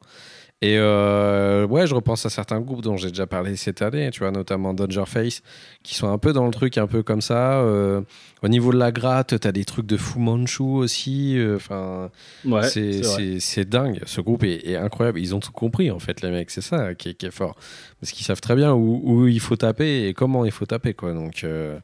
Et 0.62 0.78
euh, 0.78 1.66
ouais, 1.66 1.86
je 1.86 1.94
repense 1.94 2.24
à 2.24 2.30
certains 2.30 2.60
groupes 2.62 2.80
dont 2.80 2.96
j'ai 2.96 3.10
déjà 3.10 3.26
parlé 3.26 3.56
cette 3.56 3.82
année, 3.82 4.08
tu 4.10 4.20
vois, 4.20 4.30
notamment 4.30 4.74
Face, 5.04 5.42
qui 5.82 5.94
sont 5.94 6.08
un 6.08 6.16
peu 6.16 6.32
dans 6.32 6.46
le 6.46 6.50
truc 6.50 6.78
un 6.78 6.86
peu 6.86 7.02
comme 7.02 7.20
ça. 7.20 7.60
Euh, 7.60 8.00
au 8.42 8.48
niveau 8.48 8.72
de 8.72 8.78
la 8.78 8.90
gratte, 8.90 9.38
t'as 9.38 9.52
des 9.52 9.66
trucs 9.66 9.84
de 9.84 9.98
Fu 9.98 10.18
Manchu 10.18 10.62
aussi. 10.62 11.36
euh, 11.36 11.56
Enfin, 11.56 12.10
Ouais, 12.46 12.62
c'est 12.70 13.68
dingue. 13.68 14.00
Ce 14.06 14.22
groupe 14.22 14.44
est, 14.44 14.66
est 14.66 14.76
incroyable. 14.76 15.20
Ils 15.20 15.34
ont 15.34 15.40
tout 15.40 15.52
compris, 15.52 15.90
en 15.90 15.98
fait, 15.98 16.22
les 16.22 16.30
mecs. 16.30 16.50
C'est 16.50 16.62
ça 16.62 16.94
qui 16.94 17.10
est, 17.10 17.14
qui 17.14 17.26
est 17.26 17.30
fort. 17.30 17.54
Parce 18.00 18.12
qu'ils 18.12 18.24
savent 18.24 18.40
très 18.40 18.56
bien 18.56 18.72
où, 18.72 19.02
où 19.04 19.26
il 19.28 19.40
faut 19.40 19.56
taper 19.56 20.08
et 20.08 20.14
comment 20.14 20.46
il 20.46 20.52
faut 20.52 20.64
taper, 20.66 20.94
quoi. 20.94 21.12
Donc, 21.12 21.44
euh, 21.44 21.78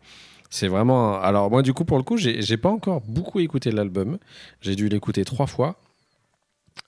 c'est 0.53 0.69
vraiment. 0.69 1.19
Alors, 1.19 1.51
moi, 1.51 1.63
du 1.63 1.73
coup, 1.73 1.85
pour 1.87 1.97
le 1.97 2.03
coup, 2.05 2.19
j'ai 2.19 2.57
pas 2.59 2.69
encore 2.69 3.01
beaucoup 3.09 3.41
écouté 3.41 3.71
l'album. 3.73 4.19
J'ai 4.61 4.77
dû 4.77 4.89
l'écouter 4.91 5.25
trois 5.25 5.47
fois. 5.47 5.77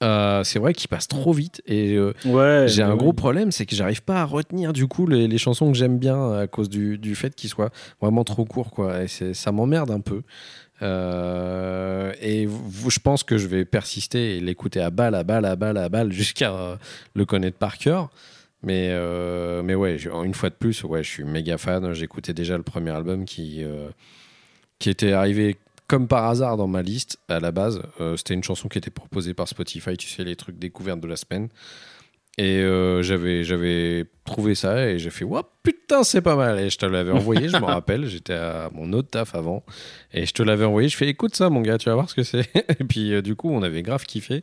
Euh, 0.03 0.45
c'est 0.45 0.59
vrai 0.59 0.73
qu'il 0.75 0.89
passe 0.89 1.09
trop 1.09 1.33
vite 1.33 1.63
et 1.67 1.95
euh, 1.95 2.13
Ouais, 2.25 2.65
j'ai 2.69 2.83
bah 2.83 2.89
un 2.89 2.93
oui. 2.93 2.99
gros 2.99 3.13
problème, 3.13 3.53
c'est 3.53 3.65
que 3.67 3.77
j'arrive 3.77 4.03
pas 4.03 4.23
à 4.23 4.25
retenir 4.25 4.73
du 4.73 4.87
coup 4.87 5.07
les, 5.07 5.29
les 5.29 5.39
chansons 5.39 5.71
que 5.71 5.77
j'aime 5.79 5.99
bien 5.99 6.33
à 6.33 6.47
cause 6.47 6.69
du, 6.71 6.97
du 6.99 7.15
fait 7.15 7.35
qu'ils 7.35 7.51
soient 7.51 7.71
vraiment 8.01 8.25
trop 8.25 8.45
courts 8.47 8.71
quoi. 8.71 9.03
Et 9.05 9.09
ça 9.09 9.53
m'emmerde 9.53 9.91
un 9.91 10.01
peu. 10.01 10.23
Euh, 10.83 12.13
et 12.21 12.49
je 12.89 12.99
pense 12.99 13.23
que 13.23 13.39
je 13.39 13.47
vais 13.47 13.65
persister 13.65 14.37
et 14.37 14.41
l'écouter 14.41 14.81
à 14.81 14.91
balle, 14.91 15.15
à 15.15 15.23
balle, 15.23 15.45
à 15.45 15.57
balle, 15.57 15.77
à 15.77 15.89
balle 15.89 16.13
jusqu'à 16.13 16.79
le 17.15 17.25
connaître 17.25 17.59
par 17.59 17.79
cœur. 17.79 18.11
Mais, 18.65 18.89
euh, 18.91 19.63
mais 19.63 19.75
ouais, 19.75 19.97
une 20.25 20.35
fois 20.35 20.49
de 20.49 20.55
plus, 20.55 20.83
ouais, 20.85 21.03
je 21.03 21.09
suis 21.09 21.25
méga 21.25 21.59
fan. 21.59 21.93
J'écoutais 21.93 22.33
déjà 22.33 22.57
le 22.57 22.63
premier 22.63 22.91
album 22.91 23.25
qui, 23.25 23.63
euh, 23.63 23.89
qui 24.79 24.91
était 24.91 25.13
arrivé 25.13 25.57
comme 25.87 26.09
par 26.09 26.25
hasard 26.25 26.57
dans 26.57 26.67
ma 26.67 26.83
liste 26.83 27.19
à 27.29 27.41
la 27.41 27.53
base. 27.53 27.83
Euh, 28.01 28.17
C'était 28.17 28.35
une 28.35 28.43
chanson 28.43 28.69
qui 28.69 28.79
était 28.79 28.91
proposée 28.91 29.35
par 29.35 29.49
Spotify, 29.49 29.97
tu 29.97 30.09
sais, 30.09 30.25
les 30.25 30.35
trucs 30.35 30.59
découvertes 30.59 31.01
de 31.01 31.07
la 31.07 31.17
semaine. 31.17 31.49
Et 32.37 32.65
j'avais 33.03 33.45
j'avais 33.45 34.07
trouvé 34.25 34.57
ça 34.57 34.89
et 34.89 34.99
j'ai 34.99 35.11
fait 35.11 35.25
Ouah, 35.25 35.49
putain 35.63 36.03
c'est 36.03 36.21
pas 36.21 36.35
mal 36.35 36.59
et 36.59 36.69
je 36.69 36.77
te 36.77 36.85
l'avais 36.85 37.13
envoyé 37.13 37.49
je 37.49 37.57
me 37.57 37.65
rappelle 37.65 38.07
j'étais 38.07 38.33
à 38.33 38.71
mon 38.75 38.93
autre 38.93 39.09
taf 39.09 39.37
avant 39.37 39.63
et 40.13 40.27
je 40.27 40.33
te 40.35 40.43
l'avais 40.43 40.65
envoyé 40.65 40.89
je 40.89 40.97
fais 40.97 41.07
écoute 41.07 41.37
ça 41.37 41.49
mon 41.49 41.61
gars 41.61 41.79
tu 41.79 41.89
vas 41.91 41.95
voir 41.95 42.11
ce 42.11 42.17
que 42.17 42.25
c'est 42.25 42.51
et 42.81 42.83
puis 42.83 43.23
du 43.23 43.37
coup 43.37 43.51
on 43.51 43.63
avait 43.63 43.83
grave 43.83 44.05
kiffé 44.05 44.43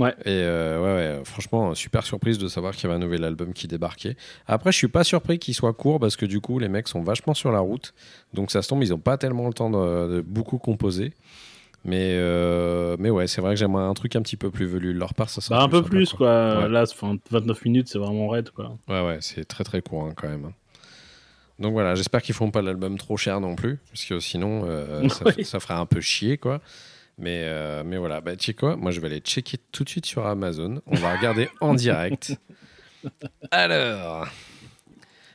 Ouais. 0.00 0.12
et 0.24 0.28
euh, 0.28 0.78
ouais, 0.80 1.18
ouais 1.18 1.24
franchement 1.24 1.74
super 1.74 2.04
surprise 2.04 2.38
de 2.38 2.48
savoir 2.48 2.74
qu'il 2.74 2.84
y 2.84 2.86
avait 2.92 2.96
un 2.96 3.04
nouvel 3.04 3.22
album 3.24 3.52
qui 3.52 3.68
débarquait 3.68 4.16
après 4.46 4.72
je 4.72 4.76
suis 4.78 4.88
pas 4.88 5.04
surpris 5.04 5.38
qu'il 5.38 5.54
soit 5.54 5.72
court 5.74 6.00
parce 6.00 6.16
que 6.16 6.26
du 6.26 6.40
coup 6.40 6.58
les 6.58 6.68
mecs 6.68 6.88
sont 6.88 7.02
vachement 7.02 7.34
sur 7.34 7.52
la 7.52 7.60
route 7.60 7.92
donc 8.34 8.50
ça 8.50 8.62
se 8.62 8.68
tombe 8.68 8.82
ils 8.82 8.92
ont 8.94 8.98
pas 8.98 9.18
tellement 9.18 9.46
le 9.46 9.52
temps 9.52 9.70
de, 9.70 10.16
de 10.16 10.20
beaucoup 10.22 10.58
composer 10.58 11.12
mais 11.84 12.12
euh, 12.14 12.96
mais 12.98 13.10
ouais 13.10 13.26
c'est 13.26 13.40
vrai 13.40 13.54
que 13.54 13.58
j'aimerais 13.60 13.84
un 13.84 13.94
truc 13.94 14.16
un 14.16 14.22
petit 14.22 14.36
peu 14.36 14.50
plus 14.50 14.66
velu 14.66 14.92
de 14.94 14.98
leur 14.98 15.14
part 15.14 15.30
ça 15.30 15.40
serait 15.40 15.58
Bah, 15.58 15.64
un 15.64 15.68
peu 15.68 15.82
plus 15.82 16.12
quoi. 16.12 16.60
Ouais. 16.60 16.68
Là, 16.68 16.84
c'est- 16.86 16.94
enfin, 16.94 17.16
29 17.30 17.64
minutes, 17.64 17.88
c'est 17.88 17.98
vraiment 17.98 18.28
raide 18.28 18.50
quoi. 18.50 18.76
Ouais, 18.88 19.00
ouais, 19.06 19.18
c'est 19.20 19.44
très 19.46 19.64
très 19.64 19.80
court 19.80 20.04
hein, 20.04 20.12
quand 20.16 20.28
même. 20.28 20.44
hein. 20.46 20.52
Donc 21.58 21.72
voilà, 21.72 21.94
j'espère 21.94 22.22
qu'ils 22.22 22.34
font 22.34 22.50
pas 22.50 22.62
l'album 22.62 22.96
trop 22.98 23.16
cher 23.18 23.40
non 23.40 23.54
plus, 23.54 23.78
parce 23.90 24.04
que 24.04 24.18
sinon 24.20 24.62
euh, 24.66 25.08
ça, 25.10 25.24
ça 25.42 25.60
ferait 25.60 25.74
un 25.74 25.86
peu 25.86 26.00
chier 26.00 26.36
quoi. 26.38 26.60
Mais, 27.20 27.42
euh, 27.44 27.82
mais 27.84 27.98
voilà, 27.98 28.20
bah, 28.22 28.34
tu 28.34 28.46
sais 28.46 28.54
quoi, 28.54 28.76
moi 28.76 28.90
je 28.92 29.00
vais 29.00 29.06
aller 29.08 29.20
checker 29.20 29.58
tout 29.72 29.84
de 29.84 29.88
suite 29.90 30.06
sur 30.06 30.26
Amazon. 30.26 30.80
On 30.86 30.94
va 30.96 31.14
regarder 31.16 31.48
en 31.60 31.74
direct. 31.74 32.34
Alors, 33.50 34.26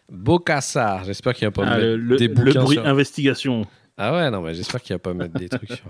Bokassa, 0.10 1.02
j'espère 1.06 1.34
qu'il 1.34 1.48
va 1.48 1.52
pas 1.52 1.64
Ah, 1.66 1.78
mettre 1.78 1.86
le, 1.98 2.18
des 2.18 2.28
le 2.28 2.34
bouquins 2.34 2.64
bruit 2.64 2.76
sur- 2.78 2.86
investigation. 2.88 3.66
Ah 3.98 4.14
ouais, 4.14 4.30
non, 4.32 4.41
mais 4.41 4.53
j'espère 4.53 4.82
qu'il 4.82 4.95
va 4.95 4.99
pas 4.99 5.14
mettre 5.14 5.34
des 5.40 5.48
trucs 5.49 5.72
sur. 5.72 5.86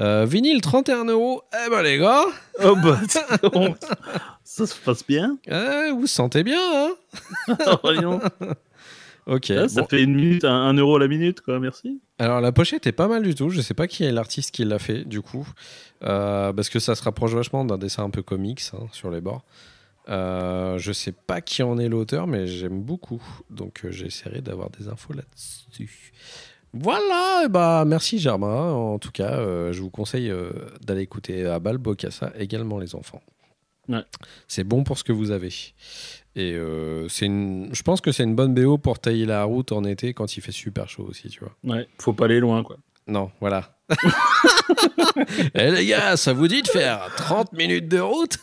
Euh, 0.00 0.26
vinyle 0.26 0.60
31 0.60 1.04
euros. 1.04 1.42
Eh 1.66 1.70
ben 1.70 1.82
les 1.82 1.98
gars, 1.98 2.24
Oh 2.64 2.74
bah, 2.76 2.98
ça 4.44 4.66
se 4.66 4.74
passe 4.80 5.06
bien. 5.06 5.38
euh, 5.48 5.92
vous 5.92 6.06
se 6.08 6.14
sentez 6.16 6.42
bien, 6.42 6.60
hein? 7.48 7.56
Voyons. 7.82 8.20
Ok. 9.26 9.46
Ça 9.68 9.80
bon. 9.82 9.86
fait 9.88 10.02
une 10.02 10.14
minute, 10.14 10.44
un, 10.44 10.52
un 10.54 10.74
euro 10.74 10.98
la 10.98 11.08
minute 11.08 11.40
quoi, 11.40 11.58
merci. 11.58 12.00
Alors 12.18 12.40
la 12.40 12.52
pochette 12.52 12.86
est 12.86 12.92
pas 12.92 13.08
mal 13.08 13.22
du 13.22 13.34
tout. 13.34 13.48
Je 13.50 13.60
sais 13.60 13.74
pas 13.74 13.86
qui 13.86 14.04
est 14.04 14.12
l'artiste 14.12 14.50
qui 14.50 14.64
l'a 14.64 14.78
fait 14.78 15.04
du 15.04 15.20
coup, 15.22 15.46
Euh, 16.02 16.52
parce 16.52 16.68
que 16.68 16.78
ça 16.78 16.94
se 16.94 17.02
rapproche 17.02 17.32
vachement 17.32 17.64
d'un 17.64 17.78
dessin 17.78 18.04
un 18.04 18.10
peu 18.10 18.22
comics 18.22 18.60
hein, 18.74 18.86
sur 18.92 19.10
les 19.10 19.20
bords. 19.22 19.44
Euh, 20.10 20.76
je 20.76 20.92
sais 20.92 21.12
pas 21.12 21.40
qui 21.40 21.62
en 21.62 21.78
est 21.78 21.88
l'auteur, 21.88 22.26
mais 22.26 22.46
j'aime 22.46 22.82
beaucoup. 22.82 23.22
Donc 23.48 23.84
euh, 23.84 23.90
j'essaierai 23.90 24.42
d'avoir 24.42 24.68
des 24.70 24.88
infos 24.88 25.14
là-dessus. 25.14 26.12
Voilà, 26.74 27.44
et 27.46 27.48
bah 27.48 27.84
merci 27.86 28.18
Germain. 28.18 28.72
En 28.72 28.98
tout 28.98 29.12
cas, 29.12 29.38
euh, 29.38 29.72
je 29.72 29.80
vous 29.80 29.90
conseille 29.90 30.28
euh, 30.30 30.50
d'aller 30.82 31.02
écouter 31.02 31.46
Abal 31.46 31.78
Bokassa 31.78 32.32
également 32.38 32.78
les 32.78 32.94
enfants. 32.94 33.22
Ouais. 33.88 34.02
C'est 34.48 34.64
bon 34.64 34.82
pour 34.84 34.98
ce 34.98 35.04
que 35.04 35.12
vous 35.12 35.30
avez. 35.30 35.52
Et 36.36 36.52
euh, 36.54 37.08
c'est 37.08 37.26
une, 37.26 37.68
je 37.72 37.82
pense 37.82 38.00
que 38.00 38.10
c'est 38.10 38.24
une 38.24 38.34
bonne 38.34 38.54
BO 38.54 38.76
pour 38.78 38.98
tailler 38.98 39.24
la 39.26 39.44
route 39.44 39.70
en 39.72 39.84
été 39.84 40.14
quand 40.14 40.36
il 40.36 40.40
fait 40.40 40.50
super 40.52 40.88
chaud 40.88 41.06
aussi, 41.08 41.28
tu 41.28 41.40
vois. 41.40 41.52
Ouais, 41.76 41.86
faut 42.00 42.12
pas 42.12 42.24
aller 42.24 42.40
loin 42.40 42.62
quoi. 42.64 42.76
Non, 43.06 43.30
voilà. 43.40 43.76
Eh 45.54 45.70
les 45.70 45.86
gars, 45.86 46.16
ça 46.16 46.32
vous 46.32 46.48
dit 46.48 46.62
de 46.62 46.66
faire 46.68 47.06
30 47.16 47.52
minutes 47.52 47.86
de 47.88 48.00
route? 48.00 48.38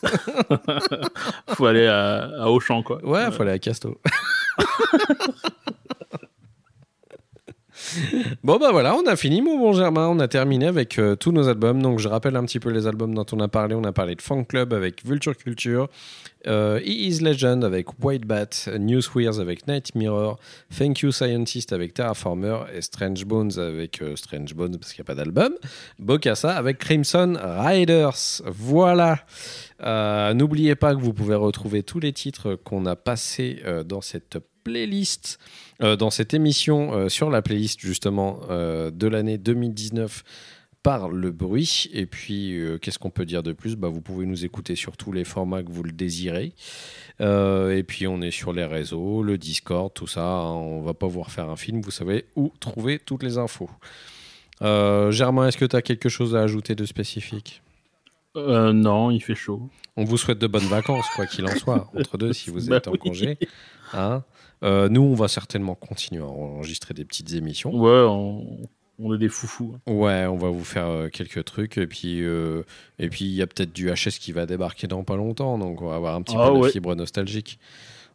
Faut 1.50 1.66
aller 1.66 1.86
à, 1.88 2.30
à 2.44 2.48
Auchan 2.48 2.82
quoi. 2.84 3.04
Ouais, 3.06 3.30
faut 3.32 3.42
aller 3.42 3.52
à 3.52 3.60
Casto. 3.60 4.00
bon 8.44 8.58
bah 8.58 8.72
voilà, 8.72 8.96
on 8.96 9.06
a 9.06 9.16
fini 9.16 9.42
mon 9.42 9.58
bon 9.58 9.74
Germain, 9.74 10.08
on 10.08 10.20
a 10.20 10.28
terminé 10.28 10.68
avec 10.68 11.00
euh, 11.00 11.16
tous 11.16 11.32
nos 11.32 11.48
albums. 11.48 11.82
Donc 11.82 12.00
je 12.00 12.08
rappelle 12.08 12.36
un 12.36 12.46
petit 12.46 12.60
peu 12.60 12.70
les 12.70 12.88
albums 12.88 13.14
dont 13.14 13.26
on 13.32 13.40
a 13.40 13.48
parlé. 13.48 13.76
On 13.76 13.84
a 13.84 13.92
parlé 13.92 14.16
de 14.16 14.22
Funk 14.22 14.46
Club 14.46 14.74
avec 14.74 15.06
Vulture 15.06 15.36
Culture, 15.36 15.90
euh, 16.48 16.80
He 16.84 17.08
Is 17.08 17.20
Legend 17.22 17.64
avec 17.64 17.88
White 18.04 18.26
Bat, 18.26 18.78
Newswears 18.80 19.40
avec 19.40 19.68
Night 19.68 19.94
Mirror, 19.96 20.40
Thank 20.78 21.02
You 21.02 21.12
Scientist 21.12 21.74
avec 21.74 21.94
Terraformer 21.94 22.60
et 22.74 22.82
Strange 22.82 23.26
Bones 23.26 23.58
avec 23.58 24.02
euh, 24.02 24.16
Strange 24.16 24.54
Bones 24.54 24.78
parce 24.78 24.94
qu'il 24.94 25.02
n'y 25.04 25.06
a 25.06 25.12
pas 25.14 25.16
d'album. 25.16 25.54
Bokassa 26.00 26.56
avec 26.56 26.78
Crimson 26.78 27.38
Riders. 27.42 28.42
Voilà. 28.46 29.20
Euh, 29.84 30.34
N'oubliez 30.34 30.76
pas 30.76 30.96
que 30.96 31.00
vous 31.00 31.14
pouvez 31.14 31.36
retrouver 31.36 31.84
tous 31.84 32.00
les 32.00 32.14
titres 32.14 32.56
qu'on 32.56 32.86
a 32.86 32.96
passés 32.96 33.62
dans 33.86 34.02
cette 34.02 34.38
playlist, 34.64 35.40
euh, 35.82 35.96
dans 35.96 36.10
cette 36.10 36.34
émission, 36.34 36.94
euh, 36.94 37.10
sur 37.10 37.30
la 37.30 37.42
playlist 37.42 37.80
justement 37.80 38.40
euh, 38.50 38.92
de 38.92 39.08
l'année 39.08 39.38
2019 39.38 40.24
par 40.84 41.10
le 41.10 41.32
bruit. 41.32 41.90
Et 41.94 42.06
puis, 42.08 42.58
qu'est-ce 42.82 42.98
qu'on 42.98 43.12
peut 43.12 43.26
dire 43.26 43.44
de 43.44 43.54
plus? 43.54 43.76
Bah, 43.76 43.88
Vous 43.88 44.02
pouvez 44.02 44.26
nous 44.26 44.46
écouter 44.46 44.76
sur 44.76 44.98
tous 44.98 45.12
les 45.12 45.24
formats 45.24 45.62
que 45.62 45.72
vous 45.72 45.84
le 45.84 45.92
désirez. 45.92 46.54
Et 47.20 47.84
puis, 47.88 48.08
on 48.08 48.20
est 48.22 48.32
sur 48.32 48.52
les 48.52 48.66
réseaux, 48.66 49.22
le 49.22 49.38
Discord, 49.38 49.94
tout 49.94 50.08
ça. 50.08 50.24
hein. 50.26 50.54
on 50.54 50.82
va 50.82 50.96
pas 50.96 51.06
vous 51.06 51.22
refaire 51.22 51.50
un 51.52 51.56
film, 51.56 51.82
vous 51.82 51.92
savez 51.92 52.26
où 52.36 52.52
trouver 52.60 52.98
toutes 52.98 53.22
les 53.22 53.38
infos. 53.38 53.70
Germain, 54.60 55.48
est-ce 55.48 55.58
que 55.58 55.66
tu 55.66 55.76
as 55.76 55.84
quelque 55.84 56.10
chose 56.10 56.36
à 56.36 56.42
ajouter 56.42 56.74
de 56.74 56.86
spécifique? 56.86 57.62
Euh, 58.36 58.72
non, 58.74 59.12
il 59.12 59.20
fait 59.22 59.36
chaud. 59.36 59.70
On 59.98 60.04
vous 60.04 60.18
souhaite 60.18 60.40
de 60.40 60.48
bonnes 60.48 60.64
vacances, 60.68 61.06
quoi 61.16 61.26
qu'il 61.28 61.46
en 61.46 61.56
soit, 61.56 61.92
entre 61.96 62.18
deux, 62.18 62.34
si 62.34 62.50
vous 62.50 62.70
Bah 62.70 62.78
êtes 62.78 62.88
en 62.88 62.92
oui. 62.94 62.98
congé. 63.00 63.38
Hein 63.94 64.24
Euh, 64.64 64.90
nous, 64.90 65.02
on 65.02 65.16
va 65.16 65.28
certainement 65.28 65.76
continuer 65.76 66.22
à 66.22 66.28
enregistrer 66.28 66.94
des 66.94 67.06
petites 67.06 67.34
émissions. 67.34 67.74
Ouais, 67.76 68.06
on, 68.08 68.60
on 69.00 69.14
est 69.16 69.18
des 69.18 69.30
foufous. 69.30 69.76
Ouais, 69.88 70.26
on 70.28 70.38
va 70.38 70.50
vous 70.50 70.64
faire 70.64 70.88
euh, 70.88 71.10
quelques 71.10 71.44
trucs. 71.46 71.78
Et 71.78 71.88
puis, 71.88 72.22
euh, 72.24 72.64
et 73.00 73.10
puis 73.10 73.26
il 73.26 73.34
y 73.34 73.42
a 73.42 73.48
peut-être 73.48 73.74
du 73.74 73.90
HS 73.90 74.20
qui 74.20 74.32
va 74.32 74.46
débarquer 74.46 74.88
dans 74.88 75.04
pas 75.04 75.16
longtemps. 75.16 75.58
Donc, 75.58 75.82
on 75.82 75.88
va 75.88 75.96
avoir 75.96 76.16
un 76.16 76.22
petit 76.22 76.36
Ah 76.38 76.48
peu 76.50 76.54
de 76.56 76.60
ouais. 76.60 76.70
fibre 76.72 76.94
nostalgique. 76.96 77.58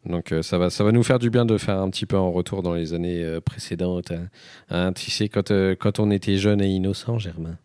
Donc, 0.04 0.30
euh, 0.30 0.42
ça, 0.42 0.56
va, 0.56 0.70
ça 0.70 0.84
va 0.84 0.92
nous 0.92 1.02
faire 1.02 1.18
du 1.18 1.30
bien 1.30 1.44
de 1.44 1.58
faire 1.58 1.78
un 1.80 1.90
petit 1.90 2.06
peu 2.06 2.16
en 2.16 2.30
retour 2.30 2.62
dans 2.62 2.74
les 2.74 2.94
années 2.94 3.38
précédentes. 3.44 4.12
hein. 4.12 4.28
Hein, 4.70 4.92
tu 4.92 5.10
sais, 5.10 5.28
quand, 5.28 5.50
quand 5.50 5.98
on 5.98 6.12
était 6.12 6.36
jeune 6.36 6.60
et 6.62 6.68
innocent, 6.68 7.18
Germain. 7.18 7.58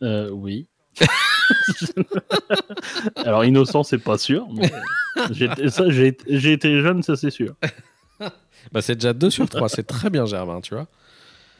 Oui. 0.00 0.66
Alors 3.16 3.44
innocent, 3.44 3.82
c'est 3.84 3.98
pas 3.98 4.18
sûr. 4.18 4.46
mais 4.56 4.70
j'ai 5.30 6.52
été- 6.52 6.80
jeune, 6.80 7.02
ça 7.02 7.16
c'est 7.16 7.30
sûr. 7.30 7.54
Bah, 8.72 8.80
c'est 8.80 8.94
déjà 8.94 9.12
2 9.12 9.28
sur 9.28 9.46
3, 9.46 9.68
c'est 9.68 9.82
très 9.82 10.08
bien 10.08 10.24
Germain, 10.24 10.62
tu 10.62 10.74
vois. 10.74 10.86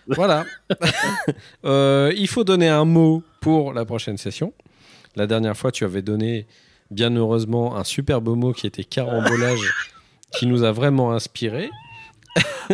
Voilà. 0.07 0.45
Euh, 1.67 2.13
il 2.17 2.29
faut 2.29 2.45
donner 2.45 2.69
un 2.69 2.85
mot 2.87 3.23
pour 3.41 3.75
la 3.75 3.85
prochaine 3.85 4.17
session. 4.17 4.55
La 5.17 5.27
dernière 5.27 5.55
fois, 5.57 5.71
tu 5.71 5.85
avais 5.85 6.01
donné, 6.03 6.47
bien 6.91 7.15
heureusement, 7.15 7.77
un 7.77 7.85
superbe 7.85 8.29
mot 8.35 8.53
qui 8.53 8.67
était 8.67 8.85
carambolage, 8.85 9.71
qui 10.33 10.47
nous 10.47 10.63
a 10.65 10.73
vraiment 10.73 11.13
inspiré. 11.13 11.69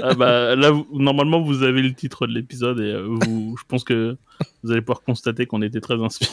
Ah 0.01 0.15
bah, 0.15 0.55
là, 0.57 0.71
vous- 0.71 0.87
normalement, 0.93 1.41
vous 1.43 1.63
avez 1.65 1.83
le 1.83 1.93
titre 1.93 2.27
de 2.29 2.33
l'épisode 2.33 2.79
et 2.81 2.93
euh, 2.93 3.07
vous, 3.09 3.57
je 3.59 3.65
pense 3.67 3.83
que 3.85 4.17
vous 4.63 4.71
allez 4.71 4.81
pouvoir 4.81 5.03
constater 5.03 5.47
qu'on 5.47 5.61
était 5.63 5.81
très 5.81 6.01
inspirés. 6.03 6.33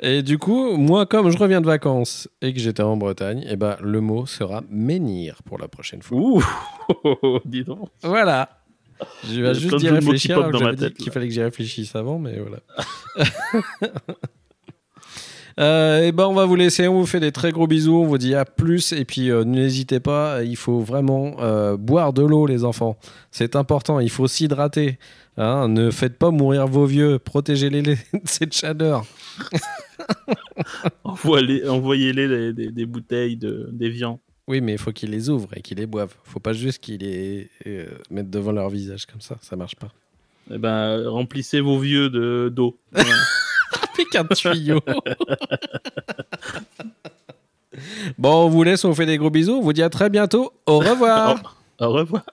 Et 0.00 0.22
du 0.22 0.38
coup, 0.38 0.76
moi, 0.76 1.06
comme 1.06 1.30
je 1.30 1.38
reviens 1.38 1.60
de 1.60 1.66
vacances 1.66 2.28
et 2.42 2.52
que 2.52 2.60
j'étais 2.60 2.82
en 2.82 2.96
Bretagne, 2.96 3.44
eh 3.48 3.56
ben, 3.56 3.76
le 3.82 4.00
mot 4.00 4.26
sera 4.26 4.62
menhir 4.70 5.42
pour 5.44 5.58
la 5.58 5.68
prochaine 5.68 6.02
fois. 6.02 6.18
Ouh, 6.18 6.42
dis 7.44 7.64
donc. 7.64 7.88
Voilà. 8.02 8.48
Je 9.24 9.34
y 9.34 9.42
vais 9.42 9.54
juste 9.54 9.76
qui 9.76 9.88
réfléchir 9.88 10.50
qu'il 10.98 11.12
fallait 11.12 11.28
que 11.28 11.32
j'y 11.32 11.42
réfléchisse 11.42 11.94
avant, 11.94 12.18
mais 12.18 12.38
voilà. 12.38 12.58
Euh, 15.58 16.04
et 16.04 16.12
ben 16.12 16.26
on 16.26 16.34
va 16.34 16.46
vous 16.46 16.54
laisser, 16.54 16.86
on 16.86 17.00
vous 17.00 17.06
fait 17.06 17.18
des 17.18 17.32
très 17.32 17.50
gros 17.50 17.66
bisous, 17.66 17.96
on 17.96 18.06
vous 18.06 18.18
dit 18.18 18.36
à 18.36 18.44
plus 18.44 18.92
et 18.92 19.04
puis 19.04 19.28
euh, 19.28 19.42
n'hésitez 19.42 19.98
pas, 19.98 20.44
il 20.44 20.54
faut 20.54 20.78
vraiment 20.78 21.34
euh, 21.40 21.76
boire 21.76 22.12
de 22.12 22.22
l'eau 22.22 22.46
les 22.46 22.64
enfants, 22.64 22.96
c'est 23.32 23.56
important, 23.56 23.98
il 23.98 24.10
faut 24.10 24.28
s'hydrater, 24.28 25.00
hein, 25.38 25.68
ne 25.68 25.90
faites 25.90 26.18
pas 26.18 26.30
mourir 26.30 26.66
vos 26.66 26.84
vieux, 26.84 27.18
protégez-les 27.18 27.82
de 27.82 27.96
cette 28.24 28.52
chaleur. 28.54 29.04
Envoyez- 31.04 31.66
Envoyez-les 31.68 32.28
des, 32.28 32.52
des- 32.52 32.70
des 32.72 32.86
bouteilles 32.86 33.36
de, 33.36 33.68
des 33.72 33.88
viands. 33.88 34.20
Oui 34.46 34.60
mais 34.62 34.72
il 34.72 34.78
faut 34.78 34.92
qu'ils 34.92 35.10
les 35.10 35.28
ouvrent 35.30 35.50
et 35.56 35.60
qu'ils 35.62 35.76
les 35.78 35.86
boivent, 35.86 36.14
faut 36.24 36.40
pas 36.40 36.52
juste 36.54 36.82
qu'ils 36.82 37.00
les 37.00 37.50
euh, 37.66 37.86
mettent 38.10 38.30
devant 38.30 38.52
leur 38.52 38.68
visage 38.70 39.04
comme 39.06 39.20
ça, 39.20 39.36
ça 39.42 39.56
marche 39.56 39.76
pas. 39.76 39.88
Eh 40.50 40.56
ben, 40.58 41.06
remplissez 41.08 41.60
vos 41.60 41.78
vieux 41.78 42.08
de 42.10 42.50
d'eau. 42.54 42.78
Voilà. 42.92 43.10
Pique 43.94 44.14
un 44.16 44.24
tuyau. 44.24 44.80
bon, 48.16 48.46
on 48.46 48.48
vous 48.48 48.62
laisse, 48.62 48.84
on 48.84 48.88
vous 48.90 48.94
fait 48.94 49.06
des 49.06 49.18
gros 49.18 49.28
bisous. 49.30 49.54
On 49.54 49.60
vous 49.60 49.72
dit 49.72 49.82
à 49.82 49.90
très 49.90 50.08
bientôt. 50.08 50.52
Au 50.66 50.78
revoir. 50.78 51.58
Au 51.80 51.90
revoir. 51.90 52.24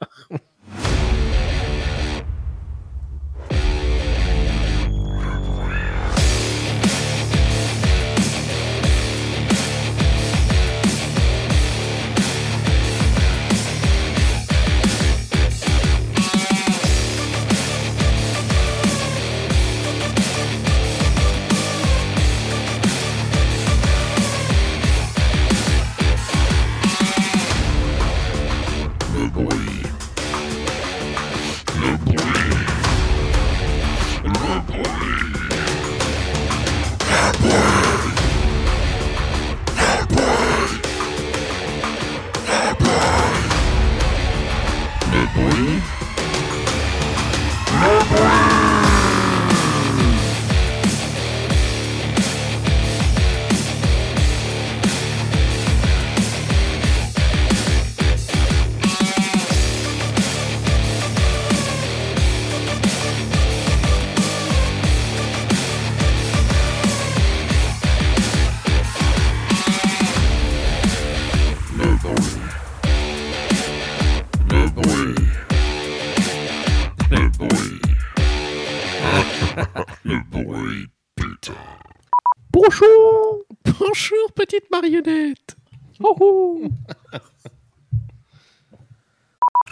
Marionnette. 85.06 85.56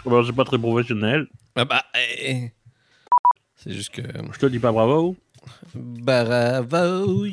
Bon, 0.04 0.24
c'est 0.24 0.32
pas 0.32 0.44
très 0.44 0.58
professionnel. 0.58 1.28
Ah 1.56 1.64
bah, 1.64 1.84
eh. 1.94 2.50
c'est 3.56 3.72
juste 3.72 3.90
que. 3.90 4.02
Je 4.32 4.38
te 4.38 4.46
dis 4.46 4.58
pas 4.58 4.72
bravo. 4.72 5.16
Bravo. 5.74 7.26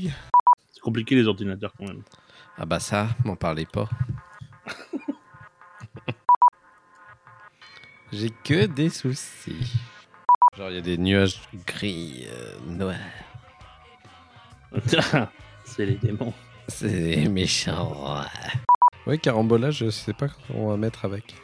C'est 0.71 0.81
compliqué 0.81 1.15
les 1.15 1.27
ordinateurs 1.27 1.73
quand 1.77 1.87
même. 1.87 2.03
Ah 2.57 2.65
bah 2.65 2.79
ça, 2.79 3.09
m'en 3.25 3.35
parlez 3.35 3.65
pas. 3.65 3.89
J'ai 8.11 8.29
que 8.29 8.65
des 8.67 8.89
soucis. 8.89 9.73
Genre, 10.57 10.69
il 10.69 10.75
y 10.75 10.79
a 10.79 10.81
des 10.81 10.97
nuages 10.97 11.41
gris, 11.65 12.25
euh, 12.27 12.59
noirs. 12.67 12.97
c'est 15.65 15.85
les 15.85 15.95
démons. 15.95 16.33
C'est 16.67 17.27
méchant. 17.29 18.23
Oui, 19.07 19.19
carambolage, 19.19 19.77
je 19.79 19.89
sais 19.89 20.13
pas 20.13 20.27
quand 20.27 20.53
on 20.55 20.69
va 20.69 20.77
mettre 20.77 21.05
avec. 21.05 21.35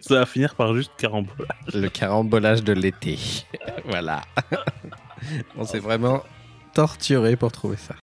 Ça 0.00 0.14
va 0.20 0.26
finir 0.26 0.54
par 0.54 0.74
juste 0.74 0.92
carambola. 0.96 1.48
Le 1.74 1.88
carambolage 1.88 2.62
de 2.62 2.72
l'été. 2.72 3.18
voilà. 3.86 4.22
on 5.56 5.64
s'est 5.64 5.80
vraiment 5.80 6.22
torturé 6.74 7.36
pour 7.36 7.50
trouver 7.52 7.76
ça. 7.76 7.94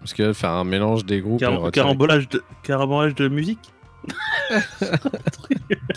Parce 0.00 0.14
que 0.14 0.32
faire 0.32 0.50
un 0.50 0.64
mélange 0.64 1.04
des 1.04 1.20
groupes. 1.20 1.40
Car- 1.40 1.70
carambolage, 1.70 2.28
de... 2.28 2.42
carambolage 2.62 3.14
de 3.14 3.28
musique 3.28 3.72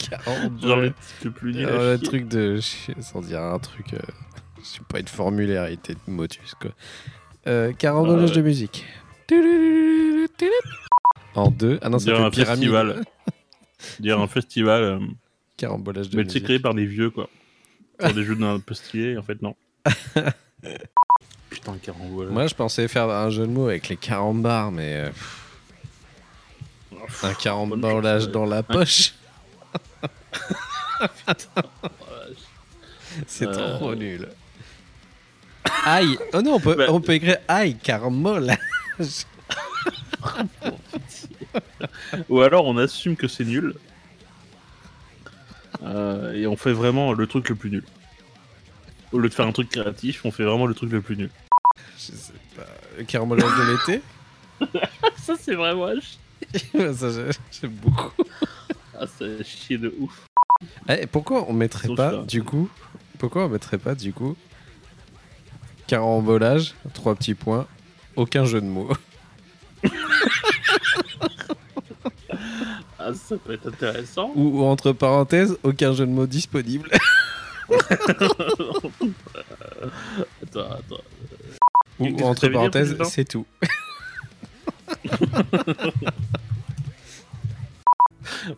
Carambolage. 0.10 0.62
Genre 0.62 0.78
le 0.78 0.94
truc 1.20 1.34
plus 1.36 1.54
nul 1.54 1.66
le 1.68 1.98
truc 1.98 2.28
de. 2.28 2.58
je- 2.58 3.02
Sans 3.02 3.22
dire 3.22 3.42
un 3.42 3.60
truc. 3.60 3.94
euh, 3.94 4.00
je 4.60 4.64
sais 4.66 4.80
pas, 4.88 5.00
une 5.00 5.08
formularité 5.08 5.94
de 5.94 6.12
motus, 6.12 6.54
quoi. 6.60 6.72
Euh, 7.50 7.74
carambolage 7.74 8.30
ouais. 8.30 8.36
de 8.38 8.42
musique. 8.42 8.86
En 11.36 11.50
deux. 11.52 11.80
Ah 11.82 11.90
non, 11.90 11.96
On 11.98 12.00
c'est 12.00 12.10
une 12.12 12.16
un 12.24 12.30
pyramide. 12.30 12.60
festival. 12.70 13.04
Dirait 14.00 14.22
un 14.22 14.28
festival, 14.28 14.84
euh, 14.84 15.00
Carambolage 15.58 16.10
de 16.10 16.18
mais 16.18 16.24
c'est 16.24 16.28
musique. 16.36 16.44
créé 16.44 16.60
par 16.60 16.74
des 16.74 16.86
vieux 16.86 17.10
quoi. 17.10 17.30
Pour 17.98 18.14
des 18.14 18.24
jeux 18.24 18.36
d'un 18.36 18.60
peu 18.60 18.74
stylés, 18.74 19.18
en 19.18 19.24
fait 19.24 19.42
non. 19.42 19.56
Putain, 21.50 21.78
carambolage. 21.82 22.32
Moi, 22.32 22.48
je 22.48 22.54
pensais 22.56 22.88
faire 22.88 23.10
un 23.10 23.30
jeu 23.30 23.44
de 23.48 23.52
mots 23.52 23.68
avec 23.68 23.90
les 23.90 23.98
carambars, 23.98 24.72
mais. 24.72 24.96
euh, 24.96 25.10
un 27.24 27.34
carambolage 27.34 28.30
dans 28.30 28.46
la 28.46 28.62
poche. 28.64 29.14
C'est 33.28 33.48
Euh. 33.48 33.78
trop 33.78 33.96
nul. 33.96 34.28
Aïe 35.86 36.18
Oh 36.34 36.42
non, 36.42 36.56
on 36.56 36.60
peut, 36.60 36.76
Bah- 36.76 36.86
on 36.90 37.02
peut 37.02 37.14
écrire 37.14 37.38
aïe, 37.48 37.76
carambolage 37.76 38.58
Ou 42.30 42.42
alors 42.42 42.66
on 42.66 42.78
assume 42.78 43.16
que 43.16 43.28
c'est 43.28 43.46
nul. 43.46 43.76
Euh, 45.84 46.34
et 46.34 46.46
on 46.48 46.58
fait 46.58 46.74
vraiment 46.74 47.14
le 47.14 47.28
truc 47.28 47.50
le 47.50 47.56
plus 47.56 47.70
nul. 47.72 47.84
Au 49.12 49.20
lieu 49.20 49.30
de 49.30 49.34
faire 49.34 49.48
un 49.48 49.52
truc 49.52 49.70
créatif, 49.70 50.26
on 50.26 50.32
fait 50.32 50.44
vraiment 50.44 50.66
le 50.68 50.74
truc 50.74 50.92
le 50.92 51.02
plus 51.02 51.16
nul. 51.18 51.30
Je 51.98 52.12
sais 52.12 52.34
pas. 52.56 52.66
De 52.98 53.72
l'été 53.72 54.02
Ça 55.18 55.36
c'est 55.40 55.56
vraiment 55.56 55.86
à 55.86 55.94
chier. 55.96 56.20
Ça, 56.94 57.10
j'ai- 57.12 57.38
j'aime 57.62 57.72
beaucoup. 57.72 58.12
Ah, 59.00 59.06
c'est 59.18 59.44
chier 59.44 59.78
de 59.78 59.94
ouf. 60.00 60.26
Eh, 60.90 61.06
pourquoi 61.08 61.46
on 61.50 61.54
mettrait 61.54 61.88
Sauf 61.88 61.96
pas, 61.98 62.12
ça. 62.12 62.24
du 62.24 62.44
coup 62.44 62.70
Pourquoi 63.18 63.46
on 63.46 63.50
mettrait 63.50 63.78
pas, 63.78 63.96
du 63.96 64.12
coup 64.12 64.36
Carambolage, 65.90 66.76
trois 66.94 67.16
petits 67.16 67.34
points, 67.34 67.66
aucun 68.16 68.46
jeu 68.46 68.62
de 68.62 68.68
mots. 68.68 68.92
Ah, 73.02 73.14
ça 73.14 73.38
peut 73.38 73.54
être 73.54 73.70
intéressant. 73.70 74.34
Ou, 74.36 74.60
ou 74.60 74.66
entre 74.66 74.92
parenthèses, 74.92 75.58
aucun 75.64 75.94
jeu 75.94 76.06
de 76.06 76.12
mots 76.12 76.28
disponible. 76.28 76.92
Attends, 80.44 80.70
attends. 80.74 81.02
Ou 81.98 82.22
entre 82.24 82.50
parenthèses, 82.50 82.98
c'est 83.06 83.24
tout. 83.24 83.46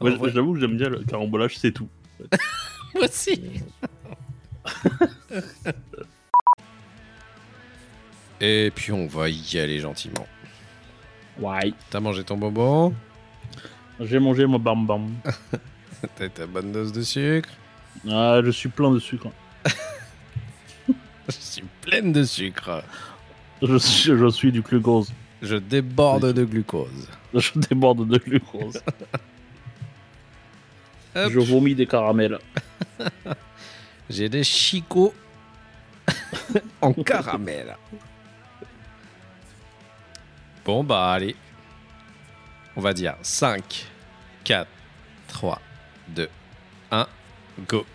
J'avoue 0.34 0.54
que 0.56 0.60
j'aime 0.60 0.76
bien 0.76 0.90
le 0.90 1.04
carambolage, 1.04 1.58
c'est 1.58 1.72
tout. 1.72 1.88
Moi 2.96 3.06
aussi. 3.06 3.62
Et 8.44 8.72
puis 8.74 8.92
on 8.92 9.06
va 9.06 9.30
y 9.30 9.60
aller 9.60 9.78
gentiment. 9.78 10.26
Ouais. 11.40 11.72
T'as 11.92 12.00
mangé 12.00 12.24
ton 12.24 12.38
bonbon 12.38 12.94
J'ai 14.00 14.18
mangé 14.18 14.48
mon 14.48 14.58
bam. 14.58 15.12
T'as 16.16 16.28
ta 16.28 16.48
bonne 16.48 16.72
dose 16.72 16.92
de 16.92 17.04
sucre 17.04 17.50
Ah, 18.10 18.42
je 18.44 18.50
suis 18.50 18.70
plein 18.70 18.92
de 18.92 19.00
sucre. 19.00 19.30
Je 21.30 21.36
suis 21.40 21.64
pleine 21.82 22.12
de 22.12 22.24
sucre. 22.24 22.84
Je 23.62 23.78
suis, 23.78 24.18
je 24.18 24.30
suis 24.32 24.52
du 24.52 24.62
glucose. 24.62 25.14
Je 25.44 25.56
déborde 25.56 26.34
de 26.34 26.44
glucose. 26.44 27.08
Je 27.34 27.52
déborde 27.60 28.08
de 28.08 28.18
glucose. 28.18 28.82
Je 31.16 31.40
vomis 31.40 31.76
des 31.76 31.86
caramels. 31.86 32.40
J'ai 34.10 34.28
des 34.30 34.44
chicots 34.44 35.14
en 36.82 36.92
caramel. 36.94 37.78
Bon 40.72 40.86
bah 40.86 41.12
allez. 41.12 41.36
On 42.78 42.80
va 42.80 42.94
dire 42.94 43.18
5, 43.22 43.92
4, 44.46 44.66
3, 45.28 45.60
2, 46.08 46.30
1, 46.92 47.08
go. 47.68 47.86